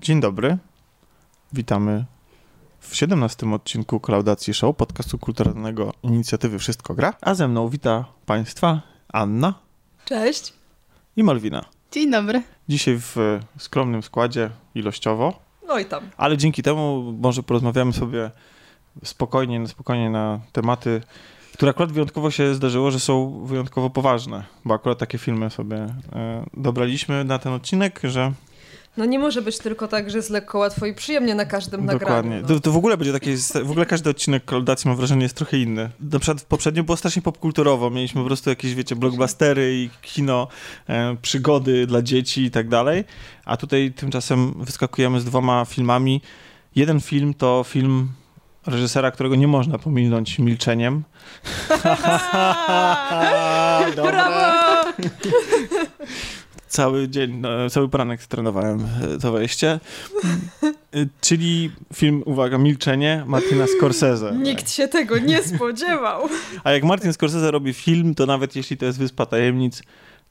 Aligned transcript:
Dzień 0.00 0.20
dobry. 0.20 0.58
Witamy 1.52 2.04
w 2.80 2.96
17 2.96 3.52
odcinku 3.54 4.00
Klaudacji 4.00 4.54
Show, 4.54 4.76
podcastu 4.76 5.18
kulturalnego 5.18 5.92
inicjatywy 6.02 6.58
Wszystko 6.58 6.94
Gra. 6.94 7.14
A 7.20 7.34
ze 7.34 7.48
mną 7.48 7.68
wita 7.68 8.04
Państwa 8.26 8.80
Anna 9.12 9.54
Cześć. 10.04 10.52
i 11.16 11.24
Malwina. 11.24 11.64
Dzień 11.92 12.10
dobry. 12.10 12.42
Dzisiaj 12.68 12.96
w 12.98 13.40
skromnym 13.58 14.02
składzie 14.02 14.50
ilościowo, 14.74 15.40
Oj 15.68 15.84
tam. 15.86 16.04
ale 16.16 16.36
dzięki 16.36 16.62
temu 16.62 17.12
może 17.20 17.42
porozmawiamy 17.42 17.92
sobie 17.92 18.30
spokojnie, 19.04 19.66
spokojnie 19.68 20.10
na 20.10 20.40
tematy, 20.52 21.02
które 21.54 21.70
akurat 21.70 21.92
wyjątkowo 21.92 22.30
się 22.30 22.54
zdarzyło, 22.54 22.90
że 22.90 23.00
są 23.00 23.44
wyjątkowo 23.44 23.90
poważne, 23.90 24.44
bo 24.64 24.74
akurat 24.74 24.98
takie 24.98 25.18
filmy 25.18 25.50
sobie 25.50 25.76
e, 25.76 26.46
dobraliśmy 26.54 27.24
na 27.24 27.38
ten 27.38 27.52
odcinek, 27.52 28.00
że 28.04 28.32
No 28.96 29.04
nie 29.04 29.18
może 29.18 29.42
być 29.42 29.58
tylko 29.58 29.88
tak, 29.88 30.10
że 30.10 30.18
jest 30.18 30.30
lekko, 30.30 30.58
łatwo 30.58 30.86
i 30.86 30.94
przyjemnie 30.94 31.34
na 31.34 31.44
każdym 31.44 31.86
Dokładnie. 31.86 32.30
nagraniu. 32.30 32.46
To, 32.46 32.60
to 32.60 32.72
w 32.72 32.76
ogóle 32.76 32.96
będzie 32.96 33.12
takie, 33.12 33.36
w 33.64 33.70
ogóle 33.70 33.86
każdy 33.86 34.10
odcinek 34.10 34.44
Koldacji 34.44 34.88
mam 34.88 34.96
wrażenie 34.96 35.22
jest 35.22 35.36
trochę 35.36 35.58
inny. 35.58 35.90
Na 36.00 36.18
przykład 36.18 36.42
poprzednio 36.44 36.84
było 36.84 36.96
strasznie 36.96 37.22
popkulturowo, 37.22 37.90
mieliśmy 37.90 38.20
po 38.20 38.26
prostu 38.26 38.50
jakieś, 38.50 38.74
wiecie, 38.74 38.96
blockbustery 38.96 39.74
i 39.74 39.90
kino, 40.02 40.48
e, 40.88 41.16
przygody 41.22 41.86
dla 41.86 42.02
dzieci 42.02 42.42
i 42.42 42.50
tak 42.50 42.68
dalej, 42.68 43.04
a 43.44 43.56
tutaj 43.56 43.92
tymczasem 43.96 44.54
wyskakujemy 44.64 45.20
z 45.20 45.24
dwoma 45.24 45.64
filmami. 45.64 46.22
Jeden 46.76 47.00
film 47.00 47.34
to 47.34 47.64
film 47.68 48.08
reżysera, 48.66 49.10
którego 49.10 49.36
nie 49.36 49.48
można 49.48 49.78
pominąć 49.78 50.38
milczeniem. 50.38 51.02
No. 53.96 54.02
Brawo! 54.10 54.90
Cały 56.70 57.08
dzień, 57.08 57.36
no, 57.36 57.70
cały 57.70 57.88
poranek 57.88 58.26
trenowałem 58.26 58.88
e, 59.14 59.18
to 59.18 59.32
wejście. 59.32 59.80
E, 60.94 61.06
Czyli 61.20 61.70
film, 61.94 62.22
uwaga, 62.26 62.58
Milczenie 62.58 63.24
Martina 63.26 63.66
Scorsese. 63.66 64.32
Nikt 64.32 64.70
się 64.70 64.88
tego 64.88 65.18
nie 65.18 65.42
spodziewał. 65.42 66.28
A 66.64 66.72
jak 66.72 66.84
Martin 66.84 67.12
Scorsese 67.12 67.50
robi 67.50 67.72
film, 67.72 68.14
to 68.14 68.26
nawet 68.26 68.56
jeśli 68.56 68.76
to 68.76 68.86
jest 68.86 68.98
Wyspa 68.98 69.26
Tajemnic, 69.26 69.82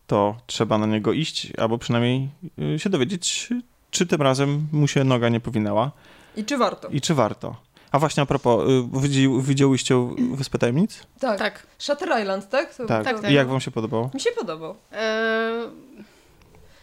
to 0.07 0.35
trzeba 0.47 0.77
na 0.77 0.85
niego 0.85 1.13
iść, 1.13 1.53
albo 1.57 1.77
przynajmniej 1.77 2.29
y, 2.75 2.79
się 2.79 2.89
dowiedzieć, 2.89 3.49
czy 3.91 4.05
tym 4.05 4.21
razem 4.21 4.67
mu 4.71 4.87
się 4.87 5.03
noga 5.03 5.29
nie 5.29 5.39
powinęła 5.39 5.91
I 6.37 6.45
czy 6.45 6.57
warto? 6.57 6.87
i 6.87 7.01
czy 7.01 7.13
warto. 7.13 7.55
A 7.91 7.99
właśnie 7.99 8.23
a 8.23 8.25
propos, 8.25 8.69
y, 8.69 9.01
widzi, 9.01 9.29
widziałyście 9.41 10.09
Wyspę 10.33 10.57
Tajemnic? 10.57 11.07
Tak. 11.19 11.39
Tak. 11.39 11.67
Shutter 11.77 12.21
Island, 12.21 12.49
tak? 12.49 12.75
To, 12.75 12.85
Tak. 12.85 13.03
To... 13.05 13.13
Tak, 13.13 13.21
tak. 13.21 13.31
I 13.31 13.33
jak 13.33 13.47
wam 13.47 13.59
się 13.59 13.71
podobało? 13.71 14.11
Mi 14.13 14.19
się 14.19 14.29
podobał. 14.39 14.75
Eee, 14.91 15.69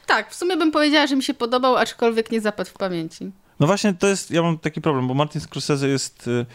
tak, 0.06 0.30
w 0.30 0.34
sumie 0.34 0.56
bym 0.56 0.72
powiedziała, 0.72 1.06
że 1.06 1.16
mi 1.16 1.22
się 1.22 1.34
podobał, 1.34 1.76
aczkolwiek 1.76 2.30
nie 2.30 2.40
zapadł 2.40 2.70
w 2.70 2.72
pamięci. 2.72 3.32
No 3.60 3.66
właśnie 3.66 3.94
to 3.94 4.06
jest, 4.06 4.30
ja 4.30 4.42
mam 4.42 4.58
taki 4.58 4.80
problem, 4.80 5.08
bo 5.08 5.14
Martin 5.14 5.40
Scorsese 5.40 5.88
jest, 5.88 6.28
y, 6.28 6.46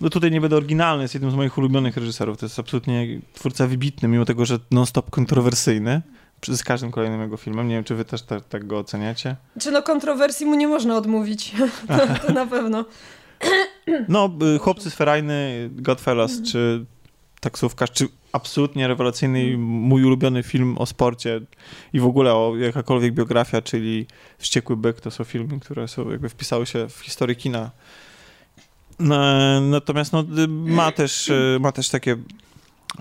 no 0.00 0.10
tutaj 0.10 0.30
nie 0.30 0.40
będę 0.40 0.56
oryginalny, 0.56 1.02
jest 1.02 1.14
jednym 1.14 1.30
z 1.30 1.34
moich 1.34 1.58
ulubionych 1.58 1.96
reżyserów, 1.96 2.38
to 2.38 2.46
jest 2.46 2.58
absolutnie 2.58 3.20
twórca 3.34 3.66
wybitny, 3.66 4.08
mimo 4.08 4.24
tego, 4.24 4.44
że 4.44 4.58
non-stop 4.70 5.10
kontrowersyjny. 5.10 6.02
Z 6.48 6.64
każdym 6.64 6.90
kolejnym 6.90 7.20
jego 7.20 7.36
filmem. 7.36 7.68
Nie 7.68 7.74
wiem, 7.74 7.84
czy 7.84 7.94
wy 7.94 8.04
też 8.04 8.22
tak, 8.22 8.44
tak 8.44 8.66
go 8.66 8.78
oceniacie. 8.78 9.36
Czy 9.60 9.70
no 9.70 9.82
kontrowersji 9.82 10.46
mu 10.46 10.54
nie 10.54 10.68
można 10.68 10.96
odmówić? 10.96 11.54
to, 11.88 12.26
to 12.26 12.32
na 12.32 12.46
pewno. 12.46 12.84
No, 14.08 14.30
y, 14.56 14.58
Chłopcy 14.58 14.90
z 14.90 14.94
Ferajny, 14.94 15.70
Godfellas, 15.72 16.42
czy 16.42 16.86
Taksówkarz, 17.44 17.90
czy 17.90 18.08
absolutnie 18.32 18.88
rewelacyjny 18.88 19.56
mój 19.58 20.04
ulubiony 20.04 20.42
film 20.42 20.78
o 20.78 20.86
sporcie 20.86 21.40
i 21.92 22.00
w 22.00 22.06
ogóle 22.06 22.34
o 22.34 22.56
jakakolwiek 22.56 23.14
biografia, 23.14 23.62
czyli 23.62 24.06
Wściekły 24.38 24.76
Byk, 24.76 25.00
to 25.00 25.10
są 25.10 25.24
filmy, 25.24 25.60
które 25.60 25.88
są 25.88 26.10
jakby 26.10 26.28
wpisały 26.28 26.66
się 26.66 26.88
w 26.88 27.00
historię 27.00 27.36
kina. 27.36 27.70
No, 28.98 29.16
natomiast 29.60 30.12
no, 30.12 30.24
ma, 30.48 30.92
też, 30.92 31.28
y, 31.28 31.58
ma 31.60 31.72
też 31.72 31.88
takie 31.88 32.16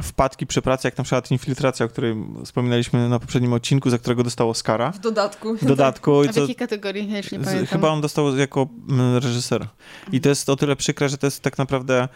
wpadki 0.02 0.48
przy 0.48 0.62
pracy, 0.62 0.88
jak 0.88 0.98
na 0.98 1.04
przykład 1.04 1.32
Infiltracja, 1.32 1.86
o 1.86 1.90
której 1.90 2.16
wspominaliśmy 2.46 3.10
na 3.10 3.20
poprzednim 3.20 3.54
odcinku, 3.54 3.90
za 3.90 3.98
którego 3.98 4.24
dostał 4.24 4.50
Oscara. 4.50 4.92
W 4.92 5.00
dodatku. 5.00 5.56
W 5.58 5.66
dodatku. 5.66 6.20
A 6.20 6.26
i 6.26 6.28
w 6.28 6.32
co- 6.32 6.42
jakiej 6.42 6.56
kategorii? 6.56 7.12
Ja 7.12 7.18
już 7.18 7.32
nie 7.32 7.40
pamiętam. 7.40 7.66
Chyba 7.66 7.90
on 7.90 8.02
dostał 8.02 8.38
jako 8.38 8.68
mm, 8.90 9.18
reżyser. 9.18 9.68
I 10.12 10.22
to 10.22 10.30
jest 10.30 10.50
o 10.50 10.56
tyle 10.56 10.76
przykre, 10.76 11.10
że 11.10 11.18
to 11.18 11.28
jest 11.28 11.42
tak 11.42 11.58
naprawdę 11.58 12.08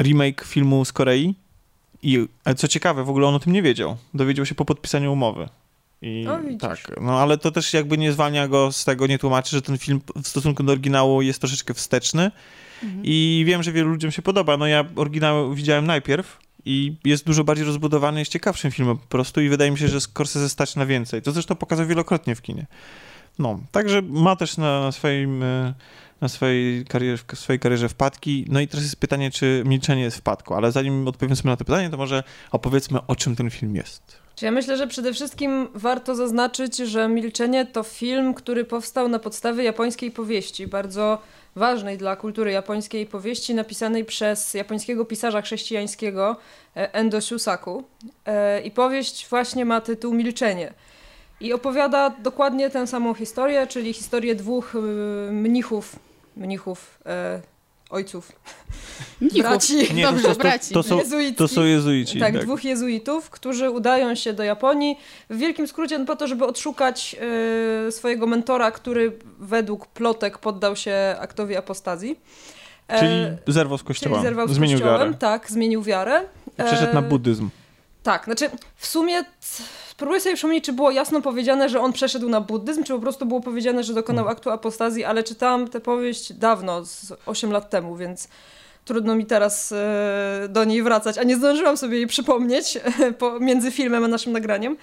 remake 0.00 0.44
filmu 0.44 0.84
z 0.84 0.92
Korei. 0.92 1.34
I 2.02 2.26
ale 2.44 2.54
co 2.54 2.68
ciekawe, 2.68 3.04
w 3.04 3.10
ogóle 3.10 3.26
on 3.26 3.34
o 3.34 3.38
tym 3.38 3.52
nie 3.52 3.62
wiedział. 3.62 3.96
Dowiedział 4.14 4.46
się 4.46 4.54
po 4.54 4.64
podpisaniu 4.64 5.12
umowy. 5.12 5.48
I 6.02 6.26
O, 6.28 6.38
widzisz. 6.38 6.60
tak, 6.60 6.78
no 7.00 7.20
ale 7.20 7.38
to 7.38 7.50
też 7.50 7.72
jakby 7.74 7.98
nie 7.98 8.12
zwalnia 8.12 8.48
go 8.48 8.72
z 8.72 8.84
tego, 8.84 9.06
nie 9.06 9.18
tłumaczy, 9.18 9.50
że 9.56 9.62
ten 9.62 9.78
film 9.78 10.00
w 10.22 10.28
stosunku 10.28 10.62
do 10.62 10.72
oryginału 10.72 11.22
jest 11.22 11.40
troszeczkę 11.40 11.74
wsteczny. 11.74 12.30
Mhm. 12.82 13.02
I 13.04 13.44
wiem, 13.46 13.62
że 13.62 13.72
wielu 13.72 13.88
ludziom 13.88 14.10
się 14.10 14.22
podoba. 14.22 14.56
No 14.56 14.66
ja 14.66 14.84
oryginał 14.96 15.54
widziałem 15.54 15.86
najpierw 15.86 16.38
i 16.64 16.94
jest 17.04 17.26
dużo 17.26 17.44
bardziej 17.44 17.66
rozbudowany, 17.66 18.20
jest 18.20 18.32
ciekawszym 18.32 18.70
filmem 18.70 18.98
po 18.98 19.06
prostu 19.06 19.40
i 19.40 19.48
wydaje 19.48 19.70
mi 19.70 19.78
się, 19.78 19.88
że 19.88 20.00
Scorsese 20.00 20.48
stać 20.48 20.76
na 20.76 20.86
więcej. 20.86 21.22
To 21.22 21.32
zresztą 21.32 21.54
pokazał 21.54 21.86
wielokrotnie 21.86 22.34
w 22.34 22.42
kinie. 22.42 22.66
No, 23.38 23.60
także 23.72 24.02
ma 24.02 24.36
też 24.36 24.56
na, 24.56 24.80
na 24.80 24.92
swoim 24.92 25.42
e, 25.42 25.74
na 26.22 26.28
swojej 26.28 26.84
karierze, 26.84 27.22
w 27.34 27.38
swojej 27.38 27.60
karierze 27.60 27.88
wpadki. 27.88 28.46
No 28.48 28.60
i 28.60 28.68
teraz 28.68 28.84
jest 28.84 28.96
pytanie, 28.96 29.30
czy 29.30 29.62
milczenie 29.66 30.02
jest 30.02 30.16
wpadką, 30.16 30.56
ale 30.56 30.72
zanim 30.72 31.08
odpowiem 31.08 31.36
sobie 31.36 31.50
na 31.50 31.56
to 31.56 31.64
pytanie, 31.64 31.90
to 31.90 31.96
może 31.96 32.22
opowiedzmy, 32.50 32.98
o 33.06 33.16
czym 33.16 33.36
ten 33.36 33.50
film 33.50 33.76
jest. 33.76 34.22
Ja 34.42 34.50
myślę, 34.50 34.76
że 34.76 34.86
przede 34.86 35.12
wszystkim 35.12 35.68
warto 35.74 36.14
zaznaczyć, 36.14 36.76
że 36.76 37.08
Milczenie 37.08 37.66
to 37.66 37.82
film, 37.82 38.34
który 38.34 38.64
powstał 38.64 39.08
na 39.08 39.18
podstawie 39.18 39.64
japońskiej 39.64 40.10
powieści, 40.10 40.66
bardzo 40.66 41.18
ważnej 41.56 41.98
dla 41.98 42.16
kultury 42.16 42.52
japońskiej 42.52 43.06
powieści, 43.06 43.54
napisanej 43.54 44.04
przez 44.04 44.54
japońskiego 44.54 45.04
pisarza 45.04 45.42
chrześcijańskiego 45.42 46.36
e, 46.76 46.94
Endo 46.94 47.20
Shusaku. 47.20 47.84
E, 48.26 48.60
I 48.60 48.70
powieść 48.70 49.26
właśnie 49.30 49.64
ma 49.64 49.80
tytuł 49.80 50.14
Milczenie. 50.14 50.72
I 51.40 51.52
opowiada 51.52 52.10
dokładnie 52.10 52.70
tę 52.70 52.86
samą 52.86 53.14
historię, 53.14 53.66
czyli 53.66 53.92
historię 53.92 54.34
dwóch 54.34 54.74
y, 54.74 54.78
mnichów, 55.32 55.96
mnichów, 56.36 56.98
e, 57.06 57.40
ojców, 57.90 58.32
Mnichów. 59.20 59.40
braci. 59.40 59.94
Nie, 59.94 60.04
to, 60.04 60.12
Dobrze, 60.12 60.28
to, 60.28 60.34
braci. 60.34 60.74
to, 60.74 60.82
są, 60.82 60.98
jezuickich. 60.98 61.36
to 61.38 61.48
są 61.48 61.64
jezuici. 61.64 62.20
Tak, 62.20 62.38
dwóch 62.38 62.64
jezuitów, 62.64 63.30
którzy 63.30 63.70
udają 63.70 64.14
się 64.14 64.32
do 64.32 64.42
Japonii. 64.42 64.96
W 65.30 65.36
wielkim 65.36 65.66
skrócie 65.68 65.98
no, 65.98 66.04
po 66.06 66.16
to, 66.16 66.26
żeby 66.28 66.44
odszukać 66.44 67.16
e, 67.88 67.92
swojego 67.92 68.26
mentora, 68.26 68.70
który 68.70 69.12
według 69.40 69.86
plotek 69.86 70.38
poddał 70.38 70.76
się 70.76 71.16
aktowi 71.18 71.56
apostazji. 71.56 72.20
E, 72.88 72.98
Czyli 73.00 73.52
zerwał 73.54 73.78
z 73.78 73.82
kościoła, 73.82 74.16
czyli 74.16 74.26
zerwał 74.26 74.48
z 74.48 74.52
zmienił 74.52 74.78
kościołem, 74.78 75.00
wiarę. 75.00 75.14
Tak, 75.14 75.50
zmienił 75.50 75.82
wiarę. 75.82 76.24
I 76.58 76.62
przeszedł 76.64 76.94
na 76.94 77.00
E, 77.00 77.02
buddyzm. 77.02 77.48
Tak, 78.02 78.24
znaczy 78.24 78.50
w 78.76 78.86
sumie 78.86 79.24
spróbuję 79.90 80.20
sobie 80.20 80.34
przypomnieć, 80.34 80.64
czy 80.64 80.72
było 80.72 80.90
jasno 80.90 81.22
powiedziane, 81.22 81.68
że 81.68 81.80
on 81.80 81.92
przeszedł 81.92 82.28
na 82.28 82.40
buddyzm, 82.40 82.84
czy 82.84 82.92
po 82.92 82.98
prostu 82.98 83.26
było 83.26 83.40
powiedziane, 83.40 83.84
że 83.84 83.94
dokonał 83.94 84.24
Hmm. 84.24 84.36
aktu 84.36 84.50
apostazji, 84.50 85.04
ale 85.04 85.22
czytałam 85.22 85.68
tę 85.68 85.80
powieść 85.80 86.32
dawno, 86.32 86.84
z 86.84 87.12
8 87.26 87.52
lat 87.52 87.70
temu, 87.70 87.96
więc 87.96 88.28
trudno 88.84 89.14
mi 89.14 89.26
teraz 89.26 89.72
e, 89.72 90.46
do 90.48 90.64
niej 90.64 90.82
wracać, 90.82 91.18
a 91.18 91.22
nie 91.22 91.36
zdążyłam 91.36 91.76
sobie 91.76 91.96
jej 91.96 92.06
przypomnieć 92.06 92.78
po, 93.18 93.40
między 93.40 93.70
filmem 93.70 94.04
a 94.04 94.08
naszym 94.08 94.32
nagraniem. 94.32 94.76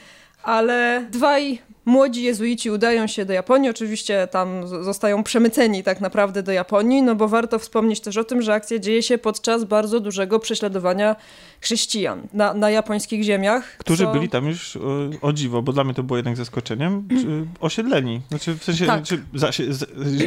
Ale 0.43 1.05
dwaj 1.11 1.61
młodzi 1.89 2.23
jezuici 2.23 2.71
udają 2.71 3.07
się 3.07 3.25
do 3.25 3.33
Japonii, 3.33 3.69
oczywiście 3.69 4.27
tam 4.31 4.67
zostają 4.67 5.23
przemyceni 5.23 5.83
tak 5.83 6.01
naprawdę 6.01 6.43
do 6.43 6.51
Japonii, 6.51 7.01
no 7.03 7.15
bo 7.15 7.27
warto 7.27 7.59
wspomnieć 7.59 7.99
też 7.99 8.17
o 8.17 8.23
tym, 8.23 8.41
że 8.41 8.53
akcja 8.53 8.79
dzieje 8.79 9.03
się 9.03 9.17
podczas 9.17 9.63
bardzo 9.63 9.99
dużego 9.99 10.39
prześladowania 10.39 11.15
chrześcijan 11.61 12.21
na, 12.33 12.53
na 12.53 12.69
japońskich 12.69 13.23
ziemiach. 13.23 13.77
Którzy 13.77 14.03
co- 14.05 14.11
byli 14.11 14.29
tam 14.29 14.47
już 14.47 14.75
e, 14.75 14.79
o 15.21 15.33
dziwo, 15.33 15.61
bo 15.61 15.73
dla 15.73 15.83
mnie 15.83 15.93
to 15.93 16.03
było 16.03 16.17
jednak 16.17 16.37
zaskoczeniem, 16.37 17.07
osiedleni. 17.59 18.21
Znaczy 18.29 18.53
w 18.53 18.63
sensie 18.63 18.85
Tak. 18.85 19.03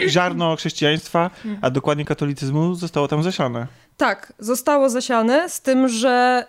ziarno 0.08 0.56
chrześcijaństwa, 0.56 1.30
a 1.60 1.70
dokładnie 1.70 2.04
katolicyzmu 2.04 2.74
zostało 2.74 3.08
tam 3.08 3.22
zasiane. 3.22 3.66
Tak, 3.96 4.32
zostało 4.38 4.88
zasiane, 4.90 5.48
z 5.48 5.60
tym, 5.60 5.88
że 5.88 6.44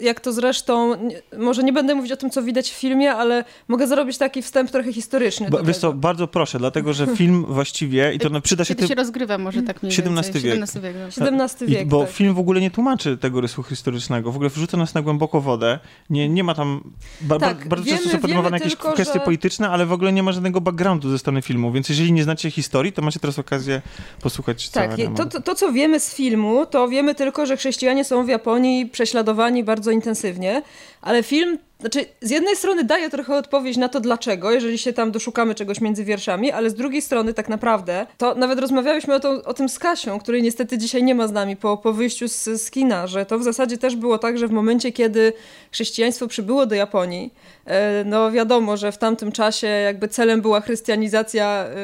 y, 0.00 0.04
jak 0.04 0.20
to 0.20 0.32
zresztą, 0.32 0.94
może 1.38 1.62
nie 1.62 1.72
będę 1.72 1.94
mówić 1.94 2.12
o 2.12 2.16
tym, 2.16 2.30
co 2.30 2.42
widać 2.42 2.70
w 2.70 2.74
filmie, 2.74 3.12
ale 3.12 3.44
mogę 3.68 3.86
zrobić 3.86 4.18
taki 4.18 4.42
wstęp 4.42 4.70
trochę 4.70 4.92
historyczny. 4.92 5.50
Ba, 5.50 5.62
wiesz 5.62 5.76
co, 5.78 5.92
bardzo 5.92 6.26
proszę, 6.28 6.58
dlatego 6.58 6.92
że 6.92 7.06
film 7.06 7.44
właściwie, 7.48 8.14
i 8.14 8.18
to 8.18 8.28
no, 8.28 8.40
przyda 8.40 8.64
się... 8.64 8.74
Kiedy 8.74 8.82
się 8.88 8.88
Ty, 8.88 8.94
rozgrywa 8.94 9.38
może 9.38 9.62
tak 9.62 9.82
mniej 9.82 9.92
XVII 9.98 10.14
więcej. 10.14 10.42
wiek. 10.42 10.62
XVII 10.62 10.82
wiek. 10.82 10.96
dobrze. 10.98 11.44
XVII 11.44 11.82
i, 11.82 11.86
bo 11.86 12.00
tak. 12.04 12.10
film 12.14 12.34
w 12.34 12.38
ogóle 12.38 12.60
nie 12.60 12.70
tłumaczy 12.70 13.16
tego 13.18 13.40
rysu 13.40 13.62
historycznego, 13.62 14.32
w 14.32 14.36
ogóle 14.36 14.50
wrzuca 14.50 14.76
nas 14.76 14.94
na 14.94 15.02
głęboko 15.02 15.40
wodę, 15.40 15.78
nie, 16.10 16.28
nie 16.28 16.44
ma 16.44 16.54
tam... 16.54 16.90
Ba, 17.20 17.38
Tak, 17.38 17.58
ba, 17.62 17.68
bardzo 17.68 17.84
wiemy- 17.84 17.98
często 17.98 18.12
są 18.16 18.20
podejmowane 18.20 18.56
jakieś 18.56 18.72
tylko, 18.74 18.92
kwestie 18.92 19.18
że- 19.18 19.24
polityczne, 19.24 19.68
ale 19.70 19.86
w 19.86 19.92
ogóle 19.92 20.12
nie 20.12 20.22
ma 20.22 20.32
żadnego 20.32 20.60
backgroundu 20.60 21.10
ze 21.10 21.18
strony 21.18 21.42
filmu, 21.42 21.72
więc 21.72 21.88
jeżeli 21.88 22.12
nie 22.12 22.24
znacie 22.24 22.50
historii, 22.50 22.92
to 22.92 23.02
macie 23.02 23.20
teraz 23.20 23.38
okazję 23.38 23.82
posłuchać 24.22 24.68
Tak, 24.68 24.84
całego. 24.84 25.02
je- 25.02 25.16
to, 25.16 25.26
to, 25.26 25.40
to 25.42 25.54
co 25.54 25.72
wiemy 25.72 26.00
z 26.00 26.14
filmu, 26.14 26.66
to 26.66 26.83
wiemy 26.88 27.14
tylko, 27.14 27.46
że 27.46 27.56
chrześcijanie 27.56 28.04
są 28.04 28.24
w 28.24 28.28
Japonii 28.28 28.86
prześladowani 28.86 29.64
bardzo 29.64 29.90
intensywnie, 29.90 30.62
ale 31.00 31.22
film 31.22 31.58
znaczy 31.80 32.06
z 32.20 32.30
jednej 32.30 32.56
strony 32.56 32.84
daje 32.84 33.10
trochę 33.10 33.36
odpowiedź 33.36 33.76
na 33.76 33.88
to 33.88 34.00
dlaczego, 34.00 34.50
jeżeli 34.50 34.78
się 34.78 34.92
tam 34.92 35.10
doszukamy 35.10 35.54
czegoś 35.54 35.80
między 35.80 36.04
wierszami, 36.04 36.52
ale 36.52 36.70
z 36.70 36.74
drugiej 36.74 37.02
strony 37.02 37.34
tak 37.34 37.48
naprawdę, 37.48 38.06
to 38.18 38.34
nawet 38.34 38.58
rozmawialiśmy 38.58 39.14
o, 39.14 39.20
to, 39.20 39.30
o 39.44 39.54
tym 39.54 39.68
z 39.68 39.78
Kasią, 39.78 40.18
której 40.18 40.42
niestety 40.42 40.78
dzisiaj 40.78 41.02
nie 41.02 41.14
ma 41.14 41.28
z 41.28 41.32
nami 41.32 41.56
po, 41.56 41.76
po 41.76 41.92
wyjściu 41.92 42.28
z, 42.28 42.44
z 42.44 42.70
kina, 42.70 43.06
że 43.06 43.26
to 43.26 43.38
w 43.38 43.42
zasadzie 43.42 43.78
też 43.78 43.96
było 43.96 44.18
tak, 44.18 44.38
że 44.38 44.48
w 44.48 44.50
momencie, 44.50 44.92
kiedy 44.92 45.32
chrześcijaństwo 45.72 46.28
przybyło 46.28 46.66
do 46.66 46.74
Japonii, 46.74 47.34
e, 47.66 48.04
no 48.04 48.30
wiadomo, 48.30 48.76
że 48.76 48.92
w 48.92 48.98
tamtym 48.98 49.32
czasie 49.32 49.66
jakby 49.66 50.08
celem 50.08 50.40
była 50.40 50.60
chrystianizacja 50.60 51.46
e, 51.46 51.74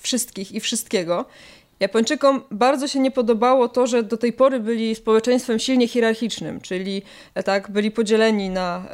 wszystkich 0.00 0.52
i 0.52 0.60
wszystkiego. 0.60 1.24
Japończykom 1.80 2.42
bardzo 2.50 2.88
się 2.88 3.00
nie 3.00 3.10
podobało 3.10 3.68
to, 3.68 3.86
że 3.86 4.02
do 4.02 4.16
tej 4.16 4.32
pory 4.32 4.60
byli 4.60 4.94
społeczeństwem 4.94 5.58
silnie 5.58 5.88
hierarchicznym, 5.88 6.60
czyli 6.60 7.02
e, 7.34 7.42
tak 7.42 7.70
byli 7.70 7.90
podzieleni 7.90 8.50
na, 8.50 8.84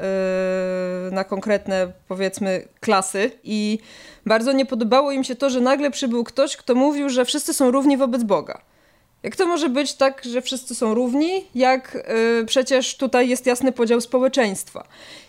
yy, 1.05 1.11
na 1.11 1.25
konkretne 1.25 1.93
powiedzmy 2.09 2.69
klasy 2.81 3.31
i 3.45 3.79
bardzo 4.27 4.53
nie 4.53 4.67
podobało 4.67 5.13
im 5.13 5.25
się 5.25 5.35
to, 5.35 5.51
że 5.51 5.61
nagle 5.61 5.91
przybył 5.91 6.25
ktoś, 6.25 6.57
kto 6.57 6.75
mówił, 6.75 7.09
że 7.09 7.25
wszyscy 7.25 7.55
są 7.55 7.71
równi 7.71 7.97
wobec 7.97 8.23
Boga. 8.23 8.61
Jak 9.23 9.37
to 9.37 9.47
może 9.47 9.69
być 9.69 9.95
tak, 9.95 10.25
że 10.25 10.43
wszyscy 10.43 10.75
są 10.75 10.95
równi, 10.95 11.45
jak 11.55 11.95
yy, 12.39 12.47
przecież 12.47 12.97
tutaj 12.97 13.29
jest 13.29 13.47
jasny 13.47 13.73
podział 13.73 14.01
społeczeństwa. 14.01 14.87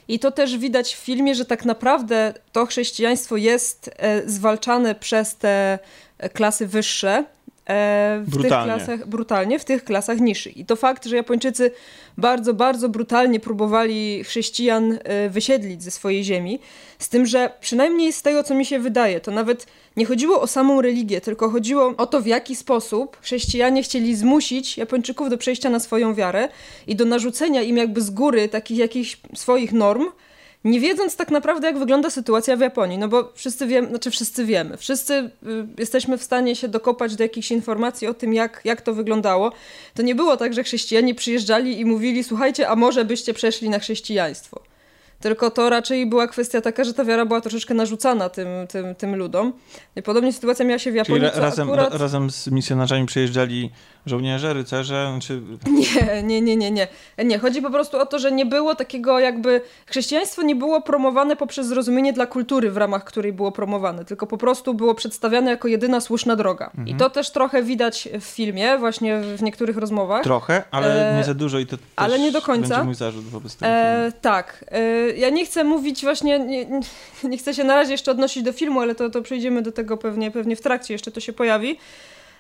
I 0.07 0.19
to 0.19 0.31
też 0.31 0.57
widać 0.57 0.95
w 0.95 0.99
filmie, 0.99 1.35
że 1.35 1.45
tak 1.45 1.65
naprawdę 1.65 2.33
to 2.51 2.65
chrześcijaństwo 2.65 3.37
jest 3.37 3.87
yy, 3.87 4.29
zwalczane 4.29 4.95
przez 4.95 5.35
te 5.35 5.79
klasy 6.33 6.67
wyższe, 6.67 7.23
E, 7.23 7.36
w 7.67 8.29
brutalnie. 8.29 8.73
tych 8.73 8.85
klasach 8.85 9.07
brutalnie, 9.07 9.59
w 9.59 9.65
tych 9.65 9.83
klasach 9.83 10.19
niższych. 10.19 10.57
I 10.57 10.65
to 10.65 10.75
fakt, 10.75 11.05
że 11.05 11.15
Japończycy 11.15 11.71
bardzo, 12.17 12.53
bardzo 12.53 12.89
brutalnie 12.89 13.39
próbowali 13.39 14.23
chrześcijan 14.23 14.99
e, 15.03 15.29
wysiedlić 15.29 15.83
ze 15.83 15.91
swojej 15.91 16.23
ziemi, 16.23 16.59
z 16.99 17.09
tym, 17.09 17.25
że 17.25 17.51
przynajmniej 17.59 18.13
z 18.13 18.21
tego, 18.21 18.43
co 18.43 18.55
mi 18.55 18.65
się 18.65 18.79
wydaje, 18.79 19.19
to 19.19 19.31
nawet 19.31 19.67
nie 19.97 20.05
chodziło 20.05 20.41
o 20.41 20.47
samą 20.47 20.81
religię, 20.81 21.21
tylko 21.21 21.49
chodziło 21.49 21.93
o 21.97 22.05
to, 22.05 22.21
w 22.21 22.25
jaki 22.25 22.55
sposób 22.55 23.17
chrześcijanie 23.21 23.83
chcieli 23.83 24.15
zmusić 24.15 24.77
Japończyków 24.77 25.29
do 25.29 25.37
przejścia 25.37 25.69
na 25.69 25.79
swoją 25.79 26.13
wiarę 26.13 26.49
i 26.87 26.95
do 26.95 27.05
narzucenia 27.05 27.61
im 27.61 27.77
jakby 27.77 28.01
z 28.01 28.09
góry 28.09 28.49
takich 28.49 28.77
jakichś 28.77 29.17
swoich 29.35 29.73
norm, 29.73 30.05
nie 30.67 30.79
wiedząc 30.79 31.15
tak 31.15 31.31
naprawdę, 31.31 31.67
jak 31.67 31.79
wygląda 31.79 32.09
sytuacja 32.09 32.57
w 32.57 32.59
Japonii, 32.59 32.97
no 32.97 33.07
bo 33.07 33.31
wszyscy 33.35 33.67
wiemy, 33.67 33.87
znaczy 33.89 34.11
wszyscy 34.11 34.45
wiemy, 34.45 34.77
wszyscy 34.77 35.13
y, 35.13 35.29
jesteśmy 35.77 36.17
w 36.17 36.23
stanie 36.23 36.55
się 36.55 36.67
dokopać 36.67 37.15
do 37.15 37.23
jakichś 37.23 37.51
informacji 37.51 38.07
o 38.07 38.13
tym, 38.13 38.33
jak, 38.33 38.61
jak 38.63 38.81
to 38.81 38.93
wyglądało. 38.93 39.51
To 39.93 40.03
nie 40.03 40.15
było 40.15 40.37
tak, 40.37 40.53
że 40.53 40.63
chrześcijanie 40.63 41.15
przyjeżdżali 41.15 41.79
i 41.79 41.85
mówili, 41.85 42.23
słuchajcie, 42.23 42.69
a 42.69 42.75
może 42.75 43.05
byście 43.05 43.33
przeszli 43.33 43.69
na 43.69 43.79
chrześcijaństwo. 43.79 44.61
Tylko 45.19 45.51
to 45.51 45.69
raczej 45.69 46.05
była 46.05 46.27
kwestia 46.27 46.61
taka, 46.61 46.83
że 46.83 46.93
ta 46.93 47.05
wiara 47.05 47.25
była 47.25 47.41
troszeczkę 47.41 47.73
narzucana 47.73 48.29
tym, 48.29 48.47
tym, 48.67 48.95
tym 48.95 49.15
ludom. 49.15 49.53
I 49.95 50.01
podobnie 50.01 50.33
sytuacja 50.33 50.65
miała 50.65 50.79
się 50.79 50.91
w 50.91 50.95
Japonii. 50.95 51.29
Czyli 51.29 51.41
razem, 51.41 51.67
akurat... 51.67 51.91
ra, 51.91 51.97
razem 51.97 52.31
z 52.31 52.47
misjonarzami 52.47 53.05
przyjeżdżali 53.05 53.71
żołnierze, 54.09 54.53
rycerze? 54.53 55.07
Znaczy... 55.11 55.41
Nie, 56.23 56.23
nie, 56.23 56.41
nie, 56.41 56.57
nie, 56.57 56.71
nie. 56.71 56.87
Nie, 57.25 57.39
chodzi 57.39 57.61
po 57.61 57.69
prostu 57.69 57.97
o 57.97 58.05
to, 58.05 58.19
że 58.19 58.31
nie 58.31 58.45
było 58.45 58.75
takiego 58.75 59.19
jakby... 59.19 59.61
Chrześcijaństwo 59.85 60.41
nie 60.41 60.55
było 60.55 60.81
promowane 60.81 61.35
poprzez 61.35 61.67
zrozumienie 61.67 62.13
dla 62.13 62.25
kultury, 62.25 62.71
w 62.71 62.77
ramach 62.77 63.03
której 63.03 63.33
było 63.33 63.51
promowane, 63.51 64.05
tylko 64.05 64.27
po 64.27 64.37
prostu 64.37 64.73
było 64.73 64.95
przedstawiane 64.95 65.51
jako 65.51 65.67
jedyna 65.67 66.01
słuszna 66.01 66.35
droga. 66.35 66.65
Mhm. 66.65 66.87
I 66.87 66.95
to 66.95 67.09
też 67.09 67.29
trochę 67.29 67.63
widać 67.63 68.09
w 68.21 68.23
filmie, 68.23 68.77
właśnie 68.77 69.21
w 69.21 69.41
niektórych 69.41 69.77
rozmowach. 69.77 70.23
Trochę, 70.23 70.63
ale 70.71 71.13
e... 71.13 71.17
nie 71.17 71.23
za 71.23 71.33
dużo 71.33 71.59
i 71.59 71.65
to 71.65 71.77
ale 71.95 72.19
nie 72.19 72.31
do 72.31 72.41
końca. 72.41 72.67
będzie 72.69 72.83
mój 72.83 72.95
zarzut 72.95 73.25
wobec 73.25 73.55
tego 73.55 73.71
e... 73.71 74.11
Tak. 74.21 74.65
E... 74.71 74.81
Ja 75.11 75.29
nie 75.29 75.45
chcę 75.45 75.63
mówić 75.63 76.03
właśnie, 76.03 76.39
nie, 76.39 76.81
nie, 77.23 77.37
chcę 77.37 77.53
się 77.53 77.63
na 77.63 77.75
razie 77.75 77.91
jeszcze 77.91 78.11
odnosić 78.11 78.43
do 78.43 78.53
filmu, 78.53 78.79
ale 78.79 78.95
to, 78.95 79.09
to 79.09 79.21
przejdziemy 79.21 79.61
do 79.61 79.71
tego 79.71 79.97
pewnie, 79.97 80.31
pewnie 80.31 80.55
w 80.55 80.61
trakcie, 80.61 80.93
jeszcze 80.93 81.11
to 81.11 81.19
się 81.19 81.33
pojawi 81.33 81.77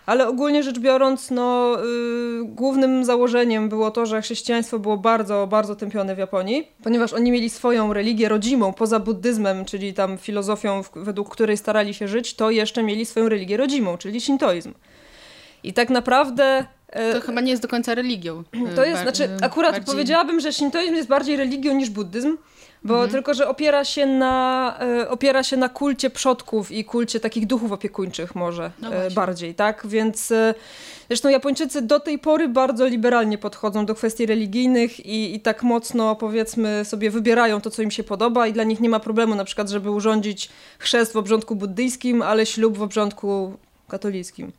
ale 0.07 0.27
ogólnie 0.27 0.63
rzecz 0.63 0.79
biorąc, 0.79 1.31
no, 1.31 1.77
yy, 1.77 2.45
głównym 2.45 3.05
założeniem 3.05 3.69
było 3.69 3.91
to, 3.91 4.05
że 4.05 4.21
chrześcijaństwo 4.21 4.79
było 4.79 4.97
bardzo, 4.97 5.47
bardzo 5.47 5.75
tępione 5.75 6.15
w 6.15 6.17
Japonii, 6.17 6.71
ponieważ 6.83 7.13
oni 7.13 7.31
mieli 7.31 7.49
swoją 7.49 7.93
religię 7.93 8.29
rodzimą, 8.29 8.73
poza 8.73 8.99
buddyzmem, 8.99 9.65
czyli 9.65 9.93
tam 9.93 10.17
filozofią, 10.17 10.81
według 10.95 11.29
której 11.29 11.57
starali 11.57 11.93
się 11.93 12.07
żyć, 12.07 12.33
to 12.33 12.51
jeszcze 12.51 12.83
mieli 12.83 13.05
swoją 13.05 13.29
religię 13.29 13.57
rodzimą, 13.57 13.97
czyli 13.97 14.21
shintoizm. 14.21 14.73
I 15.63 15.73
tak 15.73 15.89
naprawdę 15.89 16.65
y, 17.09 17.13
to 17.13 17.21
chyba 17.21 17.41
nie 17.41 17.51
jest 17.51 17.63
do 17.63 17.67
końca 17.67 17.95
religią. 17.95 18.43
To 18.75 18.85
jest, 18.85 19.01
znaczy, 19.01 19.29
akurat 19.41 19.71
bardziej... 19.71 19.93
powiedziałabym, 19.93 20.39
że 20.39 20.53
shintoizm 20.53 20.95
jest 20.95 21.09
bardziej 21.09 21.37
religią 21.37 21.73
niż 21.73 21.89
buddyzm, 21.89 22.37
bo 22.87 22.93
mhm. 22.93 23.11
tylko, 23.11 23.33
że 23.33 23.47
opiera 23.47 23.85
się, 23.85 24.05
na, 24.05 24.77
e, 24.81 25.09
opiera 25.09 25.43
się 25.43 25.57
na 25.57 25.69
kulcie 25.69 26.09
przodków 26.09 26.71
i 26.71 26.85
kulcie 26.85 27.19
takich 27.19 27.47
duchów 27.47 27.71
opiekuńczych 27.71 28.35
może 28.35 28.71
no 28.81 28.95
e, 28.95 29.11
bardziej, 29.11 29.55
tak? 29.55 29.87
Więc 29.87 30.31
e, 30.31 30.53
zresztą 31.07 31.29
Japończycy 31.29 31.81
do 31.81 31.99
tej 31.99 32.19
pory 32.19 32.47
bardzo 32.47 32.85
liberalnie 32.85 33.37
podchodzą 33.37 33.85
do 33.85 33.95
kwestii 33.95 34.25
religijnych 34.25 35.05
i, 35.05 35.35
i 35.35 35.39
tak 35.39 35.63
mocno 35.63 36.15
powiedzmy 36.15 36.85
sobie 36.85 37.11
wybierają 37.11 37.61
to, 37.61 37.69
co 37.69 37.81
im 37.81 37.91
się 37.91 38.03
podoba 38.03 38.47
i 38.47 38.53
dla 38.53 38.63
nich 38.63 38.79
nie 38.79 38.89
ma 38.89 38.99
problemu 38.99 39.35
na 39.35 39.43
przykład, 39.43 39.69
żeby 39.69 39.91
urządzić 39.91 40.49
chrzest 40.79 41.13
w 41.13 41.17
obrządku 41.17 41.55
buddyjskim, 41.55 42.21
ale 42.21 42.45
ślub 42.45 42.77
w 42.77 42.81
obrządku 42.81 43.57
katolickim. 43.87 44.51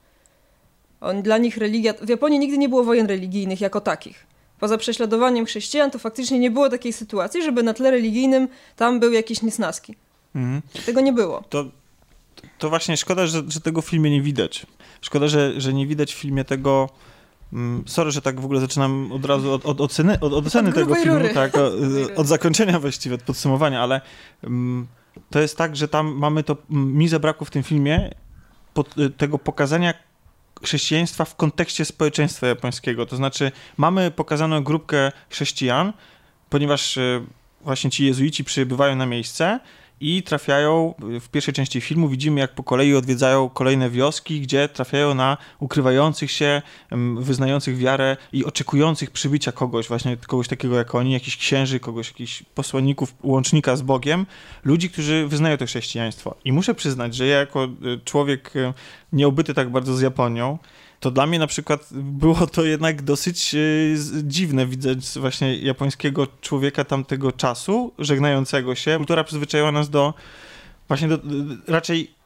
On, 1.00 1.22
dla 1.22 1.38
nich 1.38 1.56
religia... 1.56 1.94
W 2.02 2.08
Japonii 2.08 2.38
nigdy 2.38 2.58
nie 2.58 2.68
było 2.68 2.84
wojen 2.84 3.06
religijnych 3.06 3.60
jako 3.60 3.80
takich 3.80 4.27
poza 4.60 4.78
prześladowaniem 4.78 5.46
chrześcijan, 5.46 5.90
to 5.90 5.98
faktycznie 5.98 6.38
nie 6.38 6.50
było 6.50 6.68
takiej 6.68 6.92
sytuacji, 6.92 7.42
żeby 7.42 7.62
na 7.62 7.74
tle 7.74 7.90
religijnym 7.90 8.48
tam 8.76 9.00
były 9.00 9.14
jakieś 9.14 9.42
niesnaski. 9.42 9.94
Mhm. 10.34 10.62
Tego 10.86 11.00
nie 11.00 11.12
było. 11.12 11.44
To, 11.48 11.64
to 12.58 12.68
właśnie 12.68 12.96
szkoda, 12.96 13.26
że, 13.26 13.42
że 13.48 13.60
tego 13.60 13.82
w 13.82 13.86
filmie 13.86 14.10
nie 14.10 14.22
widać. 14.22 14.66
Szkoda, 15.00 15.28
że, 15.28 15.60
że 15.60 15.72
nie 15.72 15.86
widać 15.86 16.14
w 16.14 16.18
filmie 16.18 16.44
tego. 16.44 16.88
Mm, 17.52 17.84
sorry, 17.86 18.10
że 18.10 18.22
tak 18.22 18.40
w 18.40 18.44
ogóle 18.44 18.60
zaczynam 18.60 19.12
od 19.12 19.24
razu 19.24 19.52
od, 19.52 19.66
od 19.66 19.80
oceny, 19.80 20.20
od, 20.20 20.32
od 20.32 20.46
oceny 20.46 20.72
tego 20.72 20.94
filmu, 20.94 21.24
tak, 21.34 21.52
od 22.20 22.26
zakończenia 22.26 22.80
właściwie, 22.80 23.14
od 23.14 23.22
podsumowania, 23.22 23.82
ale 23.82 24.00
um, 24.42 24.86
to 25.30 25.40
jest 25.40 25.56
tak, 25.56 25.76
że 25.76 25.88
tam 25.88 26.06
mamy 26.06 26.42
to, 26.42 26.56
mi 26.70 27.08
zabrakło 27.08 27.44
w 27.44 27.50
tym 27.50 27.62
filmie 27.62 28.10
pod, 28.74 28.94
tego 29.16 29.38
pokazania 29.38 29.94
chrześcijaństwa 30.62 31.24
w 31.24 31.36
kontekście 31.36 31.84
społeczeństwa 31.84 32.46
japońskiego. 32.46 33.06
To 33.06 33.16
znaczy, 33.16 33.52
mamy 33.76 34.10
pokazaną 34.10 34.64
grupkę 34.64 35.12
chrześcijan, 35.30 35.92
ponieważ 36.50 36.96
e, 36.96 37.24
właśnie 37.60 37.90
ci 37.90 38.04
jezuici 38.04 38.44
przybywają 38.44 38.96
na 38.96 39.06
miejsce 39.06 39.60
i 40.00 40.22
trafiają, 40.22 40.94
w 41.20 41.28
pierwszej 41.28 41.54
części 41.54 41.80
filmu 41.80 42.08
widzimy 42.08 42.40
jak 42.40 42.54
po 42.54 42.62
kolei 42.62 42.94
odwiedzają 42.94 43.48
kolejne 43.48 43.90
wioski, 43.90 44.40
gdzie 44.40 44.68
trafiają 44.68 45.14
na 45.14 45.36
ukrywających 45.60 46.30
się, 46.30 46.62
wyznających 47.18 47.76
wiarę 47.76 48.16
i 48.32 48.44
oczekujących 48.44 49.10
przybycia 49.10 49.52
kogoś, 49.52 49.88
właśnie 49.88 50.16
kogoś 50.16 50.48
takiego 50.48 50.76
jak 50.76 50.94
oni, 50.94 51.12
jakichś 51.12 51.36
księży, 51.36 51.80
kogoś, 51.80 52.08
jakichś 52.08 52.42
posłanników, 52.42 53.14
łącznika 53.22 53.76
z 53.76 53.82
Bogiem, 53.82 54.26
ludzi, 54.64 54.90
którzy 54.90 55.26
wyznają 55.26 55.56
to 55.56 55.66
chrześcijaństwo. 55.66 56.34
I 56.44 56.52
muszę 56.52 56.74
przyznać, 56.74 57.14
że 57.14 57.26
ja 57.26 57.38
jako 57.38 57.64
e, 57.64 57.68
człowiek 58.04 58.56
e, 58.56 58.74
nieobyty 59.12 59.54
tak 59.54 59.70
bardzo 59.70 59.96
z 59.96 60.00
Japonią, 60.00 60.58
to 61.00 61.10
dla 61.10 61.26
mnie 61.26 61.38
na 61.38 61.46
przykład 61.46 61.88
było 61.92 62.46
to 62.46 62.64
jednak 62.64 63.02
dosyć 63.02 63.54
e, 63.54 63.58
dziwne 64.22 64.66
widzieć 64.66 65.06
właśnie 65.16 65.56
japońskiego 65.56 66.26
człowieka 66.40 66.84
tamtego 66.84 67.32
czasu, 67.32 67.92
żegnającego 67.98 68.74
się. 68.74 68.96
Kultura 68.96 69.24
przyzwyczaiła 69.24 69.72
nas 69.72 69.90
do 69.90 70.14
właśnie 70.88 71.08
do, 71.08 71.18
raczej 71.66 72.17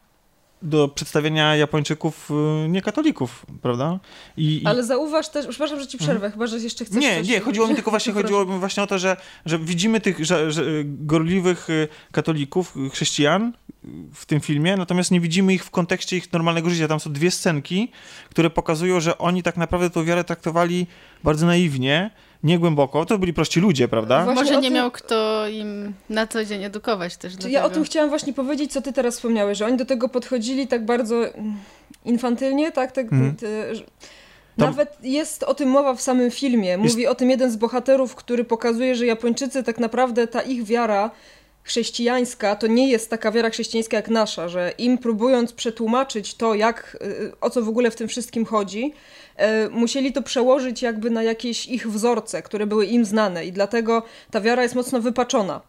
do 0.62 0.88
przedstawienia 0.88 1.56
Japończyków 1.56 2.30
y, 2.64 2.68
niekatolików, 2.68 3.46
prawda? 3.62 3.98
I, 4.36 4.62
Ale 4.64 4.84
zauważ 4.84 5.28
też, 5.28 5.46
przepraszam, 5.46 5.80
że 5.80 5.86
ci 5.86 5.98
przerwę, 5.98 6.14
mhm. 6.14 6.32
chyba, 6.32 6.46
że 6.46 6.58
jeszcze 6.58 6.84
chcesz 6.84 7.00
Nie, 7.00 7.18
coś... 7.18 7.28
nie, 7.28 7.40
chodziło 7.40 7.66
mi 7.66 7.74
tylko 7.74 7.90
właśnie, 7.90 8.12
chodziło 8.22 8.44
mi 8.44 8.58
właśnie 8.58 8.82
o 8.82 8.86
to, 8.86 8.98
że, 8.98 9.16
że 9.46 9.58
widzimy 9.58 10.00
tych 10.00 10.24
że, 10.24 10.52
że 10.52 10.64
gorliwych 10.84 11.70
y, 11.70 11.88
katolików, 12.12 12.76
y, 12.76 12.90
chrześcijan 12.90 13.52
w 14.14 14.26
tym 14.26 14.40
filmie, 14.40 14.76
natomiast 14.76 15.10
nie 15.10 15.20
widzimy 15.20 15.54
ich 15.54 15.64
w 15.64 15.70
kontekście 15.70 16.16
ich 16.16 16.32
normalnego 16.32 16.70
życia. 16.70 16.88
Tam 16.88 17.00
są 17.00 17.12
dwie 17.12 17.30
scenki, 17.30 17.90
które 18.30 18.50
pokazują, 18.50 19.00
że 19.00 19.18
oni 19.18 19.42
tak 19.42 19.56
naprawdę 19.56 19.90
tę 19.90 20.04
wiarę 20.04 20.24
traktowali 20.24 20.86
bardzo 21.24 21.46
naiwnie, 21.46 22.10
nie 22.42 22.58
głęboko, 22.58 23.04
to 23.04 23.18
byli 23.18 23.32
prości 23.32 23.60
ludzie, 23.60 23.88
prawda? 23.88 24.24
Właśnie 24.24 24.42
Może 24.42 24.56
nie 24.56 24.62
tym... 24.62 24.74
miał 24.74 24.90
kto 24.90 25.48
im 25.48 25.94
na 26.10 26.26
co 26.26 26.44
dzień 26.44 26.64
edukować 26.64 27.16
też. 27.16 27.36
To 27.36 27.48
ja 27.48 27.64
o 27.64 27.70
tym 27.70 27.84
chciałam 27.84 28.08
właśnie 28.08 28.32
powiedzieć, 28.32 28.72
co 28.72 28.82
ty 28.82 28.92
teraz 28.92 29.14
wspomniałeś, 29.14 29.58
że 29.58 29.66
oni 29.66 29.76
do 29.76 29.84
tego 29.84 30.08
podchodzili 30.08 30.68
tak 30.68 30.84
bardzo 30.84 31.16
infantylnie, 32.04 32.72
tak? 32.72 32.92
tak 32.92 33.10
hmm. 33.10 33.36
te, 33.36 33.74
że... 33.74 33.84
Nawet 34.56 34.96
jest 35.02 35.42
o 35.42 35.54
tym 35.54 35.68
mowa 35.68 35.94
w 35.94 36.00
samym 36.00 36.30
filmie. 36.30 36.78
Mówi 36.78 37.00
jest... 37.00 37.12
o 37.12 37.14
tym 37.14 37.30
jeden 37.30 37.50
z 37.50 37.56
bohaterów, 37.56 38.14
który 38.14 38.44
pokazuje, 38.44 38.94
że 38.94 39.06
Japończycy 39.06 39.62
tak 39.62 39.78
naprawdę 39.78 40.26
ta 40.26 40.42
ich 40.42 40.64
wiara 40.64 41.10
chrześcijańska 41.62 42.56
to 42.56 42.66
nie 42.66 42.90
jest 42.90 43.10
taka 43.10 43.32
wiara 43.32 43.50
chrześcijańska 43.50 43.96
jak 43.96 44.08
nasza, 44.08 44.48
że 44.48 44.72
im 44.78 44.98
próbując 44.98 45.52
przetłumaczyć 45.52 46.34
to, 46.34 46.54
jak, 46.54 46.98
y, 47.02 47.32
o 47.40 47.50
co 47.50 47.62
w 47.62 47.68
ogóle 47.68 47.90
w 47.90 47.96
tym 47.96 48.08
wszystkim 48.08 48.44
chodzi, 48.44 48.84
y, 48.84 49.31
musieli 49.70 50.12
to 50.12 50.22
przełożyć 50.22 50.82
jakby 50.82 51.10
na 51.10 51.22
jakieś 51.22 51.66
ich 51.66 51.90
wzorce, 51.90 52.42
które 52.42 52.66
były 52.66 52.86
im 52.86 53.04
znane 53.04 53.44
i 53.44 53.52
dlatego 53.52 54.02
ta 54.30 54.40
wiara 54.40 54.62
jest 54.62 54.74
mocno 54.74 55.00
wypaczona. 55.00 55.60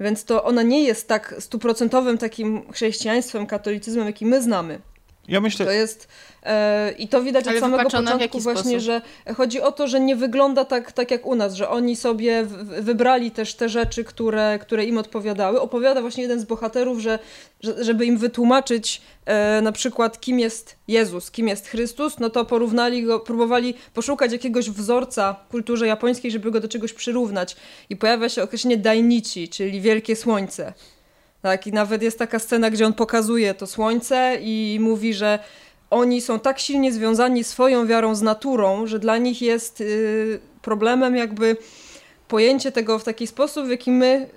Więc 0.00 0.24
to 0.24 0.44
ona 0.44 0.62
nie 0.62 0.84
jest 0.84 1.08
tak 1.08 1.34
stuprocentowym 1.38 2.18
takim 2.18 2.72
chrześcijaństwem, 2.72 3.46
katolicyzmem, 3.46 4.06
jaki 4.06 4.26
my 4.26 4.42
znamy. 4.42 4.80
Ja 5.28 5.40
myślę... 5.40 5.66
To 5.66 5.72
jest 5.72 6.08
e, 6.42 6.92
i 6.92 7.08
to 7.08 7.22
widać 7.22 7.46
Ale 7.46 7.56
od 7.56 7.60
samego 7.60 7.82
początku 7.82 8.40
właśnie, 8.40 8.80
sposób? 8.80 9.02
że 9.26 9.34
chodzi 9.34 9.60
o 9.60 9.72
to, 9.72 9.88
że 9.88 10.00
nie 10.00 10.16
wygląda 10.16 10.64
tak, 10.64 10.92
tak 10.92 11.10
jak 11.10 11.26
u 11.26 11.34
nas, 11.34 11.54
że 11.54 11.68
oni 11.68 11.96
sobie 11.96 12.44
w, 12.44 12.54
wybrali 12.82 13.30
też 13.30 13.54
te 13.54 13.68
rzeczy, 13.68 14.04
które, 14.04 14.58
które 14.62 14.84
im 14.84 14.98
odpowiadały. 14.98 15.60
Opowiada 15.60 16.00
właśnie 16.00 16.22
jeden 16.22 16.40
z 16.40 16.44
bohaterów, 16.44 16.98
że, 16.98 17.18
że 17.60 17.84
żeby 17.84 18.06
im 18.06 18.18
wytłumaczyć 18.18 19.02
e, 19.26 19.60
na 19.62 19.72
przykład 19.72 20.20
kim 20.20 20.38
jest 20.38 20.76
Jezus, 20.88 21.30
kim 21.30 21.48
jest 21.48 21.68
Chrystus, 21.68 22.18
no 22.18 22.30
to 22.30 22.44
porównali 22.44 23.02
go, 23.02 23.20
próbowali 23.20 23.74
poszukać 23.94 24.32
jakiegoś 24.32 24.70
wzorca 24.70 25.36
w 25.48 25.50
kulturze 25.50 25.86
japońskiej, 25.86 26.30
żeby 26.30 26.50
go 26.50 26.60
do 26.60 26.68
czegoś 26.68 26.92
przyrównać. 26.92 27.56
I 27.90 27.96
pojawia 27.96 28.28
się 28.28 28.42
określenie 28.42 28.76
Dainichi, 28.76 29.48
czyli 29.48 29.80
wielkie 29.80 30.16
słońce. 30.16 30.72
Tak, 31.42 31.66
i 31.66 31.72
nawet 31.72 32.02
jest 32.02 32.18
taka 32.18 32.38
scena, 32.38 32.70
gdzie 32.70 32.86
on 32.86 32.92
pokazuje 32.92 33.54
to 33.54 33.66
słońce 33.66 34.38
i 34.40 34.78
mówi, 34.80 35.14
że 35.14 35.38
oni 35.90 36.20
są 36.20 36.40
tak 36.40 36.58
silnie 36.58 36.92
związani 36.92 37.44
swoją 37.44 37.86
wiarą 37.86 38.14
z 38.14 38.22
naturą, 38.22 38.86
że 38.86 38.98
dla 38.98 39.18
nich 39.18 39.42
jest 39.42 39.80
y, 39.80 40.40
problemem 40.62 41.16
jakby 41.16 41.56
pojęcie 42.28 42.72
tego 42.72 42.98
w 42.98 43.04
taki 43.04 43.26
sposób, 43.26 43.66
w 43.66 43.70
jaki 43.70 43.90
my, 43.90 44.28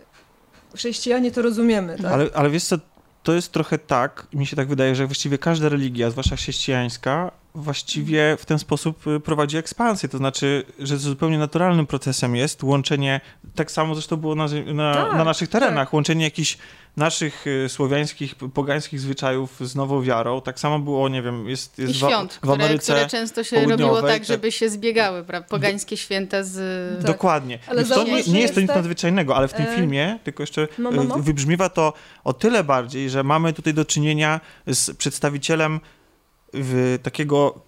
chrześcijanie, 0.76 1.32
to 1.32 1.42
rozumiemy. 1.42 1.98
Tak? 1.98 2.12
Ale, 2.12 2.30
ale 2.34 2.50
wiesz 2.50 2.64
co, 2.64 2.78
to 3.24 3.34
jest 3.34 3.52
trochę 3.52 3.78
tak, 3.78 4.28
mi 4.34 4.46
się 4.46 4.56
tak 4.56 4.68
wydaje, 4.68 4.96
że 4.96 5.06
właściwie 5.06 5.38
każda 5.38 5.70
religia, 5.70 6.10
zwłaszcza 6.10 6.36
chrześcijańska, 6.36 7.32
właściwie 7.56 8.38
w 8.40 8.46
ten 8.46 8.60
sposób 8.60 9.08
y, 9.08 9.20
prowadzi 9.20 9.58
ekspansję. 9.58 10.10
To 10.10 10.18
znaczy, 10.18 10.64
że 10.80 10.98
zupełnie 10.98 11.38
naturalnym 11.38 11.88
procesem 11.88 12.36
jest 12.36 12.64
łączenie, 12.64 13.22
tak 13.56 13.72
samo 13.72 13.96
zresztą 13.96 14.18
było 14.18 14.36
na, 14.36 14.46
na, 14.74 14.94
Tak, 14.94 15.14
na 15.14 15.24
naszych 15.24 15.50
terenach, 15.50 15.88
tak. 15.88 15.94
łączenie 15.94 16.24
jakichś 16.26 16.58
naszych 16.98 17.48
y, 17.48 17.70
słowiańskich, 17.70 18.36
pogańskich 18.36 19.00
zwyczajów 19.00 19.58
z 19.62 19.76
nową 19.76 20.02
wiarą. 20.02 20.42
Tak 20.42 20.60
samo 20.60 20.80
było, 20.80 21.10
nie 21.10 21.22
wiem, 21.22 21.50
jest, 21.50 21.80
jest 21.80 21.92
I 21.92 21.94
w- 21.94 21.98
świąt, 21.98 22.34
w, 22.34 22.38
które, 22.40 22.54
Ameryce. 22.54 22.94
które 22.94 23.08
często 23.08 23.44
się 23.44 23.66
robiło 23.66 24.02
tak, 24.02 24.20
te- 24.20 24.26
żeby 24.26 24.52
się 24.52 24.70
zbiegały, 24.70 25.24
prawda? 25.24 25.50
Pogańskie 25.50 25.98
święta 25.98 26.44
z... 26.44 26.56
Tak. 26.98 27.06
Dokładnie. 27.12 27.60
Ale 27.68 27.84
to 27.86 28.04
nie, 28.04 28.24
nie 28.24 28.42
jest 28.42 28.56
to 28.56 28.62
nic 28.62 28.68
tak- 28.68 28.78
nadzwyczajnego, 28.78 29.36
ale 29.36 29.48
w 29.48 29.54
tym 29.54 29.66
E, 29.66 29.76
filmie, 29.76 30.20
tylko 30.24 30.44
jeszcze 30.44 30.68
no, 30.78 30.92
no, 30.92 31.04
no. 31.04 31.16
e, 31.16 31.22
wybrzmiewa 31.22 31.70
to 31.70 31.94
o 32.24 32.34
tyle 32.34 32.64
bardziej, 32.64 33.10
że 33.10 33.24
mamy 33.24 33.54
tutaj 33.54 33.74
do 33.74 33.86
czynienia 33.86 34.40
z 34.68 34.98
przedstawicielem 34.98 35.80
w 36.54 37.00
takiego 37.04 37.62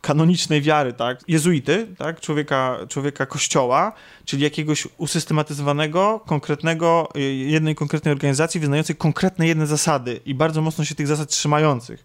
kanonicznej 0.00 0.62
wiary, 0.62 0.92
tak, 0.92 1.20
jezuity, 1.28 1.86
tak, 1.98 2.20
człowieka, 2.20 2.78
człowieka 2.88 3.26
kościoła, 3.26 3.92
czyli 4.24 4.42
jakiegoś 4.42 4.88
usystematyzowanego, 4.98 6.20
konkretnego, 6.26 7.08
y, 7.16 7.20
jednej 7.34 7.74
konkretnej 7.74 8.12
organizacji 8.12 8.60
wyznającej 8.60 8.96
konkretne 8.96 9.46
jedne 9.46 9.66
zasady 9.66 10.20
i 10.26 10.34
bardzo 10.34 10.62
mocno 10.62 10.84
się 10.84 10.94
tych 10.94 11.06
zasad 11.06 11.28
trzymających. 11.28 12.04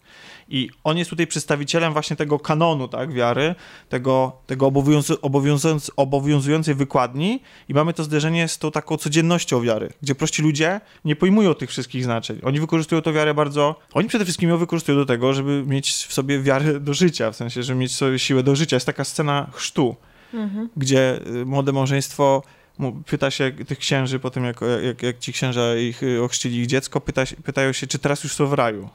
I 0.53 0.69
on 0.83 0.97
jest 0.97 1.09
tutaj 1.09 1.27
przedstawicielem 1.27 1.93
właśnie 1.93 2.15
tego 2.15 2.39
kanonu, 2.39 2.87
tak, 2.87 3.13
wiary, 3.13 3.55
tego, 3.89 4.31
tego 4.47 4.65
obowiązu, 4.65 5.17
obowiązując, 5.21 5.91
obowiązującej 5.95 6.75
wykładni 6.75 7.41
i 7.69 7.73
mamy 7.73 7.93
to 7.93 8.03
zderzenie 8.03 8.47
z 8.47 8.57
tą 8.57 8.71
taką 8.71 8.97
codziennością 8.97 9.61
wiary, 9.61 9.89
gdzie 10.01 10.15
prości 10.15 10.41
ludzie 10.41 10.81
nie 11.05 11.15
pojmują 11.15 11.53
tych 11.53 11.69
wszystkich 11.69 12.03
znaczeń. 12.03 12.39
Oni 12.43 12.59
wykorzystują 12.59 13.01
tę 13.01 13.13
wiarę 13.13 13.33
bardzo... 13.33 13.75
Oni 13.93 14.07
przede 14.07 14.25
wszystkim 14.25 14.49
ją 14.49 14.57
wykorzystują 14.57 14.97
do 14.97 15.05
tego, 15.05 15.33
żeby 15.33 15.63
mieć 15.67 15.91
w 15.91 16.13
sobie 16.13 16.39
wiarę 16.39 16.79
do 16.79 16.93
życia, 16.93 17.31
w 17.31 17.35
sensie, 17.35 17.63
żeby 17.63 17.79
mieć 17.79 17.95
sobie 17.95 18.19
siłę 18.19 18.43
do 18.43 18.55
życia. 18.55 18.75
Jest 18.75 18.85
taka 18.85 19.03
scena 19.03 19.49
chrztu, 19.53 19.95
Mhm. 20.33 20.69
gdzie 20.77 21.19
y, 21.27 21.45
młode 21.45 21.71
małżeństwo 21.71 22.43
pyta 23.05 23.31
się 23.31 23.51
tych 23.67 23.77
księży 23.79 24.19
po 24.19 24.29
tym, 24.29 24.45
jak, 24.45 24.59
jak, 24.83 25.03
jak 25.03 25.19
ci 25.19 25.33
księża 25.33 25.75
ich 25.75 26.03
y, 26.03 26.23
ochrzcili 26.23 26.57
ich 26.57 26.67
dziecko, 26.67 27.01
pyta, 27.01 27.23
pytają 27.43 27.73
się, 27.73 27.87
czy 27.87 27.99
teraz 27.99 28.23
już 28.23 28.33
są 28.33 28.47
w 28.47 28.53
raju. 28.53 28.89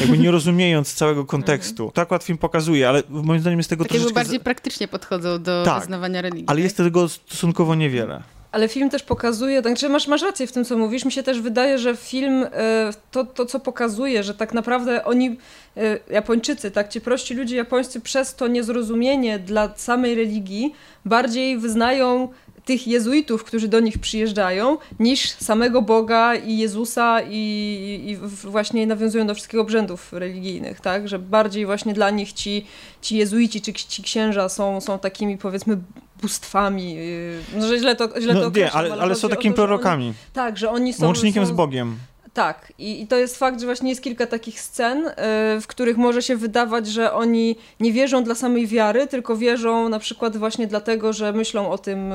Jakby 0.00 0.18
nie 0.18 0.30
rozumiejąc 0.38 0.94
całego 0.94 1.24
kontekstu. 1.24 1.90
To 1.94 2.02
akurat 2.02 2.24
film 2.24 2.38
pokazuje, 2.38 2.88
ale 2.88 3.02
moim 3.08 3.40
zdaniem 3.40 3.58
jest 3.58 3.70
tego 3.70 3.84
Tak 3.84 3.90
jakby 3.92 4.02
troszeczkę... 4.04 4.20
bardziej 4.24 4.40
praktycznie 4.40 4.88
podchodzą 4.88 5.42
do 5.42 5.62
Tak, 5.64 5.80
wyznawania 5.80 6.22
religii. 6.22 6.44
Ale 6.48 6.56
tak? 6.56 6.64
jest 6.64 6.76
tego 6.76 7.08
stosunkowo 7.08 7.74
niewiele. 7.74 8.22
Ale 8.52 8.68
film 8.68 8.90
też 8.90 9.02
pokazuje, 9.02 9.62
także 9.62 9.88
masz, 9.88 10.06
masz 10.08 10.22
rację 10.22 10.46
w 10.46 10.52
tym, 10.52 10.64
co 10.64 10.78
mówisz. 10.78 11.04
Mi 11.04 11.12
się 11.12 11.22
też 11.22 11.40
wydaje, 11.40 11.78
że 11.78 11.96
film, 11.96 12.46
e, 12.52 12.90
to, 13.10 13.24
to 13.24 13.46
co 13.46 13.60
pokazuje, 13.60 14.22
że 14.22 14.34
tak 14.34 14.54
naprawdę 14.54 15.04
oni, 15.04 15.36
e, 15.76 15.98
Japończycy, 16.10 16.70
tak, 16.70 16.88
ci 16.88 17.00
prości 17.00 17.34
ludzie 17.34 17.56
japońscy 17.56 18.00
przez 18.00 18.34
to 18.34 18.48
niezrozumienie 18.48 19.38
dla 19.38 19.74
samej 19.76 20.14
religii 20.14 20.74
bardziej 21.04 21.58
wyznają 21.58 22.28
tych 22.64 22.86
jezuitów, 22.86 23.44
którzy 23.44 23.68
do 23.68 23.80
nich 23.80 23.98
przyjeżdżają, 23.98 24.78
niż 25.00 25.30
samego 25.30 25.82
Boga 25.82 26.34
i 26.34 26.58
Jezusa 26.58 27.20
i, 27.30 28.04
i 28.06 28.16
właśnie 28.50 28.86
nawiązują 28.86 29.26
do 29.26 29.34
wszystkich 29.34 29.60
obrzędów 29.60 30.12
religijnych, 30.12 30.80
tak, 30.80 31.08
że 31.08 31.18
bardziej 31.18 31.66
właśnie 31.66 31.94
dla 31.94 32.10
nich 32.10 32.32
ci, 32.32 32.66
ci 33.00 33.16
jezuici 33.16 33.62
czy 33.62 33.72
ci 33.72 34.02
księża 34.02 34.48
są, 34.48 34.80
są 34.80 34.98
takimi 34.98 35.38
powiedzmy 35.38 35.78
bóstwami, 36.22 36.94
yy, 36.94 37.40
no, 37.56 37.68
że 37.68 37.78
źle 37.78 37.96
to, 37.96 38.20
źle 38.20 38.34
to 38.34 38.40
No 38.40 38.40
nie, 38.40 38.46
określam, 38.46 38.84
ale, 38.84 38.92
ale 38.92 39.08
chodzi 39.08 39.20
są 39.20 39.28
takimi 39.28 39.54
to, 39.54 39.56
prorokami. 39.56 40.04
Oni, 40.04 40.14
tak, 40.32 40.58
że 40.58 40.70
oni 40.70 40.92
są... 40.92 41.06
Łącznikiem 41.06 41.46
są, 41.46 41.52
z 41.52 41.56
Bogiem. 41.56 41.96
Tak, 42.34 42.72
i, 42.78 43.02
i 43.02 43.06
to 43.06 43.16
jest 43.16 43.38
fakt, 43.38 43.60
że 43.60 43.66
właśnie 43.66 43.90
jest 43.90 44.02
kilka 44.02 44.26
takich 44.26 44.60
scen, 44.60 45.06
y, 45.06 45.12
w 45.60 45.66
których 45.66 45.96
może 45.96 46.22
się 46.22 46.36
wydawać, 46.36 46.86
że 46.86 47.12
oni 47.12 47.56
nie 47.80 47.92
wierzą 47.92 48.24
dla 48.24 48.34
samej 48.34 48.66
wiary, 48.66 49.06
tylko 49.06 49.36
wierzą 49.36 49.88
na 49.88 49.98
przykład 49.98 50.36
właśnie 50.36 50.66
dlatego, 50.66 51.12
że 51.12 51.32
myślą 51.32 51.70
o 51.70 51.78
tym, 51.78 52.12
y, 52.12 52.14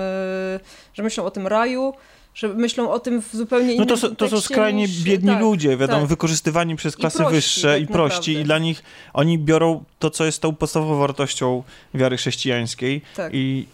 że 0.93 1.03
myślą 1.03 1.23
o 1.25 1.31
tym 1.31 1.47
raju, 1.47 1.93
że 2.35 2.47
myślą 2.47 2.91
o 2.91 2.99
tym 2.99 3.21
w 3.21 3.29
zupełnie 3.35 3.67
No 3.67 3.73
innym 3.73 3.87
to, 3.87 3.97
są- 3.97 4.15
to 4.15 4.29
są 4.29 4.41
skrajnie 4.41 4.81
niż- 4.81 5.03
biedni 5.03 5.29
tak, 5.29 5.39
ludzie, 5.41 5.77
wiadomo, 5.77 5.99
tak. 5.99 6.09
wykorzystywani 6.09 6.75
przez 6.75 6.95
klasy 6.95 7.17
prości, 7.17 7.35
wyższe 7.35 7.73
tak 7.73 7.81
i 7.81 7.87
prości 7.87 8.19
naprawdę. 8.31 8.41
i 8.41 8.43
dla 8.45 8.59
nich 8.59 8.83
oni 9.13 9.39
biorą 9.39 9.83
to, 9.99 10.09
co 10.09 10.25
jest 10.25 10.41
tą 10.41 10.55
podstawową 10.55 10.99
wartością 10.99 11.63
wiary 11.93 12.17
chrześcijańskiej 12.17 13.01
Tak. 13.15 13.33
i 13.33 13.65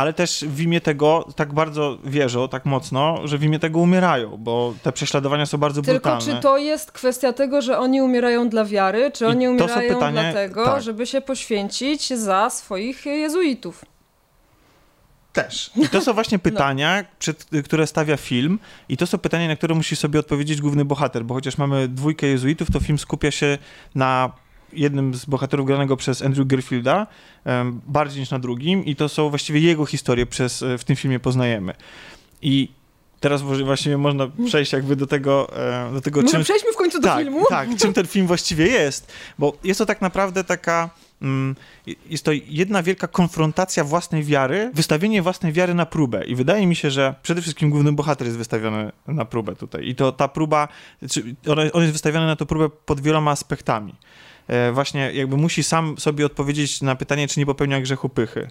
ale 0.00 0.12
też 0.12 0.44
w 0.48 0.60
imię 0.60 0.80
tego 0.80 1.28
tak 1.36 1.52
bardzo 1.54 1.98
wierzą, 2.04 2.48
tak 2.48 2.64
mocno, 2.66 3.20
że 3.24 3.38
w 3.38 3.42
imię 3.42 3.58
tego 3.58 3.78
umierają, 3.78 4.36
bo 4.36 4.74
te 4.82 4.92
prześladowania 4.92 5.46
są 5.46 5.58
bardzo 5.58 5.82
Tylko 5.82 6.10
brutalne. 6.10 6.36
czy 6.36 6.42
to 6.42 6.58
jest 6.58 6.92
kwestia 6.92 7.32
tego, 7.32 7.62
że 7.62 7.78
oni 7.78 8.02
umierają 8.02 8.48
dla 8.48 8.64
wiary, 8.64 9.10
czy 9.14 9.24
I 9.24 9.28
oni 9.28 9.48
umierają 9.48 9.94
pytanie- 9.94 10.12
dlatego, 10.22 10.64
tak. 10.64 10.82
żeby 10.82 11.06
się 11.06 11.20
poświęcić 11.20 12.08
za 12.12 12.50
swoich 12.50 13.06
jezuitów? 13.06 13.84
Też. 15.32 15.70
I 15.76 15.88
to 15.88 16.00
są 16.00 16.12
właśnie 16.12 16.38
No. 16.44 16.50
pytania, 16.50 17.04
przed, 17.18 17.46
które 17.64 17.86
stawia 17.86 18.16
film 18.16 18.58
i 18.88 18.96
to 18.96 19.06
są 19.06 19.18
pytania, 19.18 19.48
na 19.48 19.56
które 19.56 19.74
musi 19.74 19.96
sobie 19.96 20.20
odpowiedzieć 20.20 20.60
główny 20.60 20.84
bohater, 20.84 21.24
bo 21.24 21.34
chociaż 21.34 21.58
mamy 21.58 21.88
dwójkę 21.88 22.26
jezuitów, 22.26 22.70
to 22.70 22.80
film 22.80 22.98
skupia 22.98 23.30
się 23.30 23.58
na 23.94 24.32
jednym 24.72 25.14
z 25.14 25.24
bohaterów 25.24 25.66
granego 25.66 25.96
przez 25.96 26.22
Andrew 26.22 26.46
Garfielda, 26.46 27.06
bardziej 27.86 28.20
niż 28.20 28.30
na 28.30 28.38
drugim 28.38 28.84
i 28.84 28.96
to 28.96 29.08
są 29.08 29.30
właściwie 29.30 29.60
jego 29.60 29.86
historie 29.86 30.26
przez, 30.26 30.62
e, 30.62 30.78
w 30.78 30.84
tym 30.84 30.96
filmie 30.96 31.20
poznajemy. 31.20 31.74
I 32.42 32.68
teraz 33.20 33.42
właściwie 33.42 33.98
można 33.98 34.28
przejść 34.46 34.72
jakby 34.72 34.96
do 34.96 35.06
tego, 35.06 35.56
e, 35.56 35.92
do 35.92 36.00
tego 36.00 36.22
Może 36.22 36.32
czym, 36.32 36.42
przejdźmy 36.42 36.72
w 36.72 36.76
końcu 36.76 37.00
do 37.00 37.08
tak, 37.08 37.18
filmu? 37.18 37.44
Tak, 37.48 37.76
czym 37.76 37.92
ten 37.92 38.06
film 38.06 38.26
właściwie 38.26 38.66
jest, 38.66 39.12
bo 39.38 39.56
jest 39.64 39.78
to 39.78 39.86
tak 39.86 40.00
naprawdę 40.00 40.44
taka, 40.44 40.90
mm, 41.22 41.56
jest 42.10 42.24
to 42.24 42.30
jedna 42.46 42.82
wielka 42.82 43.08
konfrontacja 43.08 43.84
własnej 43.84 44.24
wiary, 44.24 44.70
wystawienie 44.74 45.22
własnej 45.22 45.52
wiary 45.52 45.74
na 45.74 45.86
próbę 45.86 46.24
i 46.24 46.34
wydaje 46.34 46.66
mi 46.66 46.76
się, 46.76 46.90
że 46.90 47.14
przede 47.22 47.42
wszystkim 47.42 47.70
główny 47.70 47.92
bohater 47.92 48.26
jest 48.26 48.38
wystawiony 48.38 48.92
na 49.06 49.24
próbę 49.24 49.56
tutaj 49.56 49.88
i 49.88 49.94
to 49.94 50.12
ta 50.12 50.28
próba, 50.28 50.68
on 51.72 51.82
jest 51.82 51.92
wystawiony 51.92 52.26
na 52.26 52.36
tę 52.36 52.46
próbę 52.46 52.68
pod 52.68 53.00
wieloma 53.00 53.30
aspektami. 53.30 53.94
E, 54.50 54.72
właśnie 54.72 55.12
jakby 55.12 55.36
musi 55.36 55.62
sam 55.62 55.98
sobie 55.98 56.26
odpowiedzieć 56.26 56.82
na 56.82 56.96
pytanie, 56.96 57.28
czy 57.28 57.40
nie 57.40 57.46
popełnia 57.46 57.80
grzechu 57.80 58.08
pychy. 58.08 58.48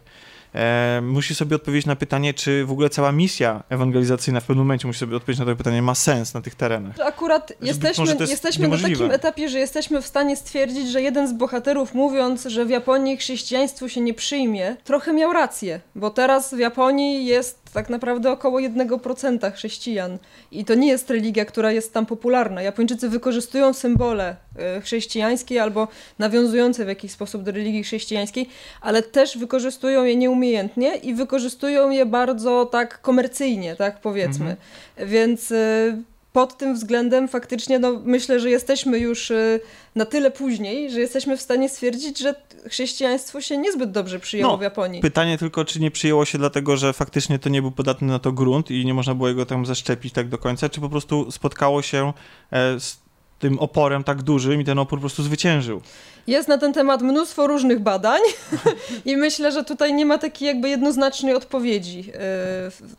E, 0.55 1.01
musi 1.03 1.35
sobie 1.35 1.55
odpowiedzieć 1.55 1.85
na 1.85 1.95
pytanie, 1.95 2.33
czy 2.33 2.65
w 2.65 2.71
ogóle 2.71 2.89
cała 2.89 3.11
misja 3.11 3.63
ewangelizacyjna 3.69 4.39
w 4.39 4.45
pewnym 4.45 4.65
momencie 4.65 4.87
musi 4.87 4.99
sobie 4.99 5.15
odpowiedzieć 5.15 5.39
na 5.39 5.45
to 5.45 5.55
pytanie, 5.55 5.81
ma 5.81 5.95
sens 5.95 6.33
na 6.33 6.41
tych 6.41 6.55
terenach. 6.55 6.95
Akurat 6.99 7.53
jesteśmy, 7.61 8.05
to 8.05 8.11
jest 8.11 8.31
jesteśmy 8.31 8.67
na 8.67 8.77
takim 8.77 9.11
etapie, 9.11 9.49
że 9.49 9.59
jesteśmy 9.59 10.01
w 10.01 10.07
stanie 10.07 10.35
stwierdzić, 10.35 10.89
że 10.91 11.01
jeden 11.01 11.27
z 11.27 11.33
bohaterów 11.33 11.93
mówiąc, 11.93 12.43
że 12.45 12.65
w 12.65 12.69
Japonii 12.69 13.17
chrześcijaństwo 13.17 13.89
się 13.89 14.01
nie 14.01 14.13
przyjmie, 14.13 14.75
trochę 14.83 15.13
miał 15.13 15.33
rację, 15.33 15.81
bo 15.95 16.09
teraz 16.09 16.53
w 16.53 16.59
Japonii 16.59 17.25
jest 17.25 17.68
tak 17.73 17.89
naprawdę 17.89 18.31
około 18.31 18.59
1% 18.59 19.53
chrześcijan. 19.53 20.17
I 20.51 20.65
to 20.65 20.75
nie 20.75 20.87
jest 20.87 21.09
religia, 21.09 21.45
która 21.45 21.71
jest 21.71 21.93
tam 21.93 22.05
popularna. 22.05 22.61
Japończycy 22.61 23.09
wykorzystują 23.09 23.73
symbole 23.73 24.35
e, 24.55 24.81
chrześcijańskie 24.81 25.63
albo 25.63 25.87
nawiązujące 26.19 26.85
w 26.85 26.87
jakiś 26.87 27.11
sposób 27.11 27.43
do 27.43 27.51
religii 27.51 27.83
chrześcijańskiej, 27.83 28.49
ale 28.81 29.03
też 29.03 29.37
wykorzystują 29.37 30.03
je 30.03 30.15
nieumiejętnie 30.15 30.95
i 30.95 31.13
wykorzystują 31.13 31.89
je 31.89 32.05
bardzo 32.05 32.65
tak 32.65 33.01
komercyjnie, 33.01 33.75
tak 33.75 34.01
powiedzmy. 34.01 34.49
Mhm. 34.49 35.09
Więc 35.09 35.51
e, 35.51 35.97
pod 36.33 36.57
tym 36.57 36.73
względem 36.73 37.27
faktycznie 37.27 37.79
no, 37.79 38.01
myślę, 38.03 38.39
że 38.39 38.49
jesteśmy 38.49 38.99
już 38.99 39.31
y, 39.31 39.59
na 39.95 40.05
tyle 40.05 40.31
później, 40.31 40.91
że 40.91 40.99
jesteśmy 40.99 41.37
w 41.37 41.41
stanie 41.41 41.69
stwierdzić, 41.69 42.19
że 42.19 42.35
chrześcijaństwo 42.69 43.41
się 43.41 43.57
niezbyt 43.57 43.91
dobrze 43.91 44.19
przyjęło 44.19 44.51
no, 44.51 44.57
w 44.57 44.61
Japonii. 44.61 45.01
Pytanie 45.01 45.37
tylko, 45.37 45.65
czy 45.65 45.79
nie 45.79 45.91
przyjęło 45.91 46.25
się 46.25 46.37
dlatego, 46.37 46.77
że 46.77 46.93
faktycznie 46.93 47.39
to 47.39 47.49
nie 47.49 47.61
był 47.61 47.71
podatny 47.71 48.07
na 48.07 48.19
to 48.19 48.31
grunt 48.31 48.71
i 48.71 48.85
nie 48.85 48.93
można 48.93 49.15
było 49.15 49.29
jego 49.29 49.45
tam 49.45 49.65
zaszczepić 49.65 50.13
tak 50.13 50.29
do 50.29 50.37
końca, 50.37 50.69
czy 50.69 50.81
po 50.81 50.89
prostu 50.89 51.31
spotkało 51.31 51.81
się 51.81 52.13
e, 52.51 52.79
z 52.79 53.08
tym 53.39 53.59
oporem 53.59 54.03
tak 54.03 54.21
dużym 54.21 54.61
i 54.61 54.65
ten 54.65 54.79
opór 54.79 54.99
po 54.99 55.01
prostu 55.01 55.23
zwyciężył. 55.23 55.81
Jest 56.27 56.47
na 56.47 56.57
ten 56.57 56.73
temat 56.73 57.01
mnóstwo 57.01 57.47
różnych 57.47 57.79
badań 57.79 58.21
i 59.05 59.17
myślę, 59.17 59.51
że 59.51 59.63
tutaj 59.63 59.93
nie 59.93 60.05
ma 60.05 60.17
takiej 60.17 60.47
jakby 60.47 60.69
jednoznacznej 60.69 61.35
odpowiedzi 61.35 61.97
yy, 61.97 62.13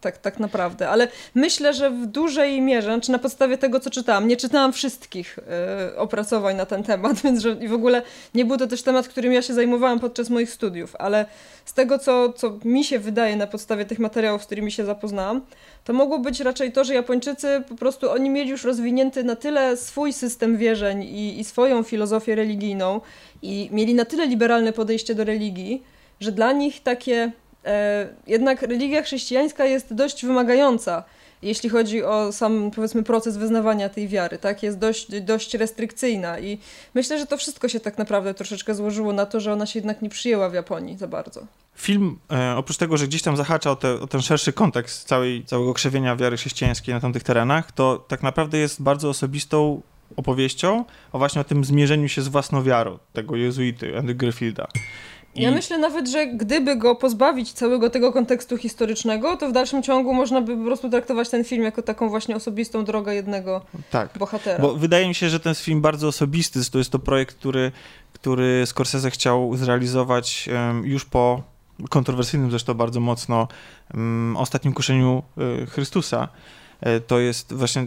tak, 0.00 0.18
tak 0.18 0.38
naprawdę, 0.38 0.88
ale 0.88 1.08
myślę, 1.34 1.74
że 1.74 1.90
w 1.90 2.06
dużej 2.06 2.60
mierze, 2.60 2.88
czy 2.88 2.94
znaczy 2.94 3.12
na 3.12 3.18
podstawie 3.18 3.58
tego, 3.58 3.80
co 3.80 3.90
czytałam, 3.90 4.28
nie 4.28 4.36
czytałam 4.36 4.72
wszystkich 4.72 5.38
yy, 5.88 5.98
opracowań 5.98 6.56
na 6.56 6.66
ten 6.66 6.82
temat, 6.82 7.20
więc 7.24 7.42
że, 7.42 7.50
i 7.50 7.68
w 7.68 7.72
ogóle 7.72 8.02
nie 8.34 8.44
był 8.44 8.56
to 8.56 8.66
też 8.66 8.82
temat, 8.82 9.08
którym 9.08 9.32
ja 9.32 9.42
się 9.42 9.54
zajmowałam 9.54 10.00
podczas 10.00 10.30
moich 10.30 10.50
studiów, 10.50 10.96
ale 10.96 11.26
z 11.70 11.74
tego, 11.74 11.98
co, 11.98 12.32
co 12.32 12.58
mi 12.64 12.84
się 12.84 12.98
wydaje 12.98 13.36
na 13.36 13.46
podstawie 13.46 13.84
tych 13.84 13.98
materiałów, 13.98 14.42
z 14.42 14.46
którymi 14.46 14.72
się 14.72 14.84
zapoznałam, 14.84 15.40
to 15.84 15.92
mogło 15.92 16.18
być 16.18 16.40
raczej 16.40 16.72
to, 16.72 16.84
że 16.84 16.94
Japończycy 16.94 17.62
po 17.68 17.74
prostu 17.74 18.10
oni 18.10 18.30
mieli 18.30 18.50
już 18.50 18.64
rozwinięty 18.64 19.24
na 19.24 19.36
tyle 19.36 19.76
swój 19.76 20.12
system 20.12 20.56
wierzeń 20.56 21.02
i, 21.02 21.40
i 21.40 21.44
swoją 21.44 21.82
filozofię 21.82 22.34
religijną 22.34 23.00
i 23.42 23.68
mieli 23.72 23.94
na 23.94 24.04
tyle 24.04 24.26
liberalne 24.26 24.72
podejście 24.72 25.14
do 25.14 25.24
religii, 25.24 25.82
że 26.20 26.32
dla 26.32 26.52
nich 26.52 26.82
takie 26.82 27.32
e, 27.64 28.08
jednak 28.26 28.62
religia 28.62 29.02
chrześcijańska 29.02 29.64
jest 29.64 29.94
dość 29.94 30.24
wymagająca 30.24 31.04
jeśli 31.42 31.68
chodzi 31.68 32.04
o 32.04 32.32
sam, 32.32 32.70
powiedzmy, 32.70 33.02
proces 33.02 33.36
wyznawania 33.36 33.88
tej 33.88 34.08
wiary, 34.08 34.38
tak, 34.38 34.62
jest 34.62 34.78
dość, 34.78 35.20
dość 35.20 35.54
restrykcyjna 35.54 36.38
i 36.38 36.58
myślę, 36.94 37.18
że 37.18 37.26
to 37.26 37.36
wszystko 37.36 37.68
się 37.68 37.80
tak 37.80 37.98
naprawdę 37.98 38.34
troszeczkę 38.34 38.74
złożyło 38.74 39.12
na 39.12 39.26
to, 39.26 39.40
że 39.40 39.52
ona 39.52 39.66
się 39.66 39.78
jednak 39.78 40.02
nie 40.02 40.08
przyjęła 40.08 40.50
w 40.50 40.54
Japonii 40.54 40.98
za 40.98 41.08
bardzo. 41.08 41.46
Film, 41.74 42.18
e, 42.32 42.56
oprócz 42.56 42.76
tego, 42.76 42.96
że 42.96 43.06
gdzieś 43.06 43.22
tam 43.22 43.36
zahacza 43.36 43.70
o, 43.70 43.76
te, 43.76 44.00
o, 44.00 44.06
ten 44.06 44.22
szerszy 44.22 44.52
kontekst 44.52 45.08
całej, 45.08 45.44
całego 45.44 45.74
krzewienia 45.74 46.16
wiary 46.16 46.36
chrześcijańskiej 46.36 46.94
na 46.94 47.00
tamtych 47.00 47.22
terenach, 47.22 47.72
to 47.72 48.04
tak 48.08 48.22
naprawdę 48.22 48.58
jest 48.58 48.82
bardzo 48.82 49.08
osobistą 49.08 49.82
opowieścią 50.16 50.84
o 51.12 51.18
właśnie 51.18 51.40
o 51.40 51.44
tym 51.44 51.64
zmierzeniu 51.64 52.08
się 52.08 52.22
z 52.22 52.28
własną 52.28 52.62
wiarą 52.62 52.98
tego 53.12 53.36
jezuity 53.36 53.98
Andy 53.98 54.14
Griffielda. 54.14 54.68
I... 55.34 55.42
Ja 55.42 55.50
myślę 55.50 55.78
nawet, 55.78 56.08
że 56.08 56.26
gdyby 56.26 56.76
go 56.76 56.96
pozbawić 56.96 57.52
całego 57.52 57.90
tego 57.90 58.12
kontekstu 58.12 58.56
historycznego, 58.56 59.36
to 59.36 59.48
w 59.48 59.52
dalszym 59.52 59.82
ciągu 59.82 60.14
można 60.14 60.40
by 60.40 60.56
po 60.56 60.64
prostu 60.64 60.90
traktować 60.90 61.28
ten 61.28 61.44
film 61.44 61.62
jako 61.62 61.82
taką 61.82 62.08
właśnie 62.08 62.36
osobistą 62.36 62.84
drogę 62.84 63.14
jednego 63.14 63.64
tak, 63.90 64.18
bohatera. 64.18 64.58
Bo 64.62 64.74
wydaje 64.74 65.08
mi 65.08 65.14
się, 65.14 65.28
że 65.28 65.40
ten 65.40 65.54
film 65.54 65.80
bardzo 65.80 66.08
osobisty, 66.08 66.70
to 66.70 66.78
jest 66.78 66.90
to 66.90 66.98
projekt, 66.98 67.36
który, 67.36 67.72
który 68.12 68.66
Scorsese 68.66 69.10
chciał 69.10 69.56
zrealizować 69.56 70.48
już 70.84 71.04
po 71.04 71.42
kontrowersyjnym 71.90 72.50
zresztą 72.50 72.74
bardzo 72.74 73.00
mocno 73.00 73.48
ostatnim 74.36 74.74
kuszeniu 74.74 75.22
y, 75.62 75.66
Chrystusa. 75.66 76.28
E, 76.80 77.00
to 77.00 77.18
jest 77.18 77.54
właśnie, 77.54 77.86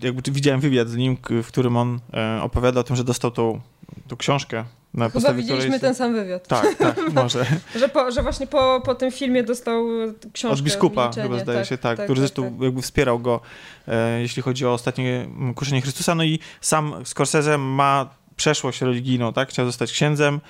jakby 0.00 0.32
widziałem 0.32 0.60
wywiad 0.60 0.88
z 0.88 0.96
nim, 0.96 1.16
w 1.42 1.46
którym 1.46 1.76
on 1.76 2.00
e, 2.14 2.42
opowiada 2.42 2.80
o 2.80 2.84
tym, 2.84 2.96
że 2.96 3.04
dostał 3.04 3.30
tą, 3.30 3.60
tą 4.08 4.16
książkę 4.16 4.64
na 4.94 5.08
Chyba 5.08 5.34
widzieliśmy 5.34 5.80
ten 5.80 5.94
sam 5.94 6.12
wywiad. 6.12 6.48
Tak, 6.48 6.74
tak, 6.74 6.96
może. 7.14 7.46
że, 7.76 7.88
po, 7.88 8.10
że 8.10 8.22
właśnie 8.22 8.46
po, 8.46 8.82
po 8.84 8.94
tym 8.94 9.10
filmie 9.10 9.42
dostał 9.42 9.86
książkę. 10.32 10.54
Od 10.54 10.60
biskupa 10.60 11.10
chyba 11.14 11.38
zdaje 11.38 11.58
tak, 11.58 11.68
się, 11.68 11.78
tak, 11.78 11.96
tak 11.96 12.06
który 12.06 12.16
tak, 12.16 12.28
zresztą 12.28 12.42
tak. 12.50 12.60
jakby 12.60 12.82
wspierał 12.82 13.18
go, 13.18 13.40
e, 13.88 14.20
jeśli 14.20 14.42
chodzi 14.42 14.66
o 14.66 14.72
ostatnie 14.72 15.28
kuszenie 15.54 15.82
Chrystusa. 15.82 16.14
No 16.14 16.24
i 16.24 16.38
sam 16.60 16.94
Scorsese 17.04 17.58
ma 17.58 18.08
przeszłość 18.36 18.80
religijną, 18.80 19.32
tak? 19.32 19.48
Chciał 19.48 19.66
zostać 19.66 19.92
księdzem 19.92 20.40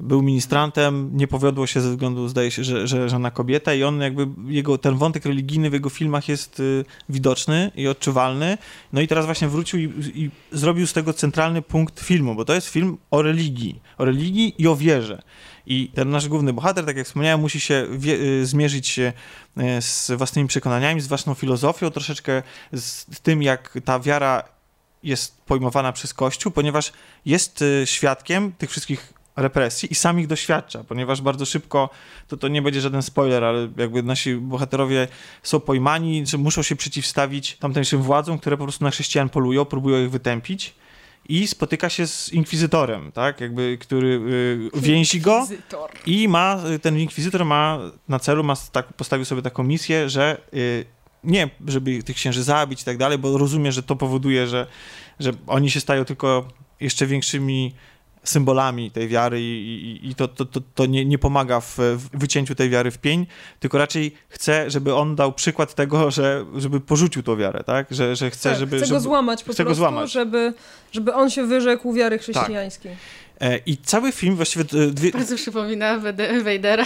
był 0.00 0.22
ministrantem, 0.22 1.10
nie 1.12 1.28
powiodło 1.28 1.66
się 1.66 1.80
ze 1.80 1.90
względu, 1.90 2.28
zdaje 2.28 2.50
się, 2.50 2.64
że, 2.64 2.86
że 2.86 3.08
żona 3.08 3.30
kobieta 3.30 3.74
i 3.74 3.82
on 3.82 4.00
jakby, 4.00 4.26
jego, 4.46 4.78
ten 4.78 4.96
wątek 4.96 5.24
religijny 5.24 5.70
w 5.70 5.72
jego 5.72 5.90
filmach 5.90 6.28
jest 6.28 6.60
y, 6.60 6.84
widoczny 7.08 7.70
i 7.74 7.88
odczuwalny. 7.88 8.58
No 8.92 9.00
i 9.00 9.08
teraz 9.08 9.24
właśnie 9.24 9.48
wrócił 9.48 9.80
i, 9.80 9.92
i, 10.14 10.30
zrobił 10.52 10.86
z 10.86 10.92
tego 10.92 11.12
centralny 11.12 11.62
punkt 11.62 12.00
filmu, 12.00 12.34
bo 12.34 12.44
to 12.44 12.54
jest 12.54 12.68
film 12.68 12.98
o 13.10 13.22
religii, 13.22 13.80
o 13.98 14.04
religii 14.04 14.54
i 14.58 14.66
o 14.68 14.76
wierze. 14.76 15.22
I 15.66 15.90
ten 15.94 16.10
nasz 16.10 16.28
główny 16.28 16.52
bohater, 16.52 16.84
tak 16.84 16.96
jak 16.96 17.06
wspomniałem, 17.06 17.40
musi 17.40 17.60
się 17.60 17.86
wie, 17.90 18.14
y, 18.14 18.46
zmierzyć 18.46 18.88
się 18.88 19.12
y, 19.58 19.82
z 19.82 20.10
własnymi 20.16 20.48
przekonaniami, 20.48 21.00
z 21.00 21.06
własną 21.06 21.34
filozofią, 21.34 21.90
troszeczkę 21.90 22.42
z, 22.72 22.82
z 23.16 23.20
tym, 23.20 23.42
jak 23.42 23.78
ta 23.84 24.00
wiara 24.00 24.42
jest 25.02 25.40
pojmowana 25.42 25.92
przez 25.92 26.14
Kościół, 26.14 26.52
ponieważ 26.52 26.92
jest 27.26 27.62
y, 27.62 27.82
świadkiem 27.84 28.52
tych 28.52 28.70
wszystkich 28.70 29.14
represji 29.36 29.92
i 29.92 29.94
sam 29.94 30.20
ich 30.20 30.26
doświadcza, 30.26 30.84
ponieważ 30.84 31.22
bardzo 31.22 31.46
szybko, 31.46 31.90
to, 32.28 32.36
to 32.36 32.48
nie 32.48 32.62
będzie 32.62 32.80
żaden 32.80 33.02
spoiler, 33.02 33.44
ale 33.44 33.68
jakby 33.76 34.02
nasi 34.02 34.34
bohaterowie 34.34 35.08
są 35.42 35.60
pojmani, 35.60 36.26
że 36.26 36.38
muszą 36.38 36.62
się 36.62 36.76
przeciwstawić 36.76 37.56
tamtejszym 37.56 38.02
władzom, 38.02 38.38
które 38.38 38.56
po 38.56 38.64
prostu 38.64 38.84
na 38.84 38.90
chrześcijan 38.90 39.28
polują, 39.28 39.64
próbują 39.64 40.04
ich 40.04 40.10
wytępić 40.10 40.74
i 41.28 41.46
spotyka 41.46 41.88
się 41.88 42.06
z 42.06 42.32
inkwizytorem, 42.32 43.12
tak, 43.12 43.40
jakby, 43.40 43.78
który 43.80 44.20
y, 44.76 44.80
więzi 44.80 45.20
go 45.20 45.46
i 46.06 46.28
ma, 46.28 46.60
ten 46.82 46.98
inkwizytor 46.98 47.44
ma 47.44 47.78
na 48.08 48.18
celu, 48.18 48.44
ma 48.44 48.54
tak, 48.72 48.92
postawił 48.92 49.24
sobie 49.24 49.42
taką 49.42 49.62
misję, 49.62 50.08
że 50.08 50.38
y, 50.54 50.84
nie, 51.24 51.50
żeby 51.66 52.02
tych 52.02 52.16
księży 52.16 52.42
zabić 52.42 52.82
i 52.82 52.84
tak 52.84 52.96
dalej, 52.96 53.18
bo 53.18 53.38
rozumie, 53.38 53.72
że 53.72 53.82
to 53.82 53.96
powoduje, 53.96 54.46
że, 54.46 54.66
że 55.20 55.32
oni 55.46 55.70
się 55.70 55.80
stają 55.80 56.04
tylko 56.04 56.48
jeszcze 56.80 57.06
większymi 57.06 57.74
symbolami 58.24 58.90
tej 58.90 59.08
wiary 59.08 59.40
i, 59.40 60.00
i, 60.04 60.10
i 60.10 60.14
to, 60.14 60.28
to, 60.28 60.44
to, 60.44 60.60
to 60.74 60.86
nie, 60.86 61.04
nie, 61.04 61.18
pomaga 61.18 61.60
w, 61.60 61.78
w, 61.78 62.18
wycięciu 62.18 62.54
tej 62.54 62.70
wiary 62.70 62.90
w 62.90 62.98
pień, 62.98 63.26
tylko 63.60 63.78
raczej 63.78 64.12
chce, 64.28 64.70
żeby 64.70 64.94
on 64.94 65.16
dał 65.16 65.32
przykład 65.32 65.74
tego, 65.74 66.10
że, 66.10 66.44
żeby 66.56 66.80
porzucił 66.80 67.22
tą 67.22 67.36
wiarę, 67.36 67.64
tak? 67.64 67.86
Że, 67.90 68.16
że 68.16 68.30
chce, 68.30 68.50
tak, 68.50 68.58
żeby... 68.58 68.76
Chce 68.76 68.86
go 68.86 68.88
żeby, 68.88 69.00
złamać 69.00 69.40
po 69.40 69.44
prostu, 69.44 69.64
go 69.64 69.74
złamać. 69.74 70.12
Żeby, 70.12 70.54
żeby 70.92 71.14
on 71.14 71.30
się 71.30 71.46
wyrzekł 71.46 71.92
wiary 71.92 72.18
chrześcijańskiej. 72.18 72.92
Tak. 72.92 73.00
E, 73.44 73.58
I 73.66 73.76
cały 73.76 74.12
film 74.12 74.36
właściwie... 74.36 74.64
Dwie... 74.92 75.10
Bardzo 75.10 75.36
przypomina 75.36 75.98
Wejdera. 76.44 76.84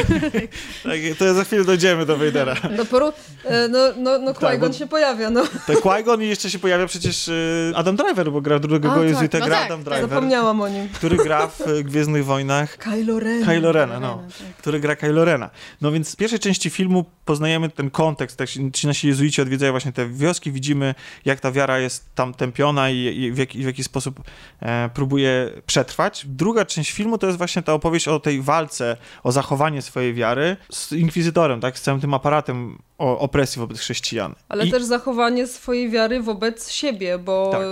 tak, 0.84 0.98
to 1.18 1.34
za 1.34 1.44
chwilę 1.44 1.64
dojdziemy 1.64 2.06
do 2.06 2.16
Wejdera. 2.16 2.56
No, 2.76 2.84
poru... 2.84 3.12
E, 3.44 3.68
no, 3.68 3.78
no, 3.96 4.18
no 4.18 4.34
tak, 4.34 4.42
Qui-Gon 4.42 4.68
tak, 4.68 4.78
się 4.78 4.86
pojawia, 4.86 5.30
no. 5.30 5.44
Tak, 5.66 5.76
Qui-Gon 5.76 6.22
i 6.22 6.28
jeszcze 6.28 6.50
się 6.50 6.58
pojawia 6.58 6.86
przecież 6.86 7.28
e, 7.28 7.32
Adam 7.74 7.96
Driver, 7.96 8.32
bo 8.32 8.40
gra 8.40 8.58
drugego 8.58 8.92
A, 8.92 9.04
jezuita, 9.04 9.38
tak. 9.38 9.40
no 9.40 9.46
gra 9.46 9.56
tak, 9.56 9.66
Adam 9.66 9.84
Driver. 9.84 10.08
Zapomniałam 10.08 10.60
o 10.60 10.68
nim. 10.68 10.88
Który 10.88 11.16
gra 11.16 11.46
w 11.46 11.82
Gwiezdnych 11.82 12.24
Wojnach... 12.24 12.76
Kylo 12.76 13.20
Ren. 13.20 13.44
Kylo 13.44 13.72
Rena, 13.72 14.00
no. 14.00 14.22
Tak. 14.38 14.56
Który 14.56 14.80
gra 14.80 14.96
Kylo 14.96 15.24
Rena. 15.24 15.50
No 15.80 15.92
więc 15.92 16.12
w 16.12 16.16
pierwszej 16.16 16.38
części 16.38 16.70
filmu 16.70 17.04
poznajemy 17.24 17.68
ten 17.68 17.90
kontekst, 17.90 18.36
tak, 18.36 18.48
ci 18.72 18.86
nasi 18.86 19.08
jezuici 19.08 19.42
odwiedzają 19.42 19.72
właśnie 19.72 19.92
te 19.92 20.08
wioski, 20.08 20.52
widzimy 20.52 20.94
jak 21.24 21.40
ta 21.40 21.52
wiara 21.52 21.78
jest 21.78 22.14
tam 22.14 22.34
tępiona 22.34 22.90
i, 22.90 22.96
i 22.96 23.32
w, 23.32 23.38
jaki, 23.38 23.58
w 23.58 23.66
jaki 23.66 23.84
sposób 23.84 24.20
e, 24.62 24.90
próbuje 24.94 25.50
przetrwać. 25.70 26.26
Druga 26.26 26.64
część 26.64 26.90
filmu 26.90 27.18
to 27.18 27.26
jest 27.26 27.38
właśnie 27.38 27.62
ta 27.62 27.72
opowieść 27.72 28.08
o 28.08 28.20
tej 28.20 28.42
walce, 28.42 28.96
o 29.22 29.32
zachowanie 29.32 29.82
swojej 29.82 30.14
wiary 30.14 30.56
z 30.70 30.92
inkwizytorem, 30.92 31.60
tak, 31.60 31.78
z 31.78 31.82
całym 31.82 32.00
tym 32.00 32.14
aparatem 32.14 32.78
o 32.98 33.18
opresji 33.18 33.60
wobec 33.60 33.78
chrześcijan. 33.78 34.34
Ale 34.48 34.66
I... 34.66 34.70
też 34.70 34.84
zachowanie 34.84 35.46
swojej 35.46 35.90
wiary 35.90 36.20
wobec 36.20 36.70
siebie, 36.70 37.18
bo, 37.18 37.48
tak. 37.52 37.62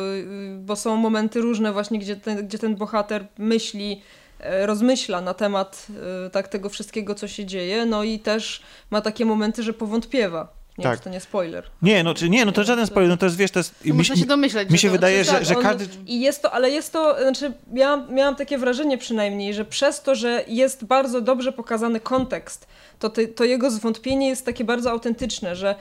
bo 0.58 0.76
są 0.76 0.96
momenty 0.96 1.40
różne 1.40 1.72
właśnie, 1.72 1.98
gdzie 1.98 2.16
ten, 2.16 2.46
gdzie 2.46 2.58
ten 2.58 2.76
bohater 2.76 3.26
myśli, 3.38 4.02
e, 4.40 4.66
rozmyśla 4.66 5.20
na 5.20 5.34
temat 5.34 5.86
e, 6.26 6.30
tak, 6.30 6.48
tego 6.48 6.68
wszystkiego, 6.68 7.14
co 7.14 7.28
się 7.28 7.46
dzieje, 7.46 7.86
no 7.86 8.04
i 8.04 8.18
też 8.18 8.62
ma 8.90 9.00
takie 9.00 9.24
momenty, 9.24 9.62
że 9.62 9.72
powątpiewa. 9.72 10.57
Nie 10.78 10.84
tak. 10.84 10.94
wiem, 10.94 11.04
to 11.04 11.10
nie 11.10 11.20
spoiler. 11.20 11.64
Nie, 11.82 12.04
no, 12.04 12.14
czy, 12.14 12.30
nie, 12.30 12.44
no 12.44 12.52
to 12.52 12.64
żaden 12.64 12.86
spoiler, 12.86 13.10
no 13.10 13.16
to 13.16 13.26
jest, 13.26 13.36
wiesz, 13.36 13.50
to 13.50 13.60
jest... 13.60 13.74
No 13.84 13.94
mi, 13.94 14.04
się 14.04 14.26
domyśleć. 14.26 14.70
Mi 14.70 14.78
się 14.78 14.90
wydaje, 14.90 15.24
że, 15.24 15.44
że, 15.44 15.54
każdy... 15.54 15.86
I 16.06 16.20
jest 16.20 16.42
to, 16.42 16.52
ale 16.52 16.70
jest 16.70 16.92
to, 16.92 17.16
znaczy 17.22 17.52
miałam, 17.72 18.14
miałam 18.14 18.36
takie 18.36 18.58
wrażenie 18.58 18.98
przynajmniej, 18.98 19.54
że 19.54 19.64
przez 19.64 20.02
to, 20.02 20.14
że 20.14 20.44
jest 20.48 20.84
bardzo 20.84 21.20
dobrze 21.20 21.52
pokazany 21.52 22.00
kontekst, 22.00 22.66
to, 22.98 23.10
ty, 23.10 23.28
to 23.28 23.44
jego 23.44 23.70
zwątpienie 23.70 24.28
jest 24.28 24.46
takie 24.46 24.64
bardzo 24.64 24.90
autentyczne, 24.90 25.56
że 25.56 25.74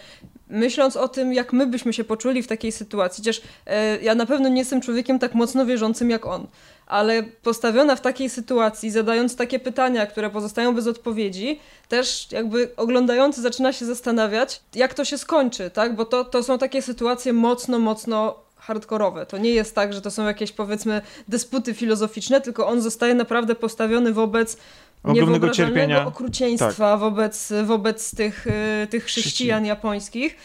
myśląc 0.50 0.96
o 0.96 1.08
tym, 1.08 1.34
jak 1.34 1.54
my 1.54 1.68
byśmy 1.68 1.94
się 1.94 2.04
poczuli 2.04 2.44
w 2.44 2.48
takiej 2.48 2.72
sytuacji, 2.72 3.22
chociaż 3.22 3.42
e, 3.66 4.02
ja 4.02 4.16
na 4.16 4.26
pewno 4.26 4.50
nie 4.50 4.60
jestem 4.60 4.82
człowiekiem 4.82 5.20
tak 5.20 5.34
mocno 5.34 5.66
wierzącym 5.66 6.10
jak 6.10 6.26
on, 6.26 6.48
ale 6.88 7.24
postawiona 7.24 7.96
w 7.96 8.02
takiej 8.02 8.30
sytuacji, 8.30 8.92
zadając 8.92 9.36
takie 9.36 9.60
pytania, 9.60 10.06
które 10.06 10.30
pozostają 10.30 10.76
bez 10.76 10.88
odpowiedzi, 10.88 11.60
też 11.90 12.28
jakby 12.32 12.70
oglądający 12.78 13.42
zaczyna 13.42 13.74
się 13.74 13.86
zastanawiać, 13.86 14.62
jak 14.76 14.94
to 14.94 15.06
się 15.06 15.18
skończy, 15.18 15.70
tak? 15.70 15.96
Bo 15.96 16.06
to, 16.06 16.26
to 16.26 16.44
są 16.44 16.58
takie 16.58 16.82
sytuacje 16.82 17.34
mocno, 17.34 17.80
mocno 17.80 18.36
hardkorowe. 18.58 19.26
To 19.26 19.38
nie 19.38 19.50
jest 19.50 19.76
tak, 19.76 19.94
że 19.94 20.02
to 20.02 20.12
są 20.12 20.26
jakieś 20.26 20.52
powiedzmy 20.52 21.02
dysputy 21.28 21.74
filozoficzne, 21.74 22.42
tylko 22.42 22.68
on 22.68 22.82
zostaje 22.82 23.16
naprawdę 23.16 23.56
postawiony 23.56 24.14
wobec 24.14 24.58
Ogromnego 25.04 25.50
cierpienia. 25.50 26.06
okrucieństwa 26.06 26.92
tak. 26.92 27.00
wobec, 27.00 27.54
wobec 27.64 28.16
tych, 28.16 28.48
y, 28.48 28.88
tych 28.88 29.06
chrześcijan 29.06 29.66
japońskich. 29.66 30.36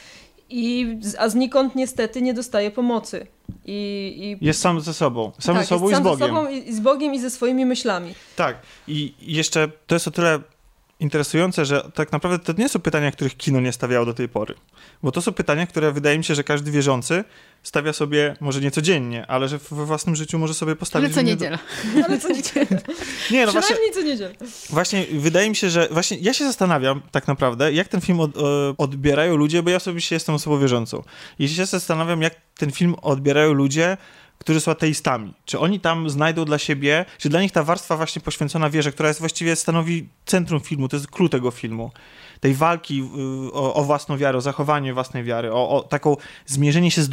I, 0.52 0.98
a 1.18 1.28
znikąd 1.28 1.74
niestety 1.74 2.22
nie 2.22 2.34
dostaje 2.34 2.70
pomocy. 2.70 3.26
I, 3.64 4.38
i... 4.40 4.46
Jest 4.46 4.60
sam 4.60 4.80
ze 4.80 4.94
sobą. 4.94 5.32
Sam 5.38 5.54
tak, 5.54 5.64
ze 5.64 5.68
sobą 5.68 5.90
i 5.90 5.94
z 5.94 6.00
Bogiem. 6.00 6.18
Ze 6.18 6.34
sobą 6.34 6.50
i 6.50 6.72
z 6.72 6.80
Bogiem 6.80 7.14
i 7.14 7.18
ze 7.18 7.30
swoimi 7.30 7.66
myślami. 7.66 8.14
Tak. 8.36 8.56
I 8.88 9.14
jeszcze 9.20 9.68
to 9.86 9.94
jest 9.94 10.08
o 10.08 10.10
tyle 10.10 10.40
interesujące, 11.02 11.64
że 11.64 11.90
tak 11.94 12.12
naprawdę 12.12 12.38
to 12.38 12.60
nie 12.60 12.68
są 12.68 12.80
pytania, 12.80 13.12
których 13.12 13.36
kino 13.36 13.60
nie 13.60 13.72
stawiało 13.72 14.06
do 14.06 14.14
tej 14.14 14.28
pory. 14.28 14.54
Bo 15.02 15.12
to 15.12 15.22
są 15.22 15.32
pytania, 15.32 15.66
które 15.66 15.92
wydaje 15.92 16.18
mi 16.18 16.24
się, 16.24 16.34
że 16.34 16.44
każdy 16.44 16.70
wierzący 16.70 17.24
stawia 17.62 17.92
sobie, 17.92 18.36
może 18.40 18.60
nie 18.60 18.70
codziennie, 18.70 19.26
ale 19.26 19.48
że 19.48 19.58
we 19.58 19.86
własnym 19.86 20.16
życiu 20.16 20.38
może 20.38 20.54
sobie 20.54 20.76
postawić... 20.76 21.06
Ale 21.06 21.14
co 21.14 21.22
niedziela. 21.22 21.58
Do... 21.96 22.04
ale 22.04 22.18
co 22.18 22.28
niedziela. 22.28 22.66
nie, 23.30 23.46
no 23.46 23.52
właśnie, 23.52 23.76
co 23.94 24.02
niedziela. 24.02 24.34
Właśnie 24.70 25.06
wydaje 25.12 25.50
mi 25.50 25.56
się, 25.56 25.70
że 25.70 25.88
właśnie 25.90 26.16
ja 26.20 26.34
się 26.34 26.44
zastanawiam 26.44 27.02
tak 27.10 27.28
naprawdę, 27.28 27.72
jak 27.72 27.88
ten 27.88 28.00
film 28.00 28.20
od, 28.20 28.30
odbierają 28.78 29.36
ludzie, 29.36 29.62
bo 29.62 29.70
ja 29.70 29.76
osobiście 29.76 30.16
jestem 30.16 30.34
osobą 30.34 30.58
wierzącą. 30.58 31.02
I 31.38 31.48
się 31.48 31.66
zastanawiam, 31.66 32.22
jak 32.22 32.34
ten 32.58 32.72
film 32.72 32.94
odbierają 33.02 33.52
ludzie, 33.52 33.96
którzy 34.42 34.60
są 34.60 34.72
ateistami. 34.72 35.34
Czy 35.44 35.58
oni 35.58 35.80
tam 35.80 36.10
znajdą 36.10 36.44
dla 36.44 36.58
siebie, 36.58 37.04
czy 37.18 37.28
dla 37.28 37.42
nich 37.42 37.52
ta 37.52 37.62
warstwa 37.62 37.96
właśnie 37.96 38.22
poświęcona 38.22 38.70
wierze, 38.70 38.92
która 38.92 39.08
jest 39.08 39.20
właściwie 39.20 39.56
stanowi 39.56 40.08
centrum 40.26 40.60
filmu, 40.60 40.88
to 40.88 40.96
jest 40.96 41.10
klucz 41.10 41.30
tego 41.32 41.50
filmu, 41.50 41.90
tej 42.40 42.54
walki 42.54 43.00
y, 43.00 43.52
o, 43.52 43.74
o, 43.74 43.84
własną 43.84 44.16
wiarę, 44.16 44.38
o 44.38 44.40
zachowanie 44.40 44.94
własnej 44.94 45.24
wiary, 45.24 45.52
o, 45.52 45.68
o 45.68 45.82
taką 45.82 46.16
zmierzenie 46.46 46.90
się 46.90 47.02
z 47.02 47.08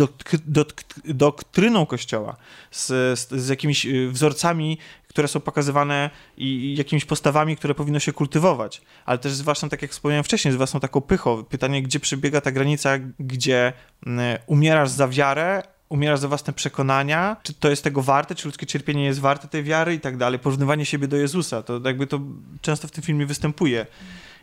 doktryną 1.05 1.85
Kościoła, 1.85 2.35
z, 2.71 2.87
z, 3.19 3.29
z, 3.29 3.49
jakimiś 3.49 3.85
y, 3.85 4.09
wzorcami, 4.11 4.77
które 5.07 5.27
są 5.27 5.39
pokazywane 5.39 6.09
i, 6.37 6.75
jakimiś 6.77 7.05
postawami, 7.05 7.57
które 7.57 7.75
powinno 7.75 7.99
się 7.99 8.13
kultywować, 8.13 8.81
ale 9.05 9.17
też 9.17 9.31
zwłaszcza, 9.31 9.69
tak 9.69 9.81
jak 9.81 9.91
wspomniałem 9.91 10.23
wcześniej, 10.23 10.53
z 10.53 10.57
własną 10.57 10.79
taką 10.79 11.01
pychą. 11.01 11.43
Pytanie, 11.43 11.83
gdzie 11.83 11.99
przebiega 11.99 12.41
ta 12.41 12.51
granica, 12.51 12.97
gdzie 13.19 13.73
y, 14.07 14.09
umierasz 14.47 14.89
za 14.89 15.07
wiarę, 15.07 15.63
umierasz 15.89 16.19
za 16.19 16.27
własne 16.27 16.53
przekonania, 16.53 17.37
czy 17.43 17.53
to 17.53 17.69
jest 17.69 17.83
tego 17.83 18.01
warte, 18.01 18.35
czy 18.35 18.47
ludzkie 18.47 18.65
cierpienie 18.65 19.05
jest 19.05 19.19
warte 19.19 19.47
tej 19.47 19.63
wiary 19.63 19.93
i 19.93 19.99
tak 19.99 20.17
dalej. 20.17 20.39
Porównywanie 20.39 20.85
siebie 20.85 21.07
do 21.07 21.17
Jezusa, 21.17 21.63
to 21.63 21.81
jakby 21.85 22.07
to 22.07 22.19
często 22.61 22.87
w 22.87 22.91
tym 22.91 23.03
filmie 23.03 23.25
występuje. 23.25 23.85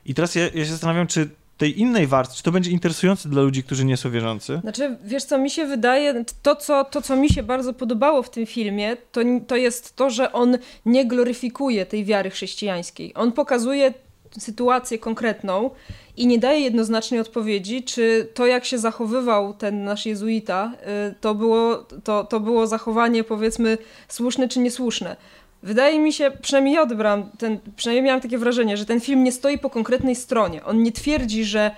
I 0.07 0.15
teraz 0.15 0.35
ja, 0.35 0.43
ja 0.45 0.65
się 0.65 0.71
zastanawiam, 0.71 1.07
czy 1.07 1.29
tej 1.59 1.81
innej 1.81 2.07
warstwy, 2.07 2.37
czy 2.37 2.43
to 2.43 2.53
będzie 2.53 2.71
interesujące 2.71 3.29
dla 3.29 3.43
ludzi, 3.43 3.63
którzy 3.63 3.85
nie 3.85 3.97
są 3.97 4.11
wierzący? 4.11 4.59
Znaczy, 4.63 4.97
wiesz 5.05 5.25
co, 5.25 5.39
mi 5.39 5.51
się 5.51 5.67
wydaje, 5.67 6.25
to 6.43 6.57
co, 6.57 6.85
to, 6.85 7.03
co 7.03 7.17
mi 7.17 7.29
się 7.29 7.43
bardzo 7.43 7.73
podobało 7.73 8.23
w 8.23 8.31
tym 8.31 8.47
filmie, 8.47 8.97
to, 9.13 9.21
to 9.47 9.57
jest 9.57 9.97
to, 9.97 10.11
że 10.11 10.33
on 10.33 10.59
nie 10.87 11.07
gloryfikuje 11.07 11.87
tej 11.87 12.05
wiary 12.05 12.31
chrześcijańskiej. 12.31 13.15
On 13.15 13.33
pokazuje 13.33 13.95
sytuację 14.39 14.99
konkretną 14.99 15.71
i 16.17 16.27
nie 16.27 16.39
daje 16.39 16.61
jednoznacznej 16.61 17.21
odpowiedzi, 17.21 17.83
czy 17.83 18.29
to, 18.35 18.47
jak 18.47 18.65
się 18.65 18.79
zachowywał 18.79 19.55
ten 19.55 19.85
nasz 19.85 20.07
jezuita, 20.07 20.73
y, 21.11 21.15
to 21.21 21.35
było, 21.35 21.77
to, 22.05 22.25
to 22.25 22.41
było 22.41 22.67
zachowanie, 22.67 23.25
powiedzmy, 23.25 23.79
słuszne 24.09 24.49
czy 24.49 24.61
niesłuszne. 24.61 25.17
Wydaje 25.63 25.99
mi 25.99 26.13
się, 26.13 26.31
przynajmniej 26.43 26.75
ja 26.75 26.83
odebrałam, 26.83 27.31
ten, 27.39 27.59
przynajmniej 27.77 28.05
miałam 28.05 28.21
takie 28.21 28.39
wrażenie, 28.39 28.77
że 28.77 28.87
ten 28.87 29.01
film 29.01 29.25
nie 29.25 29.33
stoi 29.33 29.59
po 29.59 29.71
konkretnej 29.71 30.17
stronie. 30.17 30.65
On 30.65 30.83
nie 30.83 30.93
twierdzi, 30.93 31.45
że 31.45 31.71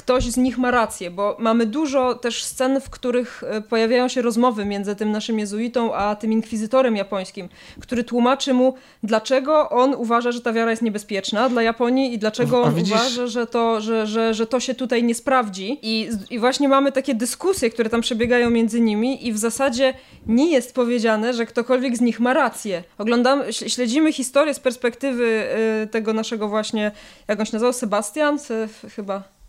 ktoś 0.00 0.24
z 0.24 0.36
nich 0.36 0.58
ma 0.58 0.70
rację, 0.70 1.10
bo 1.10 1.36
mamy 1.38 1.66
dużo 1.66 2.14
też 2.14 2.44
scen, 2.44 2.80
w 2.80 2.90
których 2.90 3.42
e, 3.46 3.60
pojawiają 3.60 4.08
się 4.08 4.22
rozmowy 4.22 4.64
między 4.64 4.96
tym 4.96 5.12
naszym 5.12 5.38
jezuitą 5.38 5.94
a 5.94 6.16
tym 6.16 6.32
inkwizytorem 6.32 6.96
japońskim, 6.96 7.48
który 7.80 8.04
tłumaczy 8.04 8.54
mu, 8.54 8.74
dlaczego 9.02 9.70
on 9.70 9.94
uważa, 9.94 10.32
że 10.32 10.40
ta 10.40 10.52
wiara 10.52 10.70
jest 10.70 10.82
niebezpieczna 10.82 11.48
dla 11.48 11.62
Japonii 11.62 12.14
i 12.14 12.18
dlaczego 12.18 12.62
on 12.62 12.74
widzisz... 12.74 12.94
uważa, 12.94 13.26
że 13.26 13.46
to, 13.46 13.80
że, 13.80 14.06
że, 14.06 14.34
że 14.34 14.46
to 14.46 14.60
się 14.60 14.74
tutaj 14.74 15.02
nie 15.02 15.14
sprawdzi. 15.14 15.78
I, 15.82 16.10
I 16.30 16.38
właśnie 16.38 16.68
mamy 16.68 16.92
takie 16.92 17.14
dyskusje, 17.14 17.70
które 17.70 17.90
tam 17.90 18.00
przebiegają 18.00 18.50
między 18.50 18.80
nimi 18.80 19.26
i 19.26 19.32
w 19.32 19.38
zasadzie 19.38 19.94
nie 20.26 20.50
jest 20.52 20.74
powiedziane, 20.74 21.34
że 21.34 21.46
ktokolwiek 21.46 21.96
z 21.96 22.00
nich 22.00 22.20
ma 22.20 22.34
rację. 22.34 22.82
Oglądam, 22.98 23.42
śledzimy 23.50 24.12
historię 24.12 24.54
z 24.54 24.60
perspektywy 24.60 25.46
y, 25.84 25.86
tego 25.86 26.12
naszego 26.12 26.48
właśnie, 26.48 26.92
jak 27.28 27.40
on 27.40 27.46
się 27.46 27.52
nazywał, 27.52 27.72
Sebastian? 27.72 28.38
Se, 28.38 28.68
chyba 28.96 29.39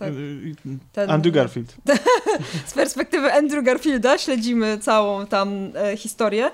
tak. 0.00 0.08
Y, 0.08 0.12
y, 0.66 0.78
ten, 0.92 1.10
Andrew 1.10 1.34
Garfield. 1.34 1.76
z 2.66 2.72
perspektywy 2.72 3.32
Andrew 3.32 3.64
Garfielda 3.64 4.18
śledzimy 4.18 4.78
całą 4.78 5.26
tam 5.26 5.72
e, 5.74 5.96
historię, 5.96 6.50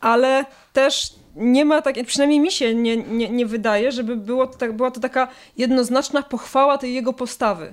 ale 0.00 0.44
też 0.72 1.14
nie 1.36 1.64
ma 1.64 1.82
tak, 1.82 1.94
przynajmniej 2.06 2.40
mi 2.40 2.52
się 2.52 2.74
nie, 2.74 2.96
nie, 2.96 3.28
nie 3.28 3.46
wydaje, 3.46 3.92
żeby 3.92 4.16
było 4.16 4.46
to, 4.46 4.58
tak, 4.58 4.72
była 4.72 4.90
to 4.90 5.00
taka 5.00 5.28
jednoznaczna 5.56 6.22
pochwała 6.22 6.78
tej 6.78 6.94
jego 6.94 7.12
postawy. 7.12 7.72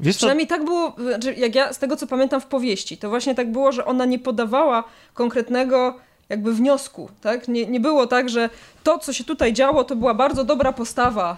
Wiesz 0.00 0.16
Przynajmniej 0.16 0.46
tak 0.46 0.64
było, 0.64 0.94
znaczy, 0.98 1.34
jak 1.34 1.54
ja 1.54 1.72
z 1.72 1.78
tego 1.78 1.96
co 1.96 2.06
pamiętam 2.06 2.40
w 2.40 2.46
powieści, 2.46 2.98
to 2.98 3.08
właśnie 3.08 3.34
tak 3.34 3.52
było, 3.52 3.72
że 3.72 3.84
ona 3.84 4.04
nie 4.04 4.18
podawała 4.18 4.84
konkretnego 5.14 6.00
jakby 6.30 6.54
wniosku, 6.54 7.08
tak? 7.20 7.48
Nie, 7.48 7.66
nie 7.66 7.80
było 7.80 8.06
tak, 8.06 8.28
że 8.28 8.50
to, 8.82 8.98
co 8.98 9.12
się 9.12 9.24
tutaj 9.24 9.52
działo, 9.52 9.84
to 9.84 9.96
była 9.96 10.14
bardzo 10.14 10.44
dobra 10.44 10.72
postawa 10.72 11.36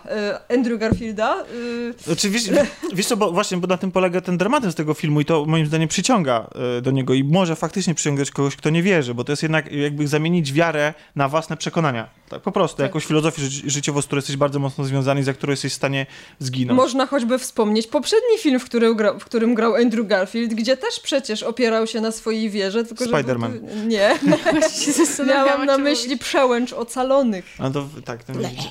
y, 0.50 0.54
Andrew 0.54 0.80
Garfielda. 0.80 1.44
Y... 1.54 1.94
Znaczy, 2.04 2.30
wiesz, 2.30 2.42
wiesz 2.94 3.06
co, 3.06 3.16
bo 3.16 3.32
właśnie 3.32 3.56
bo 3.56 3.66
na 3.66 3.76
tym 3.76 3.92
polega 3.92 4.20
ten 4.20 4.38
dramatyzm 4.38 4.76
tego 4.76 4.94
filmu 4.94 5.20
i 5.20 5.24
to 5.24 5.44
moim 5.44 5.66
zdaniem 5.66 5.88
przyciąga 5.88 6.46
y, 6.78 6.82
do 6.82 6.90
niego 6.90 7.14
i 7.14 7.24
może 7.24 7.56
faktycznie 7.56 7.94
przyciągać 7.94 8.30
kogoś, 8.30 8.56
kto 8.56 8.70
nie 8.70 8.82
wierzy, 8.82 9.14
bo 9.14 9.24
to 9.24 9.32
jest 9.32 9.42
jednak 9.42 9.72
jakby 9.72 10.08
zamienić 10.08 10.52
wiarę 10.52 10.94
na 11.16 11.28
własne 11.28 11.56
przekonania. 11.56 12.08
Tak, 12.28 12.42
po 12.42 12.52
prostu, 12.52 12.76
tak. 12.76 12.84
jakąś 12.84 13.06
filozofię 13.06 13.42
ży 13.42 13.70
życiową, 13.70 14.02
z 14.02 14.06
którą 14.06 14.18
jesteś 14.18 14.36
bardzo 14.36 14.58
mocno 14.58 14.84
związany 14.84 15.20
i 15.20 15.24
za 15.24 15.32
którą 15.32 15.50
jesteś 15.50 15.72
w 15.72 15.76
stanie 15.76 16.06
zginąć. 16.38 16.76
Można 16.76 17.06
choćby 17.06 17.38
wspomnieć 17.38 17.86
poprzedni 17.86 18.38
film, 18.38 18.60
w, 18.60 18.64
który 18.64 18.94
gra, 18.94 19.14
w 19.18 19.24
którym 19.24 19.54
grał 19.54 19.74
Andrew 19.74 20.06
Garfield, 20.06 20.54
gdzie 20.54 20.76
też 20.76 21.00
przecież 21.00 21.42
opierał 21.42 21.86
się 21.86 22.00
na 22.00 22.12
swojej 22.12 22.50
wierze, 22.50 22.84
tylko 22.84 23.04
Spider-Man. 23.04 23.50
Że... 23.52 23.86
Nie. 23.86 24.18
Miałam 25.26 25.66
na 25.66 25.78
myśli 25.78 26.18
przełęcz 26.18 26.72
ocalonych. 26.72 27.44
A 27.58 27.70
to 27.70 27.88
tak, 28.04 28.24
znaczy, 28.24 28.68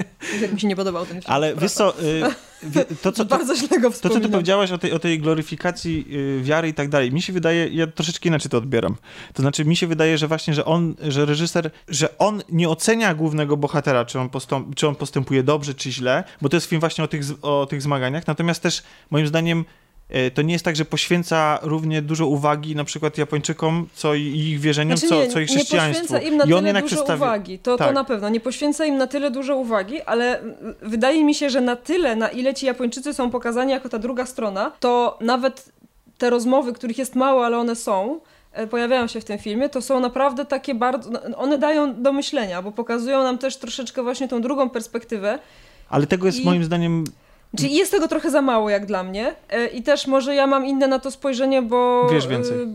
jak 0.42 0.52
mi 0.52 0.60
się 0.60 0.68
nie 0.68 0.76
podobał 0.76 1.06
ten 1.06 1.22
film. 1.22 1.32
Ale 1.34 1.56
wiesz 1.56 1.72
co, 1.72 2.02
y, 2.02 2.22
to, 3.02 3.12
co, 3.12 3.24
to, 3.24 3.38
to, 4.02 4.08
co 4.08 4.20
ty 4.20 4.28
powiedziałaś 4.28 4.72
o 4.72 4.78
tej, 4.78 4.92
o 4.92 4.98
tej 4.98 5.20
gloryfikacji 5.20 6.06
y, 6.12 6.42
wiary 6.42 6.68
i 6.68 6.74
tak 6.74 6.88
dalej, 6.88 7.12
mi 7.12 7.22
się 7.22 7.32
wydaje, 7.32 7.68
ja 7.68 7.86
troszeczkę 7.86 8.28
inaczej 8.28 8.50
to 8.50 8.58
odbieram. 8.58 8.96
To 9.34 9.42
znaczy, 9.42 9.64
mi 9.64 9.76
się 9.76 9.86
wydaje, 9.86 10.18
że 10.18 10.28
właśnie, 10.28 10.54
że 10.54 10.64
on, 10.64 10.94
że 11.08 11.24
reżyser, 11.24 11.70
że 11.88 12.18
on 12.18 12.42
nie 12.48 12.68
ocenia 12.68 13.14
głównego 13.14 13.56
bohatera, 13.56 14.04
czy 14.04 14.20
on, 14.20 14.28
postąp, 14.28 14.74
czy 14.74 14.88
on 14.88 14.94
postępuje 14.94 15.42
dobrze, 15.42 15.74
czy 15.74 15.92
źle, 15.92 16.24
bo 16.42 16.48
to 16.48 16.56
jest 16.56 16.66
film 16.66 16.80
właśnie 16.80 17.04
o 17.04 17.08
tych, 17.08 17.22
o 17.42 17.66
tych 17.66 17.82
zmaganiach, 17.82 18.26
natomiast 18.26 18.62
też 18.62 18.82
moim 19.10 19.26
zdaniem 19.26 19.64
to 20.34 20.42
nie 20.42 20.52
jest 20.52 20.64
tak, 20.64 20.76
że 20.76 20.84
poświęca 20.84 21.58
równie 21.62 22.02
dużo 22.02 22.26
uwagi 22.26 22.76
na 22.76 22.84
przykład 22.84 23.18
Japończykom, 23.18 23.88
co 23.94 24.14
ich 24.14 24.60
wierzeniom, 24.60 24.98
znaczy 24.98 25.14
nie, 25.14 25.26
co, 25.26 25.32
co 25.32 25.40
ich 25.40 25.48
chrześcijaństwu. 25.48 26.02
Nie 26.02 26.08
poświęca 26.08 26.28
im 26.28 26.36
na 26.36 26.44
I 26.44 26.48
tyle 26.48 26.82
dużo 26.82 27.14
uwagi, 27.14 27.58
to, 27.58 27.76
tak. 27.76 27.88
to 27.88 27.94
na 27.94 28.04
pewno. 28.04 28.28
Nie 28.28 28.40
poświęca 28.40 28.84
im 28.84 28.96
na 28.96 29.06
tyle 29.06 29.30
dużo 29.30 29.56
uwagi, 29.56 30.02
ale 30.02 30.42
wydaje 30.82 31.24
mi 31.24 31.34
się, 31.34 31.50
że 31.50 31.60
na 31.60 31.76
tyle, 31.76 32.16
na 32.16 32.28
ile 32.28 32.54
ci 32.54 32.66
Japończycy 32.66 33.14
są 33.14 33.30
pokazani 33.30 33.72
jako 33.72 33.88
ta 33.88 33.98
druga 33.98 34.26
strona, 34.26 34.72
to 34.80 35.18
nawet 35.20 35.72
te 36.18 36.30
rozmowy, 36.30 36.72
których 36.72 36.98
jest 36.98 37.14
mało, 37.14 37.46
ale 37.46 37.58
one 37.58 37.76
są, 37.76 38.20
e, 38.52 38.66
pojawiają 38.66 39.06
się 39.06 39.20
w 39.20 39.24
tym 39.24 39.38
filmie, 39.38 39.68
to 39.68 39.82
są 39.82 40.00
naprawdę 40.00 40.44
takie 40.44 40.74
bardzo... 40.74 41.10
No, 41.10 41.38
one 41.38 41.58
dają 41.58 42.02
do 42.02 42.12
myślenia, 42.12 42.62
bo 42.62 42.72
pokazują 42.72 43.22
nam 43.22 43.38
też 43.38 43.56
troszeczkę 43.56 44.02
właśnie 44.02 44.28
tą 44.28 44.40
drugą 44.40 44.70
perspektywę. 44.70 45.38
Ale 45.88 46.06
tego 46.06 46.26
jest 46.26 46.40
I... 46.40 46.44
moim 46.44 46.64
zdaniem 46.64 47.04
Czyli 47.58 47.74
jest 47.74 47.90
tego 47.90 48.08
trochę 48.08 48.30
za 48.30 48.42
mało 48.42 48.70
jak 48.70 48.86
dla 48.86 49.02
mnie 49.02 49.34
e, 49.50 49.66
i 49.66 49.82
też 49.82 50.06
może 50.06 50.34
ja 50.34 50.46
mam 50.46 50.66
inne 50.66 50.88
na 50.88 50.98
to 50.98 51.10
spojrzenie, 51.10 51.62
bo... 51.62 52.08
Wiesz 52.08 52.26
więcej. 52.26 52.62
E, 52.62 52.66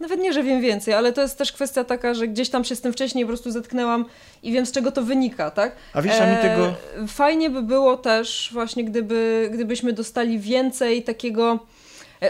nawet 0.00 0.20
nie, 0.20 0.32
że 0.32 0.42
wiem 0.42 0.60
więcej, 0.60 0.94
ale 0.94 1.12
to 1.12 1.22
jest 1.22 1.38
też 1.38 1.52
kwestia 1.52 1.84
taka, 1.84 2.14
że 2.14 2.28
gdzieś 2.28 2.50
tam 2.50 2.64
się 2.64 2.76
z 2.76 2.80
tym 2.80 2.92
wcześniej 2.92 3.24
po 3.24 3.28
prostu 3.28 3.50
zetknęłam 3.50 4.04
i 4.42 4.52
wiem 4.52 4.66
z 4.66 4.72
czego 4.72 4.92
to 4.92 5.02
wynika, 5.02 5.50
tak? 5.50 5.72
A 5.94 6.02
wiesz, 6.02 6.20
a 6.20 6.26
mi 6.30 6.36
tego... 6.36 6.66
E, 6.66 7.06
fajnie 7.06 7.50
by 7.50 7.62
było 7.62 7.96
też 7.96 8.50
właśnie, 8.52 8.84
gdyby, 8.84 9.50
gdybyśmy 9.52 9.92
dostali 9.92 10.38
więcej 10.38 11.02
takiego... 11.02 11.58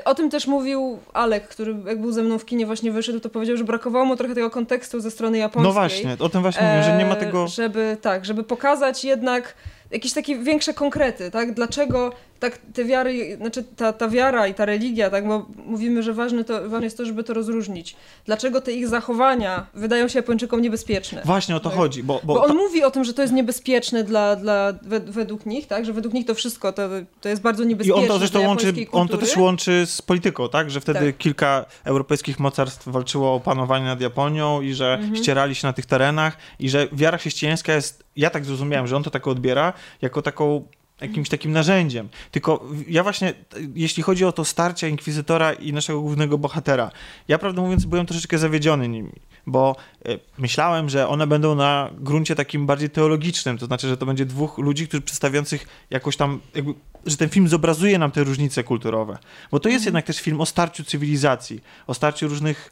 O 0.05 0.15
tym 0.15 0.31
też 0.31 0.47
mówił 0.47 0.99
Alek, 1.13 1.49
który 1.49 1.77
jak 1.87 2.01
był 2.01 2.13
ze 2.13 2.23
mną 2.23 2.39
w 2.39 2.45
kinie 2.45 2.67
właśnie 2.67 2.93
wyszedł, 2.93 3.21
to 3.21 3.29
powiedział, 3.29 3.57
że 3.57 3.65
brakowało 3.65 4.05
mu 4.05 4.17
trochę 4.17 4.35
tego 4.35 4.51
kontekstu 4.51 5.01
ze 5.01 5.11
strony 5.11 5.39
japońskiej. 5.39 5.69
No 5.69 5.73
właśnie, 5.73 6.17
o 6.19 6.29
tym 6.29 6.43
właśnie 6.43 6.63
mówię, 6.67 6.83
że 6.83 6.97
nie 6.99 7.05
ma 7.05 7.17
tego... 7.17 7.49
Żeby, 7.49 7.97
tak, 8.01 8.25
żeby 8.25 8.45
pokazać 8.45 9.05
jednak 9.05 9.55
jakieś 9.91 10.13
takie 10.13 10.39
większe 10.39 10.75
konkrety, 10.75 11.31
tak? 11.31 11.55
Dlaczego 11.55 12.13
tak 12.41 12.59
te 12.75 12.85
wiary, 12.85 13.37
znaczy 13.37 13.65
ta, 13.77 13.93
ta 13.93 14.09
wiara 14.09 14.47
i 14.47 14.55
ta 14.55 14.65
religia, 14.65 15.11
tak, 15.11 15.29
bo 15.29 15.47
mówimy, 15.67 16.03
że 16.03 16.13
ważne, 16.15 16.45
to, 16.45 16.69
ważne 16.69 16.85
jest 16.87 16.97
to, 16.97 17.05
żeby 17.05 17.25
to 17.25 17.35
rozróżnić. 17.35 17.97
Dlaczego 18.27 18.61
te 18.61 18.73
ich 18.73 18.89
zachowania 18.89 19.67
wydają 19.75 20.09
się 20.09 20.19
Japończykom 20.19 20.61
niebezpieczne? 20.63 21.23
Właśnie 21.25 21.57
o 21.57 21.61
to 21.61 21.69
tak? 21.71 21.79
chodzi, 21.79 22.03
bo, 22.03 22.21
bo, 22.25 22.35
Bo 22.35 22.43
on 22.43 22.49
ta- 22.49 22.55
mówi 22.55 22.85
o 22.85 22.91
tym, 22.91 23.05
że 23.05 23.15
to 23.15 23.23
jest 23.23 23.35
niebezpieczne 23.35 24.05
dla, 24.05 24.37
dla 24.37 24.73
wed- 24.73 25.11
według 25.11 25.47
nich, 25.47 25.67
tak, 25.67 25.85
że 25.85 25.93
według 25.93 26.15
nich 26.15 26.27
to 26.27 26.35
wszystko 26.35 26.73
to, 26.73 26.89
to 27.21 27.29
jest 27.29 27.43
bardzo 27.43 27.63
I 27.63 27.67
niebezpieczne 27.67 28.03
on 28.03 28.09
to 28.09 28.19
zresztą 28.19 28.47
łączy, 28.47 28.73
on 28.93 29.09
to 29.09 29.19
też 29.19 29.37
łączy 29.37 29.87
z 29.87 30.03
polityką, 30.03 30.49
tak? 30.49 30.71
Że 30.71 30.81
wtedy 30.81 31.07
Tak. 31.07 31.19
kilka 31.19 31.65
europejskich 31.85 32.39
mocarstw 32.41 32.89
walczyło 32.89 33.35
o 33.35 33.41
panowanie 33.41 33.85
nad 33.85 34.01
Japonią 34.01 34.61
i 34.61 34.75
że 34.75 34.95
Mhm. 34.95 35.17
ścierali 35.17 35.55
się 35.55 35.67
na 35.67 35.73
tych 35.73 35.87
terenach 35.87 36.37
i 36.59 36.69
że 36.69 36.89
wiara 36.93 37.19
chrześcijańska 37.19 37.75
jest, 37.75 38.05
ja 38.17 38.31
tak 38.31 38.45
zrozumiałem, 38.45 38.87
że 38.87 38.97
on 38.97 39.03
to 39.03 39.11
tak 39.11 39.29
odbiera, 39.29 39.73
jako 40.03 40.23
taką 40.23 40.65
jakimś 41.01 41.29
takim 41.29 41.53
narzędziem. 41.53 42.09
Tylko 42.31 42.65
ja 42.89 43.03
właśnie, 43.03 43.35
jeśli 43.75 44.03
chodzi 44.03 44.25
o 44.25 44.33
to 44.33 44.45
starcie 44.45 44.89
inkwizytora 44.89 45.53
i 45.53 45.73
naszego 45.73 46.01
głównego 46.01 46.39
bohatera, 46.39 46.91
ja 47.29 47.39
prawdę 47.39 47.63
mówiąc 47.63 47.85
byłem 47.85 48.07
troszeczkę 48.07 48.39
zawiedziony 48.39 48.89
nimi, 48.89 49.13
bo 49.47 49.77
e, 50.05 50.19
myślałem, 50.39 50.89
że 50.89 51.09
one 51.09 51.27
będą 51.27 51.55
na 51.55 51.91
gruncie 51.99 52.35
takim 52.35 52.67
bardziej 52.67 52.91
teologicznym, 52.91 53.59
to 53.59 53.67
znaczy, 53.67 53.89
że 53.89 53.97
to 53.97 54.07
będzie 54.07 54.27
dwóch 54.27 54.59
ludzi, 54.59 54.89
którzy 54.89 55.01
przedstawiających 55.01 55.67
jakoś 55.91 56.17
tam, 56.17 56.41
jakby, 56.55 56.75
że 57.07 57.17
ten 57.17 57.29
film 57.29 57.49
zobrazuje 57.49 57.99
nam 57.99 58.11
te 58.11 58.25
różnice 58.25 58.65
kulturowe. 58.65 59.19
Bo 59.51 59.61
to 59.61 59.69
jest 59.69 59.85
jednak 59.85 60.05
też 60.05 60.21
film 60.21 60.41
o 60.41 60.47
starciu 60.47 60.85
cywilizacji, 60.85 61.61
o 61.87 61.95
starciu 61.95 62.29
różnych 62.29 62.71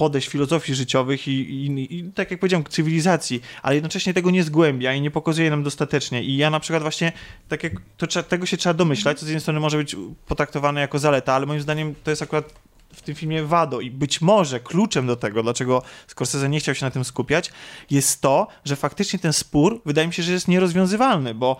podejść 0.00 0.28
filozofii 0.28 0.74
życiowych 0.74 1.28
i, 1.28 1.32
i, 1.32 1.98
i 1.98 2.12
tak 2.12 2.30
jak 2.30 2.40
powiedziałem, 2.40 2.64
cywilizacji, 2.64 3.40
ale 3.62 3.74
jednocześnie 3.74 4.14
tego 4.14 4.30
nie 4.30 4.42
zgłębia 4.42 4.94
i 4.94 5.00
nie 5.00 5.10
pokazuje 5.10 5.50
nam 5.50 5.62
dostatecznie. 5.62 6.22
I 6.22 6.36
ja 6.36 6.50
na 6.50 6.60
przykład 6.60 6.82
właśnie, 6.82 7.12
tak 7.48 7.64
jak 7.64 7.72
to, 7.96 8.22
tego 8.22 8.46
się 8.46 8.56
trzeba 8.56 8.74
domyślać, 8.74 9.18
co 9.18 9.26
z 9.26 9.28
jednej 9.28 9.40
strony 9.40 9.60
może 9.60 9.76
być 9.76 9.96
potraktowane 10.26 10.80
jako 10.80 10.98
zaleta, 10.98 11.34
ale 11.34 11.46
moim 11.46 11.60
zdaniem 11.60 11.94
to 12.04 12.10
jest 12.10 12.22
akurat 12.22 12.54
w 12.94 13.02
tym 13.02 13.14
filmie 13.14 13.44
wado 13.44 13.80
i 13.80 13.90
być 13.90 14.20
może 14.20 14.60
kluczem 14.60 15.06
do 15.06 15.16
tego, 15.16 15.42
dlaczego 15.42 15.82
Scorsese 16.06 16.48
nie 16.48 16.60
chciał 16.60 16.74
się 16.74 16.86
na 16.86 16.90
tym 16.90 17.04
skupiać, 17.04 17.52
jest 17.90 18.20
to, 18.20 18.46
że 18.64 18.76
faktycznie 18.76 19.18
ten 19.18 19.32
spór 19.32 19.80
wydaje 19.86 20.06
mi 20.06 20.14
się, 20.14 20.22
że 20.22 20.32
jest 20.32 20.48
nierozwiązywalny, 20.48 21.34
bo 21.34 21.56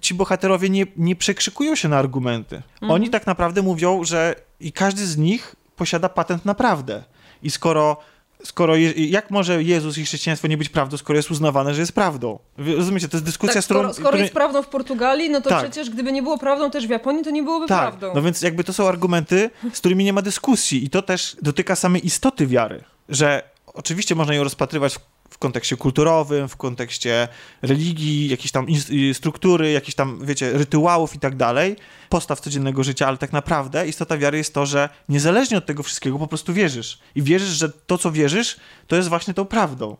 ci 0.00 0.14
bohaterowie 0.14 0.70
nie, 0.70 0.86
nie 0.96 1.16
przekrzykują 1.16 1.76
się 1.76 1.88
na 1.88 1.98
argumenty. 1.98 2.62
Oni 2.80 3.10
tak 3.10 3.26
naprawdę 3.26 3.62
mówią, 3.62 4.04
że 4.04 4.34
i 4.60 4.72
każdy 4.72 5.06
z 5.06 5.16
nich 5.16 5.56
posiada 5.76 6.08
patent 6.08 6.44
na 6.44 6.54
prawdę. 6.54 7.04
I 7.42 7.50
skoro, 7.50 7.96
skoro 8.44 8.74
jak 8.96 9.30
może 9.30 9.62
Jezus 9.62 9.98
i 9.98 10.04
chrześcijaństwo 10.04 10.48
nie 10.48 10.58
być 10.58 10.68
prawdą, 10.68 10.96
skoro 10.96 11.16
jest 11.16 11.30
uznawane, 11.30 11.74
że 11.74 11.80
jest 11.80 11.92
prawdą? 11.92 12.38
Rozumiecie, 12.58 13.08
to 13.08 13.16
jest 13.16 13.24
dyskusja, 13.24 13.54
Tak, 13.54 13.62
z 13.62 13.66
którą... 13.66 13.80
skoro, 13.80 13.94
skoro 13.94 14.08
której- 14.08 14.22
jest 14.22 14.34
prawdą 14.34 14.62
w 14.62 14.66
Portugalii, 14.68 15.30
no 15.30 15.40
to 15.40 15.48
Tak. 15.50 15.62
przecież 15.64 15.90
gdyby 15.90 16.12
nie 16.12 16.22
było 16.22 16.38
prawdą 16.38 16.70
też 16.70 16.86
w 16.86 16.90
Japonii, 16.90 17.24
to 17.24 17.30
nie 17.30 17.42
byłoby 17.42 17.66
tak, 17.66 17.80
prawdą. 17.80 18.12
no 18.14 18.22
więc 18.22 18.42
jakby 18.42 18.64
to 18.64 18.72
są 18.72 18.88
argumenty, 18.88 19.50
z 19.72 19.78
którymi 19.78 20.04
nie 20.04 20.12
ma 20.12 20.22
dyskusji 20.22 20.84
i 20.84 20.90
to 20.90 21.02
też 21.02 21.36
dotyka 21.42 21.76
samej 21.76 22.06
istoty 22.06 22.46
wiary, 22.46 22.84
że 23.08 23.42
oczywiście 23.66 24.14
można 24.14 24.34
ją 24.34 24.44
rozpatrywać 24.44 24.94
w, 24.94 25.00
w 25.30 25.38
kontekście 25.38 25.76
kulturowym, 25.76 26.48
w 26.48 26.56
kontekście 26.56 27.28
religii, 27.62 28.28
jakiejś 28.28 28.52
tam 28.52 28.66
struktury, 29.12 29.72
jakichś 29.72 29.94
tam, 29.94 30.26
wiecie, 30.26 30.52
rytuałów 30.52 31.14
i 31.14 31.18
tak 31.18 31.36
dalej, 31.36 31.76
postaw 32.08 32.40
codziennego 32.40 32.84
życia, 32.84 33.08
ale 33.08 33.16
tak 33.16 33.32
naprawdę 33.32 33.88
istota 33.88 34.18
wiary 34.18 34.38
jest 34.38 34.54
to, 34.54 34.66
że 34.66 34.88
niezależnie 35.08 35.58
od 35.58 35.66
tego 35.66 35.82
wszystkiego 35.82 36.18
po 36.18 36.26
prostu 36.26 36.52
wierzysz. 36.52 36.98
I 37.14 37.22
wierzysz, 37.22 37.48
że 37.48 37.68
to, 37.68 37.98
co 37.98 38.12
wierzysz, 38.12 38.56
to 38.86 38.96
jest 38.96 39.08
właśnie 39.08 39.34
tą 39.34 39.44
prawdą. 39.44 39.96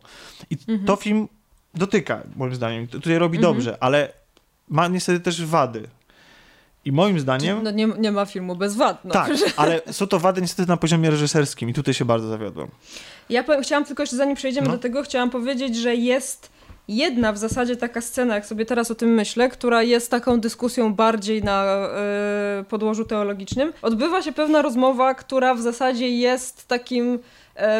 I 0.49 0.57
to 0.85 0.95
film 0.95 1.27
dotyka, 1.73 2.23
moim 2.35 2.55
zdaniem, 2.55 2.87
tutaj 2.87 3.17
robi 3.17 3.39
dobrze, 3.39 3.77
ale 3.83 4.13
ma 4.69 4.87
niestety 4.87 5.19
też 5.19 5.45
wady. 5.45 5.87
I 6.85 6.91
moim 6.91 7.19
zdaniem... 7.19 7.63
No 7.63 7.71
nie, 7.71 7.87
nie 7.87 8.11
ma 8.11 8.25
filmu 8.25 8.55
bez 8.55 8.75
wad. 8.75 9.05
No. 9.05 9.11
Tak, 9.11 9.31
ale 9.57 9.81
są 9.91 10.07
to 10.07 10.19
wady 10.19 10.41
niestety 10.41 10.69
na 10.69 10.77
poziomie 10.77 11.09
reżyserskim 11.09 11.69
i 11.69 11.73
tutaj 11.73 11.93
się 11.93 12.05
bardzo 12.05 12.27
zawiodłem. 12.27 12.67
Ja 13.29 13.43
powiem, 13.43 13.63
chciałam 13.63 13.85
tylko 13.85 14.03
jeszcze, 14.03 14.15
zanim 14.15 14.35
przejdziemy 14.35 14.67
No. 14.67 14.73
do 14.73 14.79
tego, 14.79 15.03
chciałam 15.03 15.29
powiedzieć, 15.29 15.75
że 15.75 15.95
jest 15.95 16.49
jedna 16.87 17.33
w 17.33 17.37
zasadzie 17.37 17.75
taka 17.77 18.01
scena, 18.01 18.35
jak 18.35 18.45
sobie 18.45 18.65
teraz 18.65 18.91
o 18.91 18.95
tym 18.95 19.09
myślę, 19.13 19.49
która 19.49 19.83
jest 19.83 20.11
taką 20.11 20.39
dyskusją 20.39 20.93
bardziej 20.93 21.43
na 21.43 21.63
e, 21.65 22.63
podłożu 22.69 23.05
teologicznym. 23.05 23.73
Odbywa 23.81 24.21
się 24.21 24.31
pewna 24.31 24.61
rozmowa, 24.61 25.13
która 25.13 25.55
w 25.55 25.61
zasadzie 25.61 26.09
jest 26.09 26.67
takim, 26.67 27.19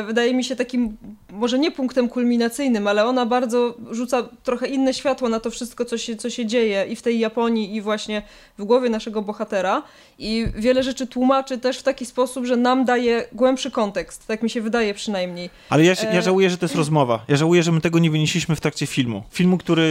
wydaje 0.08 0.34
mi 0.34 0.44
się 0.44 0.56
takim, 0.56 0.98
może 1.30 1.60
nie 1.60 1.72
punktem 1.72 2.10
kulminacyjnym, 2.10 2.88
ale 2.88 3.06
ona 3.06 3.26
bardzo 3.26 3.76
rzuca 3.92 4.30
trochę 4.44 4.68
inne 4.68 4.94
światło 4.94 5.30
na 5.30 5.40
to 5.40 5.52
wszystko, 5.52 5.86
co 5.86 5.98
się, 5.98 6.16
co 6.16 6.30
się 6.30 6.46
dzieje 6.46 6.86
i 6.90 6.96
w 6.96 7.02
tej 7.02 7.20
Japonii, 7.20 7.76
i 7.76 7.82
właśnie 7.82 8.22
w 8.58 8.64
głowie 8.64 8.90
naszego 8.90 9.22
bohatera. 9.22 9.84
I 10.20 10.48
wiele 10.56 10.84
rzeczy 10.84 11.08
tłumaczy 11.08 11.58
też 11.58 11.78
w 11.78 11.84
taki 11.84 12.06
sposób, 12.06 12.46
że 12.46 12.58
nam 12.58 12.86
daje 12.86 13.26
głębszy 13.34 13.72
kontekst, 13.72 14.28
tak 14.28 14.44
mi 14.44 14.50
się 14.50 14.62
wydaje 14.62 14.94
przynajmniej. 14.94 15.50
Ale 15.70 15.84
ja, 15.86 15.94
ja 16.14 16.22
E, 16.22 16.24
żałuję, 16.24 16.50
że 16.50 16.58
to 16.58 16.66
jest 16.66 16.76
rozmowa. 16.76 17.26
Ja 17.28 17.38
żałuję, 17.38 17.64
że 17.64 17.72
my 17.72 17.82
tego 17.82 18.00
nie 18.00 18.12
wynieśliśmy 18.12 18.56
w 18.56 18.62
trakcie 18.62 18.88
filmu. 18.88 19.24
Filmu, 19.32 19.58
który, 19.58 19.82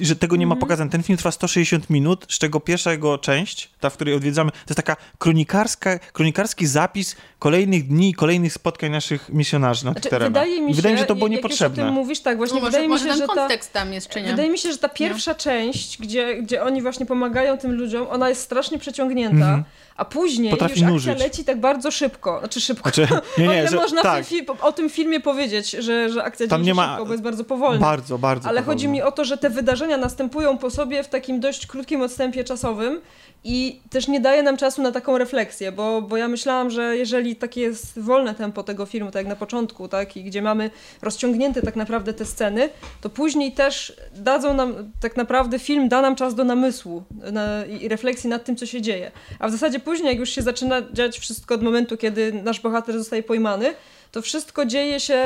y, 0.00 0.04
że 0.04 0.16
tego 0.16 0.36
nie 0.36 0.46
ma 0.46 0.56
pokazane. 0.56 0.90
Ten 0.90 1.02
film 1.02 1.16
trwa 1.16 1.30
160 1.30 1.90
minut, 1.90 2.26
z 2.28 2.38
czego 2.38 2.60
pierwsza 2.60 2.92
jego 2.92 3.18
część, 3.18 3.70
ta, 3.80 3.90
w 3.90 3.94
której 3.94 4.14
odwiedzamy, 4.14 4.50
to 4.50 4.56
jest 4.68 4.76
taka 4.76 4.96
kronikarska, 5.18 5.98
kronikarski 5.98 6.66
zapis 6.66 7.16
kolejnych 7.38 7.86
dni, 7.86 8.14
kolejnych 8.14 8.52
spotkań 8.52 8.90
naszych 8.90 9.09
misjonarzy 9.28 9.84
na 9.84 9.94
tych 9.94 10.02
Znaczy, 10.02 10.10
terenach. 10.10 10.42
wydaje 10.44 10.62
mi 10.62 10.70
się, 10.70 10.76
wydaje 10.76 10.94
mi 10.94 10.98
się, 10.98 11.02
że 11.02 11.06
to 11.06 11.14
było 11.14 11.26
jak 11.28 11.32
już 11.32 11.38
o 11.38 11.48
niepotrzebne. 11.48 11.84
tym 11.84 11.92
mówisz, 11.94 12.20
tak, 12.20 12.36
właśnie 12.36 12.54
No, 12.54 12.60
może 12.60 12.70
wydaje 12.70 12.88
mi 12.88 12.92
może 12.92 13.04
się, 13.04 13.10
ten 13.10 13.18
że 13.18 13.26
ta, 13.26 13.48
tam 13.72 13.92
jest, 13.92 14.08
czy 14.08 14.20
nie? 14.22 14.30
wydaje 14.30 14.50
mi 14.50 14.58
się, 14.58 14.72
że 14.72 14.78
ta 14.78 14.88
pierwsza 14.88 15.34
część, 15.34 15.98
gdzie, 15.98 16.42
gdzie 16.42 16.62
oni 16.62 16.82
właśnie 16.82 17.06
pomagają 17.06 17.58
tym 17.58 17.72
ludziom, 17.72 18.06
ona 18.10 18.28
jest 18.28 18.40
strasznie 18.42 18.78
przeciągnięta, 18.78 19.36
Mhm. 19.36 19.64
A 20.00 20.04
później 20.04 20.50
Potrafi 20.50 20.72
już 20.72 20.82
akcja 20.82 20.92
nużyć. 20.92 21.18
leci 21.18 21.44
tak 21.44 21.60
bardzo 21.60 21.90
szybko, 21.90 22.38
znaczy 22.38 22.60
szybko. 22.60 22.90
Znaczy, 22.90 23.08
nie, 23.38 23.48
o 23.48 23.52
nie, 23.52 23.58
ile 23.58 23.68
że, 23.68 23.76
można 23.76 24.02
tak, 24.02 24.24
o 24.60 24.72
tym 24.72 24.90
filmie 24.90 25.20
powiedzieć, 25.20 25.70
że, 25.70 26.08
że 26.10 26.24
akcja 26.24 26.46
Tam 26.48 26.64
dzieje 26.64 26.74
się 26.74 26.82
szybko, 26.82 27.06
bo 27.06 27.12
jest 27.12 27.22
bardzo 27.24 27.44
powolna. 27.44 27.80
bardzo, 27.80 28.18
bardzo 28.18 28.48
Ale 28.48 28.60
powolny. 28.60 28.74
chodzi 28.74 28.88
mi 28.88 29.02
o 29.02 29.12
to, 29.12 29.24
że 29.24 29.38
te 29.38 29.50
wydarzenia 29.50 29.96
następują 29.96 30.58
po 30.58 30.70
sobie 30.70 31.02
w 31.02 31.08
takim 31.08 31.40
dość 31.40 31.66
krótkim 31.66 32.02
odstępie 32.02 32.44
czasowym 32.44 33.00
i 33.44 33.80
też 33.90 34.08
nie 34.08 34.20
daje 34.20 34.42
nam 34.42 34.56
czasu 34.56 34.82
na 34.82 34.92
taką 34.92 35.18
refleksję, 35.18 35.72
bo, 35.72 36.02
bo 36.02 36.16
ja 36.16 36.28
myślałam, 36.28 36.70
że 36.70 36.96
jeżeli 36.96 37.36
takie 37.36 37.60
jest 37.60 37.98
wolne 37.98 38.34
tempo 38.34 38.62
tego 38.62 38.86
filmu, 38.86 39.10
tak 39.10 39.20
jak 39.20 39.26
na 39.26 39.36
początku, 39.36 39.88
tak, 39.88 40.16
i 40.16 40.24
gdzie 40.24 40.42
mamy 40.42 40.70
rozciągnięte 41.02 41.62
tak 41.62 41.76
naprawdę 41.76 42.14
te 42.14 42.24
sceny, 42.24 42.68
to 43.00 43.10
później 43.10 43.52
też 43.52 43.96
dadzą 44.14 44.54
nam, 44.54 44.74
tak 45.00 45.16
naprawdę 45.16 45.58
film 45.58 45.88
da 45.88 46.02
nam 46.02 46.16
czas 46.16 46.34
do 46.34 46.44
namysłu 46.44 47.02
na, 47.32 47.64
i 47.66 47.88
refleksji 47.88 48.30
nad 48.30 48.44
tym, 48.44 48.56
co 48.56 48.66
się 48.66 48.82
dzieje. 48.82 49.10
A 49.38 49.48
w 49.48 49.50
zasadzie 49.52 49.80
później, 49.90 50.08
jak 50.08 50.18
już 50.18 50.30
się 50.30 50.42
zaczyna 50.42 50.82
dziać 50.92 51.18
wszystko 51.18 51.54
od 51.54 51.62
momentu, 51.62 51.96
kiedy 51.96 52.32
nasz 52.32 52.60
bohater 52.60 52.98
zostaje 52.98 53.22
pojmany, 53.22 53.74
to 54.12 54.22
wszystko 54.22 54.66
dzieje 54.66 55.00
się 55.00 55.24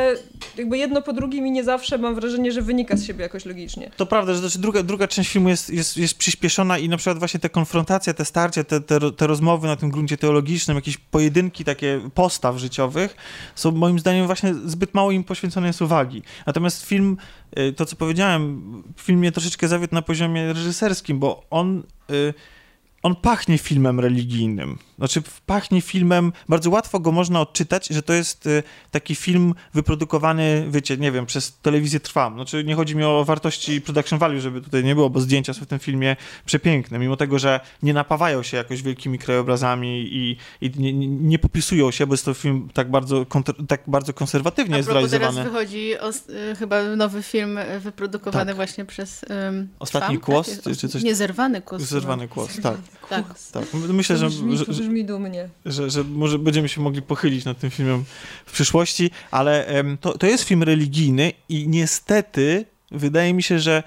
jakby 0.56 0.78
jedno 0.78 1.02
po 1.02 1.12
drugim 1.12 1.46
i 1.46 1.50
nie 1.50 1.64
zawsze 1.64 1.98
mam 1.98 2.14
wrażenie, 2.14 2.52
że 2.52 2.62
wynika 2.62 2.96
z 2.96 3.04
siebie 3.04 3.22
jakoś 3.22 3.44
logicznie. 3.44 3.90
To 3.96 4.06
prawda, 4.06 4.32
że 4.32 4.38
znaczy 4.38 4.58
druga, 4.58 4.82
druga 4.82 5.08
część 5.08 5.30
filmu 5.30 5.48
jest, 5.48 5.70
jest, 5.70 5.96
jest 5.96 6.18
przyspieszona 6.18 6.78
i 6.78 6.88
na 6.88 6.96
przykład 6.96 7.18
właśnie 7.18 7.40
te 7.40 7.48
konfrontacje, 7.48 8.14
te 8.14 8.24
starcia, 8.24 8.64
te, 8.64 8.80
te, 8.80 9.12
te 9.12 9.26
rozmowy 9.26 9.66
na 9.66 9.76
tym 9.76 9.90
gruncie 9.90 10.16
teologicznym, 10.16 10.76
jakieś 10.76 10.96
pojedynki 10.96 11.64
takie 11.64 12.00
postaw 12.14 12.56
życiowych 12.56 13.16
są 13.54 13.70
moim 13.70 13.98
zdaniem 13.98 14.26
właśnie 14.26 14.54
zbyt 14.54 14.94
mało 14.94 15.10
im 15.10 15.24
poświęcone 15.24 15.66
jest 15.66 15.82
uwagi. 15.82 16.22
Natomiast 16.46 16.86
film, 16.86 17.16
y, 17.58 17.72
to 17.72 17.86
co 17.86 17.96
powiedziałem, 17.96 18.62
film 18.96 19.18
mnie 19.18 19.32
troszeczkę 19.32 19.68
zawiódł 19.68 19.94
na 19.94 20.02
poziomie 20.02 20.52
reżyserskim, 20.52 21.18
bo 21.18 21.42
on... 21.50 21.82
y, 22.10 22.34
on 23.04 23.14
pachnie 23.16 23.58
filmem 23.58 24.00
religijnym. 24.00 24.78
Znaczy, 24.98 25.22
pachnie 25.46 25.80
filmem, 25.80 26.32
bardzo 26.48 26.70
łatwo 26.70 27.00
go 27.00 27.12
można 27.12 27.40
odczytać, 27.40 27.86
że 27.88 28.02
to 28.02 28.12
jest 28.12 28.46
y, 28.46 28.62
taki 28.90 29.14
film 29.14 29.54
wyprodukowany, 29.74 30.66
wiecie, 30.70 30.96
nie 30.96 31.12
wiem, 31.12 31.26
przez 31.26 31.58
telewizję 31.62 32.00
Trwam. 32.00 32.34
Znaczy, 32.34 32.64
nie 32.64 32.74
chodzi 32.74 32.96
mi 32.96 33.04
o 33.04 33.24
wartości 33.24 33.80
production 33.80 34.18
value, 34.18 34.40
żeby 34.40 34.60
tutaj 34.60 34.84
nie 34.84 34.94
było, 34.94 35.10
bo 35.10 35.20
zdjęcia 35.20 35.54
są 35.54 35.64
w 35.64 35.66
tym 35.66 35.78
filmie 35.78 36.16
przepiękne, 36.46 36.98
mimo 36.98 37.16
tego, 37.16 37.38
że 37.38 37.60
nie 37.82 37.94
napawają 37.94 38.42
się 38.42 38.56
jakoś 38.56 38.82
wielkimi 38.82 39.18
krajobrazami 39.18 40.08
i, 40.12 40.36
i 40.60 40.70
nie, 40.76 40.92
nie, 41.06 41.38
popisują 41.38 41.90
się, 41.90 42.06
bo 42.06 42.14
jest 42.14 42.24
to 42.24 42.34
film 42.34 42.68
tak 42.74 42.90
bardzo, 42.90 43.22
kontr- 43.22 43.66
tak 43.66 43.82
bardzo 43.86 44.12
konserwatywnie 44.12 44.74
A 44.74 44.82
propos, 44.82 44.94
teraz 44.94 45.10
zrealizowany. 45.10 45.50
wychodzi 45.50 45.98
os- 45.98 46.28
y, 46.28 46.56
chyba 46.58 46.82
nowy 46.82 47.22
film 47.22 47.58
wyprodukowany 47.80 48.46
Tak. 48.46 48.56
właśnie 48.56 48.84
przez 48.84 49.24
um, 49.30 49.68
Ostatni 49.78 50.18
Trwam, 50.18 50.20
Kłos, 50.34 50.50
tak? 50.50 50.62
czy- 50.64 50.76
czy 50.76 50.88
coś- 50.88 51.02
Niezerwany 51.02 51.62
kłos. 51.62 51.82
Zerwany 51.82 52.28
kłos, 52.28 52.60
tak. 52.62 52.76
Tak. 53.08 53.24
tak. 53.52 53.64
Myślę, 53.74 54.16
że, 54.16 54.26
to 54.26 54.30
brzmi, 54.30 54.56
że, 54.56 54.66
to 54.66 54.72
brzmi 54.72 55.04
dumnie. 55.04 55.48
że, 55.66 55.90
że 55.90 56.04
może 56.04 56.38
będziemy 56.38 56.68
się 56.68 56.80
mogli 56.80 57.02
pochylić 57.02 57.44
nad 57.44 57.58
tym 57.58 57.70
filmem 57.70 58.04
w 58.46 58.52
przyszłości, 58.52 59.10
ale 59.30 59.66
to, 60.00 60.18
to 60.18 60.26
jest 60.26 60.44
film 60.44 60.62
religijny 60.62 61.32
i 61.48 61.68
niestety 61.68 62.64
wydaje 62.90 63.34
mi 63.34 63.42
się, 63.42 63.58
że 63.58 63.82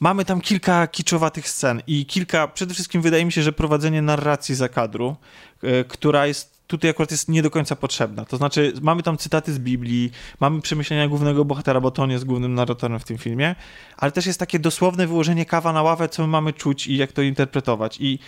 mamy 0.00 0.24
tam 0.24 0.40
kilka 0.40 0.86
kiczowatych 0.86 1.48
scen 1.48 1.82
i 1.86 2.06
kilka, 2.06 2.48
przede 2.48 2.74
wszystkim 2.74 3.02
wydaje 3.02 3.24
mi 3.24 3.32
się, 3.32 3.42
że 3.42 3.52
prowadzenie 3.52 4.02
narracji 4.02 4.54
za 4.54 4.68
kadru, 4.68 5.16
e, 5.62 5.84
która 5.84 6.26
jest 6.26 6.59
tutaj 6.70 6.90
akurat 6.90 7.10
jest 7.10 7.28
nie 7.28 7.42
do 7.42 7.50
końca 7.50 7.76
potrzebna. 7.76 8.24
To 8.24 8.36
znaczy, 8.36 8.72
mamy 8.82 9.02
tam 9.02 9.16
cytaty 9.18 9.52
z 9.52 9.58
Biblii, 9.58 10.10
mamy 10.40 10.60
przemyślenia 10.60 11.08
głównego 11.08 11.44
bohatera, 11.44 11.80
bo 11.80 11.90
to 11.90 12.02
on 12.02 12.10
jest 12.10 12.24
głównym 12.24 12.54
narratorem 12.54 12.98
w 12.98 13.04
tym 13.04 13.18
filmie, 13.18 13.54
ale 13.96 14.12
też 14.12 14.26
jest 14.26 14.38
takie 14.38 14.58
dosłowne 14.58 15.06
wyłożenie 15.06 15.46
kawa 15.46 15.72
na 15.72 15.82
ławę, 15.82 16.08
co 16.08 16.22
my 16.22 16.28
mamy 16.28 16.52
czuć 16.52 16.86
i 16.86 16.96
jak 16.96 17.12
to 17.12 17.22
interpretować. 17.22 17.96
I, 18.00 18.18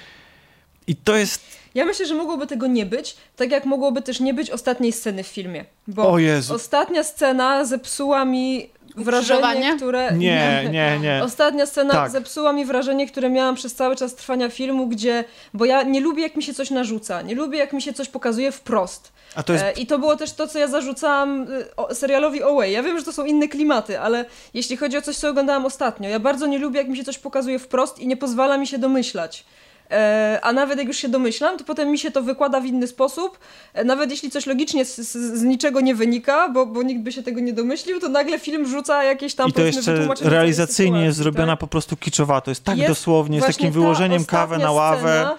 i 0.87 0.97
to 0.97 1.17
jest... 1.17 1.43
Ja 1.75 1.85
myślę, 1.85 2.07
że 2.07 2.15
mogłoby 2.15 2.47
tego 2.47 2.67
nie 2.67 2.87
być, 2.87 3.17
tak 3.37 3.51
jak 3.51 3.65
mogłoby 3.67 4.03
też 4.03 4.21
nie 4.21 4.35
być 4.35 4.51
ostatniej 4.51 4.93
sceny 4.93 5.23
w 5.23 5.27
filmie. 5.27 5.65
Bo 5.89 6.11
O 6.11 6.19
Jezu. 6.19 6.55
ostatnia 6.55 7.05
scena 7.05 7.65
zepsuła 7.65 8.25
mi 8.25 8.71
wrażenie, 8.97 9.77
które... 9.77 10.13
Nie, 10.13 10.69
nie, 10.73 10.99
nie. 10.99 11.21
Ostatnia 11.25 11.67
scena 11.67 11.93
Tak. 11.93 12.11
zepsuła 12.11 12.53
mi 12.53 12.65
wrażenie, 12.65 13.07
które 13.07 13.31
miałam 13.31 13.55
przez 13.55 13.75
cały 13.75 13.97
czas 13.97 14.15
trwania 14.15 14.49
filmu, 14.49 14.87
gdzie. 14.87 15.25
Bo 15.55 15.65
ja 15.65 15.83
nie 15.83 16.01
lubię, 16.01 16.23
jak 16.23 16.37
mi 16.37 16.43
się 16.43 16.55
coś 16.55 16.71
narzuca. 16.71 17.23
Nie 17.23 17.35
lubię, 17.35 17.59
jak 17.59 17.73
mi 17.73 17.83
się 17.83 17.93
coś 17.93 18.09
pokazuje 18.09 18.53
wprost. 18.53 19.13
A 19.35 19.43
to 19.43 19.53
jest... 19.53 19.65
E, 19.65 19.73
I 19.73 19.87
to 19.87 19.99
było 19.99 20.17
też 20.17 20.33
to, 20.33 20.47
co 20.47 20.59
ja 20.59 20.69
zarzucałam 20.69 21.47
o, 21.77 21.95
serialowi 21.95 22.43
Away. 22.43 22.71
Ja 22.71 22.83
wiem, 22.83 22.99
że 22.99 23.05
to 23.05 23.13
są 23.13 23.25
inne 23.25 23.49
klimaty, 23.49 24.01
ale 24.01 24.25
jeśli 24.55 24.77
chodzi 24.77 24.97
o 24.97 25.03
coś, 25.03 25.17
co 25.17 25.29
oglądałam 25.29 25.67
ostatnio, 25.67 26.09
ja 26.09 26.21
bardzo 26.21 26.47
nie 26.47 26.59
lubię, 26.59 26.79
jak 26.79 26.89
mi 26.89 26.97
się 26.97 27.05
coś 27.05 27.19
pokazuje 27.19 27.59
wprost 27.59 27.99
i 27.99 28.07
nie 28.07 28.17
pozwala 28.17 28.59
mi 28.59 28.67
się 28.67 28.79
domyślać. 28.79 29.45
E, 29.93 30.39
a 30.43 30.53
nawet 30.53 30.79
jak 30.79 30.87
już 30.87 30.97
się 30.97 31.09
domyślam, 31.09 31.59
to 31.59 31.65
potem 31.65 31.91
mi 31.91 31.99
się 31.99 32.11
to 32.11 32.23
wykłada 32.23 32.61
w 32.61 32.67
inny 32.67 32.87
sposób. 32.87 33.39
E, 33.75 33.85
nawet 33.85 34.11
jeśli 34.11 34.31
coś 34.31 34.47
logicznie 34.47 34.85
z, 34.85 34.97
z, 34.97 35.39
z 35.39 35.43
niczego 35.43 35.81
nie 35.81 35.95
wynika, 35.95 36.49
bo, 36.49 36.67
bo 36.67 36.83
nikt 36.83 37.03
by 37.03 37.13
się 37.13 37.23
tego 37.23 37.41
nie 37.41 37.53
domyślił, 37.53 38.01
to 38.01 38.09
nagle 38.09 38.39
film 38.39 38.67
rzuca 38.67 39.05
jakieś 39.05 39.35
tam 39.35 39.49
I 39.49 39.53
to 39.53 39.63
jeszcze 39.63 40.09
realizacyjnie 40.21 41.05
jest 41.05 41.19
zrobiona 41.19 41.53
tak? 41.53 41.61
po 41.61 41.67
prostu 41.67 41.97
kiczowato. 41.97 42.51
Jest 42.51 42.65
tak 42.65 42.79
Jest 42.79 42.91
dosłownie, 42.91 43.41
z 43.41 43.45
takim 43.45 43.67
ta 43.67 43.73
wyłożeniem 43.73 44.23
ostatnia 44.23 44.59
na 44.59 44.73
ławę. 44.73 45.31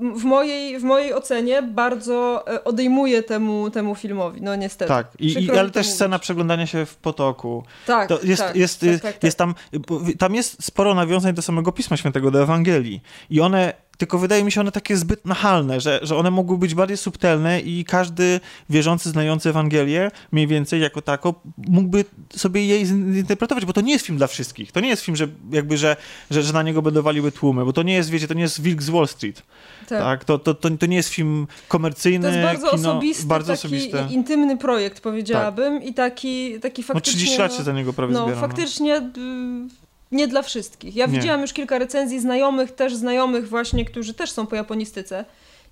w 0.00 0.24
mojej, 0.24 0.78
w 0.78 0.82
mojej 0.82 1.14
ocenie 1.14 1.62
bardzo 1.62 2.44
e, 2.54 2.64
odejmuje 2.64 3.22
temu, 3.22 3.70
temu 3.70 3.94
filmowi, 3.94 4.42
no 4.42 4.56
niestety. 4.56 4.88
Tak, 4.88 5.06
I, 5.18 5.44
i, 5.44 5.50
ale 5.50 5.70
też 5.70 5.86
mówić. 5.86 5.94
scena 5.96 6.18
przeglądania 6.18 6.66
się 6.66 6.86
w 6.86 6.96
potoku. 6.96 7.64
Tak, 7.86 8.08
To 8.08 8.18
jest, 8.22 8.42
tak, 8.42 8.56
jest, 8.56 8.80
tak, 8.80 9.00
tak, 9.00 9.12
tak. 9.12 9.24
jest 9.24 9.38
tam, 9.38 9.54
bo 9.88 10.00
tam 10.18 10.34
jest 10.34 10.64
sporo 10.64 10.94
nawiązań 10.94 11.34
do 11.34 11.42
samego 11.42 11.72
Pisma 11.72 11.96
Świętego, 11.96 12.30
do 12.30 12.42
Ewangelii. 12.42 13.00
I 13.30 13.40
one, 13.40 13.72
tylko 14.02 14.18
wydaje 14.18 14.44
mi 14.44 14.52
się 14.52 14.60
one 14.60 14.72
takie 14.72 14.96
zbyt 14.96 15.26
nachalne, 15.26 15.80
że, 15.80 16.00
że 16.02 16.16
one 16.16 16.30
mogły 16.30 16.58
być 16.58 16.74
bardziej 16.74 16.96
subtelne 16.96 17.60
i 17.60 17.84
każdy 17.84 18.40
wierzący, 18.70 19.10
znający 19.10 19.48
Ewangelię, 19.50 20.10
mniej 20.32 20.46
więcej 20.46 20.80
jako 20.80 21.02
tako, 21.02 21.34
mógłby 21.68 22.04
sobie 22.36 22.66
jej 22.66 22.86
zinterpretować, 22.86 23.64
bo 23.64 23.72
to 23.72 23.80
nie 23.80 23.92
jest 23.92 24.06
film 24.06 24.18
dla 24.18 24.26
wszystkich. 24.26 24.72
To 24.72 24.80
nie 24.80 24.88
jest 24.88 25.02
film, 25.02 25.16
że 25.16 25.28
jakby, 25.50 25.76
że, 25.78 25.96
że, 26.30 26.42
że 26.42 26.52
na 26.52 26.62
niego 26.62 26.82
będą 26.82 27.02
waliły 27.02 27.32
tłumy, 27.32 27.64
bo 27.64 27.72
to 27.72 27.82
nie 27.82 27.94
jest, 27.94 28.10
wiecie, 28.10 28.28
to 28.28 28.34
nie 28.34 28.42
jest 28.42 28.62
Wilk 28.62 28.82
z 28.82 28.90
Wall 28.90 29.08
Street. 29.08 29.42
tak. 29.88 29.98
Tak? 30.00 30.24
To, 30.24 30.38
to, 30.38 30.54
to, 30.54 30.70
to 30.70 30.86
nie 30.86 30.96
jest 30.96 31.08
film 31.08 31.46
komercyjny, 31.68 32.28
To 32.28 32.34
jest 32.34 32.42
bardzo 32.42 32.70
kino, 32.76 32.90
osobisty, 32.90 33.26
bardzo 33.26 33.52
taki 33.52 33.66
osobiste. 33.66 34.08
intymny 34.10 34.56
projekt, 34.56 35.00
powiedziałabym, 35.00 35.82
i 35.82 35.94
taki, 35.94 36.60
taki 36.60 36.82
No 36.82 36.86
faktycznie... 36.94 37.16
30 37.18 37.38
lat 37.38 37.54
się 37.54 37.62
za 37.62 37.72
niego 37.72 37.92
prawie 37.92 38.12
No, 38.14 38.24
zbiera. 38.24 38.40
faktycznie 38.40 38.96
y, 38.96 39.81
nie 40.12 40.28
dla 40.28 40.42
wszystkich. 40.42 40.96
Ja 40.96 41.06
Nie. 41.06 41.12
widziałam 41.12 41.40
już 41.40 41.52
kilka 41.52 41.78
recenzji 41.78 42.20
znajomych, 42.20 42.72
też 42.72 42.94
znajomych 42.94 43.48
właśnie, 43.48 43.84
którzy 43.84 44.14
też 44.14 44.30
są 44.30 44.46
po 44.46 44.56
japonistyce. 44.56 45.24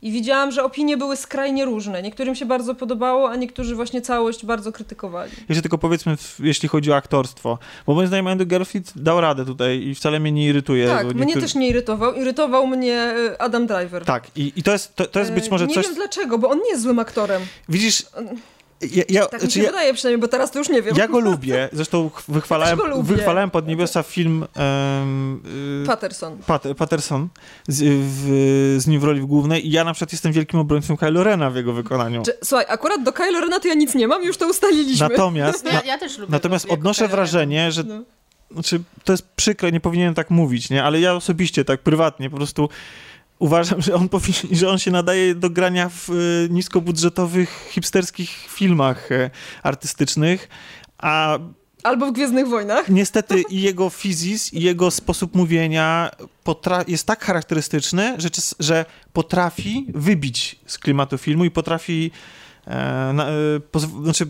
I 0.03 0.12
widziałam, 0.12 0.50
że 0.53 0.64
opinie 0.64 0.96
były 0.96 1.16
skrajnie 1.16 1.64
różne. 1.64 2.03
Niektórym 2.03 2.35
się 2.35 2.46
bardzo 2.46 2.74
podobało, 2.74 3.31
a 3.31 3.37
niektórzy 3.37 3.74
właśnie 3.74 4.00
całość 4.03 4.46
bardzo 4.46 4.72
krytykowali. 4.72 5.33
Jeszcze 5.48 5.62
tylko 5.62 5.79
powiedzmy, 5.79 6.16
jeśli 6.38 6.68
chodzi 6.68 6.92
o 6.92 6.96
aktorstwo, 6.96 7.59
bo 7.87 7.94
moim 7.94 8.07
zdaniem 8.07 8.26
Andrew 8.26 8.48
Garfield 8.48 8.92
dał 8.96 9.20
radę 9.20 9.44
tutaj 9.44 9.83
i 9.83 9.94
wcale 9.94 10.20
mnie 10.20 10.33
nie 10.33 10.46
irytuje. 10.46 10.87
Tak, 10.87 11.14
mnie 11.14 11.35
też 11.35 11.55
nie 11.55 11.68
irytował. 11.68 12.14
Irytował 12.14 12.66
mnie 12.66 13.14
y, 13.16 13.38
Adam 13.38 13.66
Driver. 13.66 14.05
Tak, 14.05 14.26
i, 14.37 14.53
i 14.57 14.62
to, 14.62 14.72
jest, 14.72 14.96
to, 14.96 15.07
to 15.07 15.20
jest 15.20 15.33
być 15.33 15.46
E, 15.46 15.50
może 15.50 15.66
nie 15.66 15.74
coś... 15.74 15.87
wiem 15.87 15.94
dlaczego, 15.94 16.38
bo 16.38 16.50
on 16.50 16.59
nie 16.59 16.70
jest 16.70 16.83
złym 16.83 16.98
aktorem. 16.98 17.42
Widzisz, 17.68 18.07
ja, 18.81 19.03
ja, 19.09 19.23
Tak 19.27 19.33
mi 19.33 19.38
znaczy 19.40 19.55
się 19.55 19.61
ja, 19.62 19.71
wydaje 19.71 19.95
przynajmniej, 19.95 20.21
bo 20.21 20.29
teraz 20.29 20.51
to 20.51 20.59
już 20.59 20.69
nie 20.69 20.83
wiem. 20.83 20.97
ja 20.97 21.09
go 21.09 21.21
lubię, 21.21 21.69
zresztą 21.73 22.11
ch- 22.11 22.23
wychwalałem, 22.35 22.79
Ja 22.79 22.85
lubię. 22.87 23.03
wychwalałem 23.03 23.51
pod 23.51 23.66
niebiosa 23.69 24.03
film 24.03 24.47
um, 24.57 25.43
Patterson. 25.87 26.38
Pat, 26.47 26.64
Patterson 26.79 27.29
z, 27.69 27.83
w, 27.85 28.81
z 28.83 28.87
nim 28.87 29.01
w 29.01 29.05
roli 29.05 29.21
głównej 29.21 29.66
i 29.66 29.71
ja 29.71 29.85
na 29.85 29.93
przykład 29.93 30.12
jestem 30.12 30.33
wielkim 30.33 30.61
obrońcą 30.61 30.97
Kylo 30.97 31.25
Rena 31.25 31.51
w 31.51 31.57
jego 31.57 31.73
wykonaniu. 31.73 32.23
Czy, 32.23 32.33
słuchaj, 32.45 32.66
akurat 32.69 33.03
do 33.03 33.12
Kylo 33.12 33.40
Rena 33.40 33.61
to 33.61 33.69
ja 33.69 33.75
nic 33.75 33.95
nie 33.95 34.09
mam, 34.09 34.23
już 34.23 34.37
to 34.37 34.49
ustaliliśmy. 34.51 35.09
Natomiast, 35.09 35.64
na, 35.73 35.83
ja 35.87 35.99
też 35.99 36.19
lubię 36.19 36.33
natomiast 36.33 36.66
odnoszę 36.71 37.09
wrażenie, 37.09 37.73
że 37.73 37.85
No. 37.85 38.03
znaczy, 38.51 38.81
to 39.05 39.12
jest 39.12 39.29
przykre, 39.37 39.73
nie 39.73 39.81
powinienem 39.81 40.14
tak 40.14 40.31
mówić, 40.31 40.71
nie? 40.71 40.85
Ale 40.85 41.01
ja 41.01 41.14
osobiście, 41.14 41.64
tak 41.64 41.81
prywatnie, 41.81 42.31
po 42.31 42.37
prostu 42.37 42.69
uważam, 43.40 43.83
że 43.83 43.94
on, 43.94 44.09
powinien, 44.09 44.42
że 44.53 44.68
on 44.68 44.79
się 44.79 44.90
nadaje 44.90 45.35
do 45.35 45.50
grania 45.50 45.88
w 45.88 46.11
y, 46.11 46.48
niskobudżetowych, 46.50 47.68
hipsterskich 47.70 48.31
filmach 48.31 49.12
y, 49.12 49.31
artystycznych, 49.62 50.48
a 50.98 51.38
Albo 51.83 52.07
w 52.07 52.12
Gwiezdnych 52.12 52.48
Wojnach. 52.48 52.88
niestety 52.88 53.42
i 53.50 53.61
jego 53.61 53.90
fizis, 53.90 54.55
i 54.55 54.62
jego 54.62 54.90
sposób 54.90 55.35
mówienia 55.35 56.11
jest 56.88 57.07
tak 57.07 57.24
charakterystyczny, 57.24 58.14
że, 58.18 58.29
że 58.59 58.85
potrafi 59.12 59.87
wybić 59.94 60.61
z 60.66 60.79
klimatu 60.79 61.18
filmu 61.18 61.44
i 61.44 61.50
potrafi 61.50 62.11
e, 62.66 63.12
na, 63.14 63.29
e, 63.29 63.33
znaczy, 64.03 64.26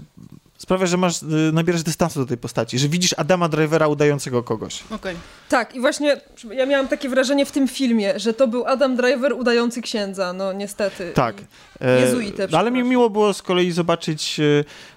sprawia, 0.60 0.86
że 0.86 0.96
masz, 0.96 1.22
e, 1.22 1.26
nabierasz 1.52 1.82
dystansu 1.82 2.20
do 2.20 2.26
tej 2.26 2.36
postaci, 2.36 2.78
że 2.78 2.88
widzisz 2.88 3.14
Adama 3.16 3.48
Drivera 3.48 3.88
udającego 3.88 4.42
kogoś. 4.42 4.84
Okej. 4.90 5.16
Tak, 5.48 5.74
i 5.74 5.80
właśnie 5.80 6.20
ja 6.50 6.66
miałam 6.66 6.88
takie 6.88 7.08
wrażenie 7.08 7.46
w 7.46 7.52
tym 7.52 7.68
filmie, 7.68 8.18
że 8.18 8.34
to 8.34 8.48
był 8.48 8.66
Adam 8.66 8.96
Driver 8.96 9.32
udający 9.32 9.82
księdza, 9.82 10.32
no 10.32 10.52
niestety. 10.52 11.12
Tak. 11.14 11.40
I 11.40 11.44
E, 11.80 12.00
Jezuitę, 12.00 12.48
no, 12.50 12.58
ale 12.58 12.70
mi 12.70 12.82
miło 12.82 13.10
było 13.10 13.34
z 13.34 13.42
kolei 13.42 13.72
zobaczyć 13.72 14.40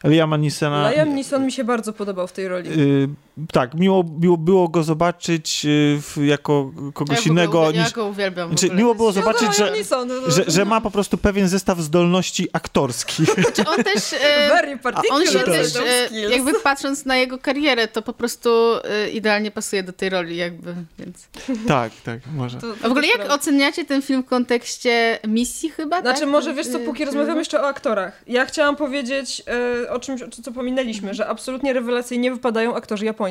e, 0.04 0.10
Liama 0.10 0.38
Neesona. 0.38 0.92
Liam 0.92 1.16
Neeson 1.16 1.46
mi 1.46 1.52
się 1.52 1.64
bardzo 1.64 1.94
podobał 1.94 2.28
w 2.28 2.32
tej 2.32 2.48
roli. 2.48 2.82
Y, 2.82 3.10
tak, 3.52 3.74
miło, 3.74 4.06
miło 4.20 4.38
było 4.38 4.68
go 4.68 4.84
zobaczyć 4.84 5.66
y, 5.66 6.02
w, 6.02 6.18
jako 6.26 6.72
kogoś 6.94 7.18
Ja 7.18 7.22
ogóle 7.22 7.32
innego 7.32 7.60
uwiel- 7.60 7.74
niż... 7.74 7.84
Ja 7.84 7.90
go 7.92 8.06
uwielbiam. 8.06 8.48
Znaczy, 8.50 8.66
ogóle. 8.66 8.78
miło 8.80 8.96
było 8.96 9.12
zobaczyć, 9.12 9.48
No, 9.48 9.54
że, 9.54 9.72
Neeson, 9.72 10.08
no, 10.08 10.14
no, 10.26 10.32
że, 10.32 10.44
że 10.48 10.66
ma 10.66 10.82
po 10.82 10.92
prostu 10.92 11.18
pewien 11.18 11.48
zestaw 11.48 11.80
zdolności 11.80 12.48
aktorskich. 12.54 13.30
Znaczy, 13.42 13.64
on 13.78 13.84
też... 13.84 14.14
E, 14.14 14.48
Very 14.50 14.80
on 15.12 15.26
się 15.28 15.40
też, 15.40 15.76
e, 15.76 16.20
jakby 16.30 16.54
patrząc 16.60 17.06
na 17.06 17.16
jego 17.18 17.38
karierę, 17.38 17.88
to 17.88 18.02
po 18.02 18.14
prostu 18.14 18.50
e, 18.84 19.10
idealnie 19.10 19.52
pasuje 19.52 19.84
do 19.84 19.94
tej 19.94 20.10
roli 20.10 20.38
jakby, 20.38 20.76
więc... 21.00 21.28
tak, 21.68 21.92
tak, 22.06 22.20
może. 22.36 22.58
To- 22.60 22.76
w 22.76 22.86
ogóle 22.86 23.08
jak 23.08 23.32
oceniacie 23.32 23.86
ten 23.86 24.02
film 24.02 24.24
w 24.24 24.26
kontekście 24.26 25.20
misji 25.28 25.70
chyba, 25.70 26.02
Znaczy, 26.02 26.20
tak? 26.20 26.30
może 26.30 26.54
wiesz 26.54 26.68
co, 26.68 26.78
Y, 26.78 26.86
póki 26.86 27.06
rozmawiamy 27.06 27.40
jeszcze 27.40 27.62
o 27.62 27.68
aktorach. 27.68 28.24
Ja 28.28 28.46
chciałam 28.46 28.76
powiedzieć 28.76 29.44
e, 29.86 29.92
o 29.92 30.00
czymś, 30.00 30.22
o 30.22 30.28
co 30.44 30.52
pominęliśmy, 30.52 31.14
że 31.14 31.28
absolutnie 31.28 31.74
rewelacyjnie 31.74 32.32
wypadają 32.32 32.76
aktorzy 32.76 33.06
japońscy. 33.06 33.23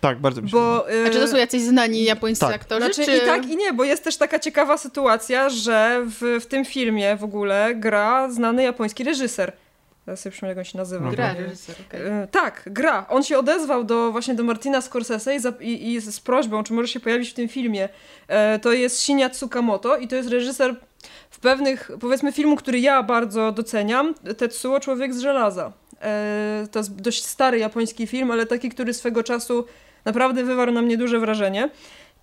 Tak, 0.00 0.20
bardzo 0.20 0.42
mi 0.42 0.50
się. 0.50 0.56
Bo, 0.56 0.90
e, 0.90 1.06
A 1.06 1.10
czy 1.10 1.20
to 1.20 1.28
są 1.28 1.36
jacyś 1.36 1.62
znani 1.62 2.04
japońscy 2.04 2.46
Tak. 2.46 2.54
aktorzy, 2.54 2.80
Znaczy 2.80 3.04
czy... 3.04 3.16
i 3.16 3.20
tak 3.20 3.46
i 3.46 3.56
nie, 3.56 3.72
bo 3.72 3.84
jest 3.84 4.04
też 4.04 4.16
taka 4.16 4.38
ciekawa 4.38 4.78
sytuacja, 4.78 5.48
że 5.50 6.02
w, 6.06 6.38
w 6.42 6.46
tym 6.46 6.64
filmie 6.64 7.16
w 7.16 7.24
ogóle 7.24 7.74
gra 7.74 8.30
znany 8.30 8.62
japoński 8.62 9.04
reżyser. 9.04 9.52
Teraz 10.04 10.20
sobie 10.20 10.30
przypomnę, 10.30 10.48
jak 10.48 10.58
on 10.58 10.64
się 10.64 10.78
nazywa. 10.78 11.10
Gra 11.10 11.34
reżyser. 11.34 11.76
E, 11.92 12.28
Tak, 12.30 12.62
gra. 12.66 13.06
On 13.08 13.22
się 13.22 13.38
odezwał 13.38 13.84
do 13.84 14.12
właśnie 14.12 14.34
do 14.34 14.44
Martina 14.44 14.80
Scorsese 14.80 15.34
i, 15.34 15.40
za, 15.40 15.52
i, 15.60 15.92
i 15.92 16.00
z 16.00 16.20
prośbą, 16.20 16.64
czy 16.64 16.72
może 16.72 16.88
się 16.88 17.00
pojawić 17.00 17.30
w 17.30 17.34
tym 17.34 17.48
filmie. 17.48 17.88
E, 18.28 18.58
to 18.58 18.72
jest 18.72 19.00
Shinya 19.00 19.30
Tsukamoto 19.30 19.96
i 19.96 20.08
to 20.08 20.16
jest 20.16 20.28
reżyser 20.28 20.74
w 21.30 21.38
pewnych, 21.38 21.90
powiedzmy, 22.00 22.32
filmu, 22.32 22.56
który 22.56 22.80
ja 22.80 23.02
bardzo 23.02 23.52
doceniam. 23.52 24.14
Tetsuo 24.38 24.80
Człowiek 24.80 25.14
z 25.14 25.20
żelaza. 25.20 25.72
E, 26.02 26.66
to 26.72 26.78
jest 26.78 27.00
dość 27.00 27.24
stary 27.24 27.58
japoński 27.58 28.06
film, 28.06 28.30
ale 28.30 28.46
taki, 28.46 28.68
który 28.68 28.94
swego 28.94 29.22
czasu 29.22 29.64
naprawdę 30.04 30.44
wywarł 30.44 30.72
na 30.72 30.82
mnie 30.82 30.98
duże 30.98 31.18
wrażenie. 31.18 31.70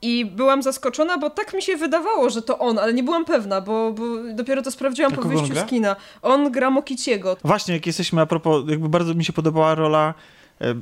I 0.01 0.25
byłam 0.25 0.63
zaskoczona, 0.63 1.17
bo 1.17 1.29
tak 1.29 1.53
mi 1.53 1.61
się 1.61 1.77
wydawało, 1.77 2.29
że 2.29 2.41
to 2.41 2.59
on, 2.59 2.79
ale 2.79 2.93
nie 2.93 3.03
byłam 3.03 3.25
pewna, 3.25 3.61
bo, 3.61 3.91
bo 3.91 4.03
dopiero 4.33 4.61
to 4.61 4.71
sprawdziłam 4.71 5.11
po 5.11 5.21
wyjściu 5.21 5.53
gra? 5.53 5.61
z 5.61 5.69
kina. 5.69 5.95
On 6.21 6.51
gra 6.51 6.69
Mokiciego. 6.69 7.37
Właśnie, 7.43 7.73
jak 7.73 7.87
jesteśmy 7.87 8.21
a 8.21 8.25
propos, 8.25 8.63
jakby 8.67 8.89
bardzo 8.89 9.13
mi 9.13 9.25
się 9.25 9.33
podobała 9.33 9.75
rola 9.75 10.13
e, 10.61 10.75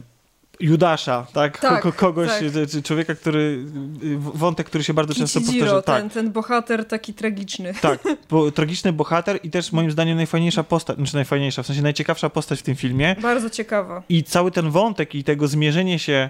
Judasza, 0.60 1.28
tak? 1.34 1.60
Tak, 1.60 1.82
Ko- 1.84 1.94
kogoś, 1.94 2.30
tak. 2.30 2.84
człowieka, 2.84 3.16
który, 3.16 3.66
y, 4.04 4.18
wątek, 4.18 4.68
który 4.68 4.84
się 4.84 4.94
bardzo 4.94 5.14
często 5.14 5.40
Kichijiro, 5.40 5.72
powtarza. 5.72 5.82
Tak, 6.02 6.02
ten, 6.02 6.10
ten 6.10 6.32
bohater 6.32 6.86
taki 6.86 7.14
tragiczny. 7.14 7.74
tak, 7.82 8.00
bo 8.30 8.52
tragiczny 8.52 8.94
bohater 8.94 9.40
i 9.44 9.50
też 9.50 9.72
moim 9.72 9.92
zdaniem 9.92 10.18
najfajniejsza 10.18 10.64
postać, 10.64 10.98
znaczy 10.98 11.16
najfajniejsza, 11.16 11.64
w 11.64 11.68
sensie 11.68 11.82
najciekawsza 11.82 12.30
postać 12.30 12.60
w 12.60 12.64
tym 12.64 12.76
filmie. 12.76 13.16
Bardzo 13.22 13.50
ciekawa. 13.50 14.04
I 14.10 14.24
cały 14.24 14.52
ten 14.52 14.70
wątek 14.70 15.16
i 15.16 15.24
tego 15.24 15.48
zmierzenie 15.48 16.00
się 16.00 16.30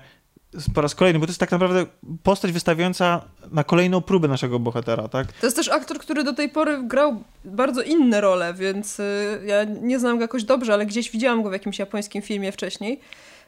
po 0.73 0.81
raz 0.81 0.95
kolejny, 0.95 1.19
bo 1.19 1.25
to 1.25 1.29
jest 1.29 1.39
tak 1.39 1.51
naprawdę 1.51 1.85
postać 2.23 2.51
wystawiająca 2.51 3.21
na 3.51 3.63
kolejną 3.63 4.01
próbę 4.01 4.27
naszego 4.27 4.59
bohatera, 4.59 5.07
tak? 5.07 5.33
To 5.33 5.47
jest 5.47 5.55
też 5.55 5.69
aktor, 5.69 5.99
który 5.99 6.23
do 6.23 6.33
tej 6.33 6.49
pory 6.49 6.83
grał 6.83 7.23
bardzo 7.45 7.81
inne 7.81 8.21
role, 8.21 8.53
więc 8.53 8.99
y, 8.99 9.41
ja 9.45 9.63
nie 9.63 9.99
znam 9.99 10.17
go 10.17 10.21
jakoś 10.21 10.43
dobrze, 10.43 10.73
ale 10.73 10.85
gdzieś 10.85 11.11
widziałam 11.11 11.43
go 11.43 11.49
w 11.49 11.53
jakimś 11.53 11.79
japońskim 11.79 12.21
filmie 12.21 12.51
wcześniej. 12.51 12.99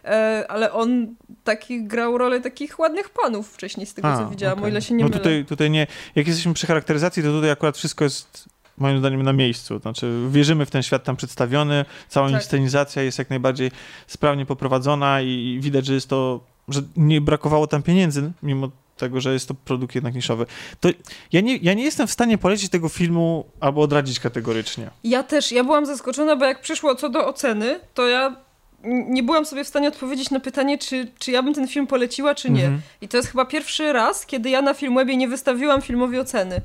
E, 0.05 0.45
ale 0.49 0.71
on 0.73 1.15
taki 1.43 1.83
grał 1.83 2.17
rolę 2.17 2.41
takich 2.41 2.79
ładnych 2.79 3.09
panów 3.09 3.53
wcześniej, 3.53 3.85
z 3.85 3.93
tego 3.93 4.17
co 4.17 4.29
widziałam, 4.29 4.57
okej. 4.57 4.65
o 4.65 4.71
ile 4.71 4.81
się 4.81 4.93
nie 4.93 5.03
no 5.03 5.09
mylę. 5.09 5.19
tutaj, 5.19 5.45
tutaj 5.45 5.71
nie. 5.71 5.87
Jak 6.15 6.27
jesteśmy 6.27 6.53
przy 6.53 6.67
charakteryzacji, 6.67 7.23
to 7.23 7.29
tutaj 7.29 7.51
akurat 7.51 7.77
wszystko 7.77 8.03
jest 8.03 8.49
moim 8.77 8.99
zdaniem 8.99 9.23
na 9.23 9.33
miejscu. 9.33 9.79
Znaczy, 9.79 10.27
wierzymy 10.29 10.65
w 10.65 10.71
ten 10.71 10.83
świat 10.83 11.03
tam 11.03 11.15
przedstawiony, 11.15 11.85
cała 12.09 12.27
Tak. 12.27 12.35
inscenizacja 12.41 13.03
jest 13.03 13.19
jak 13.19 13.29
najbardziej 13.29 13.71
sprawnie 14.07 14.45
poprowadzona 14.45 15.21
i 15.21 15.59
widać, 15.61 15.85
że 15.85 15.93
jest 15.93 16.07
to, 16.09 16.39
że 16.67 16.81
nie 16.97 17.21
brakowało 17.21 17.67
tam 17.67 17.83
pieniędzy, 17.83 18.31
mimo 18.43 18.69
tego, 18.97 19.21
że 19.21 19.33
jest 19.33 19.47
to 19.47 19.53
produkt 19.53 19.95
jednak 19.95 20.15
niszowy. 20.15 20.45
To 20.79 20.89
ja 21.31 21.41
nie, 21.41 21.57
ja 21.57 21.73
nie 21.73 21.83
jestem 21.83 22.07
w 22.07 22.11
stanie 22.11 22.37
polecić 22.37 22.69
tego 22.69 22.89
filmu 22.89 23.45
albo 23.59 23.81
odradzić 23.81 24.19
kategorycznie. 24.19 24.89
Ja 25.03 25.23
też, 25.23 25.51
ja 25.51 25.63
byłam 25.63 25.85
zaskoczona, 25.85 26.35
bo 26.35 26.45
jak 26.45 26.61
przyszło 26.61 26.95
co 26.95 27.09
do 27.09 27.27
oceny, 27.27 27.79
to 27.93 28.07
ja 28.07 28.35
nie 28.83 29.23
byłam 29.23 29.45
sobie 29.45 29.63
w 29.63 29.67
stanie 29.67 29.87
odpowiedzieć 29.87 30.29
na 30.31 30.39
pytanie, 30.39 30.77
czy, 30.77 31.07
czy 31.19 31.31
ja 31.31 31.43
bym 31.43 31.53
ten 31.53 31.67
film 31.67 31.87
poleciła, 31.87 32.35
czy 32.35 32.51
nie. 32.51 32.63
Mhm. 32.63 32.81
I 33.01 33.07
to 33.07 33.17
jest 33.17 33.29
chyba 33.29 33.45
pierwszy 33.45 33.93
raz, 33.93 34.25
kiedy 34.25 34.49
ja 34.49 34.61
na 34.61 34.73
Filmwebie 34.73 35.17
nie 35.17 35.27
wystawiłam 35.27 35.81
filmowi 35.81 36.19
oceny. 36.19 36.61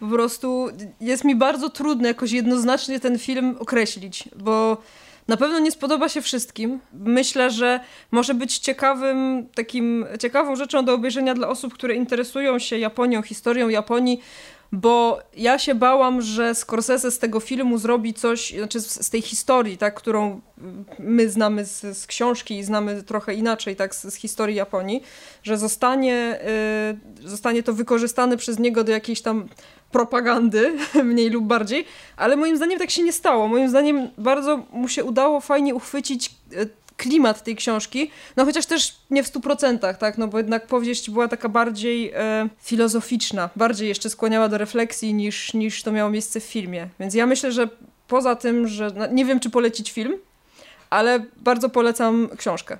Po 0.00 0.06
prostu 0.06 0.68
jest 1.00 1.24
mi 1.24 1.36
bardzo 1.36 1.70
trudno 1.70 2.08
jakoś 2.08 2.32
jednoznacznie 2.32 3.00
ten 3.00 3.18
film 3.18 3.56
określić, 3.58 4.24
bo 4.36 4.76
na 5.28 5.36
pewno 5.36 5.58
nie 5.58 5.70
spodoba 5.70 6.08
się 6.08 6.22
wszystkim. 6.22 6.80
Myślę, 6.92 7.50
że 7.50 7.80
może 8.10 8.34
być 8.34 8.58
ciekawym, 8.58 9.46
takim, 9.54 10.06
ciekawą 10.20 10.56
rzeczą 10.56 10.84
do 10.84 10.94
obejrzenia 10.94 11.34
dla 11.34 11.48
osób, 11.48 11.74
które 11.74 11.94
interesują 11.94 12.58
się 12.58 12.78
Japonią, 12.78 13.22
historią 13.22 13.68
Japonii, 13.68 14.20
bo 14.72 15.18
ja 15.36 15.58
się 15.58 15.74
bałam, 15.74 16.22
że 16.22 16.54
Scorsese 16.54 17.10
z 17.10 17.18
tego 17.18 17.40
filmu 17.40 17.78
zrobi 17.78 18.14
coś, 18.14 18.54
znaczy 18.54 18.80
z, 18.80 19.10
tej 19.10 19.22
historii, 19.22 19.78
tak, 19.78 19.94
którą 19.94 20.40
my 20.98 21.30
znamy 21.30 21.64
z, 21.64 21.98
z 21.98 22.06
książki 22.06 22.58
i 22.58 22.64
znamy 22.64 23.02
trochę 23.02 23.34
inaczej, 23.34 23.76
tak, 23.76 23.94
z, 23.94 24.02
z 24.02 24.14
historii 24.14 24.56
Japonii, 24.56 25.02
że 25.42 25.58
zostanie, 25.58 26.40
y, 27.22 27.28
zostanie 27.28 27.62
to 27.62 27.72
wykorzystane 27.72 28.36
przez 28.36 28.58
niego 28.58 28.84
do 28.84 28.92
jakiejś 28.92 29.22
tam 29.22 29.48
propagandy, 29.92 30.72
mniej 31.04 31.30
lub 31.30 31.44
bardziej, 31.44 31.84
ale 32.16 32.36
moim 32.36 32.56
zdaniem 32.56 32.78
tak 32.78 32.90
się 32.90 33.02
nie 33.02 33.12
stało. 33.12 33.48
Moim 33.48 33.68
zdaniem 33.68 34.10
bardzo 34.18 34.62
mu 34.72 34.88
się 34.88 35.04
udało 35.04 35.40
fajnie 35.40 35.74
uchwycić 35.74 36.30
y, 36.52 36.68
klimat 36.98 37.42
tej 37.42 37.56
książki, 37.56 38.10
no 38.36 38.44
chociaż 38.44 38.66
też 38.66 38.96
nie 39.10 39.22
w 39.22 39.26
stu 39.26 39.40
procentach, 39.40 39.98
tak, 39.98 40.18
no 40.18 40.28
bo 40.28 40.38
jednak 40.38 40.66
powieść 40.66 41.10
była 41.10 41.28
taka 41.28 41.48
bardziej 41.48 42.12
e, 42.14 42.48
filozoficzna, 42.62 43.50
bardziej 43.56 43.88
jeszcze 43.88 44.10
skłaniała 44.10 44.48
do 44.48 44.58
refleksji 44.58 45.14
niż, 45.14 45.54
niż 45.54 45.82
to 45.82 45.92
miało 45.92 46.10
miejsce 46.10 46.40
w 46.40 46.44
filmie. 46.44 46.88
Więc 47.00 47.14
ja 47.14 47.26
myślę, 47.26 47.52
że 47.52 47.68
poza 48.08 48.36
tym, 48.36 48.68
że 48.68 48.90
no, 48.96 49.06
nie 49.06 49.24
wiem, 49.24 49.40
czy 49.40 49.50
polecić 49.50 49.92
film, 49.92 50.18
ale 50.90 51.24
bardzo 51.36 51.68
polecam 51.68 52.28
książkę. 52.36 52.78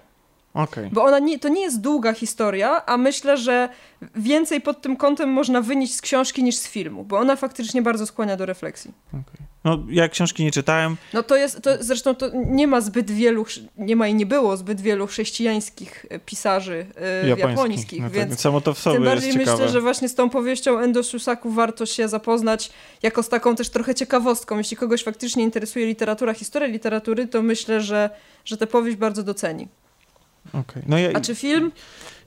Okej. 0.59 0.89
Bo 0.93 1.05
ona 1.05 1.19
nie, 1.19 1.39
to 1.39 1.49
nie 1.49 1.61
jest 1.61 1.81
długa 1.81 2.13
historia, 2.13 2.87
a 2.87 2.97
myślę, 2.97 3.37
że 3.37 3.69
więcej 4.17 4.61
pod 4.61 4.83
tym 4.83 4.97
kątem 4.97 5.31
można 5.31 5.61
wynieść 5.61 5.95
z 5.95 6.01
książki 6.01 6.43
niż 6.43 6.57
z 6.57 6.69
filmu, 6.69 7.05
bo 7.05 7.19
ona 7.19 7.37
faktycznie 7.37 7.83
bardzo 7.83 8.07
skłania 8.07 8.37
do 8.37 8.47
refleksji. 8.47 8.91
okej. 9.09 9.49
No, 9.65 9.79
ja 9.91 10.09
książki 10.09 10.45
nie 10.45 10.51
czytałem. 10.53 10.97
No 11.13 11.23
to 11.23 11.37
jest, 11.37 11.63
to 11.63 11.71
zresztą 11.81 12.15
to 12.15 12.31
nie 12.35 12.67
ma 12.67 12.81
zbyt 12.81 13.11
wielu, 13.11 13.45
nie 13.77 13.97
ma 13.97 14.09
i 14.09 14.15
nie 14.15 14.27
było 14.27 14.57
zbyt 14.57 14.81
wielu 14.81 15.07
chrześcijańskich 15.07 16.07
pisarzy 16.27 16.87
e, 16.97 17.29
japońskich. 17.29 17.57
japońskich, 17.57 18.01
No 18.03 18.09
tak, 18.09 18.13
więc 18.19 18.41
samo 18.41 18.61
to 18.61 18.75
w 18.75 18.79
sobie 18.79 18.95
tym 18.97 19.05
jest 19.05 19.15
bardziej 19.15 19.33
ciekawe. 19.33 19.53
myślę, 19.53 19.69
że 19.69 19.81
właśnie 19.81 20.09
z 20.09 20.15
tą 20.15 20.31
powieścią 20.31 20.79
Endo 20.79 21.03
Susaku 21.03 21.51
warto 21.51 21.87
się 21.87 22.09
zapoznać 22.09 22.71
jako 23.03 23.23
z 23.23 23.29
taką 23.29 23.57
też 23.57 23.69
trochę 23.69 23.95
ciekawostką. 23.95 24.59
Jeśli 24.59 24.77
kogoś 24.77 25.03
faktycznie 25.05 25.43
interesuje 25.45 25.87
literatura, 25.87 26.35
historia 26.35 26.69
literatury, 26.69 27.27
to 27.27 27.43
myślę, 27.43 27.81
że, 27.81 28.11
że 28.45 28.57
tę 28.57 28.67
powieść 28.67 28.97
bardzo 28.97 29.23
doceni. 29.23 29.69
Okej. 30.53 30.83
No 30.87 30.99
ja, 30.99 31.11
A 31.15 31.21
czy 31.21 31.35
film? 31.35 31.73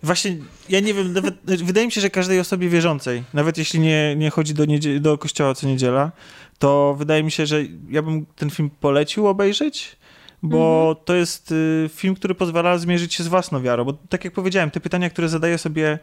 Właśnie, 0.03 0.37
ja 0.69 0.79
nie 0.79 0.93
wiem, 0.93 1.13
nawet, 1.13 1.35
wydaje 1.63 1.85
mi 1.85 1.91
się, 1.91 2.01
że 2.01 2.09
każdej 2.09 2.39
osobie 2.39 2.69
wierzącej, 2.69 3.23
nawet 3.33 3.57
jeśli 3.57 3.79
nie, 3.79 4.15
nie 4.15 4.29
chodzi 4.29 4.53
do, 4.53 4.65
do 4.99 5.17
kościoła 5.17 5.55
co 5.55 5.67
niedziela, 5.67 6.11
to 6.59 6.95
wydaje 6.99 7.23
mi 7.23 7.31
się, 7.31 7.45
że 7.45 7.61
ja 7.89 8.01
bym 8.01 8.25
ten 8.35 8.49
film 8.49 8.69
polecił 8.79 9.27
obejrzeć, 9.27 9.95
bo 10.43 10.87
Mhm. 10.89 11.05
to 11.05 11.15
jest 11.15 11.51
y, 11.51 11.89
film, 11.93 12.15
który 12.15 12.35
pozwala 12.35 12.77
zmierzyć 12.77 13.13
się 13.13 13.23
z 13.23 13.27
własną 13.27 13.61
wiarą, 13.61 13.83
bo 13.85 13.93
tak 13.93 14.25
jak 14.25 14.33
powiedziałem, 14.33 14.71
te 14.71 14.79
pytania, 14.79 15.09
które 15.09 15.29
zadaje 15.29 15.57
sobie 15.57 15.99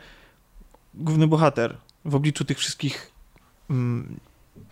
główny 0.94 1.26
bohater 1.26 1.76
w 2.04 2.14
obliczu 2.14 2.44
tych 2.44 2.59
wszystkich 2.59 3.11
mm, 3.70 4.16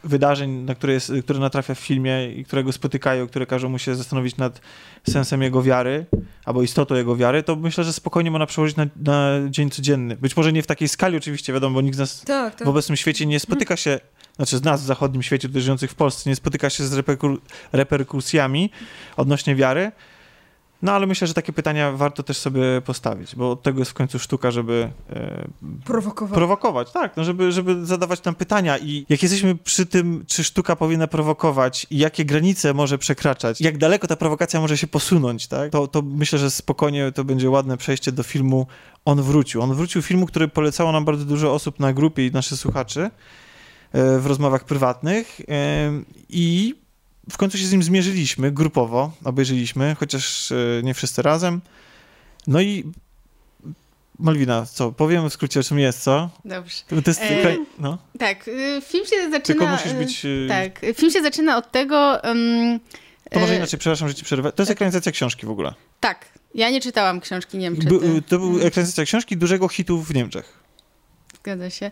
wydarzeń, 0.06 0.50
na 0.50 0.74
które, 0.74 0.92
jest, 0.92 1.12
które 1.24 1.38
natrafia 1.38 1.74
w 1.74 1.78
filmie 1.78 2.32
i 2.32 2.44
które 2.44 2.64
go 2.64 2.72
spotykają, 2.72 3.26
które 3.26 3.46
każą 3.46 3.68
mu 3.68 3.78
się 3.78 3.94
zastanowić 3.94 4.36
nad 4.36 4.60
sensem 5.08 5.42
jego 5.42 5.62
wiary, 5.62 6.06
albo 6.44 6.62
istotą 6.62 6.94
jego 6.94 7.16
wiary, 7.16 7.42
to 7.42 7.56
myślę, 7.56 7.84
że 7.84 7.92
spokojnie 7.92 8.30
można 8.30 8.46
przełożyć 8.46 8.76
na, 8.76 8.86
na 8.96 9.30
dzień 9.50 9.70
codzienny. 9.70 10.16
Być 10.16 10.36
może 10.36 10.52
nie 10.52 10.62
w 10.62 10.66
takiej 10.66 10.88
skali 10.88 11.16
oczywiście, 11.16 11.52
wiadomo, 11.52 11.74
bo 11.74 11.80
nikt 11.80 11.96
z 11.96 11.98
nas 11.98 12.20
Tak, 12.20 12.54
tak. 12.54 12.66
w 12.66 12.70
obecnym 12.70 12.96
świecie 12.96 13.26
nie 13.26 13.40
spotyka 13.40 13.76
się, 13.76 14.00
znaczy 14.36 14.58
z 14.58 14.64
nas 14.64 14.82
w 14.82 14.86
zachodnim 14.86 15.22
świecie, 15.22 15.48
tutaj 15.48 15.62
żyjących 15.62 15.90
w 15.90 15.94
Polsce, 15.94 16.30
nie 16.30 16.36
spotyka 16.36 16.70
się 16.70 16.84
z 16.84 16.94
reperku- 16.94 17.38
reperkusjami 17.72 18.70
odnośnie 19.16 19.54
wiary. 19.56 19.92
No 20.82 20.92
ale 20.92 21.06
myślę, 21.06 21.26
że 21.26 21.34
takie 21.34 21.52
pytania 21.52 21.92
warto 21.92 22.22
też 22.22 22.38
sobie 22.38 22.62
postawić, 22.84 23.36
bo 23.36 23.50
od 23.50 23.62
tego 23.62 23.78
jest 23.78 23.90
w 23.90 23.94
końcu 23.94 24.18
sztuka, 24.18 24.50
żeby 24.50 24.90
e, 25.10 25.48
Prowokował. 25.84 26.34
prowokować, 26.34 26.92
tak, 26.92 27.16
no 27.16 27.24
żeby, 27.24 27.52
żeby 27.52 27.86
zadawać 27.86 28.20
tam 28.20 28.34
pytania 28.34 28.78
i 28.78 29.06
jak 29.08 29.22
jesteśmy 29.22 29.54
przy 29.54 29.86
tym, 29.86 30.24
czy 30.26 30.44
sztuka 30.44 30.76
powinna 30.76 31.06
prowokować 31.06 31.86
i 31.90 31.98
jakie 31.98 32.24
granice 32.24 32.74
może 32.74 32.98
przekraczać, 32.98 33.60
jak 33.60 33.78
daleko 33.78 34.06
ta 34.06 34.16
prowokacja 34.16 34.60
może 34.60 34.78
się 34.78 34.86
posunąć, 34.86 35.46
tak, 35.46 35.72
to, 35.72 35.86
to 35.88 36.02
myślę, 36.02 36.38
że 36.38 36.50
spokojnie 36.50 37.12
to 37.12 37.24
będzie 37.24 37.50
ładne 37.50 37.76
przejście 37.76 38.12
do 38.12 38.22
filmu 38.22 38.66
On 39.04 39.22
wrócił. 39.22 39.62
On 39.62 39.74
wrócił 39.74 40.02
filmu, 40.02 40.26
który 40.26 40.48
polecało 40.48 40.92
nam 40.92 41.04
bardzo 41.04 41.24
dużo 41.24 41.54
osób 41.54 41.80
na 41.80 41.92
grupie 41.92 42.26
i 42.26 42.30
naszych 42.32 42.58
słuchaczy 42.58 43.00
e, 43.92 44.18
w 44.18 44.26
rozmowach 44.26 44.64
prywatnych 44.64 45.40
e, 45.40 45.92
i 46.28 46.74
w 47.30 47.36
końcu 47.36 47.58
się 47.58 47.66
z 47.66 47.72
nim 47.72 47.82
zmierzyliśmy 47.82 48.52
grupowo, 48.52 49.12
obejrzeliśmy, 49.24 49.96
chociaż 49.98 50.52
e, 50.52 50.56
nie 50.82 50.94
wszyscy 50.94 51.22
razem. 51.22 51.60
No 52.46 52.60
i 52.60 52.84
Malwina, 54.18 54.66
co? 54.66 54.92
Powiem 54.92 55.30
w 55.30 55.32
skrócie, 55.32 55.60
o 55.60 55.62
czym 55.62 55.78
jest, 55.78 56.02
co? 56.02 56.30
Dobrze. 56.44 56.82
To 56.88 57.10
jest 57.10 57.20
E, 57.22 57.56
no. 57.78 57.98
Tak, 58.18 58.48
y, 58.48 58.82
film 58.84 59.06
się 59.06 59.16
zaczyna... 59.30 59.40
Tylko 59.40 59.66
musisz 59.66 59.92
y, 59.92 59.94
być... 59.94 60.24
y, 60.24 60.46
Tak, 60.48 60.80
film 60.94 61.12
się 61.12 61.22
zaczyna 61.22 61.56
od 61.56 61.70
tego... 61.72 62.24
ym, 62.30 62.80
To 63.30 63.40
może 63.40 63.52
e, 63.52 63.56
inaczej, 63.56 63.78
przepraszam, 63.78 64.08
że 64.08 64.14
ci 64.14 64.24
przerwę. 64.24 64.52
To 64.52 64.62
jest 64.62 64.72
ekranizacja 64.72 65.12
książki 65.12 65.46
w 65.46 65.50
ogóle. 65.50 65.74
Tak, 66.00 66.26
ja 66.54 66.70
nie 66.70 66.80
czytałam 66.80 67.20
książki, 67.20 67.58
nie 67.58 67.70
wiem 67.70 67.80
czy 67.80 67.88
By, 67.88 68.22
to 68.22 68.38
był 68.38 68.60
ekranizacja 68.66 69.04
książki 69.04 69.36
dużego 69.36 69.68
hitu 69.68 70.02
w 70.02 70.14
Niemczech. 70.14 70.52
Zgadza 71.40 71.70
się. 71.70 71.90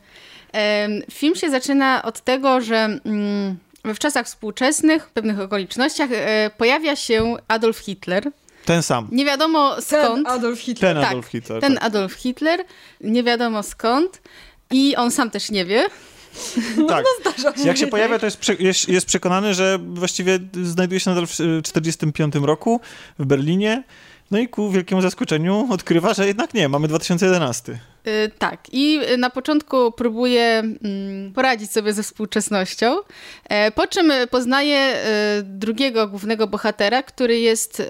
Film 1.12 1.35
się 1.35 1.51
zaczyna 1.51 2.03
od 2.03 2.20
tego, 2.20 2.61
że 2.61 2.76
mm, 3.05 3.57
w 3.85 3.99
czasach 3.99 4.26
współczesnych, 4.26 5.07
w 5.07 5.11
pewnych 5.11 5.41
okolicznościach 5.41 6.11
e, 6.12 6.51
pojawia 6.59 6.97
się 6.97 7.37
Adolf 7.49 7.78
Hitler. 7.78 8.30
Ten 8.64 8.82
sam. 8.82 9.09
Nie 9.12 9.24
wiadomo 9.24 9.76
skąd. 9.80 10.26
Ten 10.26 10.26
Adolf 10.26 10.61
Hitler. 10.61 10.95
Ten 10.95 11.03
Tak, 11.03 11.11
Adolf 11.11 11.26
Hitler. 11.26 11.61
Ten 11.61 11.74
tak. 11.74 11.85
Adolf 11.85 12.12
Hitler, 12.12 12.64
nie 13.01 13.22
wiadomo 13.22 13.62
skąd. 13.62 14.22
I 14.70 14.97
on 14.97 15.11
sam 15.11 15.30
też 15.30 15.51
nie 15.51 15.64
wie. 15.64 15.87
tak. 16.89 17.05
Zdarza 17.20 17.57
się. 17.57 17.68
Jak 17.68 17.76
się 17.76 17.87
pojawia, 17.87 18.18
to 18.18 18.26
jest, 18.26 18.61
jest, 18.61 18.89
jest 18.89 19.07
przekonany, 19.07 19.55
że 19.55 19.78
właściwie 19.78 20.39
znajduje 20.62 21.01
się 21.01 21.11
nadal 21.11 21.26
w 21.26 21.30
1945 21.30 22.35
roku 22.35 22.80
w 23.18 23.26
Berlinie. 23.26 23.82
No 24.30 24.39
i 24.39 24.49
ku 24.49 24.70
wielkiemu 24.70 25.03
zaskoczeniu 25.03 25.68
odkrywa, 25.70 26.14
że 26.14 26.26
jednak 26.26 26.55
nie, 26.55 26.68
mamy 26.68 26.89
2011. 26.89 27.78
Y, 28.07 28.30
Tak, 28.38 28.61
i 28.72 29.00
na 29.18 29.30
początku 29.30 29.92
próbuje 29.92 30.42
mm, 30.42 31.32
poradzić 31.32 31.70
sobie 31.70 31.92
ze 31.92 32.02
współczesnością, 32.02 32.96
e, 33.44 33.70
po 33.70 33.86
czym 33.86 34.12
poznaje 34.30 34.78
e, 34.78 35.42
drugiego 35.42 36.09
głównego 36.09 36.46
bohatera, 36.46 37.02
który 37.02 37.38
jest 37.40 37.82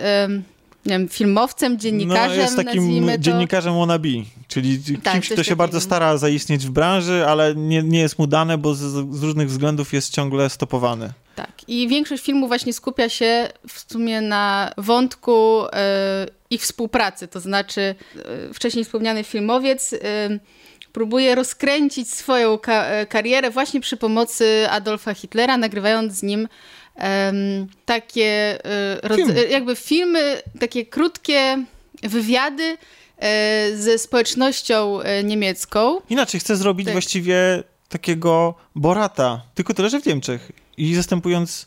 nie 0.86 0.92
wiem, 0.92 1.08
filmowcem, 1.08 1.78
dziennikarzem, 1.78 2.36
no, 2.36 2.42
jest 2.42 2.56
takim 2.56 3.06
to. 3.06 3.18
dziennikarzem 3.18 3.78
wannabe, 3.78 4.08
czyli 4.48 4.98
Tak, 5.02 5.14
kimś, 5.14 5.28
kto 5.28 5.42
się 5.42 5.56
bardzo 5.56 5.80
stara 5.80 6.16
zaistnieć 6.16 6.66
w 6.66 6.70
branży, 6.70 7.26
ale 7.26 7.54
nie, 7.54 7.82
nie 7.82 8.00
jest 8.00 8.18
mu 8.18 8.26
dane, 8.26 8.58
bo 8.58 8.74
z, 8.74 8.80
z 9.16 9.22
różnych 9.22 9.48
względów 9.48 9.92
jest 9.92 10.12
ciągle 10.12 10.50
stopowany. 10.50 11.12
Tak, 11.34 11.52
i 11.68 11.88
większość 11.88 12.24
filmu 12.24 12.48
właśnie 12.48 12.72
skupia 12.72 13.08
się 13.08 13.48
w 13.68 13.92
sumie 13.92 14.20
na 14.20 14.72
wątku 14.78 15.64
e, 15.72 16.26
ich 16.50 16.62
współpracy, 16.62 17.28
to 17.28 17.40
znaczy 17.40 17.80
e, 18.50 18.54
wcześniej 18.54 18.84
wspomniany 18.84 19.24
filmowiec 19.24 19.92
e, 19.92 19.98
próbuje 20.92 21.34
rozkręcić 21.34 22.10
swoją 22.10 22.58
ka- 22.58 23.06
karierę 23.08 23.50
właśnie 23.50 23.80
przy 23.80 23.96
pomocy 23.96 24.66
Adolfa 24.70 25.14
Hitlera, 25.14 25.56
nagrywając 25.56 26.12
z 26.12 26.22
nim 26.22 26.48
takie 27.84 28.58
Film. 29.16 29.34
jakby 29.50 29.76
filmy, 29.76 30.42
takie 30.60 30.86
krótkie 30.86 31.64
wywiady 32.02 32.76
e, 33.18 33.76
ze 33.76 33.98
społecznością 33.98 34.98
niemiecką. 35.24 36.00
Inaczej, 36.10 36.40
chce 36.40 36.56
zrobić 36.56 36.84
Tak. 36.86 36.94
właściwie 36.94 37.62
takiego 37.88 38.54
Borata, 38.74 39.42
tylko 39.54 39.74
tyle, 39.74 39.90
że 39.90 40.00
w 40.00 40.06
Niemczech. 40.06 40.52
I 40.76 40.94
zastępując 40.94 41.66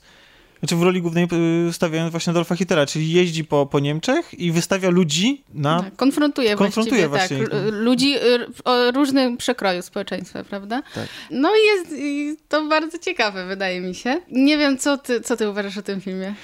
Znaczy 0.60 0.76
w 0.76 0.82
roli 0.84 1.02
głównej 1.02 1.28
y, 1.70 1.74
stawiając 1.74 2.12
właśnie 2.12 2.32
Adolfa 2.32 2.56
Hitlera, 2.56 2.86
czyli 2.86 3.12
jeździ 3.12 3.46
po, 3.46 3.66
po 3.66 3.80
Niemczech 3.80 4.34
i 4.40 4.52
wystawia 4.52 4.90
ludzi 4.90 5.44
na... 5.54 5.84
Tak, 5.84 5.96
konfrontuje, 5.96 6.56
Konfrontuje 6.56 7.02
tak, 7.02 7.10
właśnie. 7.10 7.38
l- 7.38 7.84
ludzi 7.84 8.16
y, 8.18 8.46
o 8.66 8.92
różnym 8.92 9.38
przekroju 9.38 9.82
społeczeństwa, 9.82 10.44
prawda? 10.44 10.82
Tak. 10.96 11.08
No 11.32 11.50
i 11.56 11.66
jest 11.66 11.92
i 11.98 12.36
to 12.50 12.68
bardzo 12.68 12.98
ciekawe, 12.98 13.46
wydaje 13.48 13.82
mi 13.82 13.96
się. 13.96 14.22
Nie 14.32 14.58
wiem, 14.58 14.78
co 14.78 14.98
ty, 14.98 15.22
co 15.22 15.38
ty 15.38 15.50
uważasz 15.50 15.78
o 15.78 15.82
tym 15.82 16.02
filmie? 16.02 16.36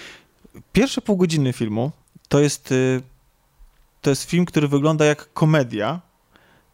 Pierwsze 0.74 1.02
pół 1.02 1.18
godziny 1.18 1.54
filmu 1.54 1.92
to 2.28 2.40
jest, 2.40 2.74
to 4.02 4.10
jest 4.10 4.30
film, 4.30 4.46
który 4.46 4.68
wygląda 4.68 5.06
jak 5.06 5.34
komedia, 5.34 6.02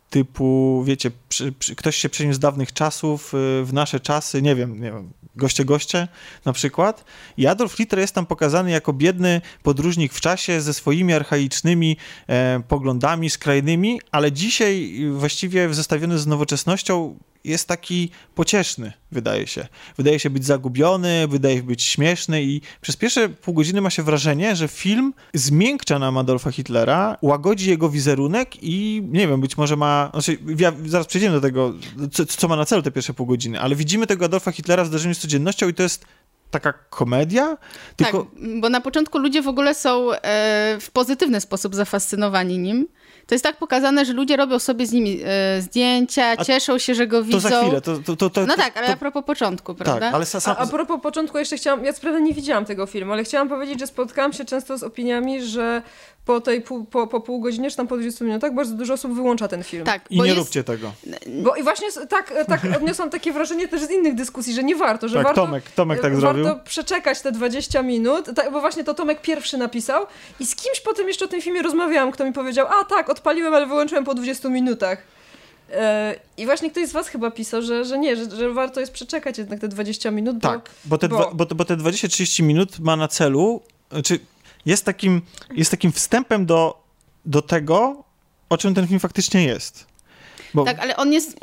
typu, 0.09 0.83
wiecie, 0.85 1.11
przy, 1.29 1.51
przy, 1.51 1.75
ktoś 1.75 1.95
się 1.95 2.09
przeniósł 2.09 2.35
z 2.35 2.39
dawnych 2.39 2.73
czasów 2.73 3.33
y, 3.33 3.65
w 3.65 3.69
nasze 3.73 3.99
czasy, 3.99 4.41
nie 4.41 4.55
wiem, 4.55 4.81
nie 4.81 4.91
wiem, 4.91 5.11
goście 5.35 5.65
goście 5.65 6.07
na 6.45 6.53
przykład. 6.53 7.05
I 7.37 7.47
Adolf 7.47 7.73
Hitler 7.73 7.99
jest 7.99 8.15
tam 8.15 8.25
pokazany 8.25 8.71
jako 8.71 8.93
biedny 8.93 9.41
podróżnik 9.63 10.13
w 10.13 10.21
czasie 10.21 10.61
ze 10.61 10.73
swoimi 10.73 11.13
archaicznymi 11.13 11.97
e, 12.27 12.61
poglądami 12.67 13.29
skrajnymi, 13.29 14.01
ale 14.11 14.31
dzisiaj 14.31 14.93
właściwie 15.11 15.73
zestawiony 15.73 16.19
z 16.19 16.27
nowoczesnością 16.27 17.15
jest 17.43 17.67
taki 17.67 18.09
pocieszny, 18.35 18.93
wydaje 19.11 19.47
się. 19.47 19.67
Wydaje 19.97 20.19
się 20.19 20.29
być 20.29 20.45
zagubiony, 20.45 21.27
wydaje 21.27 21.55
się 21.55 21.63
być 21.63 21.83
śmieszny 21.83 22.43
i 22.43 22.61
przez 22.81 22.95
pierwsze 22.95 23.29
pół 23.29 23.53
godziny 23.53 23.81
ma 23.81 23.89
się 23.89 24.03
wrażenie, 24.03 24.55
że 24.55 24.67
film 24.67 25.13
zmiękcza 25.33 25.99
nam 25.99 26.17
Adolfa 26.17 26.51
Hitlera, 26.51 27.17
łagodzi 27.21 27.69
jego 27.69 27.89
wizerunek 27.89 28.63
i 28.63 29.03
nie 29.11 29.27
wiem, 29.27 29.41
być 29.41 29.57
może 29.57 29.75
ma, 29.75 30.09
znaczy 30.13 30.37
ja, 30.57 30.73
zaraz 30.85 31.07
przejdziemy 31.07 31.35
do 31.35 31.41
tego, 31.41 31.73
co, 32.11 32.25
co 32.25 32.47
ma 32.47 32.55
na 32.55 32.65
celu 32.65 32.81
te 32.81 32.91
pierwsze 32.91 33.13
pół 33.13 33.25
godziny, 33.25 33.59
ale 33.59 33.75
widzimy 33.75 34.07
tego 34.07 34.25
Adolfa 34.25 34.51
Hitlera 34.51 34.83
w 34.83 34.87
zdarzeniu 34.87 35.15
z 35.15 35.19
codziennością 35.19 35.67
i 35.67 35.73
to 35.73 35.83
jest 35.83 36.05
taka 36.51 36.73
komedia, 36.73 37.57
tylko... 37.95 38.23
Tak, 38.23 38.59
bo 38.59 38.69
na 38.69 38.81
początku 38.81 39.17
ludzie 39.17 39.41
w 39.41 39.47
ogóle 39.47 39.75
są 39.75 40.11
e, 40.11 40.77
w 40.81 40.91
pozytywny 40.91 41.41
sposób 41.41 41.75
zafascynowani 41.75 42.59
nim. 42.59 42.87
To 43.29 43.35
jest 43.35 43.43
tak 43.43 43.57
pokazane, 43.57 44.05
że 44.05 44.13
ludzie 44.13 44.37
robią 44.37 44.59
sobie 44.59 44.85
z 44.87 44.91
nimi 44.91 45.19
e, 45.25 45.61
zdjęcia, 45.61 46.25
A 46.37 46.43
cieszą 46.43 46.77
się, 46.77 46.95
że 46.95 47.07
go 47.07 47.23
widzą. 47.23 47.41
To 47.41 47.49
za 47.49 47.61
chwilę, 47.61 47.81
to, 47.81 47.97
to, 47.97 48.15
to, 48.15 48.29
to 48.29 48.45
No 48.45 48.55
tak, 48.55 48.77
ale 48.77 48.87
to, 48.87 48.93
a 48.93 48.97
propos 48.97 49.23
początku, 49.25 49.75
prawda? 49.75 49.99
tak, 49.99 50.13
ale 50.13 50.25
sa, 50.25 50.39
sam, 50.39 50.55
A, 50.57 50.59
a 50.59 50.67
propos 50.67 51.01
początku 51.01 51.37
jeszcze 51.37 51.57
chciałam, 51.57 51.85
ja 51.85 51.93
co 51.93 52.01
prawda 52.01 52.19
nie 52.19 52.33
widziałam 52.33 52.65
tego 52.65 52.85
filmu, 52.85 53.13
ale 53.13 53.23
chciałam 53.23 53.49
powiedzieć, 53.49 53.79
że 53.79 53.87
spotkałam 53.87 54.33
się 54.33 54.45
często 54.45 54.77
z 54.77 54.83
opiniami, 54.83 55.43
że 55.43 55.81
po 56.25 56.41
tej 56.41 56.61
pół, 56.61 56.83
po, 56.85 57.07
po 57.07 57.19
pół 57.21 57.39
godzinie, 57.39 57.69
czy 57.71 57.77
tam 57.77 57.87
po 57.87 57.95
20 57.97 58.25
minutach 58.25 58.53
bardzo 58.53 58.75
dużo 58.75 58.93
osób 58.93 59.13
wyłącza 59.13 59.47
ten 59.47 59.63
film. 59.63 59.85
Tak, 59.85 60.01
I 60.11 60.17
bo 60.17 60.23
nie 60.23 60.29
jest, 60.29 60.39
róbcie 60.39 60.63
tego. 60.63 60.91
Bo 61.43 61.55
i 61.55 61.63
właśnie 61.63 61.87
tak, 62.09 62.33
tak 62.47 62.61
odniosłam 62.77 63.09
takie 63.09 63.33
wrażenie 63.33 63.67
też 63.67 63.81
z 63.81 63.91
innych 63.91 64.15
dyskusji, 64.15 64.53
że 64.53 64.63
nie 64.63 64.75
warto, 64.75 65.07
że 65.07 65.15
Tak, 65.15 65.23
warto, 65.23 65.41
Tomek, 65.41 65.71
Tomek 65.71 66.01
tak 66.01 66.15
warto 66.15 66.43
zrobił. 66.43 66.63
przeczekać 66.65 67.21
te 67.21 67.31
20 67.31 67.81
minut, 67.83 68.25
tak, 68.35 68.51
bo 68.51 68.59
właśnie 68.61 68.83
to 68.83 68.93
Tomek 68.93 69.21
pierwszy 69.21 69.57
napisał 69.57 70.05
i 70.39 70.45
z 70.45 70.55
kimś 70.55 70.79
potem 70.81 71.07
jeszcze 71.07 71.25
o 71.25 71.27
tym 71.27 71.41
filmie 71.41 71.61
rozmawiałam, 71.61 72.11
kto 72.11 72.25
mi 72.25 72.33
powiedział, 72.33 72.67
a 72.67 72.85
tak, 72.85 73.09
odpaliłem, 73.09 73.53
ale 73.53 73.65
wyłączyłem 73.67 74.03
po 74.05 74.13
20 74.15 74.49
minutach. 74.49 75.03
E, 75.73 76.15
I 76.37 76.45
właśnie 76.45 76.71
ktoś 76.71 76.87
z 76.87 76.91
was 76.91 77.07
chyba 77.07 77.31
pisał, 77.31 77.61
że, 77.61 77.85
że 77.85 77.97
nie, 77.99 78.15
że, 78.15 78.35
że 78.37 78.53
warto 78.53 78.79
jest 78.79 78.91
przeczekać 78.93 79.37
jednak 79.37 79.59
te 79.59 79.67
20 79.67 80.11
minut, 80.11 80.35
bo 80.37 80.49
Tak, 80.49 80.69
bo 80.85 80.97
te, 80.97 81.09
bo- 81.09 81.17
Dwa, 81.17 81.31
bo, 81.33 81.45
bo 81.45 81.65
te 81.65 81.77
20-30 81.77 82.43
minut 82.43 82.79
ma 82.79 82.95
na 82.95 83.07
celu, 83.07 83.61
czy 84.03 84.19
jest 84.65 84.85
takim, 84.85 85.21
jest 85.55 85.71
takim 85.71 85.91
wstępem 85.91 86.45
do, 86.45 86.83
do 87.25 87.41
tego, 87.41 88.03
o 88.49 88.57
czym 88.57 88.75
ten 88.75 88.87
film 88.87 88.99
faktycznie 88.99 89.43
jest. 89.43 89.87
Bo, 90.53 90.65
Tak, 90.65 90.79
ale 90.79 90.95
on 90.97 91.13
jest 91.13 91.39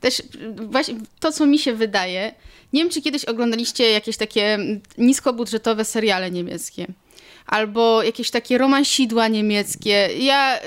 też 0.00 0.22
właśnie 0.56 0.94
to, 1.20 1.32
co 1.32 1.46
mi 1.46 1.58
się 1.58 1.74
wydaje. 1.74 2.34
Nie 2.72 2.82
wiem, 2.82 2.90
czy 2.90 3.02
kiedyś 3.02 3.24
oglądaliście 3.24 3.90
jakieś 3.90 4.16
takie 4.16 4.58
niskobudżetowe 4.98 5.84
seriale 5.84 6.30
niemieckie. 6.30 6.86
Albo 7.48 8.02
jakieś 8.02 8.30
takie 8.30 8.58
romansidła 8.58 9.28
niemieckie. 9.28 10.08
Ja 10.18 10.56
y, 10.58 10.60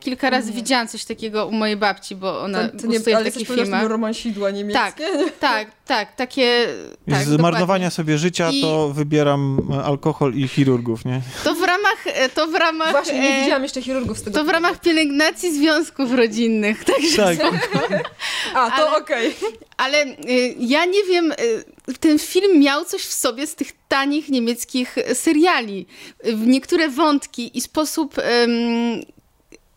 kilka 0.00 0.30
razy 0.30 0.50
Nie. 0.50 0.56
widziałam 0.56 0.88
coś 0.88 1.04
takiego 1.04 1.46
u 1.46 1.52
mojej 1.52 1.76
babci, 1.76 2.16
bo 2.16 2.40
ona 2.40 2.68
to, 2.68 2.78
to 2.78 2.86
nie, 2.86 3.16
ale 3.16 3.30
w 3.30 3.34
takich 3.34 3.48
filmach. 3.48 3.84
romansidła 3.88 4.50
niemieckie. 4.50 4.80
Tak, 4.80 4.96
tak, 5.40 5.68
tak, 5.86 6.16
takie... 6.16 6.66
Tak, 7.10 7.24
z 7.24 7.38
marnowania 7.38 7.90
sobie 7.90 8.18
życia, 8.18 8.50
I- 8.50 8.60
to 8.60 8.88
wybieram 8.88 9.58
e, 9.80 9.84
alkohol 9.84 10.34
i 10.34 10.48
chirurgów, 10.48 11.04
nie? 11.04 11.20
To 11.44 11.54
w 11.54 11.62
ramach, 11.62 12.06
e, 12.06 12.28
to 12.28 12.46
w 12.46 12.54
ramach, 12.54 12.90
Właśnie, 12.90 13.20
nie 13.20 13.36
e, 13.36 13.40
widziałam 13.42 13.62
jeszcze 13.62 13.82
chirurgów 13.82 14.18
z 14.18 14.22
tego 14.22 14.38
to 14.38 14.44
w 14.44 14.48
ramach 14.48 14.80
pielęgnacji 14.80 15.54
związków 15.54 16.12
rodzinnych, 16.12 16.84
także 16.84 17.36
Tak, 17.36 17.38
A, 18.54 18.70
to 18.70 18.88
ale- 18.88 18.96
okej. 18.98 19.34
Ale 19.76 20.04
y, 20.04 20.54
ja 20.58 20.84
nie 20.84 21.04
wiem, 21.04 21.32
y, 21.32 21.64
ten 22.00 22.18
film 22.18 22.60
miał 22.60 22.84
coś 22.84 23.02
w 23.02 23.12
sobie 23.12 23.46
z 23.46 23.54
tych 23.54 23.68
tanich 23.88 24.28
niemieckich 24.28 24.96
seriali. 25.14 25.86
Niektóre 26.46 26.88
wątki 26.88 27.58
i 27.58 27.60
sposób 27.60 28.14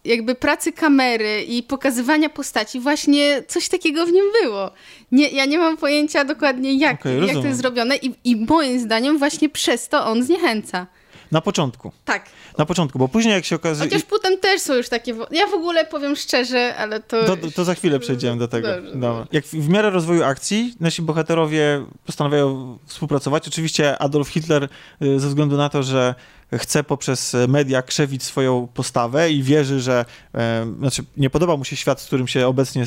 jakby 0.07 0.35
pracy 0.35 0.71
kamery 0.71 1.43
i 1.43 1.63
pokazywania 1.63 2.29
postaci, 2.29 2.79
właśnie 2.79 3.43
coś 3.47 3.69
takiego 3.69 4.05
w 4.05 4.11
nim 4.11 4.25
było. 4.41 4.71
Nie, 5.11 5.29
ja 5.29 5.45
nie 5.45 5.57
mam 5.57 5.77
pojęcia 5.77 6.25
dokładnie, 6.25 6.73
jak, 6.73 6.99
Okej, 6.99 7.27
jak 7.27 7.35
to 7.35 7.47
jest 7.47 7.59
zrobione 7.59 7.95
i, 7.95 8.13
i 8.23 8.35
moim 8.35 8.79
zdaniem 8.79 9.17
właśnie 9.17 9.49
przez 9.49 9.89
to 9.89 10.05
on 10.05 10.23
zniechęca. 10.23 10.87
Na 11.31 11.41
początku. 11.41 11.91
Tak. 12.05 12.25
Na 12.57 12.65
początku, 12.65 12.99
bo 12.99 13.07
później 13.07 13.33
jak 13.33 13.45
się 13.45 13.55
okazuje... 13.55 13.89
Chociaż 13.89 14.03
potem 14.03 14.37
też 14.37 14.61
są 14.61 14.73
już 14.73 14.89
takie... 14.89 15.15
Ja 15.31 15.47
w 15.47 15.53
ogóle 15.53 15.85
powiem 15.85 16.15
szczerze, 16.15 16.75
ale 16.75 16.99
to... 16.99 17.23
To, 17.23 17.37
to, 17.37 17.51
to 17.51 17.63
za 17.63 17.75
chwilę 17.75 17.99
przejdziemy 17.99 18.37
do 18.37 18.47
tego. 18.47 18.67
Dobrze, 18.67 18.91
Dobra. 18.91 19.27
Jak 19.31 19.45
w, 19.45 19.53
w 19.53 19.69
miarę 19.69 19.89
rozwoju 19.89 20.23
akcji 20.23 20.75
nasi 20.79 21.01
bohaterowie 21.01 21.85
postanawiają 22.05 22.77
współpracować. 22.85 23.47
Oczywiście 23.47 23.97
Adolf 23.97 24.29
Hitler 24.29 24.69
y, 25.01 25.19
ze 25.19 25.27
względu 25.27 25.57
na 25.57 25.69
to, 25.69 25.83
że 25.83 26.15
chce 26.53 26.83
poprzez 26.83 27.35
media 27.47 27.81
krzewić 27.81 28.23
swoją 28.23 28.67
postawę 28.73 29.31
i 29.31 29.43
wierzy, 29.43 29.79
że 29.79 30.05
e, 30.35 30.73
znaczy 30.79 31.03
nie 31.17 31.29
podoba 31.29 31.57
mu 31.57 31.65
się 31.65 31.75
świat, 31.75 32.01
z 32.01 32.05
którym 32.05 32.27
się 32.27 32.47
obecnie 32.47 32.85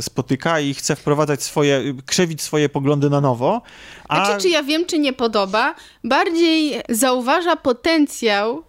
spotyka 0.00 0.60
i 0.60 0.74
chce 0.74 0.96
wprowadzać 0.96 1.42
swoje, 1.42 1.94
krzewić 2.06 2.42
swoje 2.42 2.68
poglądy 2.68 3.10
na 3.10 3.20
nowo. 3.20 3.62
A 4.08 4.24
Znaczy, 4.24 4.42
czy 4.42 4.48
ja 4.48 4.62
wiem, 4.62 4.86
czy 4.86 4.98
nie 4.98 5.12
podoba, 5.12 5.74
bardziej 6.04 6.82
zauważa 6.88 7.56
potencjał 7.56 8.64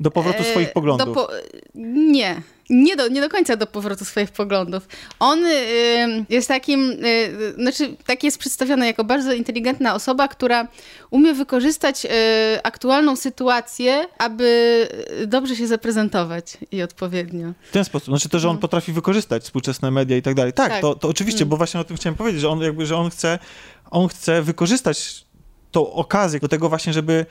do 0.00 0.10
powrotu 0.10 0.42
e, 0.42 0.44
swoich 0.44 0.72
poglądów. 0.72 1.14
Po... 1.14 1.28
Nie. 1.74 2.42
Nie 2.70 2.96
do, 2.96 3.08
nie 3.08 3.20
do 3.20 3.28
końca 3.28 3.56
do 3.56 3.66
powrotu 3.66 4.04
swoich 4.04 4.30
poglądów. 4.30 4.88
On 5.18 5.46
y, 5.46 6.24
jest 6.28 6.48
takim, 6.48 6.90
y, 7.04 7.54
znaczy 7.58 7.96
tak 8.06 8.24
jest 8.24 8.38
przedstawiony 8.38 8.86
jako 8.86 9.04
bardzo 9.04 9.32
inteligentna 9.32 9.94
osoba, 9.94 10.28
która 10.28 10.68
umie 11.10 11.34
wykorzystać 11.34 12.04
y, 12.04 12.08
aktualną 12.62 13.16
sytuację, 13.16 14.06
aby 14.18 14.88
dobrze 15.26 15.56
się 15.56 15.66
zaprezentować 15.66 16.58
i 16.72 16.82
odpowiednio. 16.82 17.52
W 17.68 17.72
ten 17.72 17.84
sposób. 17.84 18.08
Znaczy 18.08 18.28
to, 18.28 18.38
że 18.38 18.48
on 18.50 18.58
potrafi 18.58 18.92
wykorzystać 18.92 19.42
współczesne 19.42 19.90
media 19.90 20.16
i 20.16 20.22
tak 20.22 20.34
dalej. 20.34 20.52
Tak, 20.52 20.68
Tak. 20.72 20.80
To, 20.80 20.94
to 20.94 21.08
oczywiście, 21.08 21.42
Mm. 21.42 21.48
bo 21.48 21.56
właśnie 21.56 21.80
o 21.80 21.84
tym 21.84 21.96
chciałem 21.96 22.16
powiedzieć, 22.16 22.40
że 22.40 22.48
on 22.48 22.60
jakby, 22.60 22.86
że 22.86 22.96
on 22.96 23.10
chce, 23.10 23.38
on 23.90 24.08
chce 24.08 24.42
wykorzystać 24.42 25.24
tą 25.70 25.92
okazję 25.92 26.40
do 26.40 26.48
tego 26.48 26.68
właśnie, 26.68 26.92
żeby 26.92 27.26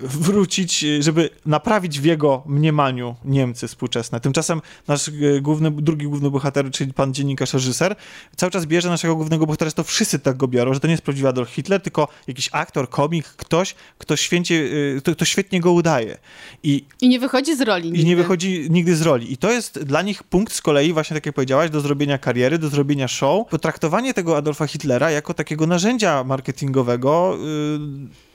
wrócić, 0.00 0.84
żeby 1.00 1.30
naprawić 1.46 2.00
w 2.00 2.04
jego 2.04 2.42
mniemaniu 2.46 3.16
Niemcy 3.24 3.68
współczesne. 3.68 4.20
Tymczasem 4.20 4.60
nasz 4.88 5.08
e, 5.08 5.12
główny, 5.40 5.70
drugi 5.70 6.06
główny 6.06 6.30
bohater, 6.30 6.70
czyli 6.70 6.92
pan 6.92 7.14
dziennikarz, 7.14 7.54
reżyser, 7.54 7.96
cały 8.36 8.52
czas 8.52 8.66
bierze 8.66 8.88
naszego 8.88 9.16
głównego 9.16 9.46
bohatera, 9.46 9.68
że 9.68 9.74
to 9.74 9.84
wszyscy 9.84 10.18
tak 10.18 10.36
go 10.36 10.48
biorą, 10.48 10.74
że 10.74 10.80
to 10.80 10.86
nie 10.86 10.92
jest 10.92 11.02
prawdziwy 11.02 11.28
Adolf 11.28 11.50
Hitler, 11.50 11.80
tylko 11.80 12.08
jakiś 12.26 12.48
aktor, 12.52 12.88
komik, 12.88 13.24
ktoś, 13.24 13.74
kto, 13.98 14.16
święcie, 14.16 14.68
e, 14.96 15.00
kto, 15.00 15.12
kto 15.14 15.24
świetnie 15.24 15.60
go 15.60 15.72
udaje. 15.72 16.18
I 16.62 16.84
I 17.00 17.08
nie 17.08 17.18
wychodzi 17.20 17.56
z 17.56 17.60
roli. 17.60 17.88
i 17.88 17.92
nigdy. 17.92 18.06
nie 18.06 18.16
wychodzi 18.16 18.66
nigdy 18.70 18.96
z 18.96 19.02
roli. 19.02 19.32
I 19.32 19.36
to 19.36 19.50
jest 19.50 19.82
dla 19.82 20.02
nich 20.02 20.22
punkt 20.22 20.52
z 20.52 20.62
kolei, 20.62 20.92
właśnie 20.92 21.14
tak 21.14 21.26
jak 21.26 21.34
powiedziałaś, 21.34 21.70
do 21.70 21.80
zrobienia 21.80 22.18
kariery, 22.18 22.58
do 22.58 22.68
zrobienia 22.68 23.08
show. 23.08 23.48
Potraktowanie 23.48 24.14
tego 24.14 24.36
Adolfa 24.36 24.66
Hitlera 24.66 25.10
jako 25.10 25.34
takiego 25.34 25.66
narzędzia 25.66 26.24
marketingowego. 26.24 27.38
Yy, 27.40 28.31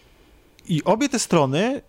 I 0.68 0.82
obie 0.84 1.10
te 1.10 1.20
strony 1.20 1.82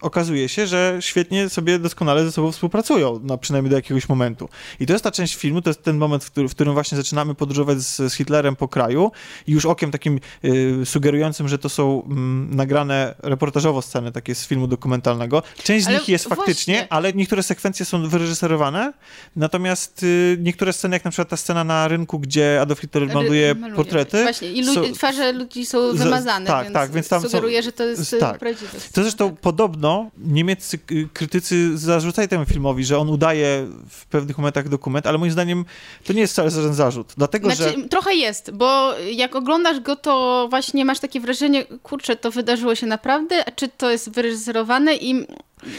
okazuje 0.00 0.48
się, 0.48 0.66
że 0.66 0.96
świetnie 1.00 1.48
sobie 1.48 1.78
doskonale 1.78 2.24
ze 2.24 2.32
sobą 2.32 2.52
współpracują, 2.52 3.20
no, 3.22 3.38
przynajmniej 3.38 3.70
do 3.70 3.76
jakiegoś 3.76 4.08
momentu. 4.08 4.48
I 4.80 4.86
to 4.86 4.92
jest 4.92 5.04
ta 5.04 5.10
część 5.10 5.34
filmu, 5.36 5.62
to 5.62 5.70
jest 5.70 5.82
ten 5.82 5.96
moment, 5.96 6.24
w, 6.24 6.30
który, 6.30 6.48
w 6.48 6.54
którym 6.54 6.74
właśnie 6.74 6.96
zaczynamy 6.96 7.34
podróżować 7.34 7.78
z, 7.80 8.12
z 8.12 8.14
Hitlerem 8.14 8.56
po 8.56 8.68
kraju 8.68 9.10
i 9.46 9.52
już 9.52 9.66
okiem 9.66 9.90
takim 9.90 10.20
y, 10.44 10.86
sugerującym, 10.86 11.48
że 11.48 11.58
to 11.58 11.68
są 11.68 12.02
mm, 12.06 12.54
nagrane 12.56 13.14
reportażowo 13.22 13.82
sceny 13.82 14.12
takie 14.12 14.34
z 14.34 14.46
filmu 14.46 14.66
dokumentalnego. 14.66 15.42
Część 15.62 15.84
z 15.84 15.88
Ale 15.88 15.98
nich 15.98 16.08
jest 16.08 16.28
faktycznie, 16.28 16.74
właśnie. 16.74 16.92
ale 16.92 17.12
niektóre 17.12 17.42
sekwencje 17.42 17.86
są 17.86 18.08
wyreżyserowane, 18.08 18.92
natomiast 19.36 20.02
y, 20.02 20.36
niektóre 20.40 20.72
sceny, 20.72 20.96
jak 20.96 21.04
na 21.04 21.10
przykład 21.10 21.28
ta 21.28 21.36
scena 21.36 21.64
na 21.64 21.88
rynku, 21.88 22.18
gdzie 22.18 22.58
Adolf 22.62 22.80
Hitler 22.80 23.06
maluje 23.14 23.54
maluje. 23.54 23.76
portrety, 23.76 24.22
Właśnie, 24.22 24.48
i 24.52 24.62
lud- 24.64 24.74
są- 24.74 24.92
twarze 24.92 25.32
ludzi 25.32 25.66
są 25.66 25.92
Z- 25.92 25.96
wymazane, 25.98 26.46
tak, 26.46 26.64
więc 26.64 26.74
tak, 26.74 26.90
więc 26.90 27.08
tam 27.08 27.22
są- 27.22 27.28
sugeruje, 27.28 27.62
że 27.62 27.72
to 27.72 27.84
jest 27.84 28.16
tak. 28.20 28.38
prawdziwe. 28.38 28.78
To 28.92 29.02
zresztą 29.02 29.36
podobnie 29.40 29.59
podobno 29.60 30.10
niemieccy 30.18 30.78
krytycy 31.12 31.78
zarzucają 31.78 32.28
temu 32.28 32.44
filmowi, 32.44 32.84
że 32.84 32.98
on 32.98 33.08
udaje 33.08 33.66
w 33.88 34.06
pewnych 34.06 34.38
momentach 34.38 34.68
dokument, 34.68 35.06
ale 35.06 35.18
moim 35.18 35.32
zdaniem 35.32 35.64
to 36.04 36.12
nie 36.12 36.20
jest 36.20 36.32
wcale 36.32 36.50
żaden 36.50 36.74
zarzut. 36.74 37.12
Dlatego, 37.16 37.50
znaczy, 37.50 37.76
że... 37.78 37.88
Trochę 37.88 38.14
jest, 38.14 38.50
bo 38.50 38.94
jak 38.98 39.36
oglądasz 39.36 39.80
go, 39.80 39.96
to 39.96 40.46
właśnie 40.50 40.84
masz 40.84 41.00
takie 41.00 41.20
wrażenie, 41.20 41.64
kurczę, 41.82 42.16
to 42.16 42.30
wydarzyło 42.30 42.74
się 42.74 42.86
naprawdę, 42.86 43.44
czy 43.56 43.68
to 43.68 43.90
jest 43.90 44.10
wyreżyserowane 44.10 44.96
i 44.96 45.26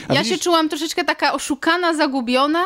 a 0.07 0.13
ja 0.13 0.23
widzisz... 0.23 0.37
się 0.37 0.43
czułam 0.43 0.69
troszeczkę 0.69 1.03
taka 1.03 1.33
oszukana, 1.33 1.93
zagubiona. 1.93 2.63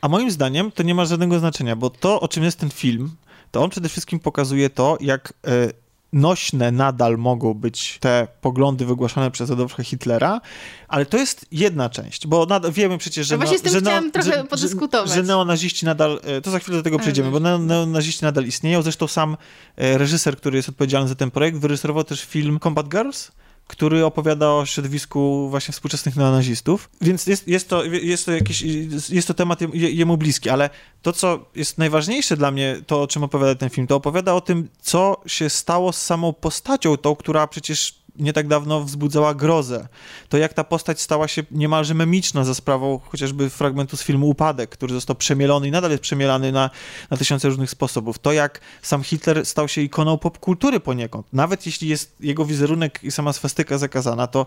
A 0.00 0.08
moim 0.08 0.30
zdaniem 0.30 0.70
to 0.72 0.82
nie 0.82 0.94
ma 0.94 1.04
żadnego 1.04 1.38
znaczenia, 1.38 1.76
bo 1.76 1.90
to, 1.90 2.20
o 2.20 2.28
czym 2.28 2.44
jest 2.44 2.58
ten 2.58 2.70
film, 2.70 3.10
to 3.50 3.62
on 3.62 3.70
przede 3.70 3.88
wszystkim 3.88 4.20
pokazuje 4.20 4.70
to, 4.70 4.98
jak 5.00 5.32
e, 5.46 5.83
nośne 6.14 6.72
nadal 6.72 7.18
mogą 7.18 7.54
być 7.54 7.98
te 8.00 8.28
poglądy 8.40 8.86
wygłaszane 8.86 9.30
przez 9.30 9.50
Adolfa 9.50 9.82
Hitlera, 9.82 10.40
ale 10.88 11.06
to 11.06 11.16
jest 11.16 11.46
jedna 11.52 11.90
część, 11.90 12.26
bo 12.26 12.46
nadal, 12.46 12.72
wiemy 12.72 12.98
przecież, 12.98 13.26
że, 13.26 13.34
no 13.34 13.38
właśnie 13.38 13.58
z 13.58 13.62
tym 13.62 13.72
że, 13.72 13.80
chciałam 13.80 14.10
trochę 14.10 14.32
że, 14.32 14.44
podyskutować. 14.44 15.08
Że, 15.08 15.14
że 15.14 15.22
neonaziści 15.22 15.86
nadal, 15.86 16.20
e, 16.24 16.40
to 16.40 16.50
za 16.50 16.58
chwilę 16.58 16.76
do 16.76 16.82
tego 16.82 16.98
przejdziemy, 16.98 17.30
bo 17.30 17.40
neonaziści 17.58 18.24
nadal 18.24 18.44
istnieją, 18.44 18.82
zresztą 18.82 19.06
sam 19.06 19.36
e, 19.76 19.98
reżyser, 19.98 20.36
który 20.36 20.56
jest 20.56 20.68
odpowiedzialny 20.68 21.08
za 21.08 21.14
ten 21.14 21.30
projekt, 21.30 21.58
wyreżyserował 21.58 22.04
też 22.04 22.24
film 22.24 22.60
Combat 22.60 22.88
Girls, 22.88 23.30
który 23.66 24.04
opowiada 24.04 24.52
o 24.52 24.66
środowisku 24.66 25.48
właśnie 25.50 25.72
współczesnych 25.72 26.16
neonazistów. 26.16 26.90
Więc 27.00 27.26
jest, 27.26 27.48
jest, 27.48 27.68
to, 27.68 27.84
jest 27.84 28.26
to 28.26 28.32
jakiś, 28.32 28.62
jest 29.10 29.28
to 29.28 29.34
temat 29.34 29.60
jemu 29.74 30.16
bliski, 30.16 30.50
ale 30.50 30.70
to, 31.02 31.12
co 31.12 31.50
jest 31.54 31.78
najważniejsze 31.78 32.36
dla 32.36 32.50
mnie, 32.50 32.76
to 32.86 33.02
o 33.02 33.06
czym 33.06 33.24
opowiada 33.24 33.54
ten 33.54 33.70
film, 33.70 33.86
to 33.86 33.96
opowiada 33.96 34.34
o 34.34 34.40
tym, 34.40 34.68
co 34.80 35.20
się 35.26 35.50
stało 35.50 35.92
z 35.92 36.02
samą 36.02 36.32
postacią, 36.32 36.96
tą, 36.96 37.16
która 37.16 37.46
przecież 37.46 38.03
nie 38.16 38.32
tak 38.32 38.48
dawno 38.48 38.84
wzbudzała 38.84 39.34
grozę. 39.34 39.88
To 40.28 40.38
jak 40.38 40.54
ta 40.54 40.64
postać 40.64 41.00
stała 41.00 41.28
się 41.28 41.42
niemalże 41.50 41.94
memiczna 41.94 42.44
za 42.44 42.54
sprawą 42.54 43.00
chociażby 43.04 43.50
fragmentu 43.50 43.96
z 43.96 44.02
filmu 44.02 44.28
Upadek, 44.28 44.70
który 44.70 44.94
został 44.94 45.16
przemielony 45.16 45.68
i 45.68 45.70
nadal 45.70 45.90
jest 45.90 46.02
przemielany 46.02 46.52
na, 46.52 46.70
na 47.10 47.16
tysiące 47.16 47.48
różnych 47.48 47.70
sposobów. 47.70 48.18
To 48.18 48.32
jak 48.32 48.60
sam 48.82 49.02
Hitler 49.02 49.46
stał 49.46 49.68
się 49.68 49.80
ikoną 49.80 50.18
popkultury 50.18 50.80
poniekąd. 50.80 51.26
Nawet 51.32 51.66
jeśli 51.66 51.88
jest 51.88 52.16
jego 52.20 52.44
wizerunek 52.44 53.00
i 53.02 53.10
sama 53.10 53.32
swastyka 53.32 53.78
zakazana, 53.78 54.26
to 54.26 54.46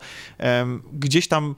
gdzieś 0.94 1.28
tam 1.28 1.56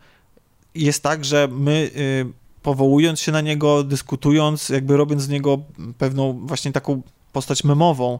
jest 0.75 1.03
tak, 1.03 1.25
że 1.25 1.47
my... 1.51 1.91
Y, 1.95 2.49
powołując 2.61 3.19
się 3.19 3.31
na 3.31 3.41
niego, 3.41 3.83
dyskutując, 3.83 4.69
jakby 4.69 4.97
robiąc 4.97 5.21
z 5.21 5.29
niego 5.29 5.57
pewną 5.97 6.33
właśnie 6.47 6.71
taką 6.71 7.01
postać 7.33 7.63
memową, 7.63 8.19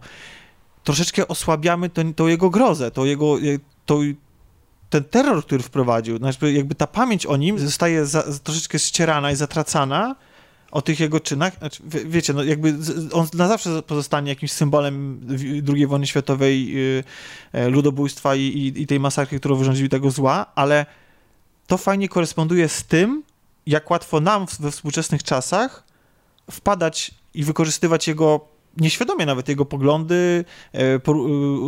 troszeczkę 0.84 1.28
osłabiamy 1.28 1.90
ten, 1.90 2.14
tą 2.14 2.28
jego 2.28 2.50
grozę, 2.50 2.92
tą 2.92 3.06
jego, 3.06 3.38
to, 3.86 4.00
ten 4.90 5.04
terror, 5.04 5.46
który 5.46 5.64
wprowadził, 5.64 6.18
znaczy 6.18 6.54
jakby 6.54 6.76
ta 6.76 6.88
pamięć 6.88 7.26
o 7.26 7.38
nim 7.38 7.60
zostaje 7.60 8.06
za, 8.06 8.24
troszeczkę 8.44 8.80
ścierana 8.80 9.32
i 9.32 9.36
zatracana 9.36 10.16
o 10.72 10.82
tych 10.82 11.00
jego 11.00 11.20
czynach. 11.20 11.58
Znaczy, 11.58 11.84
wie, 11.86 12.06
wiecie, 12.06 12.34
no 12.34 12.44
jakby 12.44 12.76
on 13.14 13.28
na 13.34 13.48
zawsze 13.48 13.82
pozostanie 13.82 14.30
jakimś 14.30 14.52
symbolem 14.52 15.22
II 15.74 15.88
wojny 15.88 16.08
światowej, 16.08 16.74
yy, 17.54 17.70
ludobójstwa 17.70 18.36
i, 18.36 18.42
i, 18.42 18.82
i, 18.82 18.88
tej 18.88 19.00
masakry, 19.00 19.40
którą 19.40 19.56
wyrządzili 19.56 19.90
tego 19.90 20.12
zła, 20.12 20.46
ale 20.56 20.86
to 21.68 21.78
fajnie 21.78 22.10
koresponduje 22.10 22.70
z 22.70 22.84
tym, 22.84 23.24
jak 23.66 23.92
łatwo 23.92 24.20
nam 24.20 24.46
we 24.60 24.72
współczesnych 24.72 25.24
czasach 25.24 25.84
wpadać 26.52 27.12
i 27.34 27.44
wykorzystywać 27.44 28.08
jego 28.08 28.48
nieświadomie 28.78 29.26
nawet 29.26 29.50
jego 29.50 29.66
poglądy, 29.66 30.46
e, 30.74 30.80
e, 30.80 31.00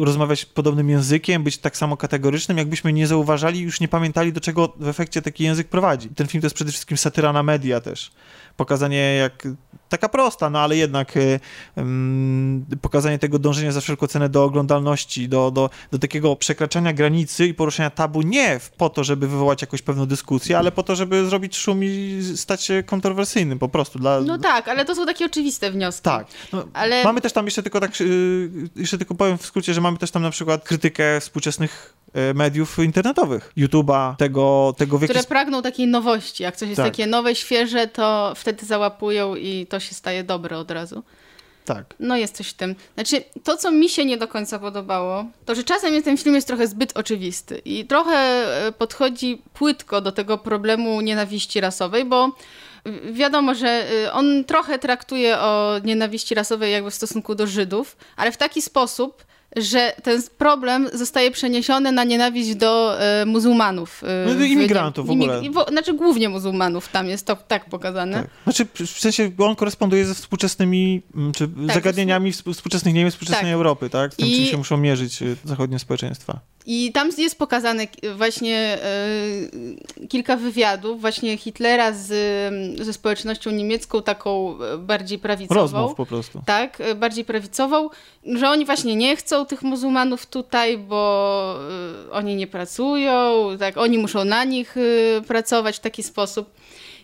rozmawiać 0.01 0.45
podobnym 0.45 0.89
językiem, 0.89 1.43
być 1.43 1.57
tak 1.57 1.77
samo 1.77 1.97
kategorycznym, 1.97 2.57
jakbyśmy 2.57 2.93
nie 2.93 3.07
zauważali, 3.07 3.59
już 3.59 3.79
nie 3.79 3.87
pamiętali, 3.87 4.33
do 4.33 4.41
czego 4.41 4.73
w 4.79 4.87
efekcie 4.87 5.21
taki 5.21 5.43
język 5.43 5.67
prowadzi. 5.67 6.09
Ten 6.09 6.27
film 6.27 6.41
to 6.41 6.45
jest 6.45 6.55
przede 6.55 6.71
wszystkim 6.71 6.97
satyra 6.97 7.33
na 7.33 7.43
media 7.43 7.81
też. 7.81 8.11
Pokazanie 8.57 9.15
jak, 9.15 9.47
taka 9.91 10.09
prosta, 10.09 10.49
no 10.49 10.59
ale 10.59 10.77
jednak 10.77 11.13
um, 11.75 12.65
pokazanie 12.81 13.19
tego 13.19 13.39
dążenia 13.39 13.71
za 13.71 13.81
wszelką 13.81 14.07
cenę 14.07 14.29
do 14.29 14.43
oglądalności, 14.43 15.29
do, 15.29 15.51
do, 15.51 15.69
do 15.91 15.99
takiego 15.99 16.35
przekraczania 16.35 16.93
granicy 16.93 17.47
i 17.47 17.53
poruszania 17.53 17.89
tabu 17.89 18.21
nie 18.21 18.59
po 18.77 18.89
to, 18.89 19.03
żeby 19.03 19.27
wywołać 19.27 19.61
jakąś 19.61 19.81
pewną 19.81 20.05
dyskusję, 20.05 20.57
ale 20.57 20.71
po 20.71 20.83
to, 20.83 20.95
żeby 20.95 21.25
zrobić 21.25 21.57
szum 21.57 21.83
i 21.83 22.21
stać 22.35 22.63
się 22.63 22.83
kontrowersyjnym 22.83 23.59
po 23.59 23.69
prostu. 23.69 23.99
Dla... 23.99 24.21
No 24.21 24.37
tak, 24.37 24.67
ale 24.67 24.85
to 24.85 24.95
są 24.95 25.05
takie 25.05 25.25
oczywiste 25.25 25.71
wnioski. 25.71 26.03
Tak. 26.03 26.27
No, 26.53 26.63
ale. 26.73 27.03
Mamy 27.03 27.21
też 27.21 27.33
tam 27.33 27.45
jeszcze 27.45 27.63
tylko 27.63 27.79
tak, 27.79 28.01
y, 28.01 28.49
jeszcze 28.75 28.97
tylko 28.97 29.15
powiem 29.15 29.37
w 29.37 29.45
skrócie, 29.45 29.73
że 29.73 29.81
mamy 29.81 29.97
też 29.97 30.11
tam 30.11 30.21
na 30.21 30.31
przykład 30.31 30.63
krytykę 30.63 31.19
współczesnych 31.19 31.93
y, 32.07 32.10
mediów 32.33 32.79
internetowych, 32.79 33.51
YouTube'a, 33.57 34.15
tego, 34.15 34.75
tego 34.77 34.97
w 34.97 35.03
Które 35.03 35.23
pragną 35.23 35.61
takiej 35.61 35.87
nowości. 35.87 36.43
Jak 36.43 36.55
coś 36.55 36.69
jest 36.69 36.81
tak. 36.81 36.91
takie 36.91 37.07
nowe, 37.07 37.35
świeże, 37.35 37.87
to 37.87 38.33
wtedy 38.35 38.65
załapują 38.65 39.35
i 39.35 39.67
to 39.69 39.79
się 39.79 39.95
staje 39.95 40.23
dobre 40.23 40.57
od 40.57 40.71
razu. 40.71 41.03
Tak. 41.65 41.95
No 41.99 42.17
jest 42.17 42.35
coś 42.35 42.47
w 42.47 42.53
tym. 42.53 42.75
Znaczy, 42.93 43.23
to 43.43 43.57
co 43.57 43.71
mi 43.71 43.89
się 43.89 44.05
nie 44.05 44.17
do 44.17 44.27
końca 44.27 44.59
podobało, 44.59 45.25
to 45.45 45.55
że 45.55 45.63
czasem 45.63 46.03
ten 46.03 46.17
film 46.17 46.35
jest 46.35 46.47
trochę 46.47 46.67
zbyt 46.67 46.97
oczywisty 46.97 47.61
i 47.65 47.85
trochę 47.85 48.17
e, 48.67 48.71
podchodzi 48.71 49.41
płytko 49.53 50.01
do 50.01 50.11
tego 50.11 50.37
problemu 50.37 51.01
nienawiści 51.01 51.61
rasowej, 51.61 52.05
bo 52.05 52.31
Wiadomo, 53.11 53.55
że 53.55 53.91
y, 53.91 54.11
on 54.11 54.43
trochę 54.43 54.79
traktuje 54.79 55.39
o 55.39 55.79
nienawiści 55.83 56.35
rasowej 56.35 56.71
jakby 56.71 56.91
w 56.91 56.95
stosunku 56.95 57.35
do 57.35 57.47
Żydów, 57.47 57.97
ale 58.15 58.31
w 58.31 58.37
taki 58.37 58.61
sposób, 58.61 59.23
że 59.55 59.93
ten 60.03 60.21
problem 60.37 60.89
zostaje 60.93 61.31
przeniesiony 61.31 61.91
na 61.91 62.03
nienawiść 62.03 62.55
do 62.55 63.01
e, 63.01 63.25
muzułmanów. 63.25 64.03
E, 64.03 64.35
no, 64.35 64.45
imigrantów 64.45 65.05
w, 65.05 65.09
w 65.09 65.11
ogóle. 65.11 65.41
w, 65.41 65.71
znaczy 65.71 65.93
głównie 65.93 66.29
muzułmanów, 66.29 66.87
tam 66.87 67.07
jest 67.07 67.25
to 67.25 67.35
tak 67.35 67.69
pokazane. 67.69 68.21
Tak. 68.21 68.29
Znaczy 68.43 68.85
w 68.85 68.99
sensie 68.99 69.31
on 69.37 69.55
koresponduje 69.55 70.05
ze 70.05 70.15
współczesnymi 70.15 71.01
mm, 71.15 71.31
czy 71.31 71.47
tak, 71.47 71.75
zagadnieniami 71.75 72.31
współczesnych 72.31 72.93
Niemiec, 72.93 73.13
współczesnej 73.13 73.45
tak. 73.45 73.53
Europy, 73.53 73.89
tak? 73.89 74.13
Z 74.13 74.17
tym, 74.17 74.27
I... 74.27 74.35
czym 74.35 74.45
się 74.45 74.57
muszą 74.57 74.77
mierzyć 74.77 75.21
e, 75.21 75.25
zachodnie 75.45 75.79
społeczeństwa. 75.79 76.39
I 76.65 76.91
tam 76.91 77.09
jest 77.17 77.37
pokazane 77.37 77.87
właśnie 78.15 78.77
y, 80.03 80.07
kilka 80.07 80.37
wywiadów 80.37 81.01
właśnie 81.01 81.37
Hitlera 81.37 81.91
z, 81.93 82.07
ze 82.85 82.93
społecznością 82.93 83.51
niemiecką, 83.51 84.01
taką 84.01 84.57
bardziej 84.79 85.19
prawicową. 85.19 85.61
Rozmów 85.61 85.95
po 85.95 86.05
prostu. 86.05 86.41
Tak, 86.45 86.77
bardziej 86.95 87.25
prawicową, 87.25 87.89
że 88.25 88.49
oni 88.49 88.65
właśnie 88.65 88.95
nie 88.95 89.15
chcą 89.15 89.40
tych 89.45 89.61
muzułmanów 89.61 90.25
tutaj, 90.25 90.77
bo 90.77 91.55
y, 92.07 92.11
oni 92.11 92.35
nie 92.35 92.47
pracują, 92.47 93.47
tak, 93.59 93.77
oni 93.77 93.97
muszą 93.97 94.25
na 94.25 94.43
nich 94.43 94.77
y, 94.77 95.21
pracować 95.27 95.77
w 95.77 95.79
taki 95.79 96.03
sposób. 96.03 96.49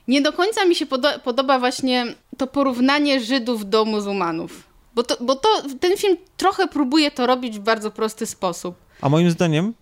Nie 0.08 0.22
do 0.22 0.34
końca 0.34 0.66
mi 0.66 0.76
się 0.76 0.86
podo 0.86 1.10
podoba 1.24 1.60
właśnie 1.60 2.06
to 2.38 2.48
porównanie 2.48 3.20
Żydów 3.20 3.70
do 3.70 3.86
muzułmanów. 3.86 4.64
Bo, 4.96 5.04
to, 5.04 5.18
bo 5.22 5.36
to, 5.36 5.50
ten 5.80 5.98
film 5.98 6.18
trochę 6.38 6.68
próbuje 6.68 7.12
to 7.12 7.28
robić 7.28 7.60
w 7.60 7.62
bardzo 7.62 7.92
prosty 7.92 8.26
sposób. 8.26 8.76
A 9.02 9.10
moim 9.10 9.32
zdaniem 9.32 9.74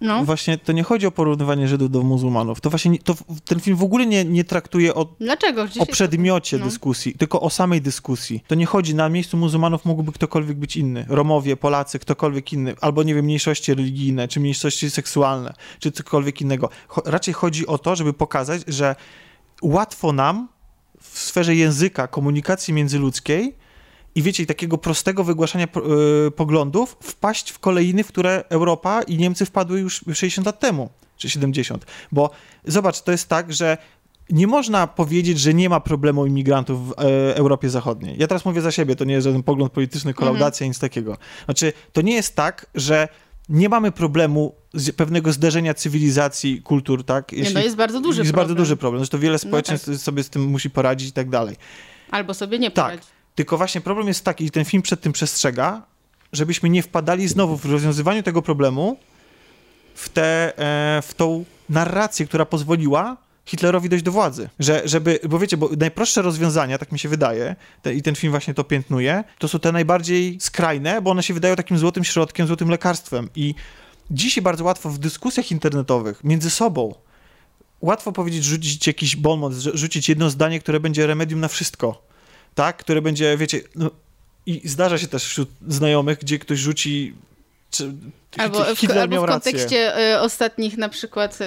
no. 0.00 0.24
Właśnie 0.24 0.58
to 0.58 0.72
nie 0.72 0.82
chodzi 0.82 1.06
o 1.06 1.10
porównywanie 1.10 1.68
Żydów 1.68 1.90
do 1.90 2.02
muzułmanów. 2.02 2.60
To 2.60 2.70
właśnie 2.70 2.98
to, 2.98 3.14
ten 3.44 3.60
film 3.60 3.76
w 3.76 3.82
ogóle 3.82 4.06
nie, 4.06 4.24
nie 4.24 4.44
traktuje 4.44 4.94
o, 4.94 5.06
Dlaczego? 5.20 5.66
o 5.78 5.86
przedmiocie 5.86 6.58
no. 6.58 6.64
dyskusji, 6.64 7.14
tylko 7.14 7.40
o 7.40 7.50
samej 7.50 7.82
dyskusji. 7.82 8.44
To 8.46 8.54
nie 8.54 8.66
chodzi, 8.66 8.94
na 8.94 9.08
miejscu 9.08 9.36
muzułmanów 9.36 9.84
mógłby 9.84 10.12
ktokolwiek 10.12 10.56
być 10.58 10.76
inny. 10.76 11.06
Romowie, 11.08 11.56
Polacy, 11.56 11.98
ktokolwiek 11.98 12.52
inny. 12.52 12.74
Albo, 12.80 13.02
nie 13.02 13.14
wiem, 13.14 13.24
mniejszości 13.24 13.74
religijne, 13.74 14.28
czy 14.28 14.40
mniejszości 14.40 14.90
seksualne, 14.90 15.54
czy 15.78 15.92
cokolwiek 15.92 16.40
innego. 16.40 16.68
Cho 16.88 17.02
raczej 17.04 17.34
chodzi 17.34 17.66
o 17.66 17.78
to, 17.78 17.96
żeby 17.96 18.12
pokazać, 18.12 18.62
że 18.66 18.96
łatwo 19.62 20.12
nam 20.12 20.48
w 21.00 21.18
sferze 21.18 21.54
języka, 21.54 22.08
komunikacji 22.08 22.74
międzyludzkiej 22.74 23.65
i 24.16 24.22
wiecie, 24.22 24.46
takiego 24.46 24.78
prostego 24.78 25.24
wygłaszania 25.24 25.66
yy, 26.24 26.30
poglądów 26.30 26.96
wpaść 27.00 27.50
w 27.50 27.58
kolejny, 27.58 28.04
w 28.04 28.08
które 28.08 28.44
Europa 28.48 29.02
i 29.02 29.18
Niemcy 29.18 29.46
wpadły 29.46 29.80
już 29.80 30.04
60 30.14 30.46
lat 30.46 30.60
temu, 30.60 30.90
czy 31.16 31.30
70. 31.30 31.86
Bo 32.12 32.30
zobacz, 32.64 33.02
to 33.02 33.12
jest 33.12 33.28
tak, 33.28 33.52
że 33.52 33.78
nie 34.30 34.46
można 34.46 34.86
powiedzieć, 34.86 35.40
że 35.40 35.54
nie 35.54 35.68
ma 35.68 35.80
problemu 35.80 36.26
imigrantów 36.26 36.88
w 36.88 36.92
e, 36.92 37.36
Europie 37.36 37.70
Zachodniej. 37.70 38.18
Ja 38.18 38.26
teraz 38.26 38.44
mówię 38.44 38.60
za 38.60 38.70
siebie, 38.70 38.96
to 38.96 39.04
nie 39.04 39.14
jest 39.14 39.24
żaden 39.24 39.42
pogląd 39.42 39.72
polityczny, 39.72 40.14
kolaudacja, 40.14 40.64
mhm. 40.64 40.70
nic 40.70 40.78
takiego. 40.78 41.16
Znaczy, 41.44 41.72
to 41.92 42.00
nie 42.00 42.14
jest 42.14 42.36
tak, 42.36 42.66
że 42.74 43.08
nie 43.48 43.68
mamy 43.68 43.92
problemu 43.92 44.54
z 44.74 44.92
pewnego 44.92 45.32
zderzenia 45.32 45.74
cywilizacji, 45.74 46.62
kultur, 46.62 47.04
tak? 47.04 47.32
Jeśli, 47.32 47.48
nie, 47.48 47.54
no 47.54 47.64
jest 47.64 47.76
bardzo 47.76 48.00
duży 48.00 48.20
jest 48.20 48.32
problem. 48.32 48.48
bardzo 48.48 48.62
duży 48.62 48.76
problem. 48.76 49.00
Zresztą 49.00 49.18
wiele 49.18 49.38
społeczeństw 49.38 49.88
no 49.88 49.94
tak. 49.94 50.02
sobie 50.02 50.22
z 50.22 50.30
tym 50.30 50.42
musi 50.42 50.70
poradzić 50.70 51.08
i 51.08 51.12
tak 51.12 51.30
dalej. 51.30 51.56
Albo 52.10 52.34
sobie 52.34 52.58
nie 52.58 52.70
poradzić. 52.70 53.06
Tak. 53.06 53.15
Tylko 53.36 53.56
właśnie 53.56 53.80
problem 53.80 54.08
jest 54.08 54.24
taki, 54.24 54.44
i 54.44 54.50
ten 54.50 54.64
film 54.64 54.82
przed 54.82 55.00
tym 55.00 55.12
przestrzega, 55.12 55.82
żebyśmy 56.32 56.70
nie 56.70 56.82
wpadali 56.82 57.28
znowu 57.28 57.56
w 57.56 57.64
rozwiązywaniu 57.64 58.22
tego 58.22 58.42
problemu 58.42 58.98
w, 59.94 60.08
te, 60.08 60.58
e, 60.58 61.02
w 61.02 61.14
tą 61.14 61.44
narrację, 61.68 62.26
która 62.26 62.46
pozwoliła 62.46 63.16
Hitlerowi 63.46 63.88
dojść 63.88 64.04
do 64.04 64.12
władzy. 64.12 64.48
Że, 64.58 64.82
żeby, 64.84 65.20
bo 65.28 65.38
wiecie, 65.38 65.56
bo 65.56 65.70
najprostsze 65.78 66.22
rozwiązania, 66.22 66.78
tak 66.78 66.92
mi 66.92 66.98
się 66.98 67.08
wydaje, 67.08 67.56
te, 67.82 67.94
i 67.94 68.02
ten 68.02 68.14
film 68.14 68.30
właśnie 68.30 68.54
to 68.54 68.64
piętnuje, 68.64 69.24
to 69.38 69.48
są 69.48 69.58
te 69.58 69.72
najbardziej 69.72 70.38
skrajne, 70.40 71.02
bo 71.02 71.10
one 71.10 71.22
się 71.22 71.34
wydają 71.34 71.56
takim 71.56 71.78
złotym 71.78 72.04
środkiem, 72.04 72.46
złotym 72.46 72.68
lekarstwem. 72.70 73.28
I 73.36 73.54
dzisiaj 74.10 74.42
bardzo 74.42 74.64
łatwo 74.64 74.90
w 74.90 74.98
dyskusjach 74.98 75.50
internetowych 75.50 76.24
między 76.24 76.50
sobą 76.50 76.94
łatwo 77.80 78.12
powiedzieć, 78.12 78.44
rzucić 78.44 78.86
jakiś 78.86 79.16
bonmot, 79.16 79.52
rzucić 79.54 80.08
jedno 80.08 80.30
zdanie, 80.30 80.60
które 80.60 80.80
będzie 80.80 81.06
remedium 81.06 81.40
na 81.40 81.48
wszystko, 81.48 82.05
tak? 82.56 82.76
Które 82.76 83.02
będzie, 83.02 83.36
wiecie, 83.36 83.60
no, 83.74 83.90
i 84.46 84.68
zdarza 84.68 84.98
się 84.98 85.08
też 85.08 85.24
wśród 85.24 85.48
znajomych, 85.68 86.18
gdzie 86.18 86.38
ktoś 86.38 86.58
rzuci 86.58 87.14
Albo 88.38 88.64
w, 88.64 88.90
albo 89.00 89.22
w 89.22 89.26
kontekście 89.26 90.12
y, 90.14 90.20
ostatnich 90.20 90.76
na 90.76 90.88
przykład 90.88 91.38
y, 91.40 91.44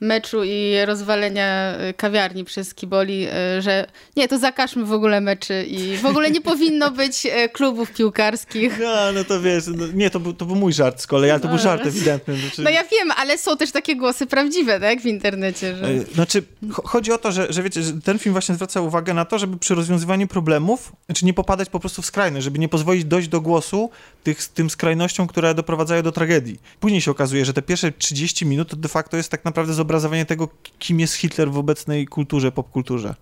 meczu 0.00 0.44
i 0.44 0.76
rozwalenia 0.84 1.74
y, 1.90 1.94
kawiarni 1.94 2.44
przez 2.44 2.74
Kiboli, 2.74 3.26
y, 3.58 3.62
że 3.62 3.86
nie, 4.16 4.28
to 4.28 4.38
zakażmy 4.38 4.84
w 4.84 4.92
ogóle 4.92 5.20
meczy 5.20 5.64
i 5.64 5.96
w 5.96 6.06
ogóle 6.06 6.30
nie 6.30 6.40
powinno 6.50 6.90
być 6.90 7.26
klubów 7.52 7.92
piłkarskich. 7.92 8.78
No, 8.80 9.12
no 9.12 9.24
to 9.24 9.40
wiesz, 9.40 9.64
no, 9.66 9.86
nie, 9.94 10.10
to 10.10 10.20
był, 10.20 10.32
to 10.32 10.46
był 10.46 10.56
mój 10.56 10.72
żart 10.72 11.00
z 11.00 11.06
kolei, 11.06 11.30
ale 11.30 11.40
to 11.40 11.48
był 11.48 11.56
no. 11.56 11.62
żart 11.62 11.86
ewidentny. 11.86 12.36
Znaczy... 12.36 12.62
No 12.62 12.70
ja 12.70 12.84
wiem, 12.84 13.10
ale 13.16 13.38
są 13.38 13.56
też 13.56 13.72
takie 13.72 13.96
głosy 13.96 14.26
prawdziwe, 14.26 14.80
tak, 14.80 15.00
w 15.00 15.06
internecie. 15.06 15.76
Że... 15.76 15.90
Y, 15.90 16.04
znaczy, 16.14 16.42
chodzi 16.84 17.12
o 17.12 17.18
to, 17.18 17.32
że, 17.32 17.52
że 17.52 17.62
wiecie, 17.62 17.82
że 17.82 17.92
ten 17.92 18.18
film 18.18 18.32
właśnie 18.32 18.54
zwraca 18.54 18.80
uwagę 18.80 19.14
na 19.14 19.24
to, 19.24 19.38
żeby 19.38 19.58
przy 19.58 19.74
rozwiązywaniu 19.74 20.26
problemów, 20.26 20.92
znaczy 21.06 21.24
nie 21.24 21.34
popadać 21.34 21.68
po 21.68 21.80
prostu 21.80 22.02
w 22.02 22.06
skrajność, 22.06 22.44
żeby 22.44 22.58
nie 22.58 22.68
pozwolić 22.68 23.04
dojść 23.04 23.28
do 23.28 23.40
głosu 23.40 23.90
tych, 24.22 24.48
tym 24.48 24.70
skrajnościom, 24.70 25.26
które 25.26 25.54
doprowadzają 25.54 25.93
do 26.02 26.12
tragedii. 26.12 26.60
Później 26.80 27.00
się 27.00 27.10
okazuje, 27.10 27.44
że 27.44 27.52
te 27.52 27.62
pierwsze 27.62 27.92
30 27.92 28.46
minut 28.46 28.68
to 28.68 28.76
de 28.76 28.88
facto 28.88 29.16
jest 29.16 29.30
tak 29.30 29.44
naprawdę 29.44 29.74
zobrazowanie 29.74 30.26
tego, 30.26 30.48
kim 30.78 31.00
jest 31.00 31.14
Hitler 31.14 31.50
w 31.50 31.58
obecnej 31.58 32.06
kulturze, 32.06 32.52
popkulturze. 32.52 33.14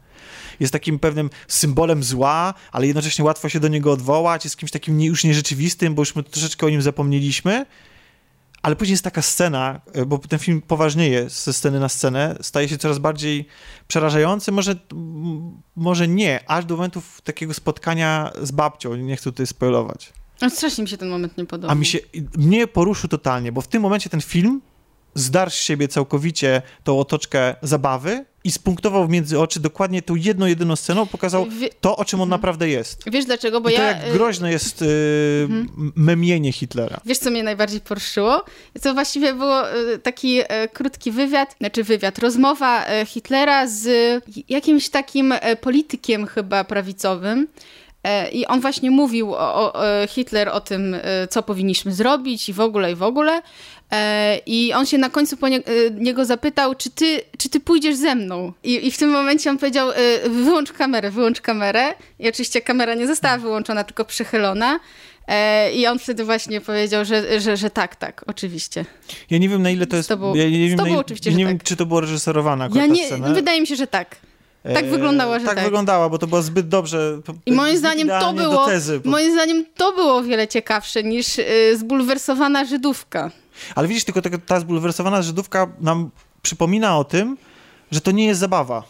Jest 0.61 0.73
takim 0.73 0.99
pewnym 0.99 1.31
symbolem 1.49 2.03
zła, 2.03 2.55
ale 2.73 2.87
jednocześnie 2.87 3.25
łatwo 3.25 3.49
się 3.49 3.61
do 3.61 3.69
niego 3.69 3.93
odwołać, 3.93 4.45
jest 4.45 4.57
kimś 4.57 4.71
takim 4.71 5.01
już 5.01 5.25
nierzeczywistym, 5.25 5.95
bo 5.95 6.03
już 6.03 6.17
my 6.17 6.23
troszeczkę 6.23 6.67
o 6.67 6.71
nim 6.71 6.83
zapomnieliśmy. 6.83 7.67
Ale 8.63 8.77
później 8.77 8.93
jest 8.93 9.05
taka 9.05 9.23
scena, 9.23 9.81
e, 9.93 10.07
bo 10.07 10.19
ten 10.19 10.39
film 10.39 10.63
poważnieje 10.63 11.31
ze 11.31 11.53
sceny 11.53 11.81
na 11.81 11.89
scenę, 11.89 12.37
staje 12.41 12.69
się 12.69 12.79
coraz 12.79 12.99
bardziej 12.99 13.47
przerażający, 13.89 14.53
może, 14.53 14.75
może 15.77 16.09
nie, 16.09 16.51
aż 16.51 16.65
do 16.65 16.77
momentów 16.77 17.21
takiego 17.21 17.55
spotkania 17.55 18.33
z 18.43 18.51
babcią, 18.51 18.97
nie 18.97 19.17
chcę 19.17 19.25
tutaj 19.25 19.47
spoilować. 19.47 20.13
No 20.43 20.51
strasznie 20.51 20.83
mi 20.83 20.89
się 20.89 20.97
ten 20.97 21.09
moment 21.09 21.39
nie 21.39 21.47
podoba. 21.47 21.73
A 21.73 21.77
mi 21.77 21.87
się, 21.87 21.99
mnie 22.37 22.67
poruszył 22.67 23.09
totalnie, 23.09 23.53
bo 23.53 23.61
w 23.61 23.69
tym 23.69 23.83
momencie 23.83 24.11
ten 24.11 24.21
film 24.21 24.61
zdarł 25.15 25.51
z 25.51 25.55
siebie 25.55 25.89
całkowicie 25.89 26.63
tą 26.85 26.99
otoczkę 26.99 27.55
zabawy 27.63 28.25
i 28.45 28.53
spunktował 28.53 29.09
między 29.09 29.41
oczy 29.41 29.61
dokładnie 29.61 30.03
tą 30.03 30.15
jedną, 30.15 30.47
jedyną 30.47 30.77
sceną, 30.77 31.07
pokazał 31.07 31.47
to, 31.81 31.97
o 31.97 32.05
czym 32.05 32.21
on 32.21 32.27
mhm. 32.27 32.41
naprawdę 32.41 32.69
jest. 32.69 33.03
Wiesz 33.11 33.25
dlaczego? 33.25 33.61
Bo 33.61 33.69
I 33.69 33.75
to 33.75 33.83
ja... 33.83 33.89
jak 33.89 34.09
y, 34.09 34.13
groźne 34.13 34.53
jest 34.53 34.81
yy, 34.81 34.89
memienie 35.97 36.53
Hitlera. 36.53 37.01
Wiesz, 37.05 37.19
co 37.19 37.31
mnie 37.31 37.43
najbardziej 37.43 37.81
poruszyło? 37.81 38.45
To 38.83 38.95
właściwie 38.95 39.35
było 39.35 39.77
y, 39.77 39.99
taki 39.99 40.41
y, 40.41 40.45
krótki 40.73 41.13
wywiad, 41.13 41.57
znaczy 41.59 41.85
wywiad, 41.85 42.19
rozmowa 42.19 42.85
Hitlera 43.07 43.67
z 43.67 43.87
jakimś 44.49 44.89
takim 44.89 45.35
politykiem 45.61 46.27
chyba 46.27 46.65
prawicowym, 46.65 47.49
I 48.33 48.47
on 48.47 48.61
właśnie 48.61 48.91
mówił 48.91 49.35
o, 49.35 49.73
o, 49.73 49.83
Hitler 50.09 50.49
o 50.49 50.61
tym, 50.61 50.95
e, 50.95 51.29
co 51.29 51.43
powinniśmy 51.43 51.93
zrobić 51.93 52.49
i 52.49 52.53
w 52.53 52.61
ogóle, 52.61 52.93
i 52.93 52.95
w 52.95 53.03
ogóle. 53.03 53.43
E, 53.93 54.39
I 54.47 54.73
on 54.73 54.87
się 54.87 54.99
na 54.99 55.11
końcu 55.11 55.37
po 55.37 55.49
nie, 55.49 55.63
niego 55.99 56.25
zapytał, 56.25 56.75
czy 56.75 56.91
ty, 56.91 57.21
czy 57.39 57.49
ty 57.49 57.61
pójdziesz 57.61 57.97
ze 57.97 58.15
mną? 58.15 58.53
I, 58.65 58.87
I 58.87 58.91
w 58.91 58.99
tym 58.99 59.11
momencie 59.11 59.51
on 59.51 59.59
powiedział, 59.59 59.89
wyłącz 60.31 60.73
kamerę, 60.73 61.11
wyłącz 61.11 61.41
kamerę. 61.41 61.95
I 62.19 62.29
oczywiście 62.29 62.61
kamera 62.61 62.95
nie 62.95 63.07
została 63.07 63.39
wyłączona, 63.39 63.85
tylko 63.85 64.05
przychylona. 64.05 64.81
I 65.75 65.87
on 65.87 65.99
wtedy 65.99 66.25
właśnie 66.25 66.61
powiedział, 66.61 67.05
że, 67.05 67.41
że, 67.41 67.57
że 67.57 67.71
tak, 67.71 67.97
tak, 67.97 68.25
oczywiście. 68.27 68.85
Ja 69.31 69.39
nie 69.39 69.49
wiem, 69.49 69.63
na 69.63 69.71
ile 69.71 69.87
to 69.87 69.97
jest. 69.97 70.07
Z 70.07 70.09
tobą, 70.09 70.35
ja 70.35 70.45
nie 70.45 70.69
wiem, 70.69 70.79
z 70.79 70.81
tobą 70.81 70.99
oczywiście, 70.99 71.35
nie 71.35 71.47
wiem, 71.47 71.59
tak. 71.59 71.67
czy 71.67 71.77
to 71.77 71.87
było 71.87 72.01
reżyserowane. 72.01 72.69
Ja 72.75 72.87
nie, 72.87 73.09
wydaje 73.35 73.61
mi 73.61 73.67
się, 73.67 73.77
że 73.77 73.87
tak. 73.87 74.17
Tak 74.63 74.91
wyglądała, 74.91 75.39
że 75.39 75.45
tak. 75.47 75.55
Tak 75.55 75.65
wyglądała, 75.65 76.09
bo 76.09 76.19
to 76.19 76.27
było 76.27 76.43
zbyt 76.43 76.69
dobrze. 76.69 77.21
I 77.47 77.53
moim 77.53 77.77
zdaniem 77.77 78.09
to 78.09 78.33
było, 78.33 78.67
tezy, 78.67 79.01
bo... 79.01 79.11
moim 79.11 79.33
zdaniem 79.33 79.65
to 79.75 79.93
było 79.93 80.17
o 80.17 80.23
wiele 80.23 80.49
ciekawsze 80.49 81.03
niż 81.03 81.39
y, 81.39 81.79
zbulwersowana 81.79 82.65
Żydówka. 82.65 83.31
Ale 83.75 83.89
widzisz, 83.89 84.05
tylko 84.05 84.21
ta 84.47 84.61
zbulwersowana 84.61 85.23
Żydówka 85.23 85.67
nam 85.81 86.11
przypomina 86.43 86.99
o 86.99 87.05
tym, 87.05 87.37
że 87.91 88.01
to 88.01 88.11
nie 88.11 88.27
jest 88.27 88.41
zabawa. 88.41 88.83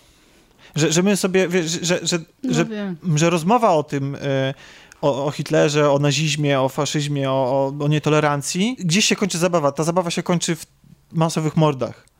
Że, 0.77 0.93
że 0.93 1.03
my 1.03 1.16
sobie, 1.16 1.49
wiesz, 1.49 1.66
że, 1.83 2.01
że, 2.03 2.18
no 2.43 2.55
że, 2.55 2.66
że, 3.14 3.31
rozmowa 3.31 3.70
o 3.70 3.83
tym, 3.83 4.14
y, 4.14 4.55
o, 5.03 5.27
o, 5.27 5.31
Hitlerze, 5.31 5.91
o 5.91 5.99
nazizmie, 5.99 6.61
o 6.61 6.68
faszyzmie, 6.68 7.31
o, 7.31 7.33
o, 7.35 7.85
o 7.85 7.89
nietolerancji, 7.89 8.77
gdzieś 8.79 9.05
się 9.05 9.16
kończy 9.16 9.39
zabawa. 9.39 9.73
Ta 9.73 9.85
zabawa 9.85 10.11
się 10.11 10.23
kończy 10.23 10.57
w 10.57 10.66
masowych 11.12 11.57
mordach. 11.57 12.12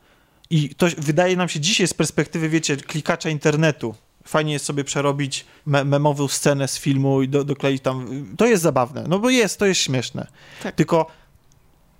I 0.53 0.75
to 0.75 0.87
wydaje 0.97 1.37
nam 1.37 1.49
się 1.49 1.59
dzisiaj 1.59 1.87
z 1.87 1.93
perspektywy, 1.93 2.49
wiecie, 2.49 2.77
klikacza 2.77 3.29
internetu, 3.29 3.95
fajnie 4.23 4.53
jest 4.53 4.65
sobie 4.65 4.83
przerobić 4.83 5.45
me 5.65 5.83
memową 5.83 6.27
scenę 6.27 6.67
z 6.67 6.79
filmu 6.79 7.21
i 7.21 7.29
do, 7.29 7.43
dokleić 7.43 7.81
tam. 7.81 8.25
To 8.37 8.45
jest 8.45 8.63
zabawne, 8.63 9.05
no 9.07 9.19
bo 9.19 9.29
jest, 9.29 9.59
to 9.59 9.65
jest 9.65 9.81
śmieszne. 9.81 10.27
Tak. 10.63 10.75
Tylko 10.75 11.07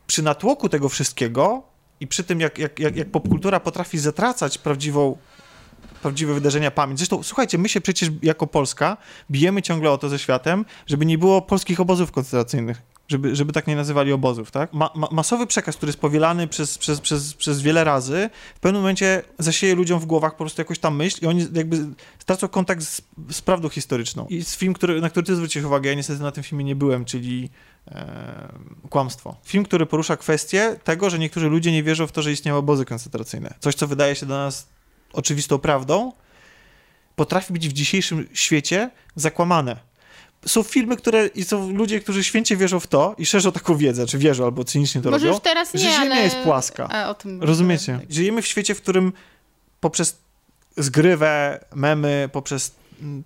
przy 0.08 0.24
natłoku 0.24 0.70
tego 0.70 0.90
wszystkiego 0.90 1.64
i 2.00 2.08
przy 2.08 2.24
tym, 2.24 2.40
jak, 2.40 2.58
jak, 2.58 2.80
jak, 2.80 2.96
jak 2.96 3.10
popkultura 3.10 3.60
potrafi 3.60 4.00
zatracać 4.00 4.58
prawdziwą, 4.58 5.18
prawdziwe 6.02 6.34
wydarzenia 6.34 6.72
pamięć. 6.72 7.00
Zresztą, 7.00 7.24
słuchajcie, 7.24 7.58
my 7.58 7.70
się 7.70 7.82
przecież 7.82 8.10
jako 8.22 8.48
Polska 8.48 8.98
bijemy 9.32 9.62
ciągle 9.62 9.92
o 9.92 9.98
to 9.98 10.10
ze 10.10 10.20
światem, 10.20 10.66
żeby 10.88 11.06
nie 11.06 11.18
było 11.18 11.42
polskich 11.42 11.80
obozów 11.80 12.12
koncentracyjnych 12.12 12.82
żeby, 13.08 13.36
żeby 13.36 13.54
tak 13.54 13.68
nie 13.68 13.76
nazywali 13.76 14.12
obozów, 14.12 14.52
tak? 14.52 14.74
Ma, 14.74 14.90
ma, 14.96 15.08
masowy 15.12 15.48
przekaz, 15.48 15.78
który 15.78 15.90
jest 15.90 16.00
powielany 16.00 16.48
przez, 16.48 16.78
przez, 16.78 17.02
przez, 17.02 17.34
przez 17.34 17.62
wiele 17.62 17.84
razy, 17.84 18.30
w 18.56 18.60
pewnym 18.60 18.82
momencie 18.82 19.22
zasieje 19.40 19.76
ludziom 19.76 20.00
w 20.00 20.06
głowach 20.06 20.32
po 20.32 20.38
prostu 20.38 20.62
jakąś 20.62 20.80
tam 20.80 20.96
myśl 20.96 21.20
i 21.26 21.28
oni 21.28 21.48
jakby 21.54 21.78
stracą 22.20 22.48
kontakt 22.48 22.84
z, 22.84 23.02
z 23.32 23.42
prawdą 23.42 23.70
historyczną. 23.70 24.26
I 24.30 24.44
z 24.44 24.56
film, 24.56 24.74
który, 24.74 25.02
na 25.02 25.10
który 25.10 25.26
ty 25.26 25.36
zwróciłeś 25.36 25.66
uwagę, 25.66 25.90
ja 25.90 25.96
niestety 25.96 26.22
na 26.22 26.32
tym 26.32 26.44
filmie 26.44 26.64
nie 26.64 26.76
byłem, 26.76 27.06
czyli 27.06 27.50
e, 27.88 28.54
Kłamstwo. 28.90 29.36
Film, 29.46 29.64
który 29.64 29.86
porusza 29.86 30.18
kwestię 30.18 30.76
tego, 30.84 31.10
że 31.10 31.20
niektórzy 31.20 31.50
ludzie 31.50 31.72
nie 31.72 31.84
wierzą 31.84 32.08
w 32.08 32.12
to, 32.12 32.22
że 32.22 32.32
istniały 32.32 32.60
obozy 32.60 32.86
koncentracyjne. 32.86 33.54
Coś, 33.60 33.76
co 33.76 33.88
wydaje 33.88 34.16
się 34.16 34.26
dla 34.26 34.38
nas 34.38 34.68
oczywistą 35.14 35.60
prawdą, 35.60 36.12
potrafi 37.16 37.54
być 37.54 37.70
w 37.70 37.74
dzisiejszym 37.74 38.28
świecie 38.34 38.90
zakłamane 39.16 39.93
są 40.46 40.64
filmy, 40.64 40.98
które 40.98 41.28
i 41.28 41.44
są 41.44 41.74
ludzie, 41.74 42.00
którzy 42.00 42.24
święcie 42.24 42.58
wierzą 42.58 42.80
w 42.80 42.88
to 42.88 43.16
i 43.18 43.26
szerzą 43.26 43.52
taką 43.52 43.78
wiedzę, 43.78 44.06
czy 44.06 44.18
wierzą 44.18 44.46
albo 44.46 44.64
cynicznie 44.64 45.02
to 45.02 45.12
Może 45.12 45.26
robią, 45.26 45.36
już 45.36 45.44
teraz 45.44 45.74
nie, 45.74 45.80
że 45.80 45.86
Ziemia 45.86 46.16
ale... 46.16 46.24
jest 46.24 46.36
płaska. 46.36 46.88
Rozumiecie? 47.42 48.00
Żyjemy 48.10 48.42
w 48.42 48.48
świecie, 48.48 48.76
w 48.76 48.82
którym 48.82 49.14
poprzez 49.80 50.18
zgrywę, 50.78 51.60
memy, 51.76 52.30
poprzez 52.32 52.76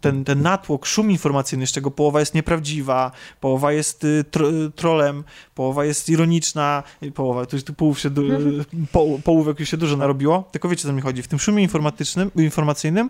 ten, 0.01 0.25
ten 0.25 0.41
natłok, 0.41 0.85
szum 0.85 1.11
informacyjny, 1.11 1.67
z 1.67 1.71
czego 1.71 1.91
połowa 1.91 2.19
jest 2.19 2.33
nieprawdziwa, 2.33 3.11
połowa 3.41 3.71
jest 3.71 4.03
y, 4.03 4.23
tro, 4.31 4.47
trolem, 4.75 5.23
połowa 5.55 5.85
jest 5.85 6.09
ironiczna, 6.09 6.83
połowa, 7.15 7.45
tu, 7.45 7.61
tu 7.61 7.73
połów 7.73 7.99
się, 7.99 8.09
mhm. 8.09 8.65
po, 8.91 9.05
połówek 9.23 9.59
już 9.59 9.69
się 9.69 9.77
dużo 9.77 9.97
narobiło, 9.97 10.49
tylko 10.51 10.69
wiecie, 10.69 10.83
co 10.83 10.93
mi 10.93 11.01
chodzi. 11.01 11.23
W 11.23 11.27
tym 11.27 11.39
szumie 11.39 11.63
informatycznym, 11.63 12.31
informacyjnym 12.35 13.09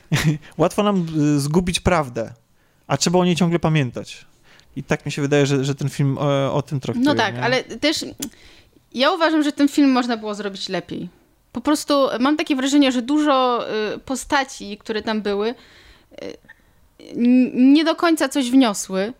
łatwo 0.58 0.82
nam 0.82 1.06
y, 1.36 1.40
zgubić 1.40 1.80
prawdę 1.80 2.32
a 2.88 2.96
trzeba 2.96 3.18
o 3.18 3.24
niej 3.24 3.36
ciągle 3.36 3.58
pamiętać. 3.58 4.26
I 4.76 4.82
tak 4.82 5.06
mi 5.06 5.12
się 5.12 5.22
wydaje, 5.22 5.46
że, 5.46 5.64
że 5.64 5.74
ten 5.74 5.88
film 5.88 6.18
o, 6.18 6.54
o 6.54 6.62
tym 6.62 6.80
traktuje. 6.80 7.06
No 7.06 7.14
tak, 7.14 7.34
nie? 7.34 7.42
ale 7.42 7.64
też 7.64 8.04
ja 8.94 9.12
uważam, 9.12 9.42
że 9.42 9.52
ten 9.52 9.68
film 9.68 9.90
można 9.90 10.16
było 10.16 10.34
zrobić 10.34 10.68
lepiej. 10.68 11.08
Po 11.52 11.60
prostu 11.60 12.08
mam 12.20 12.36
takie 12.36 12.56
wrażenie, 12.56 12.92
że 12.92 13.02
dużo 13.02 13.66
y, 13.94 13.98
postaci, 13.98 14.78
które 14.78 15.02
tam 15.02 15.22
były, 15.22 15.54
y, 16.22 16.36
nie 17.54 17.84
do 17.84 17.96
końca 17.96 18.28
coś 18.28 18.50
wniosły. 18.50 19.12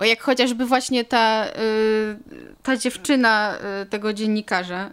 Jak 0.00 0.22
chociażby 0.22 0.66
właśnie 0.66 1.04
ta, 1.04 1.46
y, 1.46 1.52
ta 2.62 2.76
dziewczyna 2.76 3.54
tego 3.90 4.12
dziennikarza. 4.12 4.90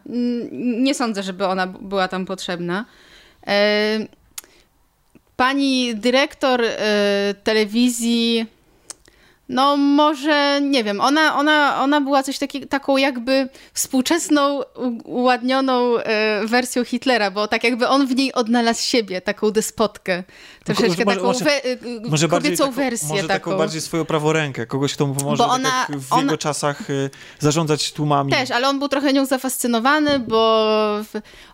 Nie 0.52 0.96
sądzę, 0.96 1.24
żeby 1.24 1.46
ona 1.46 1.68
była 1.68 2.08
tam 2.08 2.26
potrzebna. 2.26 2.86
Pani 5.44 5.96
dyrektor 5.96 6.62
y, 6.62 6.70
telewizji, 7.44 8.48
no 9.50 9.78
może, 9.78 10.62
nie 10.62 10.84
wiem, 10.84 11.02
ona, 11.02 11.36
ona, 11.38 11.82
ona 11.82 12.02
była 12.02 12.24
coś 12.24 12.38
taki, 12.38 12.68
taką 12.68 12.98
jakby 12.98 13.50
współczesną, 13.74 14.62
uładnioną 15.04 15.98
y, 15.98 16.04
wersją 16.48 16.84
Hitlera, 16.84 17.32
bo 17.32 17.48
tak 17.48 17.64
jakby 17.64 17.88
on 17.88 18.08
w 18.08 18.16
niej 18.16 18.34
odnalazł 18.34 18.82
siebie, 18.82 19.22
taką 19.22 19.52
despotkę. 19.52 20.24
Troszeczkę 20.64 21.06
może, 21.06 21.18
taką 21.18 21.28
może, 21.28 21.46
we, 21.46 21.66
y, 21.66 21.80
może 22.10 22.28
kobiecą 22.28 22.64
taką, 22.64 22.76
wersję. 22.76 23.08
Może 23.08 23.28
taką. 23.28 23.34
taką 23.52 23.58
bardziej 23.58 23.82
swoją 23.82 24.06
praworękę, 24.06 24.66
kogoś, 24.66 24.94
kto 24.94 25.08
mu 25.08 25.16
pomoże 25.16 25.46
ona, 25.46 25.86
tak 25.88 26.00
w 26.00 26.14
ona, 26.14 26.22
jego 26.22 26.38
czasach 26.38 26.90
y, 26.90 27.10
zarządzać 27.40 27.92
tłumami. 27.92 28.32
Też, 28.32 28.52
ale 28.52 28.70
on 28.70 28.80
był 28.80 28.88
trochę 28.88 29.14
nią 29.14 29.26
zafascynowany, 29.26 30.20
bo 30.20 31.00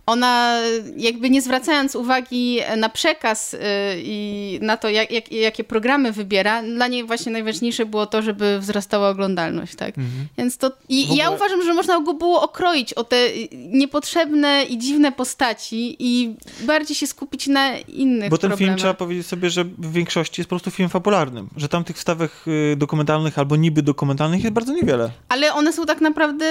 ona 0.09 0.59
jakby 0.97 1.29
nie 1.29 1.41
zwracając 1.41 1.95
uwagi 1.95 2.59
na 2.77 2.89
przekaz 2.89 3.53
y, 3.53 3.57
i 3.97 4.59
na 4.61 4.77
to, 4.77 4.89
jak, 4.89 5.11
jak, 5.11 5.31
jakie 5.31 5.63
programy 5.63 6.11
wybiera, 6.11 6.63
dla 6.63 6.87
niej 6.87 7.03
właśnie 7.03 7.31
najważniejsze 7.31 7.85
było 7.85 8.05
to, 8.05 8.21
żeby 8.21 8.59
wzrastała 8.59 9.09
oglądalność, 9.09 9.75
tak? 9.75 9.97
Mhm. 9.97 10.27
Więc 10.37 10.57
to... 10.57 10.71
I 10.89 11.03
ogóle- 11.03 11.17
ja 11.19 11.29
uważam, 11.31 11.63
że 11.63 11.73
można 11.73 11.99
go 12.01 12.13
było 12.13 12.41
okroić 12.41 12.93
o 12.93 13.03
te 13.03 13.15
y, 13.27 13.49
niepotrzebne 13.53 14.63
i 14.63 14.77
dziwne 14.77 15.11
postaci 15.11 15.95
i 15.99 16.35
bardziej 16.63 16.95
się 16.95 17.07
skupić 17.07 17.47
na 17.47 17.77
innych 17.77 18.29
Bo 18.29 18.37
ten 18.37 18.49
film 18.49 18.57
problemach. 18.57 18.77
trzeba 18.79 18.93
powiedzieć 18.93 19.27
sobie, 19.27 19.49
że 19.49 19.63
w 19.63 19.91
większości 19.91 20.41
jest 20.41 20.49
po 20.49 20.55
prostu 20.55 20.71
filmem 20.71 20.89
fabularnym. 20.89 21.49
Że 21.57 21.69
tam 21.69 21.83
tych 21.83 21.97
wstawek 21.97 22.31
y, 22.47 22.75
dokumentalnych 22.75 23.39
albo 23.39 23.55
niby 23.55 23.81
dokumentalnych 23.81 24.43
jest 24.43 24.53
bardzo 24.53 24.73
niewiele. 24.73 25.11
Ale 25.29 25.53
one 25.53 25.73
są 25.73 25.85
tak 25.85 26.01
naprawdę 26.01 26.45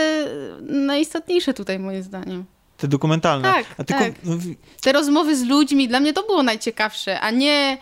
najistotniejsze 0.61 1.55
tutaj, 1.55 1.79
moim 1.79 2.03
zdaniem. 2.03 2.45
Te 2.79 2.89
dokumentalne. 2.89 3.53
Tak, 3.53 3.87
tylko 3.87 4.05
tak. 4.05 4.12
no, 4.24 4.37
Te 4.81 4.93
rozmowy 4.93 5.37
z 5.37 5.43
ludźmi, 5.45 5.89
dla 5.89 6.01
mnie 6.01 6.12
to 6.12 6.22
było 6.22 6.43
najciekawsze, 6.43 7.20
a 7.20 7.31
nie 7.31 7.79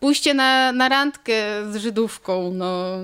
pójście 0.00 0.34
na, 0.34 0.72
na 0.72 0.88
randkę 0.88 1.32
z 1.72 1.76
Żydówką, 1.76 2.50
no... 2.54 2.96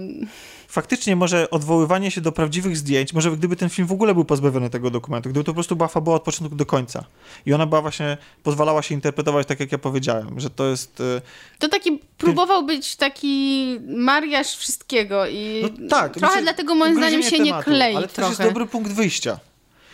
faktycznie 0.69 1.17
może 1.17 1.51
odwoływanie 1.51 2.11
się 2.11 2.21
do 2.21 2.33
prawdziwych 2.33 2.77
zdjęć, 2.77 3.13
może 3.13 3.31
gdyby 3.31 3.57
ten 3.57 3.69
film 3.69 3.89
w 3.89 3.93
ogóle 3.93 4.15
był 4.15 4.25
pozbawiony 4.25 4.71
tego 4.71 4.91
dokumentu, 4.91 5.29
gdyby 5.31 5.45
to 5.45 5.51
po 5.53 5.55
prostu 5.55 5.77
była 5.77 5.89
fabuła 5.89 6.17
od 6.17 6.23
początku 6.23 6.57
do 6.57 6.67
końca 6.67 7.05
i 7.47 7.53
ona 7.55 7.67
była 7.67 7.83
właśnie, 7.83 8.17
pozwalała 8.43 8.83
się 8.83 8.95
interpretować 8.95 9.47
tak, 9.47 9.61
jak 9.61 9.73
ja 9.73 9.79
powiedziałem, 9.79 10.41
że 10.41 10.51
to 10.51 10.67
jest... 10.67 11.01
y, 11.01 11.21
To 11.59 11.69
taki 11.69 11.99
próbował 12.19 12.63
być 12.67 12.97
taki 12.97 13.77
mariaż 13.87 14.57
wszystkiego 14.57 15.27
i 15.27 15.63
No 15.79 15.89
tak. 15.89 16.15
trochę 16.15 16.43
dlatego 16.43 16.75
moim 16.75 16.97
zdaniem 16.97 17.23
się 17.23 17.39
nie 17.39 17.51
tematu, 17.51 17.71
klei 17.71 17.97
Ale 17.97 18.09
to 18.09 18.15
trochę. 18.15 18.31
też 18.31 18.39
jest 18.39 18.51
dobry 18.51 18.67
punkt 18.67 18.93
wyjścia. 18.93 19.39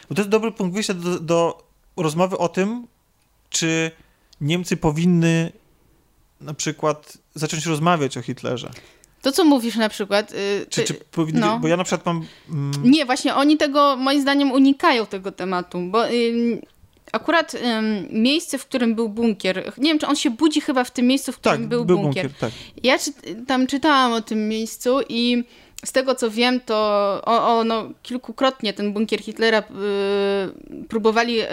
Bo 0.09 0.15
to 0.15 0.21
jest 0.21 0.31
dobry 0.31 0.53
punkt 0.53 0.75
wyjścia 0.75 0.95
do, 0.95 1.21
do 1.21 1.65
rozmowy 1.97 2.39
o 2.39 2.49
tym, 2.49 2.87
czy 3.51 3.91
Niemcy 4.41 4.77
powinny 4.77 5.53
na 6.41 6.55
przykład 6.55 7.19
zacząć 7.35 7.67
rozmawiać 7.67 8.19
o 8.19 8.23
Hitlerze. 8.23 8.71
To, 9.23 9.33
co 9.33 9.45
mówisz 9.45 9.77
na 9.77 9.89
przykład... 9.89 10.33
y, 10.33 10.67
Czy, 10.71 10.85
czy 10.85 10.95
powinny, 10.95 11.41
no. 11.41 11.59
bo 11.59 11.69
ja 11.69 11.77
na 11.77 11.85
przykład 11.85 12.07
mam... 12.07 12.27
Mm, 12.51 12.73
Nie, 12.91 13.07
właśnie 13.07 13.35
oni 13.35 13.57
tego, 13.57 13.97
moim 13.97 14.23
zdaniem, 14.23 14.53
unikają 14.53 15.07
tego 15.07 15.33
tematu, 15.33 15.81
bo 15.81 16.07
ym, 16.09 16.61
akurat 17.13 17.55
ym, 17.55 18.09
miejsce, 18.23 18.59
w 18.59 18.67
którym 18.67 18.95
był 18.95 19.09
bunkier, 19.09 19.73
nie 19.79 19.91
wiem, 19.91 19.99
czy 19.99 20.07
on 20.07 20.17
się 20.17 20.31
budzi 20.31 20.61
chyba 20.61 20.85
w 20.85 20.91
tym 20.91 21.07
miejscu, 21.07 21.33
w 21.33 21.39
którym 21.39 21.59
tak, 21.61 21.69
był, 21.69 21.85
bunkier. 21.85 22.31
tak. 22.41 22.53
Ja 22.83 22.99
czy, 22.99 23.13
tam 23.47 23.67
czytałam 23.67 24.13
o 24.13 24.21
tym 24.21 24.49
miejscu 24.49 24.99
i 25.09 25.45
z 25.85 25.93
tego 25.93 26.15
co 26.15 26.31
wiem, 26.31 26.61
to 26.61 26.75
o, 27.25 27.59
o, 27.59 27.65
no, 27.65 27.91
kilkukrotnie 28.03 28.73
ten 28.73 28.93
bunkier 28.93 29.21
Hitlera 29.21 29.59
y, 29.59 29.63
próbowali 30.89 31.41
y, 31.41 31.47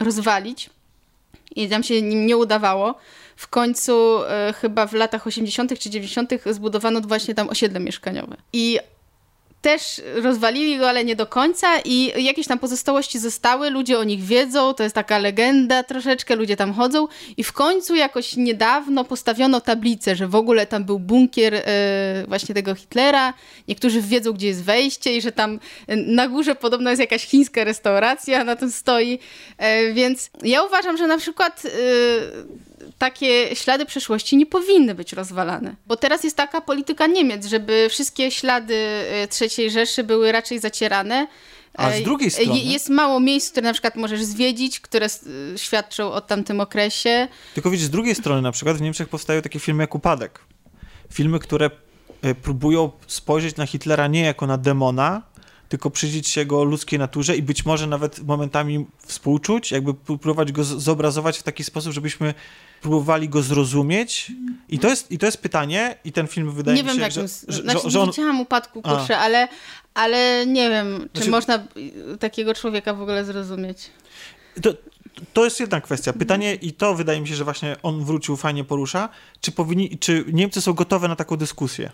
rozwalić 0.00 0.70
i 1.56 1.68
tam 1.68 1.82
się 1.82 2.02
nim 2.02 2.26
nie 2.26 2.36
udawało. 2.36 2.94
W 3.36 3.48
końcu 3.48 4.22
y, 4.22 4.52
chyba 4.52 4.86
w 4.86 4.92
latach 4.92 5.26
80. 5.26 5.78
czy 5.78 5.90
90. 5.90 6.30
zbudowano 6.46 7.00
właśnie 7.00 7.34
tam 7.34 7.48
osiedle 7.48 7.80
mieszkaniowe. 7.80 8.36
I 8.52 8.78
też 9.62 10.00
rozwalili 10.14 10.78
go, 10.78 10.88
ale 10.88 11.04
nie 11.04 11.16
do 11.16 11.26
końca 11.26 11.68
i 11.84 12.24
jakieś 12.24 12.46
tam 12.46 12.58
pozostałości 12.58 13.18
zostały, 13.18 13.70
ludzie 13.70 13.98
o 13.98 14.04
nich 14.04 14.22
wiedzą, 14.24 14.74
to 14.74 14.82
jest 14.82 14.94
taka 14.94 15.18
legenda 15.18 15.82
troszeczkę, 15.82 16.36
ludzie 16.36 16.56
tam 16.56 16.72
chodzą 16.72 17.08
i 17.36 17.44
w 17.44 17.52
końcu 17.52 17.94
jakoś 17.94 18.36
niedawno 18.36 19.04
postawiono 19.04 19.60
tablicę, 19.60 20.16
że 20.16 20.28
w 20.28 20.34
ogóle 20.34 20.66
tam 20.66 20.84
był 20.84 20.98
bunkier 20.98 21.54
e, 21.54 21.62
właśnie 22.28 22.54
tego 22.54 22.74
Hitlera, 22.74 23.34
niektórzy 23.68 24.00
wiedzą, 24.00 24.32
gdzie 24.32 24.46
jest 24.46 24.64
wejście 24.64 25.16
i 25.16 25.22
że 25.22 25.32
tam 25.32 25.60
na 25.88 26.28
górze 26.28 26.54
podobno 26.54 26.90
jest 26.90 27.00
jakaś 27.00 27.26
chińska 27.26 27.64
restauracja, 27.64 28.44
na 28.44 28.56
tym 28.56 28.70
stoi, 28.70 29.18
e, 29.58 29.92
więc 29.92 30.30
ja 30.42 30.62
uważam, 30.62 30.96
że 30.96 31.06
na 31.06 31.18
przykład 31.18 31.62
e, 31.66 31.70
takie 33.00 33.56
ślady 33.56 33.86
przeszłości 33.86 34.36
nie 34.36 34.46
powinny 34.46 34.94
być 34.94 35.12
rozwalane. 35.12 35.74
Bo 35.86 35.96
teraz 35.96 36.24
jest 36.24 36.36
taka 36.36 36.60
polityka 36.60 37.06
Niemiec, 37.06 37.46
żeby 37.46 37.86
wszystkie 37.90 38.30
ślady 38.30 38.74
e, 38.74 39.28
III 39.58 39.70
Rzeszy 39.70 40.04
były 40.04 40.32
raczej 40.32 40.58
zacierane. 40.58 41.26
A 41.74 41.90
z 41.90 41.94
E, 41.94 42.00
drugiej 42.00 42.28
e, 42.28 42.30
strony- 42.30 42.58
Jest 42.60 42.88
mało 42.88 43.20
miejsc, 43.20 43.50
które 43.50 43.64
na 43.66 43.72
przykład 43.72 43.96
możesz 43.96 44.22
zwiedzić, 44.22 44.80
które 44.80 45.06
s- 45.06 45.24
świadczą 45.56 46.12
o 46.12 46.20
tamtym 46.20 46.60
okresie. 46.60 47.28
Tylko 47.54 47.70
widzisz, 47.70 47.86
z 47.86 47.90
drugiej 47.90 48.14
strony 48.14 48.42
na 48.42 48.52
przykład 48.52 48.76
w 48.76 48.80
Niemczech 48.80 49.08
powstają 49.08 49.42
takie 49.42 49.58
filmy 49.60 49.82
jak 49.82 49.94
Upadek. 49.94 50.40
Filmy, 51.12 51.38
które 51.38 51.70
e, 52.22 52.34
próbują 52.34 52.90
spojrzeć 53.06 53.56
na 53.56 53.66
Hitlera 53.66 54.06
nie 54.06 54.20
jako 54.22 54.46
na 54.46 54.58
demona, 54.58 55.22
tylko 55.70 55.90
przyjrzeć 55.90 56.28
się 56.28 56.40
jego 56.40 56.64
ludzkiej 56.64 56.98
naturze 56.98 57.36
i 57.36 57.42
być 57.42 57.64
może 57.64 57.86
nawet 57.86 58.18
momentami 58.18 58.86
współczuć, 58.98 59.70
jakby 59.72 59.94
próbować 59.94 60.52
go 60.52 60.64
zobrazować 60.64 61.38
w 61.38 61.42
taki 61.42 61.64
sposób, 61.64 61.92
żebyśmy 61.92 62.34
próbowali 62.82 63.28
go 63.28 63.42
zrozumieć. 63.42 64.32
I 64.68 64.78
to 64.78 64.88
jest, 64.88 65.12
i 65.12 65.18
to 65.18 65.26
jest 65.26 65.38
pytanie, 65.38 65.96
i 66.04 66.12
ten 66.12 66.26
film 66.26 66.52
wydaje 66.52 66.76
nie 66.76 66.82
mi 66.82 66.88
wiem, 66.88 66.96
się, 66.96 67.02
jak 67.02 67.12
że, 67.12 67.28
że, 67.28 67.28
że, 67.48 67.62
znaczy, 67.62 67.90
że, 67.90 68.00
on... 68.00 68.10
widziałam 68.10 68.40
upadku, 68.40 68.80
A. 68.84 68.96
kurczę, 68.96 69.18
ale, 69.18 69.48
ale 69.94 70.46
nie 70.46 70.70
wiem, 70.70 71.08
czy 71.12 71.18
Znaczy- 71.18 71.30
można 71.30 71.66
y, 72.14 72.18
takiego 72.18 72.54
człowieka 72.54 72.94
w 72.94 73.02
ogóle 73.02 73.24
zrozumieć. 73.24 73.90
To, 74.62 74.74
to 75.32 75.44
jest 75.44 75.60
jedna 75.60 75.80
kwestia. 75.80 76.12
Pytanie, 76.12 76.54
i 76.54 76.72
to 76.72 76.94
wydaje 76.94 77.20
mi 77.20 77.28
się, 77.28 77.34
że 77.34 77.44
właśnie 77.44 77.76
on 77.82 78.04
wrócił, 78.04 78.36
fajnie 78.36 78.64
porusza, 78.64 79.08
czy, 79.40 79.52
powinni, 79.52 79.98
czy 79.98 80.24
Niemcy 80.32 80.60
są 80.60 80.72
gotowe 80.72 81.08
na 81.08 81.16
taką 81.16 81.36
dyskusję? 81.36 81.90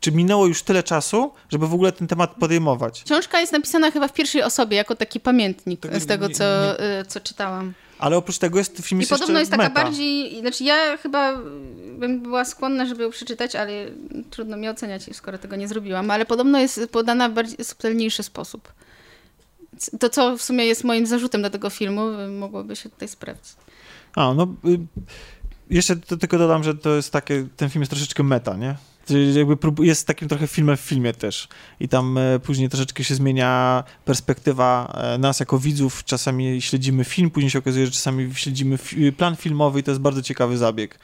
Czy 0.00 0.12
minęło 0.12 0.46
już 0.46 0.62
tyle 0.62 0.82
czasu, 0.82 1.32
żeby 1.50 1.68
w 1.68 1.74
ogóle 1.74 1.92
ten 1.92 2.06
temat 2.08 2.34
podejmować? 2.34 3.02
Książka 3.04 3.40
jest 3.40 3.52
napisana 3.52 3.90
chyba 3.90 4.08
w 4.08 4.12
pierwszej 4.12 4.42
osobie, 4.42 4.76
jako 4.76 4.94
taki 4.96 5.20
pamiętnik 5.20 5.80
Tego 5.80 6.00
z 6.00 6.06
tego, 6.06 6.28
nie- 6.28 6.34
co, 6.34 6.44
nie- 6.44 7.00
y, 7.00 7.04
co 7.04 7.20
czytałam. 7.20 7.72
Ale 7.98 8.16
oprócz 8.16 8.38
tego 8.38 8.58
jest 8.58 8.78
film 8.82 9.00
I 9.00 9.02
jest 9.02 9.10
podobno 9.12 9.38
jest 9.38 9.50
taka 9.50 9.62
meta. 9.62 9.82
bardziej, 9.84 10.40
znaczy 10.40 10.64
ja 10.64 10.96
chyba 10.96 11.36
bym 11.98 12.20
była 12.20 12.44
skłonna, 12.44 12.86
żeby 12.86 13.02
ją 13.02 13.10
przeczytać, 13.10 13.56
ale 13.56 13.72
trudno 14.30 14.56
mi 14.56 14.68
oceniać, 14.68 15.16
skoro 15.16 15.38
tego 15.38 15.56
nie 15.56 15.68
zrobiłam, 15.68 16.10
ale 16.10 16.26
podobno 16.26 16.58
jest 16.58 16.80
podana 16.92 17.28
w 17.28 17.32
bardziej 17.32 17.64
subtelniejszy 17.64 18.22
sposób. 18.22 18.72
To, 20.00 20.08
co 20.10 20.36
w 20.36 20.42
sumie 20.42 20.64
jest 20.66 20.84
moim 20.84 21.06
zarzutem 21.06 21.42
do 21.42 21.50
tego 21.50 21.70
filmu, 21.70 22.00
mogłoby 22.38 22.76
się 22.76 22.88
tutaj 22.90 23.08
sprawdzić. 23.08 23.54
A, 24.16 24.34
no... 24.34 24.54
Y, 24.66 24.78
jeszcze 25.70 25.96
to, 25.96 26.16
tylko 26.16 26.38
dodam, 26.38 26.64
że 26.64 26.74
to 26.74 26.96
jest 26.96 27.12
takie, 27.12 27.46
ten 27.56 27.70
film 27.70 27.82
jest 27.82 27.90
troszeczkę 27.90 28.22
meta, 28.22 28.56
nie? 28.56 28.74
Jakby 29.34 29.86
jest 29.86 30.06
takim 30.06 30.28
trochę 30.28 30.46
filmem 30.46 30.76
w 30.76 30.80
filmie 30.80 31.12
też. 31.12 31.48
I 31.80 31.88
tam 31.88 32.18
e, 32.18 32.38
później 32.38 32.68
troszeczkę 32.68 33.04
się 33.04 33.14
zmienia 33.14 33.84
perspektywa 34.04 34.92
e, 34.94 35.18
nas 35.18 35.40
jako 35.40 35.58
widzów. 35.58 36.04
Czasami 36.04 36.62
śledzimy 36.62 37.04
film, 37.04 37.30
później 37.30 37.50
się 37.50 37.58
okazuje, 37.58 37.86
że 37.86 37.92
czasami 37.92 38.34
śledzimy 38.34 38.78
plan 39.16 39.36
filmowy 39.36 39.80
i 39.80 39.82
to 39.82 39.90
jest 39.90 40.00
bardzo 40.00 40.22
ciekawy 40.22 40.58
zabieg. 40.58 40.98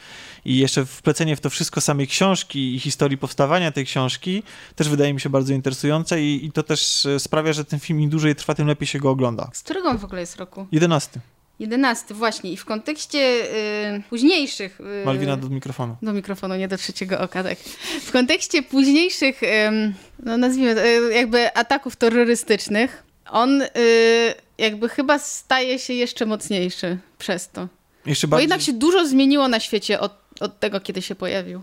I 0.45 0.59
jeszcze 0.59 0.87
wplecenie 0.87 1.37
w 1.37 1.41
to 1.41 1.51
wszystko 1.51 1.81
samej 1.81 2.07
książki 2.07 2.75
i 2.75 2.81
historii 2.81 3.19
powstawania 3.19 3.73
tej 3.73 3.85
książki 3.85 4.43
też 4.77 4.89
wydaje 4.89 5.15
mi 5.15 5.21
się 5.21 5.31
bardzo 5.31 5.53
interesujące 5.53 6.23
i, 6.23 6.47
i 6.47 6.53
to 6.53 6.63
też 6.63 7.07
e, 7.07 7.21
sprawia, 7.21 7.53
że 7.53 7.65
ten 7.65 7.81
film 7.81 8.01
im 8.01 8.11
dłużej 8.11 8.35
trwa, 8.35 8.55
tym 8.55 8.67
lepiej 8.67 8.87
się 8.87 8.99
go 8.99 9.11
ogląda. 9.11 9.51
Z 9.53 9.63
którego 9.63 9.89
on 9.89 9.99
w 9.99 10.05
ogóle 10.05 10.21
jest 10.21 10.37
roku? 10.37 10.67
11. 10.73 11.21
11, 11.59 12.15
właśnie. 12.15 12.53
I 12.53 12.57
w 12.57 12.65
kontekście 12.65 13.19
y, 13.19 14.03
późniejszych... 14.11 14.81
Y, 14.81 15.05
Malwina 15.07 15.37
do 15.37 15.49
mikrofonu. 15.49 15.97
Do 16.03 16.13
mikrofonu, 16.13 16.55
nie 16.57 16.69
do 16.69 16.77
trzeciego 16.79 17.21
oka, 17.21 17.43
tak. 17.45 17.59
W 18.03 18.13
kontekście 18.13 18.63
późniejszych, 18.63 19.41
ym, 19.69 19.95
no 20.23 20.37
nazwijmy 20.37 20.75
to, 20.75 20.87
y, 20.87 21.15
jakby 21.15 21.55
ataków 21.57 21.97
terrorystycznych, 21.97 23.03
on 23.31 23.63
y, 23.63 23.69
jakby 24.59 24.89
chyba 24.89 25.19
staje 25.19 25.79
się 25.79 25.93
jeszcze 25.93 26.27
mocniejszy 26.27 26.99
przez 27.19 27.49
to. 27.49 27.69
Jeszcze 28.07 28.27
Bo 28.27 28.31
bardziej... 28.31 28.45
jednak 28.45 28.61
się 28.61 28.73
dużo 28.73 29.07
zmieniło 29.07 29.49
na 29.49 29.61
świecie 29.61 30.01
od, 30.01 30.13
od 30.41 30.61
tego, 30.61 30.81
kiedy 30.81 31.03
się 31.03 31.15
pojawił. 31.15 31.63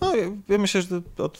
No, 0.00 0.16
ja- 0.16 0.30
ja 0.48 0.58
myślę, 0.58 0.82
że 0.82 1.00
od, 1.18 1.38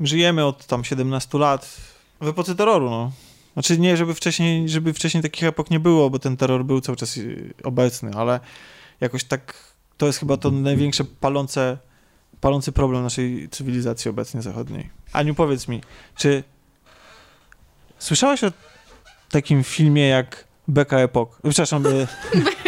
żyjemy 0.00 0.44
od 0.44 0.66
tam 0.66 0.84
17 0.84 1.38
lat 1.38 1.76
w 2.20 2.28
epoce 2.28 2.54
terroru, 2.54 2.90
no. 2.90 3.12
Znaczy 3.58 3.78
nie, 3.78 3.96
żeby 3.96 4.14
wcześniej, 4.14 4.68
żeby 4.68 4.92
wcześniej 4.92 5.22
takich 5.22 5.44
epok 5.44 5.70
nie 5.70 5.80
było, 5.80 6.10
bo 6.10 6.18
ten 6.18 6.36
terror 6.36 6.64
był 6.64 6.80
cały 6.80 6.96
czas 6.96 7.16
y, 7.16 7.54
obecny, 7.64 8.10
ale 8.14 8.40
jakoś 9.00 9.24
tak 9.24 9.54
to 9.96 10.06
jest 10.06 10.18
chyba 10.18 10.36
to 10.36 10.50
największe 10.50 11.04
palące, 11.04 11.78
palący 12.40 12.72
problem 12.72 13.02
naszej 13.02 13.48
cywilizacji 13.48 14.08
obecnie 14.08 14.42
zachodniej. 14.42 14.90
Aniu, 15.12 15.34
powiedz 15.34 15.68
mi, 15.68 15.80
czy 16.16 16.44
słyszałaś 17.98 18.44
o 18.44 18.52
takim 19.30 19.64
filmie 19.64 20.08
jak 20.08 20.44
Beka 20.68 20.98
Epok? 20.98 21.38
Przepraszam, 21.42 21.86
y, 21.86 22.06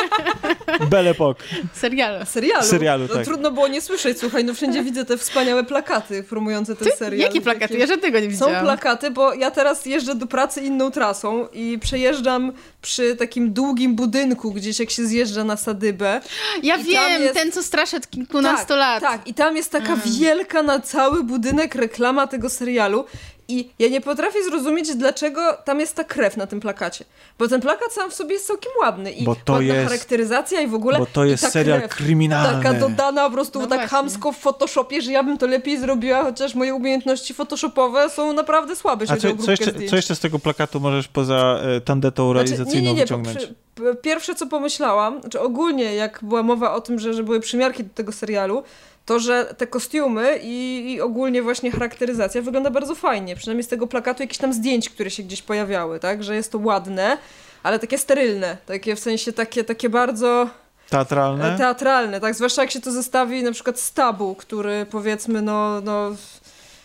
Belle 0.87 1.11
Epoque. 1.11 1.45
Serialu. 1.73 2.27
Serialu. 2.27 2.65
Serialu, 2.67 3.07
no, 3.09 3.15
tak. 3.15 3.25
Trudno 3.25 3.51
było 3.51 3.69
nie 3.69 3.81
słyszeć, 3.81 4.19
słuchaj, 4.19 4.45
no 4.45 4.55
wszędzie 4.55 4.83
widzę 4.83 5.05
te 5.05 5.17
wspaniałe 5.19 5.65
plakaty 5.65 6.23
promujące 6.23 6.77
ten 6.77 6.89
serial. 6.99 7.21
Jakie 7.29 7.41
plakaty? 7.41 7.69
Takie- 7.69 7.79
Ja 7.79 7.87
żadnego 7.87 8.21
nie 8.21 8.27
Są 8.27 8.31
widziałam. 8.47 8.65
plakaty, 8.65 9.11
bo 9.11 9.35
ja 9.35 9.51
teraz 9.51 9.87
jeżdżę 9.87 10.15
do 10.15 10.27
pracy 10.27 10.61
inną 10.61 10.91
trasą 10.91 11.49
i 11.53 11.79
przejeżdżam 11.79 12.53
przy 12.83 13.17
takim 13.17 13.53
długim 13.53 13.95
budynku, 13.97 14.53
gdzieś 14.53 14.81
jak 14.81 14.91
się 14.91 15.07
zjeżdża 15.07 15.45
na 15.45 15.57
sadybę. 15.57 16.21
ja 16.63 16.79
wiem, 16.79 17.23
jest- 17.23 17.35
ten 17.35 17.53
co 17.53 17.63
straszy 17.63 17.97
od 17.97 18.07
kilkunastu 18.11 18.69
tak, 18.69 18.79
lat. 18.79 19.01
Tak, 19.03 19.29
i 19.29 19.35
tam 19.35 19.57
jest 19.57 19.73
taka 19.73 19.93
Mm. 19.93 20.01
wielka 20.19 20.63
na 20.63 20.81
cały 20.81 21.25
budynek 21.25 21.75
reklama 21.75 22.27
tego 22.27 22.49
serialu. 22.49 23.05
I 23.51 23.71
ja 23.79 23.89
nie 23.89 24.01
potrafię 24.01 24.45
zrozumieć, 24.45 24.95
dlaczego 24.97 25.41
tam 25.65 25.81
jest 25.81 25.97
ta 25.97 26.05
krew 26.05 26.37
na 26.37 26.47
tym 26.47 26.61
plakacie. 26.61 27.05
Bo 27.39 27.49
ten 27.49 27.61
plakat 27.61 27.93
sam 27.93 28.11
w 28.11 28.15
sobie 28.15 28.33
jest 28.35 28.47
całkiem 28.47 28.73
ładny. 28.81 29.13
I 29.13 29.25
Bo 29.25 29.37
to 29.45 29.53
ładna 29.53 29.75
jest- 29.75 29.89
charakteryzacja 29.91 30.61
i 30.61 30.67
w 30.67 30.75
ogóle. 30.75 30.99
Bo 30.99 31.07
to 31.07 31.25
jest 31.25 31.51
serial 31.53 31.79
krew, 31.79 31.95
kryminalny. 31.95 32.63
Taka 32.63 32.79
dodana 32.79 33.25
po 33.25 33.31
prostu 33.31 33.61
No 33.61 33.67
tak 33.67 33.79
właśnie. 33.79 33.89
hamsko 33.97 34.33
w 34.33 34.37
Photoshopie, 34.39 35.03
że 35.03 35.13
ja 35.13 35.23
bym 35.23 35.39
to 35.39 35.47
lepiej 35.47 35.79
zrobiła, 35.79 36.23
chociaż 36.23 36.55
moje 36.55 36.75
umiejętności 36.75 37.35
photoshopowe 37.35 38.11
są 38.11 38.33
naprawdę 38.33 38.77
słabe, 38.77 39.05
A 39.09 39.17
co, 39.17 39.37
co, 39.45 39.51
jeszcze, 39.51 39.73
co 39.91 39.97
jeszcze 39.97 40.15
z 40.17 40.21
tego 40.21 40.39
plakatu 40.39 40.81
możesz 40.81 41.09
poza 41.09 41.61
e, 41.77 41.81
tandetą 41.81 42.33
realizacyjną 42.33 42.71
Znaczy, 42.71 42.83
nie, 42.83 42.89
nie, 42.89 42.95
nie, 42.95 43.03
wyciągnąć? 43.03 43.39
przy, 43.39 43.55
pierwsze 44.03 44.35
co 44.35 44.47
pomyślałam, 44.47 45.21
znaczy 45.21 45.41
ogólnie 45.41 45.95
jak 45.95 46.19
była 46.23 46.43
mowa 46.43 46.75
o 46.75 46.81
tym, 46.81 46.99
że, 46.99 47.15
że 47.15 47.23
były 47.23 47.41
przymiarki 47.41 47.85
do 47.85 47.95
tego 47.95 48.13
serialu, 48.13 48.63
to 49.11 49.19
że 49.19 49.55
te 49.59 49.67
kostiumy 49.67 50.39
i, 50.43 50.85
i 50.93 51.01
ogólnie 51.01 51.43
właśnie 51.43 51.71
charakteryzacja 51.71 52.43
wygląda 52.43 52.71
bardzo 52.71 52.95
fajnie. 52.95 53.37
Przynajmniej 53.37 53.65
z 53.65 53.69
tego 53.69 53.87
plakatu 53.87 54.23
jakieś 54.23 54.39
tam 54.39 54.53
zdjęć, 54.53 54.91
które 54.91 55.11
się 55.11 55.23
gdzieś 55.23 55.43
pojawiały, 55.43 56.01
tak? 56.01 56.25
Że 56.25 56.37
jest 56.37 56.53
to 56.53 56.59
ładne, 56.59 57.19
ale 57.63 57.79
takie 57.79 57.99
sterylne, 57.99 58.57
takie 58.67 58.97
w 58.97 59.01
sensie 59.01 59.33
takie, 59.33 59.65
takie 59.65 59.89
bardzo 59.89 60.51
Teatralne? 60.91 61.55
e, 61.55 61.59
teatralne, 61.59 62.21
tak? 62.21 62.35
Zwłaszcza 62.35 62.63
jak 62.63 62.71
się 62.71 62.81
to 62.81 62.93
zestawi 62.93 63.43
na 63.43 63.53
przykład 63.53 63.81
z 63.81 63.93
Tabu, 63.93 64.35
który 64.35 64.87
powiedzmy 64.91 65.43
no, 65.43 65.81
no 65.81 66.11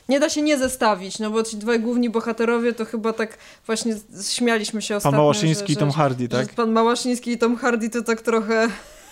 nie 0.09 0.19
da 0.19 0.29
się 0.29 0.41
nie 0.41 0.57
zestawić, 0.57 1.19
no 1.19 1.29
bo 1.29 1.43
ci 1.43 1.57
dwaj 1.57 1.79
główni 1.79 2.09
bohaterowie 2.09 2.73
to 2.73 2.85
chyba 2.85 3.13
tak 3.13 3.37
właśnie 3.65 3.95
śmialiśmy 4.29 4.81
się 4.81 4.95
ostatnio. 4.95 5.17
Pan 5.17 5.21
Małaszyński 5.21 5.71
i 5.71 5.75
że, 5.75 5.79
Tom 5.79 5.91
że, 5.91 5.97
Hardy, 5.97 6.29
tak? 6.29 6.53
pan 6.53 6.71
Małaszyński 6.71 7.31
i 7.31 7.37
Tom 7.37 7.57
Hardy 7.57 7.89
to 7.89 8.01
tak 8.01 8.21
trochę 8.21 8.69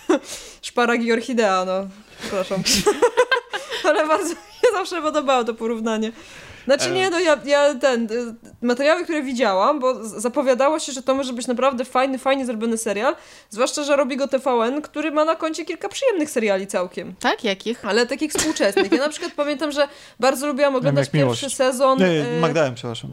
szparag 0.61 1.03
i 1.03 1.13
orchidea, 1.13 1.65
no. 1.65 1.87
Przepraszam. 2.21 2.63
Ale 3.89 4.07
bardzo 4.07 4.29
mi 4.29 4.35
się 4.35 4.73
zawsze 4.73 5.01
podobało 5.01 5.43
to 5.43 5.53
porównanie. 5.53 6.11
Znaczy 6.65 6.91
nie, 6.91 7.09
no 7.09 7.19
ja, 7.19 7.39
ja 7.45 7.75
ten, 7.75 8.11
y, 8.11 8.35
materiały, 8.61 9.03
które 9.03 9.21
widziałam, 9.21 9.79
bo 9.79 10.03
zapowiadało 10.03 10.79
się, 10.79 10.91
że 10.91 11.01
to 11.01 11.15
może 11.15 11.33
być 11.33 11.47
naprawdę 11.47 11.85
fajny, 11.85 12.17
fajnie 12.17 12.45
zrobiony 12.45 12.77
serial, 12.77 13.15
zwłaszcza, 13.49 13.83
że 13.83 13.95
robi 13.95 14.17
go 14.17 14.27
TVN, 14.27 14.81
który 14.81 15.11
ma 15.11 15.25
na 15.25 15.35
koncie 15.35 15.65
kilka 15.65 15.89
przyjemnych 15.89 16.29
seriali 16.29 16.67
całkiem. 16.67 17.15
Tak? 17.19 17.43
Jakich? 17.43 17.85
Ale 17.85 18.07
takich 18.07 18.31
współczesnych. 18.31 18.91
Ja 18.91 18.97
na 18.97 19.09
przykład 19.09 19.31
pamiętam, 19.43 19.71
że 19.71 19.87
bardzo 20.19 20.47
lubiłam 20.47 20.75
oglądać 20.75 21.09
pierwszy 21.09 21.45
miłość. 21.45 21.55
sezon. 21.55 21.99
Nie, 21.99 22.25
e, 22.27 22.39
Magda 22.39 22.65
M, 22.65 22.75
przepraszam. 22.75 23.11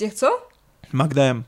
jak 0.00 0.14
co? 0.14 0.46
Magda 0.92 1.22
M. 1.22 1.42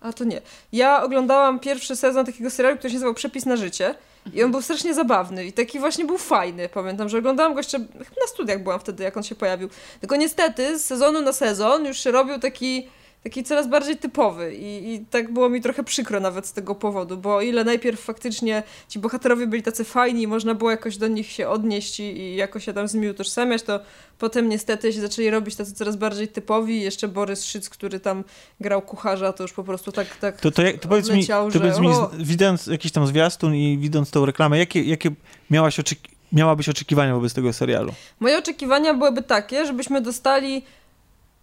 A 0.00 0.12
to 0.12 0.24
nie. 0.24 0.40
Ja 0.72 1.02
oglądałam 1.02 1.60
pierwszy 1.60 1.96
sezon 1.96 2.26
takiego 2.26 2.50
serialu, 2.50 2.76
który 2.76 2.90
się 2.90 2.94
nazywał 2.94 3.14
Przepis 3.14 3.46
na 3.46 3.56
życie. 3.56 3.94
I 4.34 4.42
on 4.44 4.50
był 4.50 4.62
strasznie 4.62 4.94
zabawny 4.94 5.44
i 5.46 5.52
taki 5.52 5.78
właśnie 5.78 6.04
był 6.04 6.18
fajny. 6.18 6.68
Pamiętam, 6.68 7.08
że 7.08 7.18
oglądałam 7.18 7.52
go 7.54 7.60
jeszcze 7.60 7.78
na 7.78 8.26
studiach 8.28 8.62
byłam 8.62 8.80
wtedy, 8.80 9.04
jak 9.04 9.16
on 9.16 9.22
się 9.22 9.34
pojawił. 9.34 9.68
Tylko 10.00 10.16
niestety 10.16 10.78
z 10.78 10.84
sezonu 10.84 11.20
na 11.20 11.32
sezon 11.32 11.86
już 11.86 11.98
się 11.98 12.10
robił 12.10 12.38
taki, 12.38 12.88
taki 13.22 13.44
coraz 13.44 13.68
bardziej 13.68 13.96
typowy 13.96 14.54
i, 14.54 14.94
i 14.94 15.00
tak 15.10 15.32
było 15.32 15.48
mi 15.48 15.60
trochę 15.60 15.84
przykro 15.84 16.20
nawet 16.20 16.46
z 16.46 16.52
tego 16.52 16.74
powodu, 16.74 17.16
bo 17.16 17.36
o 17.36 17.40
ile 17.40 17.64
najpierw 17.64 18.00
faktycznie 18.00 18.62
ci 18.88 18.98
bohaterowie 18.98 19.46
byli 19.46 19.62
tacy 19.62 19.84
fajni 19.84 20.22
i 20.22 20.26
można 20.26 20.54
było 20.54 20.70
jakoś 20.70 20.96
do 20.96 21.08
nich 21.08 21.30
się 21.30 21.48
odnieść 21.48 22.00
i, 22.00 22.02
i 22.02 22.36
jakoś 22.36 22.64
się 22.64 22.72
tam 22.72 22.88
z 22.88 22.94
nimi 22.94 23.08
utożsamiać, 23.08 23.62
to 23.62 23.80
potem 24.18 24.48
niestety 24.48 24.92
się 24.92 25.00
zaczęli 25.00 25.30
robić 25.30 25.56
tacy 25.56 25.72
coraz 25.72 25.96
bardziej 25.96 26.28
typowi 26.28 26.80
jeszcze 26.80 27.08
Borys 27.08 27.44
Szyc, 27.44 27.68
który 27.68 28.00
tam 28.00 28.24
grał 28.60 28.82
kucharza, 28.82 29.32
to 29.32 29.44
już 29.44 29.52
po 29.52 29.64
prostu 29.64 29.92
tak, 29.92 30.16
tak 30.16 30.40
To, 30.40 30.50
to, 30.50 30.62
jak- 30.62 30.78
to 30.78 30.88
powiedz 30.88 31.10
mi, 31.10 31.26
to 31.26 31.50
że 31.50 31.60
powiedz 31.60 31.78
mi 31.78 31.86
o. 31.88 32.10
widząc 32.18 32.66
jakiś 32.66 32.92
tam 32.92 33.06
zwiastun 33.06 33.54
i 33.54 33.78
widząc 33.78 34.10
tą 34.10 34.26
reklamę, 34.26 34.58
jakie, 34.58 34.82
jakie 34.82 35.10
miałaś 35.50 35.78
oczeki- 35.78 36.10
miałabyś 36.32 36.68
oczekiwania 36.68 37.14
wobec 37.14 37.34
tego 37.34 37.52
serialu? 37.52 37.92
Moje 38.20 38.38
oczekiwania 38.38 38.94
byłyby 38.94 39.22
takie, 39.22 39.66
żebyśmy 39.66 40.00
dostali 40.00 40.62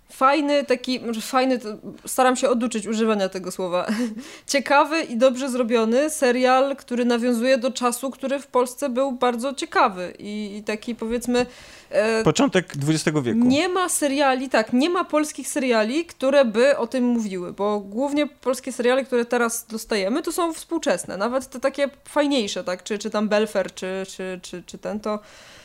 fajny, 0.10 0.66
taki, 0.66 1.00
może 1.00 1.22
fajny, 1.22 1.60
staram 2.06 2.36
się 2.36 2.50
oduczyć 2.50 2.88
używania 2.88 3.30
tego 3.30 3.52
słowa, 3.52 3.88
ciekawy 4.48 5.02
i 5.02 5.18
dobrze 5.18 5.50
zrobiony 5.50 6.10
serial, 6.10 6.76
który 6.76 7.06
nawiązuje 7.06 7.58
do 7.58 7.72
czasu, 7.72 8.12
który 8.12 8.40
w 8.40 8.48
Polsce 8.48 8.90
był 8.90 9.12
bardzo 9.12 9.54
ciekawy 9.54 10.14
i, 10.20 10.58
i 10.58 10.64
taki 10.64 10.96
powiedzmy... 10.96 11.46
E, 11.90 12.24
Początek 12.24 12.74
XX 12.88 13.18
wieku. 13.22 13.40
nie 13.40 13.70
ma 13.70 13.90
seriali, 13.90 14.50
tak, 14.50 14.74
nie 14.74 14.90
ma 14.90 15.04
polskich 15.04 15.48
seriali, 15.48 16.06
które 16.06 16.46
by 16.46 16.78
o 16.78 16.88
tym 16.88 17.04
mówiły, 17.04 17.54
bo 17.54 17.80
głównie 17.80 18.28
polskie 18.28 18.72
seriale, 18.72 19.06
które 19.06 19.26
teraz 19.26 19.66
dostajemy, 19.66 20.22
to 20.22 20.32
są 20.32 20.54
współczesne, 20.54 21.18
nawet 21.18 21.48
te 21.48 21.60
takie 21.60 21.90
fajniejsze, 22.06 22.64
tak, 22.64 22.84
czy, 22.84 22.98
czy 22.98 23.10
tam 23.10 23.30
Belfer, 23.30 23.74
czy, 23.74 24.04
czy, 24.08 24.40
czy, 24.42 24.64
czy 24.66 24.78
ten, 24.78 25.00
to, 25.00 25.20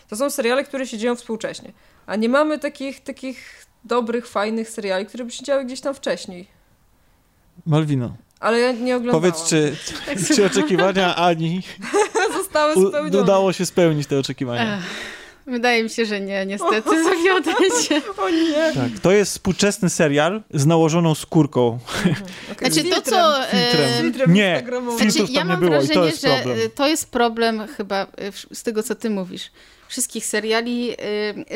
to 0.08 0.16
są 0.16 0.30
seriale, 0.30 0.64
które 0.64 0.86
się 0.86 0.98
dzieją 0.98 1.16
współcześnie. 1.16 1.72
A 2.06 2.16
nie 2.16 2.28
mamy 2.28 2.58
takich, 2.58 3.00
takich 3.00 3.66
dobrych, 3.84 4.28
fajnych 4.28 4.70
seriali, 4.70 5.06
które 5.06 5.24
by 5.24 5.30
się 5.30 5.44
działy 5.44 5.64
gdzieś 5.64 5.80
tam 5.80 5.94
wcześniej. 5.94 6.46
Malwino, 7.66 8.16
Ale 8.40 8.58
ja 8.58 8.72
nie 8.72 8.96
oglądałam. 8.96 9.32
powiedz, 9.32 9.48
czy, 9.48 9.76
czy 10.34 10.46
oczekiwania 10.46 11.16
Ani 11.16 11.62
Zostały 12.38 12.74
u, 12.74 12.88
spełnione. 12.88 13.22
udało 13.22 13.52
się 13.52 13.66
spełnić 13.66 14.06
te 14.06 14.18
oczekiwania? 14.18 14.76
Ech, 14.78 14.82
wydaje 15.46 15.82
mi 15.82 15.90
się, 15.90 16.06
że 16.06 16.20
nie, 16.20 16.46
niestety. 16.46 17.04
Zawiodę 17.04 17.52
cię. 17.82 18.02
O 18.22 18.28
nie. 18.30 18.72
Tak, 18.74 19.00
to 19.02 19.12
jest 19.12 19.32
współczesny 19.32 19.90
serial 19.90 20.42
z 20.54 20.66
nałożoną 20.66 21.14
skórką. 21.14 21.78
Okay. 22.52 22.70
Znaczy 22.72 22.88
to, 22.90 23.02
co... 23.02 23.34
Filtrem. 23.50 23.88
e, 23.90 24.02
Filtrem 24.02 24.32
Nie, 24.32 24.56
filtrów 24.66 25.00
Znaczy, 25.00 25.18
ja 25.18 25.26
tam 25.26 25.34
nie 25.34 25.44
mam 25.44 25.60
było 25.60 25.76
i 25.76 25.80
to 25.80 25.86
wrażenie, 25.86 26.06
jest 26.06 26.22
że 26.22 26.28
problem. 26.28 26.58
y, 26.58 26.70
to 26.70 26.88
jest 26.88 27.10
problem 27.10 27.66
chyba 27.76 28.06
w- 28.32 28.56
z 28.58 28.62
tego, 28.62 28.82
co 28.82 28.94
ty 28.94 29.10
mówisz. 29.10 29.50
Wszystkich 29.88 30.26
seriali, 30.26 30.96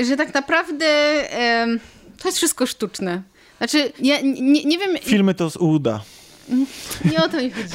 że 0.09 0.17
tak 0.17 0.35
naprawdę 0.35 0.87
em, 1.31 1.81
to 2.23 2.29
jest 2.29 2.39
wszystko 2.39 2.67
sztuczne. 2.67 3.23
Znaczy, 3.59 3.93
ja 3.99 4.21
nie, 4.21 4.65
nie 4.65 4.79
wiem, 4.79 4.91
Filmy 5.03 5.35
to 5.35 5.51
z 5.51 5.57
uda. 5.57 6.01
nie 7.13 7.25
o 7.25 7.29
to 7.29 7.37
mi 7.37 7.51
chodzi. 7.51 7.69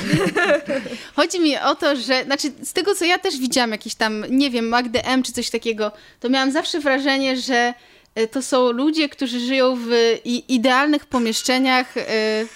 Chodzi 1.15 1.39
mi 1.39 1.57
o 1.57 1.75
to, 1.75 1.95
że, 1.95 2.23
znaczy 2.25 2.51
z 2.63 2.73
tego, 2.73 2.95
co 2.95 3.05
ja 3.05 3.19
też 3.19 3.37
widziałam, 3.39 3.71
jakieś 3.71 3.95
tam, 3.95 4.25
nie 4.29 4.49
wiem, 4.49 4.67
Magdę 4.67 5.05
M 5.05 5.23
czy 5.23 5.31
coś 5.31 5.49
takiego, 5.49 5.91
to 6.19 6.29
miałam 6.29 6.51
zawsze 6.51 6.79
wrażenie, 6.79 7.37
że 7.37 7.73
y, 8.19 8.27
to 8.27 8.41
są 8.41 8.71
ludzie, 8.71 9.09
którzy 9.09 9.39
żyją 9.39 9.77
w 9.87 9.89
idealnych 10.25 11.05
pomieszczeniach. 11.05 11.97
y, 11.97 12.01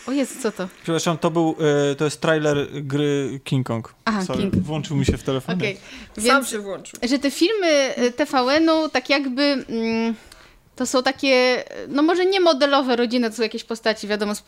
O 0.08 0.12
Jezu, 0.12 0.36
co 0.44 0.52
to? 0.52 0.68
Przepraszam, 0.84 1.18
to 1.18 1.32
był, 1.32 1.56
e, 1.92 1.96
to 1.96 2.06
jest 2.06 2.22
trailer 2.22 2.68
gry 2.84 3.40
King 3.44 3.68
Kong. 3.68 3.94
Aha, 4.06 4.26
Sorry, 4.26 4.42
King. 4.42 4.56
włączył 4.56 4.98
mi 4.98 5.06
się 5.06 5.18
w 5.18 5.24
telefonie. 5.24 5.58
Okej. 5.58 5.78
Sam 6.28 6.46
się 6.46 6.60
włączył. 6.60 7.00
że 7.04 7.20
te 7.20 7.32
filmy 7.32 7.94
TVN-u 8.16 8.90
tak 8.90 9.10
jakby 9.10 9.44
mm, 9.70 10.16
to 10.76 10.86
są 10.86 11.04
takie, 11.04 11.64
no 11.88 12.04
może 12.04 12.26
nie 12.26 12.40
modelowe 12.40 12.96
rodziny, 12.96 13.30
to 13.30 13.36
są 13.36 13.44
jakieś 13.44 13.64
postaci, 13.64 14.08
wiadomo, 14.08 14.36
z 14.36 14.40
y, 14.40 14.44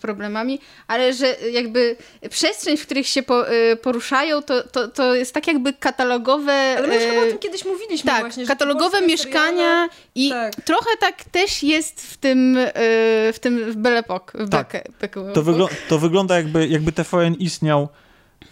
problemami, 0.00 0.60
ale 0.86 1.12
że 1.12 1.36
jakby 1.52 1.96
przestrzeń, 2.30 2.76
w 2.76 2.82
których 2.86 3.06
się 3.06 3.22
po, 3.22 3.52
y, 3.52 3.76
poruszają, 3.76 4.42
to, 4.42 4.62
to, 4.68 4.88
to 4.88 5.14
jest 5.14 5.34
tak 5.34 5.46
jakby 5.46 5.72
katalogowe... 5.72 6.74
Ale 6.78 6.86
my 6.86 6.94
już 6.94 7.04
y, 7.04 7.08
chyba 7.10 7.22
o 7.22 7.26
tym 7.26 7.38
kiedyś 7.38 7.64
mówiliśmy 7.64 8.10
tak, 8.10 8.20
właśnie. 8.20 8.46
katalogowe 8.46 9.00
mieszkania 9.00 9.88
i 10.14 10.30
tak. 10.30 10.54
trochę 10.54 10.90
tak 11.00 11.24
też 11.24 11.62
jest 11.62 12.00
w 12.12 12.16
tym, 12.16 12.56
y, 12.56 12.70
w 13.32 13.38
tym 13.40 13.72
w 13.72 13.76
Belle 13.76 14.02
Époque. 14.02 14.46
w 14.46 14.50
Tak. 14.50 14.72
Bekke- 14.72 14.82
Bekke- 15.02 15.32
To, 15.32 15.42
wygl- 15.42 15.68
to 15.88 15.98
wygląda 15.98 16.36
jakby, 16.36 16.68
jakby 16.68 16.92
TVN 16.92 17.34
istniał 17.34 17.88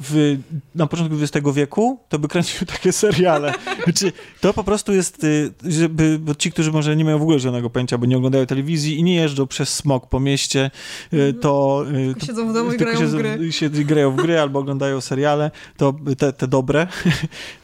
w, 0.02 0.38
na 0.74 0.86
początku 0.86 1.16
XX 1.22 1.46
wieku, 1.54 1.98
to 2.08 2.18
by 2.18 2.28
kręcił 2.28 2.66
takie 2.76 2.92
seriale. 2.92 3.54
Znaczy, 3.84 4.12
to 4.40 4.54
po 4.54 4.64
prostu 4.64 4.92
jest, 4.92 5.24
y, 5.24 5.52
żeby, 5.64 6.18
bo 6.18 6.34
ci, 6.34 6.52
którzy 6.52 6.72
może 6.72 6.96
nie 6.96 7.04
mają 7.04 7.18
w 7.18 7.22
ogóle 7.22 7.38
żadnego 7.38 7.70
pojęcia, 7.70 7.98
bo 7.98 8.06
nie 8.06 8.16
oglądają 8.16 8.46
telewizji 8.46 8.98
i 8.98 9.02
nie 9.02 9.14
jeżdżą 9.14 9.46
przez 9.46 9.74
smog 9.74 10.08
po 10.08 10.20
mieście, 10.20 10.70
y, 11.12 11.34
to... 11.40 11.84
y, 12.10 12.14
to 12.20 12.26
siedzą 12.26 12.50
w 12.50 12.54
domu 12.54 12.72
i 12.72 12.76
grają 12.76 12.98
w 12.98 13.02
siedzą- 13.02 13.18
gry. 13.18 13.52
Się, 13.52 13.70
grają 13.70 14.10
w 14.12 14.16
gry 14.16 14.40
albo 14.40 14.58
oglądają 14.58 15.00
seriale, 15.00 15.50
to 15.76 15.94
te, 16.18 16.32
te 16.32 16.48
dobre, 16.48 16.86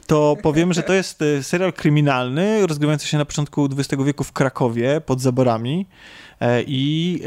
to 0.08 0.36
powiemy, 0.42 0.74
że 0.74 0.82
to 0.82 0.92
jest 0.92 1.22
y, 1.22 1.42
serial 1.42 1.72
kryminalny 1.72 2.66
rozgrywający 2.66 3.06
się 3.06 3.18
na 3.18 3.24
początku 3.24 3.68
XX 3.78 4.02
wieku 4.04 4.24
w 4.24 4.32
Krakowie 4.32 5.00
pod 5.00 5.20
zaborami. 5.20 5.86
E, 6.40 6.62
I 6.66 7.20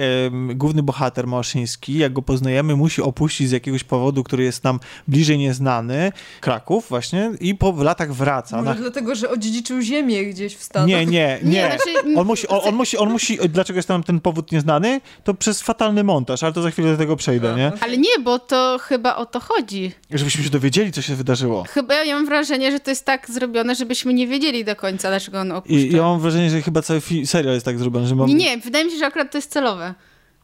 główny 0.56 0.84
bohater 0.84 1.28
Małaszyński, 1.28 1.98
jak 1.98 2.14
go 2.14 2.22
poznajemy, 2.22 2.76
musi 2.76 3.02
opuścić 3.02 3.50
z 3.50 3.52
jakiegoś 3.52 3.84
powodu, 3.84 4.24
który 4.24 4.44
jest 4.44 4.64
nam 4.64 4.80
bliżej 5.08 5.38
nieznany, 5.38 6.12
Kraków 6.42 6.86
właśnie, 6.90 7.32
i 7.40 7.56
po 7.56 7.84
latach 7.84 8.14
wraca. 8.14 8.58
Może 8.58 8.70
Na... 8.70 8.76
dlatego, 8.76 9.16
że 9.16 9.30
odziedziczył 9.30 9.82
ziemię 9.82 10.26
gdzieś 10.26 10.56
w 10.56 10.64
Stanach. 10.64 10.88
Nie, 10.88 11.06
nie, 11.06 11.40
nie. 11.44 11.78
On 12.18 12.28
musi, 12.28 12.48
on, 12.48 12.60
on 12.64 12.76
musi, 12.76 12.98
on 12.98 13.10
musi, 13.10 13.38
dlaczego 13.50 13.78
jest 13.78 13.88
tam 13.88 14.04
ten 14.04 14.20
powód 14.20 14.52
nieznany? 14.52 15.02
To 15.24 15.34
przez 15.34 15.62
fatalny 15.62 16.04
montaż, 16.04 16.44
ale 16.44 16.54
to 16.54 16.62
za 16.62 16.72
chwilę 16.72 16.92
do 16.92 16.98
tego 16.98 17.16
przejdę, 17.16 17.54
A, 17.54 17.58
nie? 17.58 17.68
okej. 17.68 17.80
Ale 17.82 17.98
nie, 17.98 18.20
bo 18.24 18.40
to 18.40 18.78
chyba 18.82 19.16
o 19.16 19.26
to 19.26 19.40
chodzi. 19.40 19.92
Żebyśmy 20.12 20.44
się 20.44 20.50
dowiedzieli, 20.50 20.92
co 20.92 21.02
się 21.02 21.16
wydarzyło. 21.16 21.64
Chyba 21.64 22.04
ja 22.04 22.16
mam 22.16 22.26
wrażenie, 22.26 22.71
że 22.72 22.80
to 22.80 22.92
jest 22.92 23.06
tak 23.06 23.32
zrobione, 23.32 23.76
żebyśmy 23.76 24.14
nie 24.14 24.28
wiedzieli 24.28 24.66
do 24.66 24.76
końca, 24.76 25.10
dlaczego 25.10 25.40
on 25.40 25.52
opuszcza. 25.52 25.78
I 25.78 25.92
ja 25.92 26.02
mam 26.02 26.20
wrażenie, 26.20 26.50
że 26.50 26.62
chyba 26.62 26.82
cały 26.82 27.02
serial 27.26 27.54
jest 27.54 27.66
tak 27.66 27.80
zrobiony, 27.80 28.08
że 28.08 28.16
mam... 28.16 28.28
Nie, 28.28 28.36
nie, 28.36 28.58
wydaje 28.58 28.86
mi 28.86 28.92
się, 28.92 28.98
że 28.98 29.06
akurat 29.06 29.32
to 29.32 29.38
jest 29.38 29.52
celowe. 29.52 29.94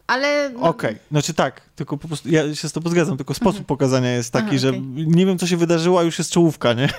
Ale... 0.08 0.49
No, 0.49 0.60
Okej, 0.60 0.89
okay. 0.89 0.99
znaczy 1.12 1.34
tak, 1.34 1.62
tylko 1.76 1.97
po 1.97 2.08
prostu 2.08 2.30
ja 2.30 2.55
się 2.55 2.70
z 2.70 2.72
tobą 2.72 2.89
zgadzam, 2.89 3.18
tylko 3.18 3.34
sposób 3.34 3.47
mhm. 3.47 3.66
pokazania 3.66 4.12
jest 4.12 4.34
taki, 4.34 4.47
Aha, 4.47 4.58
że 4.58 4.70
okay. 4.70 4.82
nie 4.95 5.26
wiem, 5.26 5.38
co 5.38 5.47
się 5.47 5.58
wydarzyło, 5.58 5.99
a 5.99 6.03
już 6.03 6.18
jest 6.18 6.32
czołówka, 6.32 6.74
nie? 6.74 6.89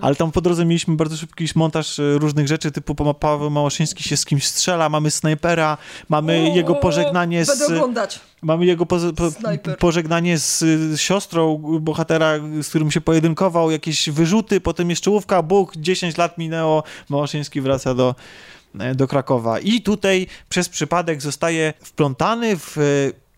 Ale 0.00 0.16
tam 0.16 0.32
po 0.32 0.40
drodze 0.40 0.64
mieliśmy 0.64 0.96
bardzo 0.96 1.16
szybki 1.16 1.46
montaż 1.54 1.98
e, 1.98 2.18
różnych 2.18 2.48
rzeczy, 2.48 2.70
typu 2.70 3.14
Paweł 3.14 3.50
Małaszyński 3.50 4.04
się 4.04 4.16
z 4.16 4.24
kimś 4.24 4.46
strzela, 4.46 4.88
mamy 4.88 5.10
snajpera, 5.10 5.78
mamy 6.08 6.50
o, 6.52 6.56
jego 6.56 6.74
pożegnanie 6.74 7.44
z... 7.44 7.48
Będę 7.48 7.66
oglądać. 7.66 8.20
Mamy 8.42 8.66
jego 8.66 8.86
po, 8.86 8.96
po, 9.16 9.30
pożegnanie 9.78 10.38
z, 10.38 10.58
z, 10.58 11.00
siostrą 11.00 11.58
bohatera, 11.80 12.32
z 12.62 12.68
którym 12.68 12.90
się 12.90 13.00
pojedynkował, 13.00 13.70
jakieś 13.70 14.10
wyrzuty, 14.10 14.60
potem 14.60 14.90
jest 14.90 15.02
czołówka, 15.02 15.42
Bóg, 15.42 15.76
10 15.76 16.16
lat 16.16 16.38
minęło, 16.38 16.82
Małaszyński 17.08 17.60
wraca 17.60 17.94
do 17.94 18.14
do 18.94 19.08
Krakowa. 19.08 19.58
I 19.60 19.82
tutaj 19.82 20.26
przez 20.48 20.68
przypadek 20.68 21.22
zostaje 21.22 21.74
wplątany 21.80 22.56
w 22.56 22.78
e, 22.78 22.82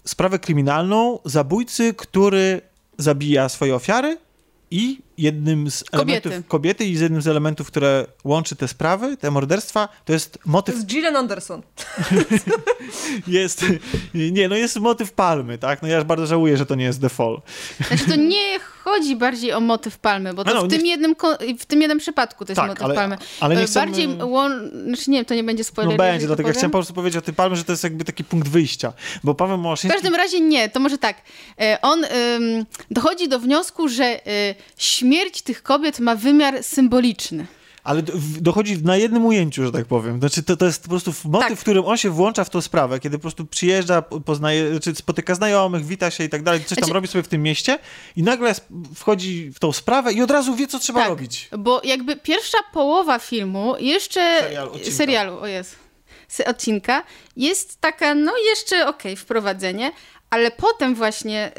sprawę 0.05 0.39
kryminalną 0.39 1.19
zabójcy, 1.25 1.95
który 1.95 2.61
zabija 2.99 3.49
swoje 3.49 3.75
ofiary 3.75 4.19
i 4.71 4.99
jednym 5.21 5.71
z 5.71 5.85
elementów 5.93 6.33
kobiety. 6.33 6.49
kobiety 6.49 6.85
i 6.85 6.97
z 6.97 7.01
jednym 7.01 7.23
z 7.23 7.29
elementów, 7.29 7.67
które 7.67 8.07
łączy 8.25 8.57
te 8.57 8.69
sprawy, 8.69 9.17
te 9.17 9.31
morderstwa, 9.31 9.89
to 10.05 10.13
jest 10.13 10.39
motyw... 10.47 10.75
To 10.75 10.79
jest 10.79 10.89
Gillian 10.89 11.17
Anderson. 11.17 11.63
jest, 13.27 13.65
nie, 14.15 14.49
no 14.49 14.57
jest 14.57 14.77
motyw 14.77 15.13
palmy, 15.13 15.59
tak? 15.59 15.83
No 15.83 15.89
ja 15.89 16.05
bardzo 16.05 16.27
żałuję, 16.27 16.57
że 16.57 16.67
to 16.67 16.75
nie 16.75 16.85
jest 16.85 17.01
The 17.01 17.09
Fall. 17.09 17.43
Znaczy 17.89 18.05
to 18.05 18.17
nie 18.17 18.59
chodzi 18.85 19.17
bardziej 19.17 19.53
o 19.53 19.61
motyw 19.61 19.99
palmy, 19.99 20.35
bo 20.35 20.45
to 20.45 20.55
no, 20.55 20.61
no, 20.61 20.67
w, 20.67 20.71
tym 20.71 20.83
nie... 20.83 20.91
jednym, 20.91 21.15
w 21.59 21.67
tym 21.67 21.81
jednym 21.81 21.99
przypadku 21.99 22.45
to 22.45 22.53
jest 22.53 22.61
tak, 22.61 22.69
motyw 22.69 22.85
ale, 22.85 22.95
palmy. 22.95 23.19
Ale 23.41 23.57
nie 23.57 23.67
chcemy... 23.67 23.87
Bardziej, 23.87 24.09
znaczy 24.87 25.11
nie 25.11 25.25
to 25.25 25.35
nie 25.35 25.45
będzie 25.45 25.65
spoiler. 25.65 25.93
No 25.93 26.05
będzie, 26.05 26.27
dlatego 26.27 26.49
ja 26.49 26.53
chciałem 26.53 26.71
po 26.71 26.79
prostu 26.79 26.95
powiedzieć 26.95 27.19
o 27.19 27.23
tej 27.23 27.35
palmy, 27.35 27.57
że 27.57 27.65
to 27.65 27.73
jest 27.73 27.85
jakby 27.85 28.05
taki 28.05 28.25
punkt 28.25 28.49
wyjścia, 28.49 28.93
bo 29.25 29.35
Paweł 29.35 29.59
Małaszyński... 29.59 29.99
W 29.99 30.03
każdym 30.03 30.15
razie 30.15 30.41
nie, 30.41 30.69
to 30.69 30.81
może 30.81 30.99
tak. 30.99 31.17
E, 31.61 31.79
on 31.83 32.05
ym, 32.05 32.67
dochodzi 32.91 33.29
do 33.29 33.41
wniosku, 33.41 33.89
że 33.89 34.27
y, 34.27 34.55
śmierć 34.79 35.10
tych 35.45 35.63
kobiet 35.63 36.01
ma 36.01 36.15
wymiar 36.15 36.63
symboliczny. 36.63 37.47
Ale 37.85 38.03
dochodzi 38.41 38.83
na 38.85 38.97
jednym 38.97 39.27
ujęciu, 39.27 39.65
że 39.65 39.73
tak 39.73 39.87
powiem. 39.87 40.19
Znaczy, 40.19 40.43
to, 40.43 40.57
to 40.57 40.67
jest 40.67 40.83
po 40.83 40.89
prostu 40.89 41.13
motyw, 41.25 41.49
tak. 41.49 41.59
w 41.59 41.61
którym 41.61 41.85
on 41.85 41.97
się 41.97 42.11
włącza 42.11 42.45
w 42.45 42.51
tą 42.51 42.61
sprawę, 42.61 43.01
kiedy 43.01 43.19
po 43.19 43.23
prostu 43.23 43.47
przyjeżdża, 43.47 44.03
poznaje, 44.03 44.71
znaczy 44.71 44.95
spotyka 44.95 45.35
znajomych, 45.35 45.87
wita 45.87 46.11
się 46.11 46.25
i 46.25 46.29
tak 46.29 46.43
dalej, 46.43 46.61
coś 46.61 46.69
tam 46.69 46.77
znaczy... 46.77 46.93
robi 46.93 47.09
sobie 47.09 47.23
w 47.23 47.29
tym 47.29 47.43
mieście 47.43 47.79
i 48.17 48.23
nagle 48.23 48.55
wchodzi 48.95 49.51
w 49.55 49.59
tą 49.59 49.73
sprawę 49.73 50.13
i 50.13 50.23
od 50.23 50.31
razu 50.31 50.55
wie, 50.55 50.67
co 50.67 50.79
trzeba 50.79 51.01
tak, 51.01 51.09
robić. 51.09 51.49
Bo 51.59 51.81
jakby 51.85 52.17
pierwsza 52.17 52.59
połowa 52.73 53.19
filmu, 53.19 53.75
jeszcze 53.79 54.41
serialu, 54.41 54.73
serialu 54.91 55.39
o 55.41 55.47
jest, 55.47 55.77
odcinka, 56.47 57.03
jest 57.37 57.81
taka, 57.81 58.15
no 58.15 58.33
jeszcze 58.51 58.77
okej, 58.89 59.13
okay, 59.13 59.17
wprowadzenie, 59.17 59.93
ale 60.31 60.51
potem 60.51 60.95
właśnie 60.95 61.53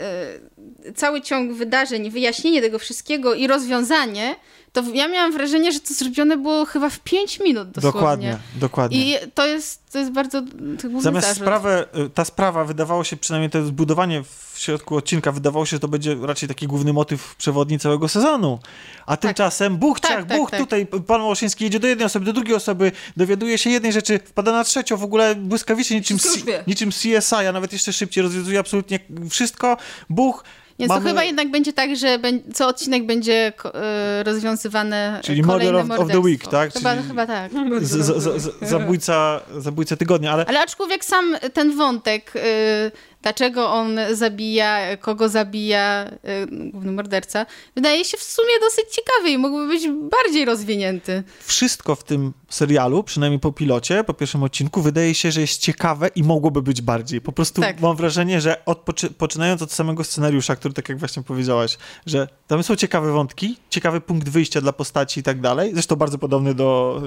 y, 0.85 0.93
cały 0.93 1.21
ciąg 1.21 1.53
wydarzeń, 1.53 2.09
wyjaśnienie 2.09 2.61
tego 2.61 2.79
wszystkiego 2.79 3.33
i 3.33 3.47
rozwiązanie, 3.47 4.35
to 4.73 4.83
ja 4.93 5.07
miałam 5.07 5.31
wrażenie, 5.31 5.71
że 5.71 5.79
to 5.79 5.93
zrobione 5.93 6.37
było 6.37 6.65
chyba 6.65 6.89
w 6.89 6.99
5 6.99 7.39
minut 7.39 7.71
dosłownie. 7.71 7.99
Dokładnie, 7.99 8.37
dokładnie. 8.55 8.97
I 8.97 9.15
to 9.33 9.45
jest, 9.45 9.91
to 9.91 9.99
jest 9.99 10.11
bardzo 10.11 10.43
Zamiast 10.99 11.35
sprawę, 11.35 11.85
y, 12.05 12.09
ta 12.09 12.25
sprawa 12.25 12.65
wydawało 12.65 13.03
się, 13.03 13.17
przynajmniej 13.17 13.49
to 13.49 13.65
zbudowanie 13.65 14.23
w 14.23 14.59
środku 14.59 14.95
odcinka, 14.95 15.31
wydawało 15.31 15.65
się, 15.65 15.69
że 15.69 15.79
to 15.79 15.87
będzie 15.87 16.15
raczej 16.21 16.49
taki 16.49 16.67
główny 16.67 16.93
motyw 16.93 17.35
przewodni 17.35 17.79
całego 17.79 18.07
sezonu. 18.07 18.59
A 19.05 19.17
tak. 19.17 19.19
tymczasem 19.19 19.77
buch, 19.77 19.99
tak, 19.99 20.11
ciach, 20.11 20.25
tak, 20.25 20.37
buch, 20.37 20.51
tak. 20.51 20.59
tutaj 20.59 20.87
pan 21.07 21.21
Łoszyński 21.21 21.63
jedzie 21.63 21.79
do 21.79 21.87
jednej 21.87 22.05
osoby, 22.05 22.25
do 22.25 22.33
drugiej 22.33 22.55
osoby, 22.55 22.91
dowiaduje 23.17 23.57
się 23.57 23.69
jednej 23.69 23.93
rzeczy, 23.93 24.19
wpada 24.25 24.51
na 24.51 24.63
trzecią, 24.63 24.97
w 24.97 25.03
ogóle 25.03 25.35
błyskawicznie 25.35 25.97
niczym, 25.97 26.17
niczym 26.67 26.89
CSI, 26.91 27.35
a 27.35 27.51
nawet 27.51 27.73
jeszcze 27.73 27.93
szybciej 27.93 28.23
rozwiązuje 28.23 28.59
absolutnie 28.59 28.99
wszystko. 29.29 29.77
Buch, 30.09 30.43
więc 30.81 30.89
Mamy... 30.89 31.01
to 31.01 31.07
chyba 31.07 31.23
jednak 31.23 31.51
będzie 31.51 31.73
tak, 31.73 31.95
że 31.95 32.19
co 32.53 32.67
odcinek 32.67 33.05
będzie 33.05 33.53
e, 33.73 34.23
rozwiązywane 34.23 35.19
Czyli 35.23 35.43
model 35.43 35.75
of, 35.75 35.89
of, 35.91 36.11
the 36.11 36.19
week, 36.19 36.47
tak? 36.47 36.73
Chyba, 36.73 36.95
Czyli 36.95 37.07
chyba 37.07 37.27
tak. 37.27 37.51
Z, 37.81 37.89
z, 37.89 38.41
z, 38.41 38.69
zabójca, 38.69 39.41
zabójca 39.57 39.95
tygodnia, 39.97 40.31
ale... 40.31 40.45
Ale 40.45 40.59
aczkolwiek 40.59 41.05
sam 41.05 41.35
ten 41.53 41.77
wątek... 41.77 42.35
Y 42.35 43.10
dlaczego 43.21 43.71
on 43.71 43.99
zabija, 44.13 44.97
kogo 44.97 45.29
zabija 45.29 46.11
yy, 46.23 46.71
główny 46.71 46.91
morderca, 46.91 47.45
wydaje 47.75 48.05
się 48.05 48.17
w 48.17 48.23
sumie 48.23 48.59
dosyć 48.61 48.85
ciekawy 48.95 49.29
i 49.29 49.37
mógłby 49.37 49.67
być 49.67 49.87
bardziej 49.87 50.45
rozwinięty. 50.45 51.23
Wszystko 51.39 51.95
w 51.95 52.03
tym 52.03 52.33
serialu, 52.49 53.03
przynajmniej 53.03 53.39
po 53.39 53.51
pilocie, 53.51 54.03
po 54.03 54.13
pierwszym 54.13 54.43
odcinku, 54.43 54.81
wydaje 54.81 55.13
się, 55.13 55.31
że 55.31 55.41
jest 55.41 55.61
ciekawe 55.61 56.07
i 56.15 56.23
mogłoby 56.23 56.61
być 56.61 56.81
bardziej. 56.81 57.21
Po 57.21 57.31
prostu 57.31 57.61
tak. 57.61 57.81
mam 57.81 57.95
wrażenie, 57.95 58.41
że 58.41 58.65
od, 58.65 58.85
poczynając 59.17 59.61
od 59.61 59.71
samego 59.71 60.03
scenariusza, 60.03 60.55
który 60.55 60.73
tak 60.73 60.89
jak 60.89 60.97
właśnie 60.97 61.23
powiedziałaś, 61.23 61.77
że 62.05 62.27
tam 62.47 62.63
są 62.63 62.75
ciekawe 62.75 63.11
wątki, 63.11 63.57
ciekawy 63.69 64.01
punkt 64.01 64.29
wyjścia 64.29 64.61
dla 64.61 64.73
postaci 64.73 65.19
i 65.19 65.23
tak 65.23 65.41
dalej, 65.41 65.71
zresztą 65.73 65.95
bardzo 65.95 66.17
podobny 66.17 66.53
do 66.53 67.01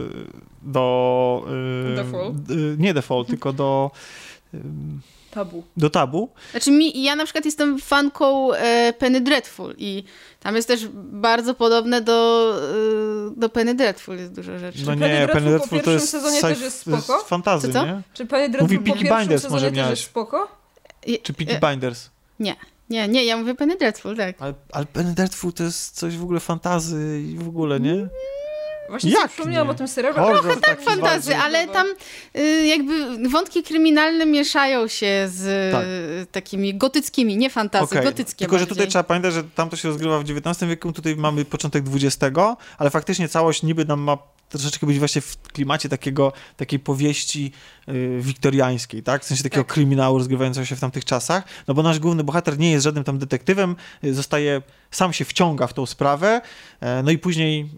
do... 0.63 1.45
Yy, 1.89 1.97
Default? 1.97 2.51
Yy, 2.51 2.77
nie 2.79 2.95
Default, 2.95 3.29
tylko 3.29 3.53
do... 3.53 3.91
Yy, 4.55 4.61
Tabu. 5.35 5.65
Do 5.77 5.91
tabu? 5.91 6.29
Znaczy 6.51 6.71
mi, 6.71 7.03
ja 7.03 7.17
na 7.17 7.25
przykład 7.25 7.45
jestem 7.45 7.79
fanką 7.79 8.53
e, 8.53 8.93
Penny 8.93 9.21
Dreadful 9.21 9.75
i 9.79 10.05
tam 10.41 10.57
jest 10.57 10.69
też 10.69 10.89
bardzo 10.95 11.55
podobne 11.55 12.01
do, 12.01 12.51
e, 13.31 13.41
do 13.41 13.49
Penny 13.49 13.75
Dreadful, 13.75 14.17
jest 14.17 14.33
dużo 14.33 14.59
rzeczy. 14.59 14.79
No 14.87 14.95
nie, 14.95 15.01
Penny 15.01 15.17
Dreadful, 15.17 15.35
Penny 15.35 15.51
Dreadful 15.51 15.79
po 15.79 15.85
pierwszym 15.85 16.09
sezonie 16.09 16.41
też 16.41 16.61
jest 16.61 16.81
spoko? 16.81 17.15
Jest 17.15 17.29
fantazy, 17.29 17.67
co, 17.67 17.73
co? 17.73 17.87
nie? 17.87 18.03
Czy 18.15 18.27
Penny 18.27 18.49
Dreadful 18.49 18.77
Mówi 18.77 18.91
po 18.91 18.97
pierwszym 18.97 19.19
Binders 19.19 19.43
sezonie 19.43 19.73
też 19.73 19.91
jest 19.91 20.03
spoko? 20.03 20.49
Czy 21.23 21.35
Peaky 21.35 21.57
e, 21.57 21.71
Binders? 21.71 22.11
Nie. 22.41 22.57
Nie, 22.91 23.09
nie, 23.09 23.25
ja 23.25 23.37
mówię 23.37 23.55
Penny 23.55 23.77
Dreadful, 23.77 24.17
tak. 24.17 24.37
Ale, 24.39 24.55
ale 24.73 24.87
Penny 24.87 25.15
Dreadful 25.15 25.53
to 25.53 25.63
jest 25.63 25.97
coś 25.97 26.17
w 26.17 26.23
ogóle 26.23 26.41
fantazy 26.41 27.21
i 27.21 27.39
w 27.39 27.49
ogóle, 27.49 27.81
nie? 27.81 28.09
Właśnie 28.89 29.11
Jak 29.11 29.31
wspomniałam 29.31 29.71
o 29.71 29.75
tym 29.75 29.89
serialu. 29.89 30.15
Trochę 30.15 30.57
tak 30.57 30.81
fantazy, 30.81 31.37
ale 31.37 31.69
tam 31.69 31.87
y, 32.37 32.67
jakby 32.67 33.29
wątki 33.29 33.63
kryminalne 33.63 34.27
mieszają 34.27 34.89
się 34.89 35.29
z 35.29 35.73
tak. 35.73 35.85
takimi 36.33 36.75
gotyckimi, 36.75 37.37
nie 37.37 37.51
fantazy, 37.51 37.85
okay. 37.85 38.05
gotyckie 38.05 38.39
Tylko, 38.39 38.53
bardziej. 38.53 38.69
że 38.69 38.75
tutaj 38.75 38.89
trzeba 38.89 39.05
pamiętać, 39.05 39.35
że 39.35 39.45
tam 39.45 39.71
to 39.71 39.77
się 39.77 39.89
rozgrywa 39.89 40.19
w 40.19 40.23
XIX 40.31 40.69
wieku, 40.69 40.93
tutaj 40.93 41.17
mamy 41.17 41.45
początek 41.45 41.85
XX, 41.95 42.39
ale 42.79 42.91
faktycznie 42.91 43.29
całość 43.29 43.63
niby 43.63 43.85
nam 43.85 44.01
ma 44.01 44.19
troszeczkę 44.49 44.87
być 44.87 44.99
właśnie 44.99 45.21
w 45.23 45.43
klimacie 45.43 45.89
takiego, 45.89 46.33
takiej 46.57 46.79
powieści 46.79 47.53
y, 47.89 48.19
wiktoriańskiej, 48.21 49.03
tak? 49.03 49.23
W 49.23 49.27
sensie 49.27 49.43
takiego 49.43 49.65
tak. 49.65 49.73
kryminału 49.73 50.19
rozgrywającego 50.19 50.67
się 50.67 50.77
w 50.77 50.81
tamtych 50.81 51.05
czasach, 51.05 51.45
no 51.69 51.75
bo 51.75 51.83
nasz 51.83 51.99
główny 51.99 52.25
bohater 52.25 52.59
nie 52.59 52.71
jest 52.71 52.85
żadnym 52.85 53.05
tam 53.05 53.19
detektywem, 53.19 53.77
y, 54.05 54.15
zostaje, 54.15 54.63
sam 54.91 55.13
się 55.13 55.25
wciąga 55.25 55.67
w 55.67 55.75
tą 55.75 55.87
sprawę, 55.87 56.41
y, 56.83 56.87
no 57.05 57.11
i 57.11 57.19
później 57.19 57.69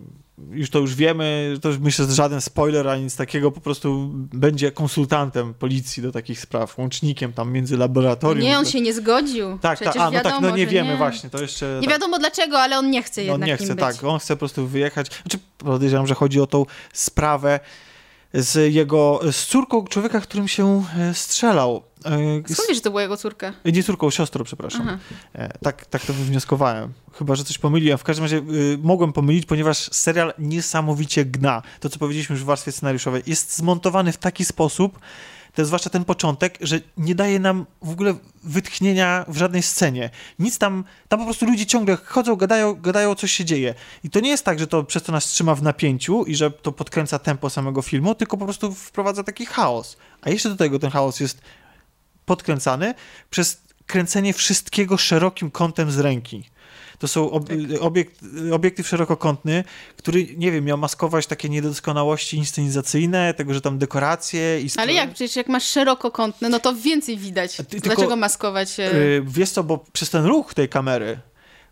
już 0.50 0.70
to 0.70 0.78
już 0.78 0.94
wiemy, 0.94 1.56
to 1.62 1.68
już 1.68 1.78
myślę, 1.78 2.06
że 2.06 2.14
żaden 2.14 2.40
spoiler 2.40 2.88
ani 2.88 3.04
nic 3.04 3.16
takiego, 3.16 3.52
po 3.52 3.60
prostu 3.60 4.10
będzie 4.14 4.72
konsultantem 4.72 5.54
policji 5.54 6.02
do 6.02 6.12
takich 6.12 6.40
spraw, 6.40 6.78
łącznikiem 6.78 7.32
tam 7.32 7.52
między 7.52 7.76
laboratorium. 7.76 8.44
Nie, 8.44 8.58
on 8.58 8.64
się 8.64 8.80
nie 8.80 8.94
zgodził. 8.94 9.58
Tak, 9.58 9.78
tak, 9.78 9.96
a 9.96 10.10
no 10.10 10.20
tak, 10.20 10.40
no 10.40 10.56
nie 10.56 10.66
wiemy 10.66 10.90
nie. 10.90 10.96
właśnie, 10.96 11.30
to 11.30 11.42
jeszcze... 11.42 11.78
Nie 11.80 11.88
tak. 11.88 11.90
wiadomo 11.90 12.18
dlaczego, 12.18 12.58
ale 12.58 12.78
on 12.78 12.90
nie 12.90 13.02
chce 13.02 13.24
jednak 13.24 13.42
On 13.42 13.46
nie 13.46 13.56
chce, 13.56 13.76
tak, 13.76 14.04
on 14.04 14.18
chce 14.18 14.36
po 14.36 14.38
prostu 14.38 14.66
wyjechać. 14.66 15.06
Znaczy 15.22 15.38
podejrzewam, 15.58 16.06
że 16.06 16.14
chodzi 16.14 16.40
o 16.40 16.46
tą 16.46 16.66
sprawę 16.92 17.60
z 18.34 18.74
jego, 18.74 19.20
z 19.32 19.46
córką 19.46 19.84
człowieka, 19.84 20.20
którym 20.20 20.48
się 20.48 20.84
e, 20.98 21.14
strzelał. 21.14 21.82
E, 22.06 22.54
Skąd 22.54 22.68
wiesz, 22.68 22.76
że 22.76 22.82
to 22.82 22.90
była 22.90 23.02
jego 23.02 23.16
córka? 23.16 23.52
Nie 23.64 23.82
córką, 23.82 24.10
siostrą, 24.10 24.44
przepraszam. 24.44 24.82
Aha. 24.82 24.98
E, 25.34 25.58
tak, 25.58 25.86
tak 25.86 26.06
to 26.06 26.12
wywnioskowałem. 26.12 26.92
Chyba, 27.12 27.34
że 27.34 27.44
coś 27.44 27.58
pomyliłem. 27.58 27.98
W 27.98 28.04
każdym 28.04 28.24
razie 28.24 28.36
y, 28.36 28.78
mogłem 28.82 29.12
pomylić, 29.12 29.46
ponieważ 29.46 29.78
serial 29.92 30.32
niesamowicie 30.38 31.24
gna. 31.24 31.62
To, 31.80 31.88
co 31.88 31.98
powiedzieliśmy 31.98 32.34
już 32.34 32.42
w 32.42 32.46
warstwie 32.46 32.72
scenariuszowej, 32.72 33.22
jest 33.26 33.56
zmontowany 33.56 34.12
w 34.12 34.16
taki 34.16 34.44
sposób, 34.44 34.98
to 35.56 35.62
jest 35.62 35.68
zwłaszcza 35.68 35.90
ten 35.90 36.04
początek, 36.04 36.58
że 36.60 36.80
nie 36.96 37.14
daje 37.14 37.38
nam 37.38 37.66
w 37.82 37.90
ogóle 37.90 38.14
wytchnienia 38.44 39.24
w 39.28 39.36
żadnej 39.36 39.62
scenie. 39.62 40.10
Nic 40.38 40.58
tam, 40.58 40.84
tam 41.08 41.18
po 41.18 41.24
prostu 41.24 41.46
ludzie 41.46 41.66
ciągle 41.66 41.96
chodzą, 41.96 42.36
gadają, 42.36 42.74
gadają, 42.74 43.14
coś 43.14 43.32
się 43.32 43.44
dzieje. 43.44 43.74
I 44.04 44.10
to 44.10 44.20
nie 44.20 44.30
jest 44.30 44.44
tak, 44.44 44.58
że 44.58 44.66
to 44.66 44.84
przez 44.84 45.02
to 45.02 45.12
nas 45.12 45.24
trzyma 45.24 45.54
w 45.54 45.62
napięciu 45.62 46.24
i 46.24 46.34
że 46.34 46.50
to 46.50 46.72
podkręca 46.72 47.18
tempo 47.18 47.50
samego 47.50 47.82
filmu, 47.82 48.14
tylko 48.14 48.36
po 48.36 48.44
prostu 48.44 48.74
wprowadza 48.74 49.22
taki 49.22 49.46
chaos. 49.46 49.96
A 50.22 50.30
jeszcze 50.30 50.48
do 50.48 50.56
tego 50.56 50.78
ten 50.78 50.90
chaos 50.90 51.20
jest 51.20 51.40
podkręcany 52.26 52.94
przez 53.30 53.60
kręcenie 53.86 54.32
wszystkiego 54.32 54.96
szerokim 54.96 55.50
kątem 55.50 55.90
z 55.90 55.98
ręki. 55.98 56.44
To 56.98 57.08
są 57.08 57.30
ob 57.30 57.48
tak. 57.48 57.58
obiekt, 57.80 58.20
obiektyw 58.52 58.88
szerokokątny, 58.88 59.64
który, 59.96 60.26
nie 60.36 60.52
wiem, 60.52 60.64
miał 60.64 60.78
maskować 60.78 61.26
takie 61.26 61.48
niedoskonałości 61.48 62.36
inscenizacyjne, 62.36 63.34
tego, 63.34 63.54
że 63.54 63.60
tam 63.60 63.78
dekoracje 63.78 64.60
i... 64.60 64.68
Ale 64.76 64.92
jak? 64.92 65.14
Przecież 65.14 65.36
jak 65.36 65.48
masz 65.48 65.64
szerokokątny, 65.64 66.48
no 66.48 66.60
to 66.60 66.74
więcej 66.74 67.18
widać. 67.18 67.56
Ty, 67.56 67.62
Dlaczego 67.62 67.96
tylko, 67.96 68.16
maskować? 68.16 68.78
Yy, 68.78 69.24
wiesz 69.26 69.50
co, 69.50 69.64
bo 69.64 69.84
przez 69.92 70.10
ten 70.10 70.24
ruch 70.24 70.54
tej 70.54 70.68
kamery 70.68 71.18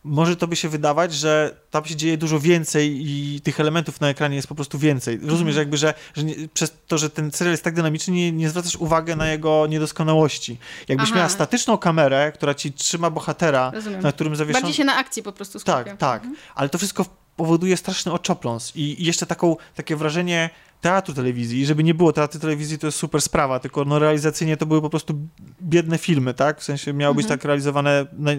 może 0.05 0.37
to 0.37 0.47
by 0.47 0.57
się 0.57 0.69
wydawać, 0.69 1.15
że 1.15 1.57
tam 1.71 1.85
się 1.85 1.97
dzieje 1.97 2.17
dużo 2.17 2.41
więcej 2.41 3.03
i 3.07 3.41
tych 3.41 3.61
elementów 3.61 4.01
na 4.01 4.09
ekranie 4.09 4.37
jest 4.37 4.49
po 4.49 4.55
prostu 4.55 4.79
więcej. 4.79 5.21
Rozumiesz, 5.23 5.57
jakby, 5.57 5.77
że, 5.77 5.95
że 6.15 6.25
nie, 6.25 6.35
przez 6.55 6.73
to, 6.87 6.99
że 6.99 7.11
ten 7.11 7.33
serial 7.33 7.53
jest 7.53 7.65
tak 7.65 7.75
dynamiczny, 7.75 8.15
nie, 8.15 8.33
nie 8.33 8.51
zwracasz 8.51 8.77
uwagi 8.77 9.17
na 9.17 9.27
jego 9.27 9.67
niedoskonałości. 9.67 10.59
Jakbyś 10.89 11.09
Aha. 11.09 11.17
miała 11.17 11.29
statyczną 11.29 11.79
kamerę, 11.79 12.33
która 12.33 12.55
ci 12.55 12.73
trzyma 12.73 13.11
bohatera, 13.11 13.71
Rozumiem. 13.75 14.01
na 14.01 14.13
którym 14.13 14.37
zawieszony... 14.37 14.63
Bardziej 14.63 14.77
się 14.77 14.85
na 14.85 14.97
akcji 14.97 15.23
po 15.23 15.33
prostu 15.33 15.59
skupia. 15.59 15.85
Tak, 15.85 15.97
tak. 15.97 16.23
Ale 16.55 16.69
to 16.69 16.79
wszystko 16.79 17.24
powoduje 17.37 17.76
straszny 17.76 18.12
oczopląs 18.12 18.72
i, 18.76 19.05
jeszcze 19.05 19.26
taką, 19.26 19.57
takie 19.74 19.97
wrażenie 19.97 20.50
teatru 20.80 21.14
telewizji. 21.14 21.61
I 21.61 21.67
żeby 21.67 21.84
nie 21.84 21.95
było 21.95 22.13
teatru 22.13 22.41
telewizji, 22.41 22.79
to 22.79 22.87
jest 22.87 22.99
super 22.99 23.22
sprawa, 23.22 23.59
tylko 23.61 23.84
no 23.84 23.99
realizacyjnie 23.99 24.57
to 24.57 24.67
były 24.67 24.83
po 24.83 24.91
prostu 24.91 25.14
biedne 25.63 25.99
filmy, 25.99 26.34
tak? 26.34 26.61
W 26.61 26.64
sensie 26.64 26.92
miały 26.92 27.14
być 27.14 27.26
tak 27.26 27.45
realizowane 27.45 28.07
na, 28.13 28.30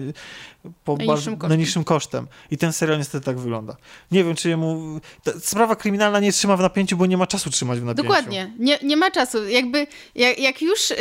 po 0.84 0.96
Najniższym 0.96 1.34
kosztem. 1.36 1.48
najniższym 1.48 1.84
kosztem. 1.84 2.26
I 2.50 2.58
ten 2.58 2.72
serial 2.72 2.98
niestety 2.98 3.24
tak 3.24 3.38
wygląda. 3.38 3.76
Nie 4.10 4.24
wiem, 4.24 4.34
czy 4.36 4.48
jemu... 4.48 5.00
Ta 5.22 5.40
sprawa 5.40 5.76
kryminalna 5.76 6.20
nie 6.20 6.32
trzyma 6.32 6.56
w 6.56 6.60
napięciu, 6.60 6.96
bo 6.96 7.06
nie 7.06 7.16
ma 7.16 7.26
czasu 7.26 7.50
trzymać 7.50 7.80
w 7.80 7.84
napięciu. 7.84 8.02
Dokładnie. 8.08 8.52
Nie, 8.58 8.78
nie 8.82 8.96
ma 8.96 9.10
czasu. 9.10 9.48
Jakby, 9.48 9.86
jak, 10.14 10.38
jak 10.38 10.62
już 10.62 10.90
y, 10.90 10.96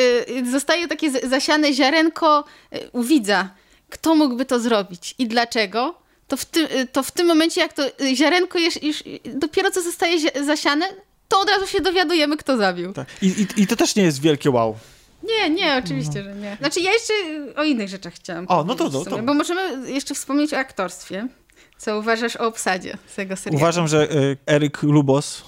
zostaje 0.51 0.87
takie 0.87 1.29
zasiane 1.29 1.73
ziarenko 1.73 2.43
y, 2.73 2.89
u 2.91 3.03
widza, 3.03 3.49
kto 3.89 4.15
mógłby 4.15 4.45
to 4.45 4.59
zrobić 4.59 5.15
i 5.17 5.27
dlaczego, 5.27 6.04
to 6.27 6.37
w, 6.37 6.45
ty, 6.45 6.59
y, 6.79 6.87
to 6.87 7.03
w 7.03 7.11
tym 7.11 7.27
momencie, 7.27 7.61
jak 7.61 7.73
to 7.73 7.83
y, 8.01 8.15
ziarenko 8.15 8.59
już, 8.59 8.83
już 8.83 9.03
dopiero 9.35 9.71
co 9.71 9.81
zostaje 9.81 10.19
zasiane, 10.45 10.85
to 11.27 11.39
od 11.39 11.49
razu 11.49 11.67
się 11.67 11.81
dowiadujemy, 11.81 12.37
kto 12.37 12.57
zabił. 12.57 12.93
Tak. 12.93 13.07
I, 13.21 13.27
i, 13.27 13.61
I 13.61 13.67
to 13.67 13.75
też 13.75 13.95
nie 13.95 14.03
jest 14.03 14.21
wielkie 14.21 14.49
wow. 14.51 14.75
Nie, 15.23 15.49
nie, 15.49 15.81
oczywiście, 15.85 16.23
że 16.23 16.35
nie. 16.35 16.57
Znaczy, 16.59 16.79
ja 16.79 16.91
jeszcze 16.93 17.13
o 17.55 17.63
innych 17.63 17.89
rzeczach 17.89 18.13
chciałam 18.13 18.45
O, 18.49 18.63
no 18.63 18.75
to- 18.75 18.91
sumie, 18.91 19.05
to- 19.05 19.23
Bo 19.23 19.33
możemy 19.33 19.91
jeszcze 19.91 20.15
wspomnieć 20.15 20.53
o 20.53 20.57
aktorstwie. 20.57 21.27
Co 21.77 21.99
uważasz 21.99 22.35
o 22.35 22.47
obsadzie 22.47 22.97
tego 23.15 23.35
serialu? 23.35 23.57
Uważam, 23.63 23.87
że 23.87 24.11
y, 24.11 24.37
Eryk 24.47 24.83
Lubos 24.83 25.43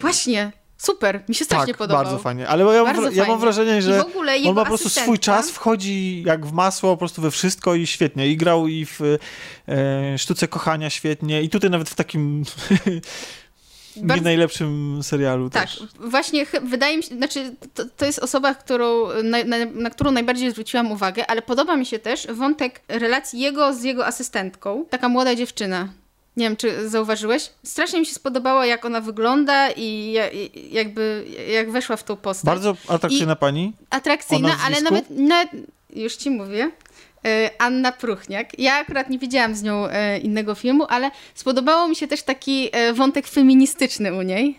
Właśnie, 0.00 0.52
super, 0.78 1.22
mi 1.28 1.34
się 1.34 1.44
strasznie 1.44 1.72
tak, 1.72 1.78
podobał. 1.78 2.04
bardzo 2.04 2.18
fajnie. 2.18 2.48
Ale 2.48 2.64
ja, 2.64 2.84
mam, 2.84 2.94
Bardzo 2.96 3.10
wra- 3.10 3.16
ja 3.16 3.26
mam 3.26 3.40
wrażenie, 3.40 3.82
że 3.82 4.04
on 4.46 4.54
ma 4.54 4.62
po 4.62 4.66
prostu 4.66 4.88
swój 4.88 5.18
czas, 5.18 5.50
wchodzi 5.50 6.22
jak 6.26 6.46
w 6.46 6.52
masło 6.52 6.90
po 6.90 6.96
prostu 6.96 7.22
we 7.22 7.30
wszystko 7.30 7.74
i 7.74 7.86
świetnie. 7.86 8.28
I 8.28 8.36
grał 8.36 8.68
i 8.68 8.86
w 8.86 9.00
e, 9.68 10.18
Sztuce 10.18 10.48
Kochania 10.48 10.90
świetnie 10.90 11.42
i 11.42 11.48
tutaj 11.48 11.70
nawet 11.70 11.88
w 11.88 11.94
takim 11.94 12.44
nie 13.96 14.02
Bardzo- 14.06 14.24
najlepszym 14.24 14.98
serialu 15.02 15.50
Tak, 15.50 15.62
też. 15.70 15.82
właśnie 16.00 16.46
wydaje 16.62 16.96
mi 16.96 17.02
się, 17.02 17.16
znaczy 17.16 17.54
to, 17.74 17.84
to 17.96 18.04
jest 18.06 18.18
osoba, 18.18 18.54
którą, 18.54 19.06
na, 19.24 19.44
na, 19.44 19.56
na 19.74 19.90
którą 19.90 20.10
najbardziej 20.10 20.50
zwróciłam 20.50 20.92
uwagę, 20.92 21.26
ale 21.30 21.42
podoba 21.42 21.76
mi 21.76 21.86
się 21.86 21.98
też 21.98 22.26
wątek 22.26 22.80
relacji 22.88 23.40
jego 23.40 23.74
z 23.74 23.82
jego 23.82 24.06
asystentką. 24.06 24.84
Taka 24.90 25.08
młoda 25.08 25.34
dziewczyna. 25.34 25.88
Nie 26.38 26.44
wiem, 26.44 26.56
czy 26.56 26.88
zauważyłeś? 26.88 27.50
Strasznie 27.64 28.00
mi 28.00 28.06
się 28.06 28.14
spodobało, 28.14 28.64
jak 28.64 28.84
ona 28.84 29.00
wygląda 29.00 29.70
i, 29.70 30.12
ja- 30.12 30.30
i 30.30 30.50
jakby 30.72 31.24
jak 31.52 31.70
weszła 31.70 31.96
w 31.96 32.04
tą 32.04 32.16
postać. 32.16 32.44
Bardzo 32.46 32.76
atrakcyjna 32.88 33.36
pani. 33.36 33.72
atrakcyjna, 33.90 34.56
ale 34.66 34.80
nawet, 34.80 35.10
nawet, 35.10 35.48
już 35.96 36.16
ci 36.16 36.30
mówię, 36.30 36.70
e, 37.26 37.50
Anna 37.58 37.92
Pruchniak. 37.92 38.58
Ja 38.58 38.74
akurat 38.74 39.10
nie 39.10 39.18
widziałam 39.18 39.54
z 39.54 39.62
nią 39.62 39.86
e, 39.88 40.18
innego 40.18 40.54
filmu, 40.54 40.86
ale 40.88 41.10
spodobało 41.34 41.88
mi 41.88 41.96
się 41.96 42.06
też 42.08 42.22
taki 42.22 42.68
e, 42.72 42.92
wątek 42.92 43.26
feministyczny 43.28 44.14
u 44.14 44.22
niej. 44.22 44.58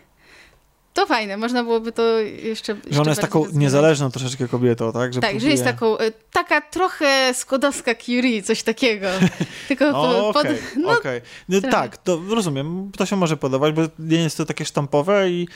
To 0.99 1.05
fajne, 1.05 1.37
można 1.37 1.63
byłoby 1.63 1.91
to 1.91 2.19
jeszcze. 2.19 2.73
jeszcze 2.73 2.93
Że 2.93 3.01
ona 3.01 3.11
jest 3.11 3.21
taką 3.21 3.39
rozwinąć. 3.39 3.63
niezależną 3.63 4.11
troszeczkę 4.11 4.47
kobietą, 4.47 4.91
tak? 4.91 5.13
Że 5.13 5.21
Tak, 5.21 5.41
że 5.41 5.49
jest 5.49 5.63
próbuje- 5.63 5.73
taką, 5.73 5.97
e, 5.97 6.11
taka 6.33 6.61
trochę 6.61 7.33
skłodowska 7.33 7.95
Curie, 7.95 8.43
coś 8.43 8.63
takiego. 8.63 9.07
Tylko 9.67 9.85
O, 9.89 10.29
Okej, 10.29 10.55
pod, 10.55 10.61
no, 10.77 10.91
okej. 10.91 11.21
No, 11.49 11.61
tak, 11.61 11.97
to 11.97 12.21
rozumiem. 12.29 12.91
To 12.97 13.05
się 13.05 13.15
może 13.15 13.37
podobać, 13.37 13.73
bo 13.73 13.81
nie 13.99 14.17
jest 14.17 14.37
to 14.37 14.45
takie 14.45 14.65
sztampowe 14.65 15.29
i 15.29 15.47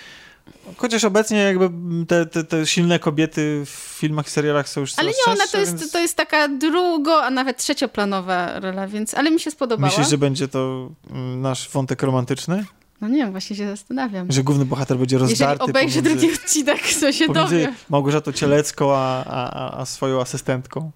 chociaż 0.77 1.03
obecnie 1.03 1.37
jakby 1.37 1.69
te, 2.07 2.25
te, 2.25 2.43
te 2.43 2.65
silne 2.65 2.99
kobiety 2.99 3.63
w 3.65 3.69
filmach 3.69 4.27
i 4.27 4.29
serialach 4.29 4.69
są 4.69 4.81
już 4.81 4.93
ale 4.97 5.07
nie, 5.09 5.33
ona 5.33 5.47
to 5.51 5.59
jest, 5.59 5.79
więc 5.79 5.91
to 5.91 5.99
jest 5.99 6.17
taka 6.17 6.47
drugo, 6.47 7.23
a 7.23 7.29
nawet 7.29 7.57
trzecioplanowa 7.57 8.59
rola, 8.59 8.87
więc, 8.87 9.13
ale 9.13 9.31
mi 9.31 9.39
się 9.39 9.51
spodobała. 9.51 9.87
Myślisz, 9.91 10.09
że 10.09 10.17
będzie 10.17 10.47
to 10.47 10.89
mm, 11.11 11.41
nasz 11.41 11.69
wątek 11.69 12.03
romantyczny? 12.03 12.65
No 13.03 13.09
nie 13.09 13.17
wiem, 13.17 13.31
właśnie 13.31 13.55
się 13.55 13.67
zastanawiam. 13.67 14.31
Że 14.31 14.43
główny 14.43 14.65
bohater 14.65 14.97
będzie 14.97 15.15
Jeżeli 15.15 15.29
rozdarty 15.31 15.63
obejrzy 15.63 16.01
pomiędzy, 16.01 16.25
drugi 16.27 16.35
odcinek, 16.43 16.79
to 16.99 17.11
się 17.11 17.27
dowie. 17.27 17.73
Małgorzatą 17.89 18.31
Cielecką, 18.31 18.95
a, 18.95 19.23
a, 19.25 19.49
a- 19.53 19.79
a 19.81 19.85
swoją 19.85 20.21
asystentką. 20.21 20.91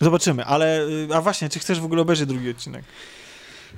Zobaczymy, 0.00 0.44
ale 0.44 0.86
y, 0.86 1.08
a 1.14 1.20
właśnie, 1.20 1.48
czy 1.48 1.58
chcesz 1.58 1.80
w 1.80 1.84
ogóle 1.84 2.02
obejrzeć 2.02 2.28
drugi 2.28 2.50
odcinek? 2.50 2.84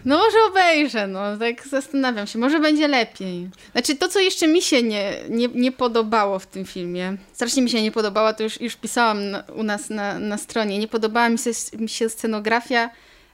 No 0.04 0.18
może 0.18 0.36
obejrzę, 0.50 1.06
no 1.06 1.36
tak 1.36 1.66
zastanawiam 1.68 2.26
się, 2.26 2.38
może 2.38 2.60
będzie 2.60 2.88
lepiej. 2.88 3.48
Znaczy 3.72 3.96
to, 3.96 4.08
co 4.08 4.20
jeszcze 4.20 4.46
mi 4.48 4.62
się 4.62 4.82
nie, 4.82 5.12
nie, 5.28 5.48
nie 5.48 5.72
podobało 5.72 6.38
w 6.38 6.46
tym 6.46 6.64
filmie, 6.64 7.16
strasznie 7.32 7.62
mi 7.62 7.70
się 7.70 7.82
nie 7.82 7.92
podobała, 7.92 8.32
to 8.32 8.42
już, 8.42 8.60
już 8.60 8.76
pisałam 8.76 9.30
na, 9.30 9.42
u 9.56 9.62
nas 9.62 9.90
na, 9.90 10.18
na 10.18 10.38
stronie, 10.38 10.78
nie 10.78 10.88
podobała 10.88 11.28
mi 11.28 11.38
się, 11.38 11.50
mi 11.78 11.88
się 11.88 12.08
scenografia, 12.08 12.90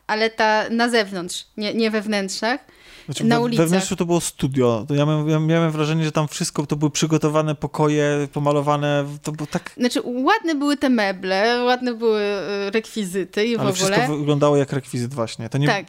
ale 0.07 0.31
ta 0.31 0.65
na 0.71 0.89
zewnątrz, 0.89 1.45
nie, 1.57 1.75
nie 1.75 1.91
we 1.91 2.01
wnętrzach. 2.03 2.61
Znaczy, 3.07 3.25
Na 3.25 3.41
ulicach. 3.41 3.65
we 3.67 3.71
wnętrzu 3.71 3.97
to 3.97 4.07
było 4.07 4.21
studio. 4.21 4.85
To 4.89 4.95
ja, 4.95 5.07
miałem, 5.07 5.29
ja 5.29 5.41
miałem 5.41 5.71
wrażenie, 5.71 6.05
że 6.05 6.13
tam 6.13 6.29
wszystko 6.29 6.67
to 6.67 6.77
były 6.77 6.91
przygotowane 6.91 7.55
pokoje, 7.55 8.29
pomalowane. 8.33 9.05
To 9.23 9.33
było 9.33 9.47
tak. 9.47 9.73
Znaczy 9.77 10.01
ładne 10.05 10.55
były 10.55 10.77
te 10.77 10.89
meble, 10.91 11.65
ładne 11.65 11.95
były 11.95 12.21
y, 12.21 12.71
rekwizyty 12.71 13.47
i 13.47 13.57
w 13.57 13.61
Ale 13.61 13.71
ogóle. 13.71 13.91
wszystko 13.95 14.17
wyglądało 14.17 14.57
jak 14.57 14.73
rekwizyt, 14.73 15.15
właśnie. 15.15 15.49
To 15.49 15.59
nie, 15.59 15.67
Tak. 15.67 15.87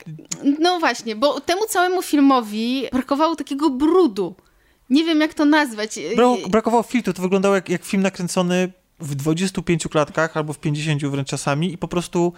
No 0.60 0.80
właśnie, 0.80 1.16
bo 1.16 1.40
temu 1.42 1.62
całemu 1.70 2.02
filmowi 2.02 2.84
brakowało 2.94 3.36
takiego 3.36 3.70
brudu. 3.70 4.36
Nie 4.90 5.04
wiem, 5.04 5.22
jak 5.22 5.34
to 5.34 5.46
nazwać. 5.46 6.00
Bra- 6.18 6.50
brakowało 6.50 6.84
filtru. 6.84 7.14
To 7.14 7.22
wyglądało 7.22 7.56
jak, 7.56 7.70
jak 7.70 7.86
film 7.86 8.04
nakręcony 8.04 8.72
w 9.00 9.16
25 9.16 9.88
klatkach 9.88 10.38
albo 10.38 10.54
w 10.54 10.60
50 10.60 11.06
wręcz 11.06 11.28
czasami 11.28 11.74
i 11.74 11.78
po 11.78 11.88
prostu 11.88 12.34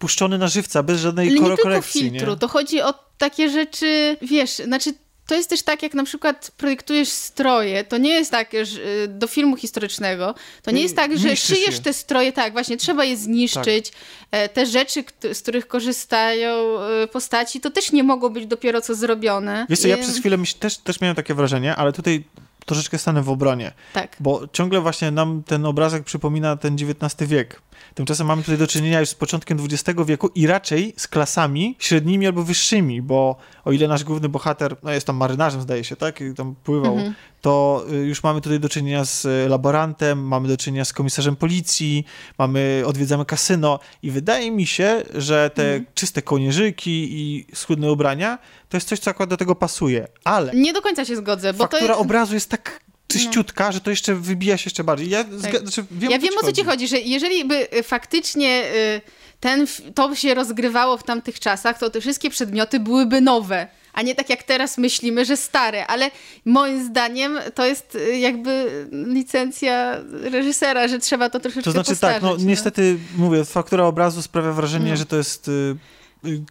puszczony 0.00 0.38
na 0.38 0.48
żywca, 0.48 0.82
bez 0.82 1.00
żadnej 1.00 1.28
nie 1.28 1.40
kor- 1.40 1.48
tylko 1.48 1.62
korekcji. 1.62 2.00
filtru, 2.10 2.30
nie? 2.30 2.36
to 2.36 2.48
chodzi 2.48 2.82
o 2.82 2.94
takie 3.18 3.50
rzeczy, 3.50 4.16
wiesz, 4.22 4.50
znaczy 4.50 4.94
to 5.26 5.34
jest 5.34 5.50
też 5.50 5.62
tak, 5.62 5.82
jak 5.82 5.94
na 5.94 6.04
przykład 6.04 6.50
projektujesz 6.56 7.08
stroje, 7.08 7.84
to 7.84 7.98
nie 7.98 8.10
jest 8.10 8.30
tak, 8.30 8.50
że 8.62 8.80
y, 8.82 9.08
do 9.08 9.26
filmu 9.26 9.56
historycznego, 9.56 10.34
to 10.62 10.70
nie 10.70 10.82
jest 10.82 10.96
tak, 10.96 11.18
że 11.18 11.28
Niszczysz 11.30 11.56
szyjesz 11.56 11.74
je. 11.74 11.80
te 11.80 11.92
stroje, 11.92 12.32
tak, 12.32 12.52
właśnie, 12.52 12.76
trzeba 12.76 13.04
je 13.04 13.16
zniszczyć, 13.16 13.92
e, 14.30 14.48
te 14.48 14.66
rzeczy, 14.66 15.04
z 15.32 15.42
których 15.42 15.68
korzystają 15.68 16.80
e, 16.80 17.06
postaci, 17.06 17.60
to 17.60 17.70
też 17.70 17.92
nie 17.92 18.02
mogło 18.04 18.30
być 18.30 18.46
dopiero 18.46 18.80
co 18.80 18.94
zrobione. 18.94 19.66
Wiesz 19.68 19.78
co, 19.78 19.88
ja 19.88 19.96
przez 19.98 20.18
chwilę 20.18 20.38
też, 20.58 20.78
też 20.78 21.00
miałem 21.00 21.16
takie 21.16 21.34
wrażenie, 21.34 21.76
ale 21.76 21.92
tutaj 21.92 22.24
troszeczkę 22.66 22.98
stanę 22.98 23.22
w 23.22 23.30
obronie, 23.30 23.72
Tak. 23.92 24.16
bo 24.20 24.42
ciągle 24.52 24.80
właśnie 24.80 25.10
nam 25.10 25.42
ten 25.46 25.66
obrazek 25.66 26.04
przypomina 26.04 26.56
ten 26.56 26.74
XIX 26.74 27.30
wiek. 27.30 27.60
Tymczasem 28.00 28.26
mamy 28.26 28.42
tutaj 28.42 28.58
do 28.58 28.66
czynienia 28.66 29.00
już 29.00 29.08
z 29.08 29.14
początkiem 29.14 29.58
XX 29.64 29.98
wieku 30.06 30.30
i 30.34 30.46
raczej 30.46 30.94
z 30.96 31.08
klasami 31.08 31.76
średnimi 31.78 32.26
albo 32.26 32.42
wyższymi, 32.42 33.02
bo 33.02 33.36
o 33.64 33.72
ile 33.72 33.88
nasz 33.88 34.04
główny 34.04 34.28
bohater, 34.28 34.76
no 34.82 34.92
jest 34.92 35.06
tam 35.06 35.16
marynarzem 35.16 35.60
zdaje 35.60 35.84
się, 35.84 35.96
tak, 35.96 36.20
i 36.20 36.34
tam 36.34 36.54
pływał, 36.64 36.92
Mhm. 36.94 37.14
to 37.40 37.84
y, 37.92 37.96
już 37.96 38.22
mamy 38.22 38.40
tutaj 38.40 38.60
do 38.60 38.68
czynienia 38.68 39.04
z 39.04 39.24
y, 39.24 39.46
laborantem, 39.48 40.26
mamy 40.26 40.48
do 40.48 40.56
czynienia 40.56 40.84
z 40.84 40.92
komisarzem 40.92 41.36
policji, 41.36 42.04
mamy, 42.38 42.82
odwiedzamy 42.86 43.24
kasyno 43.24 43.78
i 44.02 44.10
wydaje 44.10 44.50
mi 44.50 44.66
się, 44.66 45.02
że 45.14 45.50
te 45.54 45.62
Mhm. 45.64 45.86
czyste 45.94 46.22
kołnierzyki 46.22 47.08
i 47.10 47.46
schudne 47.54 47.92
ubrania 47.92 48.38
to 48.68 48.76
jest 48.76 48.88
coś, 48.88 48.98
co 48.98 49.10
akurat 49.10 49.30
do 49.30 49.36
tego 49.36 49.54
pasuje, 49.54 50.08
ale 50.24 50.52
Nie 50.54 50.72
do 50.72 50.82
końca 50.82 51.04
się 51.04 51.16
zgodzę, 51.16 51.52
bo 51.52 51.58
to 51.58 51.64
faktura 51.64 51.94
jest... 51.94 52.00
obrazu 52.00 52.34
jest 52.34 52.50
tak 52.50 52.80
czyściutka, 53.12 53.72
że 53.72 53.80
to 53.80 53.90
jeszcze 53.90 54.14
wybija 54.14 54.56
się 54.56 54.64
jeszcze 54.66 54.84
bardziej. 54.84 55.08
Ja, 55.10 55.24
zga- 55.24 55.60
znaczy, 55.62 55.84
wiem, 55.90 56.10
Ja 56.10 56.18
wiem 56.18 56.34
o 56.42 56.46
co 56.46 56.52
ci 56.52 56.64
chodzi, 56.64 56.88
że 56.88 56.98
jeżeli 57.00 57.44
by 57.44 57.68
y, 57.78 57.82
faktycznie 57.82 58.62
y, 58.74 59.00
ten, 59.40 59.66
to 59.94 60.14
się 60.14 60.34
rozgrywało 60.34 60.96
w 60.96 61.02
tamtych 61.02 61.40
czasach, 61.40 61.78
to 61.78 61.90
te 61.90 62.00
wszystkie 62.00 62.30
przedmioty 62.30 62.80
byłyby 62.80 63.20
nowe, 63.20 63.68
a 63.92 64.02
nie 64.02 64.14
tak 64.14 64.30
jak 64.30 64.42
teraz 64.42 64.78
myślimy, 64.78 65.24
że 65.24 65.36
stare, 65.36 65.86
ale 65.86 66.10
moim 66.44 66.84
zdaniem 66.86 67.38
to 67.54 67.66
jest 67.66 67.94
y, 67.94 68.18
jakby 68.18 68.66
licencja 68.92 69.96
reżysera, 70.10 70.88
że 70.88 70.98
trzeba 70.98 71.30
to 71.30 71.40
troszeczkę 71.40 71.64
To 71.64 71.70
znaczy 71.70 71.96
tak, 71.96 72.22
no 72.22 72.28
postarzeć, 72.28 72.46
niestety 72.48 72.96
mówię, 73.16 73.44
faktura 73.44 73.84
obrazu 73.84 74.22
sprawia 74.22 74.52
wrażenie, 74.52 74.90
No. 74.90 74.96
że 74.96 75.06
to 75.06 75.16
jest 75.16 75.50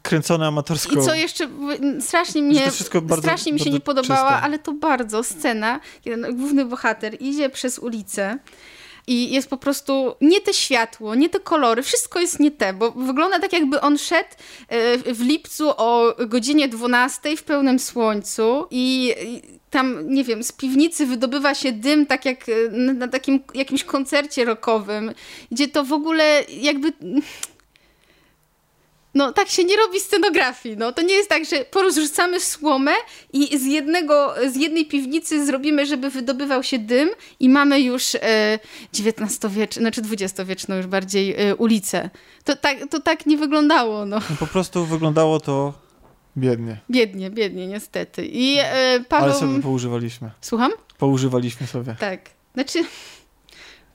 kręcone 0.02 0.48
amatorsko. 0.48 1.02
I 1.02 1.06
co 1.06 1.16
jeszcze 1.16 1.50
strasznie 2.00 2.42
mnie, 2.42 2.72
bardzo- 3.02 3.18
strasznie 3.18 3.54
mi 3.54 3.60
się 3.60 3.70
nie 3.70 3.80
podobała, 3.80 4.30
czyste. 4.32 4.44
ale 4.44 4.60
to 4.60 4.72
bardzo 4.72 5.24
scena, 5.24 5.80
kiedy 6.02 6.34
główny 6.34 6.66
bohater 6.66 7.18
idzie 7.22 7.50
przez 7.50 7.80
ulicę 7.80 8.38
i 9.08 9.32
jest 9.32 9.50
po 9.50 9.58
prostu 9.58 10.16
nie 10.22 10.42
te 10.42 10.54
światło, 10.54 11.16
nie 11.16 11.30
te 11.30 11.40
kolory, 11.40 11.84
wszystko 11.84 12.20
jest 12.20 12.40
nie 12.40 12.52
te, 12.52 12.74
bo 12.74 12.92
wygląda 12.92 13.40
tak 13.40 13.54
jakby 13.54 13.82
on 13.82 13.98
szedł 13.98 14.30
e, 14.68 15.14
w 15.14 15.22
lipcu 15.22 15.70
o 15.78 16.16
godzinie 16.28 16.68
12 16.68 17.38
w 17.38 17.44
pełnym 17.44 17.80
słońcu 17.80 18.68
i 18.72 19.16
tam, 19.70 20.10
nie 20.14 20.24
wiem, 20.24 20.44
z 20.44 20.52
piwnicy 20.52 21.06
wydobywa 21.06 21.56
się 21.56 21.72
dym, 21.72 22.06
tak 22.06 22.26
jak 22.26 22.50
e, 22.50 22.52
na 22.72 22.94
na 22.94 23.08
takim 23.08 23.40
jakimś 23.54 23.84
koncercie 23.84 24.46
rockowym, 24.46 25.12
gdzie 25.52 25.68
to 25.68 25.84
w 25.86 25.94
ogóle 25.94 26.44
jakby 26.62 26.94
no 29.20 29.34
tak 29.34 29.50
się 29.50 29.64
nie 29.64 29.78
robi 29.78 30.00
scenografii. 30.00 30.78
No, 30.78 30.92
to 30.92 31.02
nie 31.02 31.14
jest 31.14 31.30
tak, 31.30 31.46
że 31.46 31.66
porozrzucamy 31.66 32.40
słomę 32.40 32.92
i 33.34 33.58
z, 33.58 33.66
jednego, 33.66 34.34
z 34.52 34.56
jednej 34.56 34.86
piwnicy 34.86 35.46
zrobimy, 35.46 35.86
żeby 35.86 36.10
wydobywał 36.10 36.64
się 36.64 36.80
dym 36.80 37.10
i 37.40 37.50
mamy 37.50 37.82
już 37.82 38.16
e, 38.16 38.60
XIX-wieczną, 39.00 39.82
znaczy 39.82 40.02
XX-wieczną 40.02 40.76
już 40.76 40.88
bardziej 40.88 41.36
e, 41.36 41.56
ulicę. 41.56 42.10
To 42.44 42.56
tak, 42.56 42.78
to 42.90 43.00
tak 43.00 43.26
nie 43.26 43.38
wyglądało. 43.38 44.06
No. 44.06 44.20
no 44.30 44.36
po 44.40 44.48
prostu 44.48 44.86
wyglądało 44.86 45.40
to 45.40 45.74
biednie. 46.38 46.78
Biednie, 46.90 47.30
biednie, 47.30 47.68
niestety. 47.68 48.26
I 48.26 48.58
e, 48.60 49.00
Paweł... 49.10 49.30
Ale 49.30 49.40
sobie 49.40 49.62
poużywaliśmy. 49.62 50.32
Słucham? 50.42 50.72
Poużywaliśmy 50.98 51.68
sobie. 51.68 51.96
Tak. 52.00 52.20
Znaczy, 52.54 52.84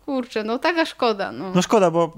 kurczę, 0.04 0.44
no 0.44 0.58
taka 0.58 0.86
szkoda. 0.86 1.32
No, 1.32 1.52
no 1.54 1.62
szkoda, 1.62 1.90
bo 1.90 2.12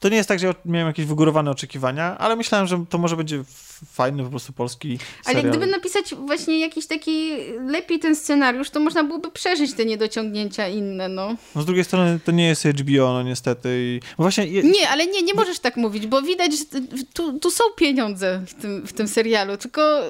to 0.00 0.08
nie 0.08 0.16
jest 0.16 0.28
tak, 0.28 0.38
że 0.38 0.46
ja 0.46 0.54
miałem 0.64 0.88
jakieś 0.88 1.06
wygórowane 1.06 1.50
oczekiwania, 1.50 2.18
ale 2.18 2.36
myślałem, 2.36 2.66
że 2.66 2.84
to 2.88 2.98
może 2.98 3.16
będzie 3.16 3.44
fajny 3.86 4.24
po 4.24 4.30
prostu 4.30 4.52
polski 4.52 4.98
serial. 5.24 5.42
Ale 5.42 5.50
gdyby 5.50 5.66
napisać 5.66 6.14
właśnie 6.14 6.60
jakiś 6.60 6.86
taki 6.86 7.30
lepiej 7.66 7.98
ten 7.98 8.16
scenariusz, 8.16 8.70
to 8.70 8.80
można 8.80 9.04
byłoby 9.04 9.30
przeżyć 9.30 9.74
te 9.74 9.84
niedociągnięcia 9.84 10.68
inne, 10.68 11.08
no. 11.08 11.36
No 11.54 11.62
z 11.62 11.66
drugiej 11.66 11.84
strony 11.84 12.20
to 12.24 12.32
nie 12.32 12.48
jest 12.48 12.64
HBO, 12.64 13.12
no 13.12 13.22
niestety. 13.22 13.68
I... 13.72 14.00
właśnie 14.18 14.46
je... 14.46 14.62
Nie, 14.62 14.88
ale 14.88 15.06
nie, 15.06 15.22
nie 15.22 15.34
możesz 15.34 15.58
tak 15.58 15.76
mówić, 15.76 16.06
bo 16.06 16.22
widać, 16.22 16.52
że 16.58 16.64
tu, 17.12 17.38
tu 17.38 17.50
są 17.50 17.64
pieniądze 17.76 18.42
w 18.46 18.54
tym, 18.54 18.86
w 18.86 18.92
tym 18.92 19.08
serialu, 19.08 19.56
tylko 19.56 20.02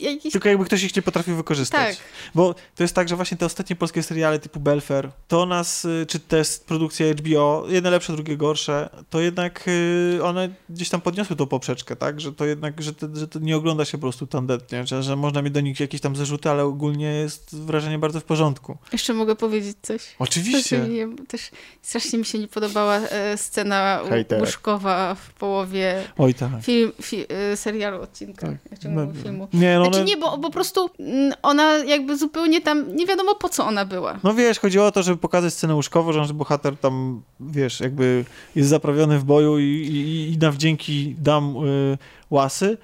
jakiś... 0.00 0.32
Tylko 0.32 0.48
jakby 0.48 0.64
ktoś 0.64 0.82
ich 0.82 0.96
nie 0.96 1.02
potrafił 1.02 1.36
wykorzystać. 1.36 1.96
Tak. 1.96 2.06
Bo 2.34 2.54
to 2.76 2.82
jest 2.82 2.94
tak, 2.94 3.08
że 3.08 3.16
właśnie 3.16 3.36
te 3.36 3.46
ostatnie 3.46 3.76
polskie 3.76 4.02
seriale 4.02 4.38
typu 4.38 4.60
Belfer, 4.60 5.10
to 5.28 5.46
nas, 5.46 5.84
y, 5.84 6.06
czy 6.08 6.18
te 6.18 6.42
produkcje 6.66 7.14
HBO, 7.14 7.66
jedne 7.68 7.90
lepsze, 7.90 8.12
drugie 8.12 8.36
gorsze, 8.36 8.88
to 9.10 9.20
jednak 9.20 9.68
y, 9.68 10.20
one 10.24 10.48
gdzieś 10.68 10.88
tam 10.88 11.00
podniosły 11.00 11.36
tą 11.36 11.46
poprzeczkę, 11.46 11.96
tak? 11.96 12.20
Że 12.20 12.32
to 12.32 12.44
jednak, 12.44 12.82
że, 12.82 12.94
te, 12.94 13.08
że 13.14 13.28
to 13.28 13.38
nie 13.38 13.56
ogląda 13.56 13.84
się 13.84 13.98
po 13.98 14.02
prostu 14.02 14.26
tandetnie, 14.26 14.86
że, 14.86 15.02
że 15.02 15.16
można 15.16 15.42
mieć 15.42 15.52
do 15.52 15.60
nich 15.60 15.80
jakieś 15.80 16.00
tam 16.00 16.16
zarzuty, 16.16 16.50
ale 16.50 16.64
ogólnie 16.64 17.06
jest 17.06 17.56
wrażenie 17.56 17.98
bardzo 17.98 18.20
w 18.20 18.24
porządku. 18.24 18.76
Jeszcze 18.92 19.14
mogę 19.14 19.36
powiedzieć 19.36 19.76
coś? 19.82 20.14
Oczywiście. 20.18 20.86
Też, 21.28 21.28
też 21.28 21.50
strasznie 21.82 22.18
mi 22.18 22.24
się 22.24 22.38
nie 22.38 22.48
podobała 22.48 22.96
e, 22.96 23.36
scena 23.38 24.00
Hejter. 24.08 24.40
łóżkowa 24.40 25.14
w 25.14 25.32
połowie 25.32 26.02
Oj, 26.18 26.34
tak. 26.34 26.50
film, 26.62 26.92
fi, 27.02 27.24
e, 27.28 27.56
serialu, 27.56 28.02
odcinka, 28.02 28.46
tak. 28.46 28.78
no, 28.90 29.12
filmu. 29.22 29.48
Nie, 29.52 29.78
no, 29.78 29.84
znaczy, 29.84 30.04
nie, 30.04 30.16
bo, 30.16 30.38
bo 30.38 30.48
po 30.48 30.50
prostu 30.50 30.90
mm, 30.98 31.32
ona 31.42 31.76
jakby 31.76 32.16
zupełnie 32.16 32.60
tam, 32.60 32.96
nie 32.96 33.06
wiadomo 33.06 33.34
po 33.34 33.48
co 33.48 33.66
ona 33.66 33.84
była. 33.84 34.20
No 34.24 34.34
wiesz, 34.34 34.58
chodziło 34.58 34.86
o 34.86 34.92
to, 34.92 35.02
żeby 35.02 35.16
pokazać 35.16 35.54
scenę 35.54 35.74
łóżkową, 35.74 36.12
że 36.12 36.34
bohater 36.34 36.76
tam, 36.76 37.22
wiesz, 37.40 37.80
jakby 37.80 38.24
jest 38.56 38.68
zaprawiony 38.68 39.18
w 39.18 39.24
boju 39.24 39.58
i, 39.58 39.64
i, 39.64 40.32
i 40.32 40.38
na 40.38 40.50
wdzięki 40.50 41.16
dam 41.18 41.56
y, 41.56 41.98
łasy, 42.30 42.78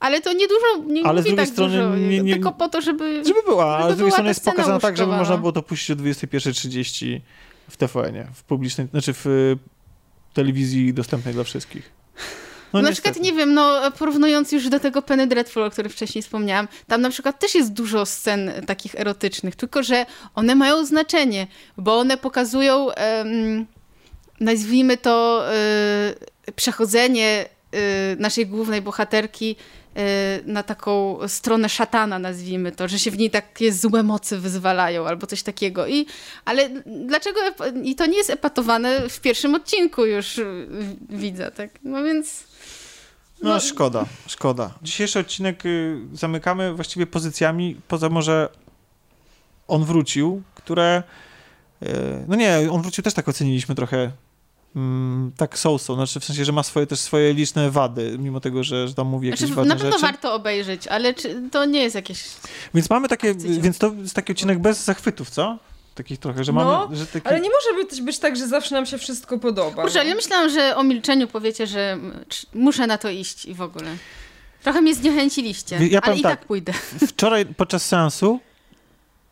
ale 0.00 0.20
to 0.20 0.32
niedużo, 0.32 0.66
nie 0.86 1.06
ale 1.06 1.22
z 1.22 1.24
drugiej 1.24 1.46
tak 1.46 1.54
strony 1.54 1.76
dużo, 1.76 1.96
nie, 1.96 2.20
nie, 2.20 2.32
tylko 2.32 2.52
po 2.52 2.68
to, 2.68 2.80
żeby... 2.80 3.24
Żeby 3.24 3.42
była, 3.42 3.76
ale 3.76 3.94
z 3.94 3.96
drugiej 3.96 4.12
strony 4.12 4.28
jest 4.28 4.44
pokazana 4.44 4.80
tak, 4.80 4.96
żeby 4.96 5.12
można 5.12 5.36
było 5.36 5.52
to 5.52 5.62
puścić 5.62 5.90
o 5.90 5.96
21.30 5.96 7.20
w 7.70 7.76
TVN-ie, 7.76 8.26
w 8.34 8.42
publicznej, 8.42 8.86
znaczy 8.90 9.12
w 9.12 9.26
y, 9.26 9.58
telewizji 10.34 10.94
dostępnej 10.94 11.34
dla 11.34 11.44
wszystkich. 11.44 11.90
No, 12.72 12.82
na 12.82 12.92
przykład, 12.92 13.20
nie 13.20 13.32
wiem, 13.32 13.54
no 13.54 13.90
porównując 13.98 14.52
już 14.52 14.68
do 14.68 14.80
tego 14.80 15.02
Penny 15.02 15.26
Dreadful, 15.26 15.62
o 15.62 15.70
którym 15.70 15.90
wcześniej 15.90 16.22
wspomniałam, 16.22 16.68
tam 16.86 17.00
na 17.00 17.10
przykład 17.10 17.40
też 17.40 17.54
jest 17.54 17.72
dużo 17.72 18.06
scen 18.06 18.52
takich 18.66 18.94
erotycznych, 18.94 19.56
tylko 19.56 19.82
że 19.82 20.06
one 20.34 20.54
mają 20.54 20.86
znaczenie, 20.86 21.46
bo 21.76 21.98
one 21.98 22.16
pokazują, 22.16 22.84
um, 22.84 23.66
nazwijmy 24.40 24.96
to, 24.96 25.44
um, 25.44 26.54
przechodzenie 26.56 27.46
um, 27.72 28.20
naszej 28.20 28.46
głównej 28.46 28.82
bohaterki 28.82 29.56
Y, 29.56 29.79
na 30.44 30.62
taką 30.62 31.18
stronę 31.28 31.68
szatana, 31.68 32.18
nazwijmy 32.18 32.72
to, 32.72 32.88
że 32.88 32.98
się 32.98 33.10
w 33.10 33.18
niej 33.18 33.30
takie 33.30 33.72
złe 33.72 34.02
mocy 34.02 34.38
wyzwalają 34.38 35.06
albo 35.06 35.26
coś 35.26 35.42
takiego. 35.42 35.86
I, 35.86 36.06
ale 36.44 36.68
dlaczego, 36.86 37.40
i 37.82 37.94
to 37.94 38.06
nie 38.06 38.16
jest 38.16 38.30
epatowane 38.30 39.08
w 39.08 39.20
pierwszym 39.20 39.54
odcinku 39.54 40.06
już 40.06 40.38
y, 40.38 40.66
widzę, 41.10 41.50
tak? 41.50 41.70
No 41.82 42.02
więc... 42.02 42.44
No, 43.42 43.50
no 43.50 43.60
szkoda, 43.60 44.06
szkoda. 44.26 44.74
Dzisiejszy 44.82 45.18
odcinek 45.18 45.66
y, 45.66 45.98
zamykamy 46.12 46.74
właściwie 46.74 47.06
pozycjami, 47.06 47.80
poza 47.88 48.08
może 48.08 48.48
on 49.68 49.84
wrócił, 49.84 50.42
które 50.54 51.02
no 52.28 52.36
nie, 52.36 52.58
on 52.70 52.82
wrócił 52.82 53.04
też 53.04 53.14
tak 53.14 53.28
oceniliśmy 53.28 53.74
trochę 53.74 54.12
Mm, 54.76 55.32
tak 55.36 55.58
so-so, 55.58 55.94
znaczy 55.94 56.20
w 56.20 56.24
sensie, 56.24 56.44
że 56.44 56.52
ma 56.52 56.62
swoje 56.62 56.86
też 56.86 57.00
swoje 57.00 57.34
liczne 57.34 57.70
wady, 57.70 58.16
mimo 58.18 58.40
tego, 58.40 58.64
że, 58.64 58.88
że 58.88 58.94
tam 58.94 59.06
mówi 59.06 59.28
jakieś 59.28 59.40
znaczy, 59.40 59.54
ważne 59.54 59.72
rzeczy. 59.74 59.84
Na 59.84 59.92
pewno 59.92 60.06
warto 60.06 60.34
obejrzeć, 60.34 60.86
ale 60.86 61.14
czy, 61.14 61.42
to 61.50 61.64
nie 61.64 61.82
jest 61.82 61.94
jakieś... 61.94 62.24
Więc 62.74 62.90
mamy 62.90 63.08
takie, 63.08 63.34
więc 63.34 63.78
to 63.78 63.92
jest 64.02 64.14
taki 64.14 64.32
odcinek 64.32 64.58
bez 64.58 64.84
zachwytów, 64.84 65.30
co? 65.30 65.58
Takich 65.94 66.18
trochę, 66.18 66.44
że 66.44 66.52
no, 66.52 66.64
mamy... 66.64 66.96
Że 66.96 67.06
taki... 67.06 67.28
ale 67.28 67.40
nie 67.40 67.48
może 67.50 67.84
być, 67.84 68.02
być 68.02 68.18
tak, 68.18 68.36
że 68.36 68.48
zawsze 68.48 68.74
nam 68.74 68.86
się 68.86 68.98
wszystko 68.98 69.38
podoba. 69.38 69.82
Kurczę, 69.82 69.98
no. 69.98 70.08
ja 70.08 70.14
myślałam, 70.14 70.50
że 70.50 70.76
o 70.76 70.82
milczeniu 70.82 71.28
powiecie, 71.28 71.66
że 71.66 71.98
muszę 72.54 72.86
na 72.86 72.98
to 72.98 73.08
iść 73.08 73.44
i 73.44 73.54
w 73.54 73.60
ogóle. 73.62 73.96
Trochę 74.62 74.80
mnie 74.82 74.94
zniechęciliście, 74.94 75.78
ja 75.86 76.00
ale 76.00 76.16
i 76.16 76.22
tak, 76.22 76.38
tak 76.38 76.46
pójdę. 76.46 76.72
Wczoraj 77.08 77.46
podczas 77.46 77.86
seansu 77.86 78.40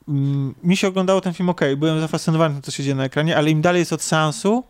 mm, 0.09 0.55
mi 0.63 0.77
się 0.77 0.89
oglądało 0.89 1.21
ten 1.21 1.35
film 1.35 1.49
ok, 1.49 1.61
byłem 1.77 2.01
zafascynowany 2.01 2.55
tym, 2.55 2.63
co 2.63 2.71
się 2.71 2.83
dzieje 2.83 2.95
na 2.95 3.05
ekranie, 3.05 3.37
ale 3.37 3.51
im 3.51 3.63
dalej 3.63 3.81
jest 3.81 3.93
od 3.93 4.03
seansu, 4.03 4.65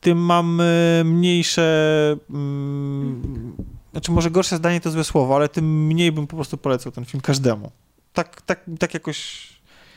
tym 0.00 0.18
mam 0.18 0.62
mniejsze. 1.04 2.16
Mm, 2.30 3.56
znaczy, 3.92 4.12
może 4.12 4.30
gorsze 4.30 4.56
zdanie 4.56 4.80
to 4.80 4.90
złe 4.90 5.04
słowo, 5.04 5.36
ale 5.36 5.48
tym 5.48 5.86
mniej 5.86 6.12
bym 6.12 6.26
po 6.26 6.36
prostu 6.36 6.56
polecał 6.56 6.92
ten 6.92 7.04
film 7.04 7.20
każdemu. 7.20 7.70
Tak, 8.12 8.42
tak, 8.42 8.60
tak 8.78 8.94
jakoś. 8.94 9.48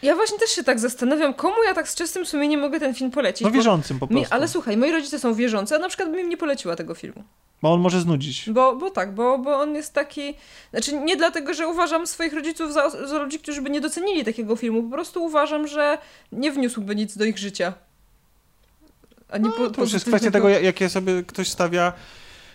Ja 0.02 0.16
właśnie 0.16 0.40
też 0.40 0.50
się 0.50 0.64
tak 0.64 0.80
zastanawiam, 0.80 1.34
komu 1.34 1.56
ja 1.66 1.74
tak 1.74 1.90
z 1.90 1.96
czystym 1.96 2.26
sumieniem 2.26 2.62
mogę 2.62 2.80
ten 2.80 2.94
film 2.94 3.12
polecić. 3.12 3.42
No 3.42 3.52
wierzącym 3.52 4.00
po 4.00 4.08
prostu. 4.08 4.26
Mi, 4.26 4.32
ale 4.32 4.48
słuchaj, 4.48 4.78
moi 4.78 4.92
rodzice 4.92 5.20
są 5.20 5.34
wierzący, 5.34 5.76
a 5.76 5.80
na 5.80 5.88
przykład 5.88 6.12
bym 6.12 6.20
im 6.20 6.30
nie 6.30 6.38
poleciła 6.38 6.76
tego 6.76 6.96
filmu. 6.96 7.24
Bo 7.62 7.74
on 7.74 7.82
może 7.82 8.02
znudzić. 8.02 8.50
Bo, 8.50 8.76
bo 8.76 8.90
tak, 8.90 9.16
bo, 9.16 9.38
bo 9.38 9.60
on 9.60 9.76
jest 9.76 9.94
taki. 9.94 10.34
Znaczy, 10.72 10.98
nie 10.98 11.18
dlatego, 11.18 11.54
że 11.54 11.68
uważam 11.68 12.08
swoich 12.08 12.34
rodziców 12.34 12.74
za, 12.74 12.90
za 12.90 13.18
ludzi, 13.18 13.40
którzy 13.40 13.62
by 13.62 13.70
nie 13.70 13.82
docenili 13.82 14.26
takiego 14.26 14.56
filmu. 14.56 14.84
Po 14.84 14.90
prostu 14.90 15.24
uważam, 15.24 15.68
że 15.68 15.98
nie 16.32 16.52
wniósłby 16.52 16.96
nic 16.96 17.18
do 17.18 17.26
ich 17.26 17.38
życia. 17.38 17.74
A 19.32 19.38
nie 19.38 19.50
no, 19.60 19.70
to 19.70 19.82
jest 19.82 20.06
kwestia 20.06 20.32
tego, 20.32 20.50
jakie 20.50 20.90
sobie 20.90 21.24
ktoś 21.24 21.50
stawia 21.50 21.94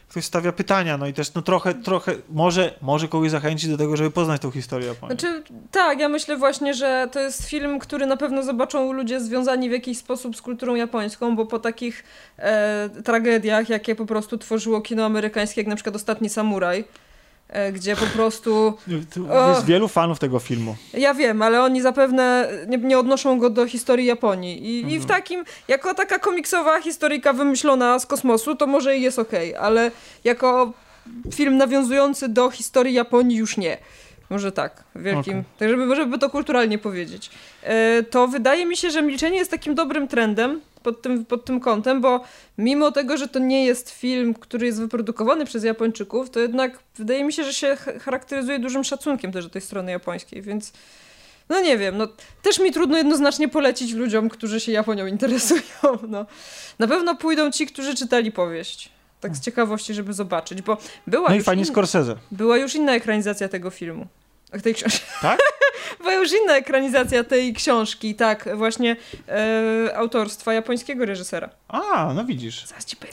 ktoś 0.08 0.24
stawia 0.24 0.52
pytania, 0.52 0.98
no 0.98 1.06
i 1.06 1.12
też 1.12 1.34
no 1.34 1.42
trochę, 1.42 1.74
trochę 1.74 2.14
może, 2.30 2.74
może 2.82 3.08
kogoś 3.08 3.30
zachęcić 3.30 3.70
do 3.70 3.76
tego, 3.76 3.96
żeby 3.96 4.10
poznać 4.10 4.42
tą 4.42 4.50
historię 4.50 4.88
Japonii. 4.88 5.18
Znaczy, 5.18 5.42
tak, 5.70 6.00
ja 6.00 6.08
myślę 6.08 6.36
właśnie, 6.36 6.74
że 6.74 7.08
to 7.12 7.20
jest 7.20 7.48
film, 7.48 7.78
który 7.78 8.06
na 8.06 8.16
pewno 8.16 8.42
zobaczą 8.42 8.92
ludzie 8.92 9.20
związani 9.20 9.68
w 9.68 9.72
jakiś 9.72 9.98
sposób 9.98 10.36
z 10.36 10.42
kulturą 10.42 10.74
japońską, 10.74 11.36
bo 11.36 11.46
po 11.46 11.58
takich 11.58 12.04
e, 12.38 12.88
tragediach, 13.04 13.68
jakie 13.68 13.94
po 13.94 14.06
prostu 14.06 14.38
tworzyło 14.38 14.80
kino 14.80 15.04
amerykańskie, 15.04 15.60
jak 15.60 15.68
na 15.68 15.76
przykład 15.76 15.96
Ostatni 15.96 16.28
Samuraj, 16.28 16.84
gdzie 17.72 17.96
po 17.96 18.06
prostu... 18.06 18.74
Jest 19.48 19.64
wielu 19.66 19.88
fanów 19.88 20.18
tego 20.18 20.38
filmu. 20.38 20.76
Ja 20.94 21.14
wiem, 21.14 21.42
ale 21.42 21.62
oni 21.62 21.82
zapewne 21.82 22.48
nie, 22.68 22.78
nie 22.78 22.98
odnoszą 22.98 23.38
go 23.38 23.50
do 23.50 23.66
historii 23.66 24.06
Japonii. 24.06 24.74
I, 24.74 24.76
mhm. 24.76 24.94
I, 24.94 24.98
w 24.98 25.02
mhm. 25.02 25.20
takim, 25.20 25.44
jako 25.68 25.94
taka 25.94 26.18
komiksowa 26.18 26.80
historyjka 26.80 27.32
wymyślona 27.32 27.98
z 27.98 28.06
kosmosu, 28.06 28.54
to 28.56 28.66
może 28.66 28.96
i 28.96 29.02
jest 29.02 29.18
okej, 29.18 29.50
okay, 29.50 29.66
ale 29.66 29.90
jako 30.24 30.72
film 31.34 31.56
nawiązujący 31.56 32.28
do 32.28 32.50
historii 32.50 32.94
Japonii 32.94 33.36
już 33.36 33.56
nie. 33.56 33.78
Może 34.30 34.52
tak, 34.52 34.84
wielkim. 34.94 35.38
Okay. 35.38 35.44
Tak, 35.58 35.68
żeby, 35.68 35.96
żeby 35.96 36.18
to 36.18 36.30
kulturalnie 36.30 36.78
powiedzieć. 36.78 37.30
E, 37.62 38.02
to 38.02 38.28
wydaje 38.28 38.66
mi 38.66 38.76
się, 38.76 38.90
że 38.90 39.02
milczenie 39.02 39.38
jest 39.38 39.50
takim 39.50 39.74
dobrym 39.74 40.08
trendem 40.08 40.60
pod 40.86 41.02
tym, 41.02 41.24
pod 41.24 41.44
tym 41.44 41.60
kątem, 41.60 42.00
bo 42.00 42.20
mimo 42.58 42.92
tego, 42.92 43.16
że 43.16 43.28
to 43.28 43.38
nie 43.38 43.64
jest 43.64 43.90
film, 43.90 44.34
który 44.34 44.66
jest 44.66 44.80
wyprodukowany 44.80 45.44
przez 45.44 45.64
Japończyków, 45.64 46.30
to 46.30 46.40
jednak 46.40 46.78
wydaje 46.96 47.24
mi 47.24 47.32
się, 47.32 47.44
że 47.44 47.54
się 47.54 47.76
charakteryzuje 47.76 48.58
dużym 48.58 48.84
szacunkiem 48.84 49.32
też 49.32 49.44
do 49.44 49.50
tej 49.50 49.62
strony 49.62 49.92
japońskiej, 49.92 50.42
więc 50.42 50.72
no 51.48 51.60
nie 51.60 51.78
wiem, 51.78 51.96
no 51.96 52.08
też 52.42 52.58
mi 52.58 52.72
trudno 52.72 52.98
jednoznacznie 52.98 53.48
polecić 53.48 53.92
ludziom, 53.92 54.28
którzy 54.28 54.60
się 54.60 54.72
Japonią 54.72 55.06
interesują. 55.16 55.62
No. 56.08 56.26
Na 56.78 56.86
pewno 56.86 57.14
pójdą 57.14 57.50
ci, 57.50 57.66
którzy 57.66 57.94
czytali 57.94 58.32
powieść. 58.32 58.88
Tak 59.20 59.36
z 59.36 59.40
ciekawości, 59.40 59.94
żeby 59.94 60.12
zobaczyć, 60.12 60.62
bo 60.62 60.78
była 61.06 61.28
No 61.28 61.34
i 61.34 61.42
fajnie 61.42 61.62
in... 61.62 61.68
Scorsese. 61.68 62.16
Była 62.30 62.56
już 62.56 62.74
inna 62.74 62.94
ekranizacja 62.94 63.48
tego 63.48 63.70
filmu. 63.70 64.06
Tej 64.62 64.74
książki. 64.74 65.06
Tak? 65.22 65.38
Była 65.98 66.12
już 66.12 66.32
inna 66.42 66.56
ekranizacja 66.56 67.24
tej 67.24 67.54
książki, 67.54 68.14
tak, 68.14 68.56
właśnie 68.56 68.96
e, 69.28 69.96
autorstwa 69.96 70.54
japońskiego 70.54 71.04
reżysera. 71.04 71.50
A, 71.68 72.12
no 72.14 72.24
widzisz. 72.24 72.64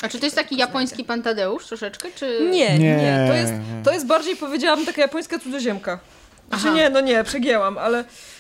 A 0.02 0.10
czy 0.10 0.20
to 0.20 0.26
jest 0.26 0.36
taki 0.36 0.58
japoński 0.58 1.04
Pantadeusz 1.04 1.68
troszeczkę, 1.68 2.10
czy... 2.16 2.48
Nie, 2.52 2.80
nie, 2.80 2.96
nie. 2.96 3.26
To, 3.28 3.34
jest, 3.34 3.54
to 3.84 3.94
jest 3.94 4.08
bardziej, 4.08 4.36
powiedziałabym, 4.36 4.86
taka 4.86 5.02
japońska 5.02 5.40
cudzoziemka. 5.40 6.00
Znaczy 6.48 6.64
Aha. 6.68 6.76
nie, 6.76 6.90
no 6.90 7.02
nie, 7.02 7.24
przegięłam, 7.24 7.78
ale 7.78 8.00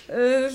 e, 0.09 0.49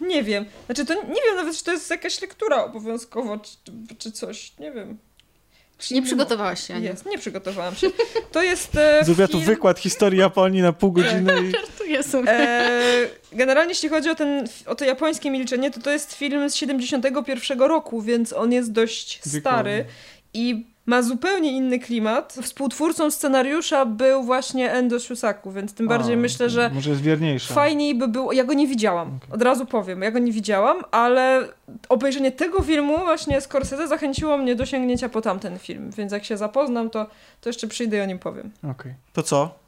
nie 0.00 0.22
wiem. 0.22 0.44
Znaczy 0.66 0.84
to 0.84 0.94
nie 0.94 1.22
wiem 1.26 1.36
nawet, 1.36 1.56
czy 1.56 1.64
to 1.64 1.72
jest 1.72 1.90
jakaś 1.90 2.20
lektura 2.20 2.64
obowiązkowo, 2.64 3.38
czy, 3.38 3.56
czy 3.98 4.12
coś, 4.12 4.58
nie 4.58 4.72
wiem. 4.72 4.98
Nie 5.90 6.02
przygotowałaś 6.02 6.66
się. 6.66 6.80
Jest, 6.80 7.06
nie 7.06 7.18
przygotowałam 7.18 7.74
się. 7.74 7.90
To 8.32 8.42
jest 8.42 8.76
e, 8.76 9.04
Zrobiła 9.04 9.28
tu 9.28 9.32
film... 9.32 9.44
wykład 9.44 9.78
historii 9.78 10.18
Japonii 10.18 10.62
na 10.62 10.72
pół 10.72 10.92
godziny 10.92 11.32
i... 11.48 11.50
Żartuję 11.60 12.02
sobie. 12.02 12.30
E, 12.30 13.08
generalnie 13.32 13.70
jeśli 13.70 13.88
chodzi 13.88 14.10
o, 14.10 14.14
ten, 14.14 14.48
o 14.66 14.74
to 14.74 14.84
japońskie 14.84 15.30
milczenie, 15.30 15.70
to 15.70 15.80
to 15.80 15.90
jest 15.90 16.12
film 16.12 16.50
z 16.50 16.54
71 16.54 17.60
roku, 17.60 18.02
więc 18.02 18.32
on 18.32 18.52
jest 18.52 18.72
dość 18.72 19.20
stary 19.40 19.84
i 20.34 20.66
ma 20.90 21.02
zupełnie 21.02 21.52
inny 21.52 21.78
klimat. 21.78 22.36
Współtwórcą 22.42 23.10
scenariusza 23.10 23.86
był 23.86 24.22
właśnie 24.22 24.72
Endo 24.72 25.00
Shusaku, 25.00 25.52
więc 25.52 25.74
tym 25.74 25.88
bardziej 25.88 26.14
A, 26.14 26.18
myślę, 26.18 26.50
że 26.50 26.70
Może 26.74 26.90
jest 26.90 27.02
wierniejsza. 27.02 27.54
fajniej 27.54 27.94
by 27.94 28.08
było... 28.08 28.32
Ja 28.32 28.44
go 28.44 28.52
nie 28.52 28.66
widziałam, 28.66 29.08
Okej. 29.16 29.34
od 29.34 29.42
razu 29.42 29.66
powiem, 29.66 30.02
ja 30.02 30.10
go 30.10 30.18
nie 30.18 30.32
widziałam, 30.32 30.76
ale 30.90 31.48
obejrzenie 31.88 32.32
tego 32.32 32.62
filmu 32.62 32.98
właśnie 32.98 33.40
Scorsese 33.40 33.88
zachęciło 33.88 34.38
mnie 34.38 34.56
do 34.56 34.66
sięgnięcia 34.66 35.08
po 35.08 35.20
tamten 35.20 35.58
film, 35.58 35.90
więc 35.96 36.12
jak 36.12 36.24
się 36.24 36.36
zapoznam, 36.36 36.90
to, 36.90 37.06
to 37.40 37.48
jeszcze 37.48 37.68
przyjdę 37.68 37.96
i 37.96 38.00
o 38.00 38.06
nim 38.06 38.18
powiem. 38.18 38.50
Okej. 38.70 38.94
To 39.12 39.22
co? 39.22 39.59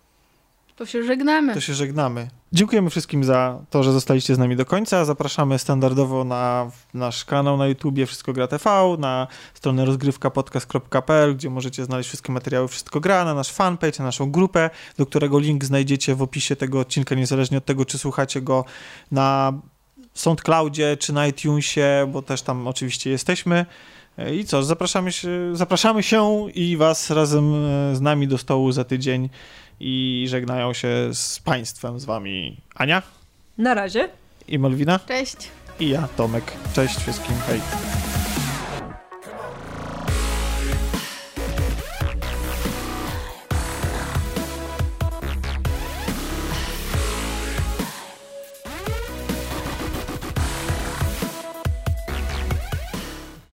To 0.76 0.86
się 0.86 1.04
żegnamy. 1.04 1.54
To 1.54 1.60
się 1.60 1.74
żegnamy. 1.74 2.28
Dziękujemy 2.52 2.90
wszystkim 2.90 3.24
za 3.24 3.58
to, 3.70 3.82
że 3.82 3.92
zostaliście 3.92 4.34
z 4.34 4.38
nami 4.38 4.56
do 4.56 4.64
końca. 4.64 5.04
Zapraszamy 5.04 5.58
standardowo 5.58 6.24
na 6.24 6.70
nasz 6.94 7.24
kanał 7.24 7.56
na 7.56 7.66
YouTubie 7.66 8.06
Wszystko 8.06 8.32
Gra 8.32 8.46
TV, 8.46 8.96
na 8.98 9.26
stronę 9.54 9.84
rozgrywkapodcast.pl, 9.84 11.36
gdzie 11.36 11.50
możecie 11.50 11.84
znaleźć 11.84 12.08
wszystkie 12.08 12.32
materiały 12.32 12.68
Wszystko 12.68 13.00
Gra, 13.00 13.24
na 13.24 13.34
nasz 13.34 13.52
fanpage, 13.52 13.98
na 13.98 14.04
naszą 14.04 14.30
grupę, 14.30 14.70
do 14.98 15.06
którego 15.06 15.38
link 15.38 15.64
znajdziecie 15.64 16.14
w 16.14 16.22
opisie 16.22 16.56
tego 16.56 16.80
odcinka, 16.80 17.14
niezależnie 17.14 17.58
od 17.58 17.64
tego, 17.64 17.84
czy 17.84 17.98
słuchacie 17.98 18.40
go 18.40 18.64
na 19.10 19.52
SoundCloudzie, 20.14 20.96
czy 20.96 21.12
na 21.12 21.26
iTunesie, 21.26 22.10
bo 22.12 22.22
też 22.22 22.42
tam 22.42 22.66
oczywiście 22.68 23.10
jesteśmy. 23.10 23.66
I 24.32 24.44
co, 24.44 24.62
zapraszamy 24.62 25.12
się, 25.12 25.28
zapraszamy 25.52 26.02
się 26.02 26.50
i 26.54 26.76
was 26.76 27.10
razem 27.10 27.54
e, 27.54 27.96
z 27.96 28.00
nami 28.00 28.28
do 28.28 28.38
stołu 28.38 28.72
za 28.72 28.84
tydzień 28.84 29.28
i 29.84 30.26
żegnają 30.28 30.72
się 30.72 30.88
z 31.12 31.38
Państwem, 31.40 32.00
z 32.00 32.04
Wami 32.04 32.56
Ania 32.74 33.02
Na 33.58 33.74
razie. 33.74 34.08
i 34.48 34.58
Malwina 34.58 34.98
Cześć. 35.08 35.36
i 35.80 35.88
ja, 35.88 36.08
Tomek. 36.16 36.52
Cześć 36.74 36.96
wszystkim, 36.96 37.34
hej. 37.46 37.60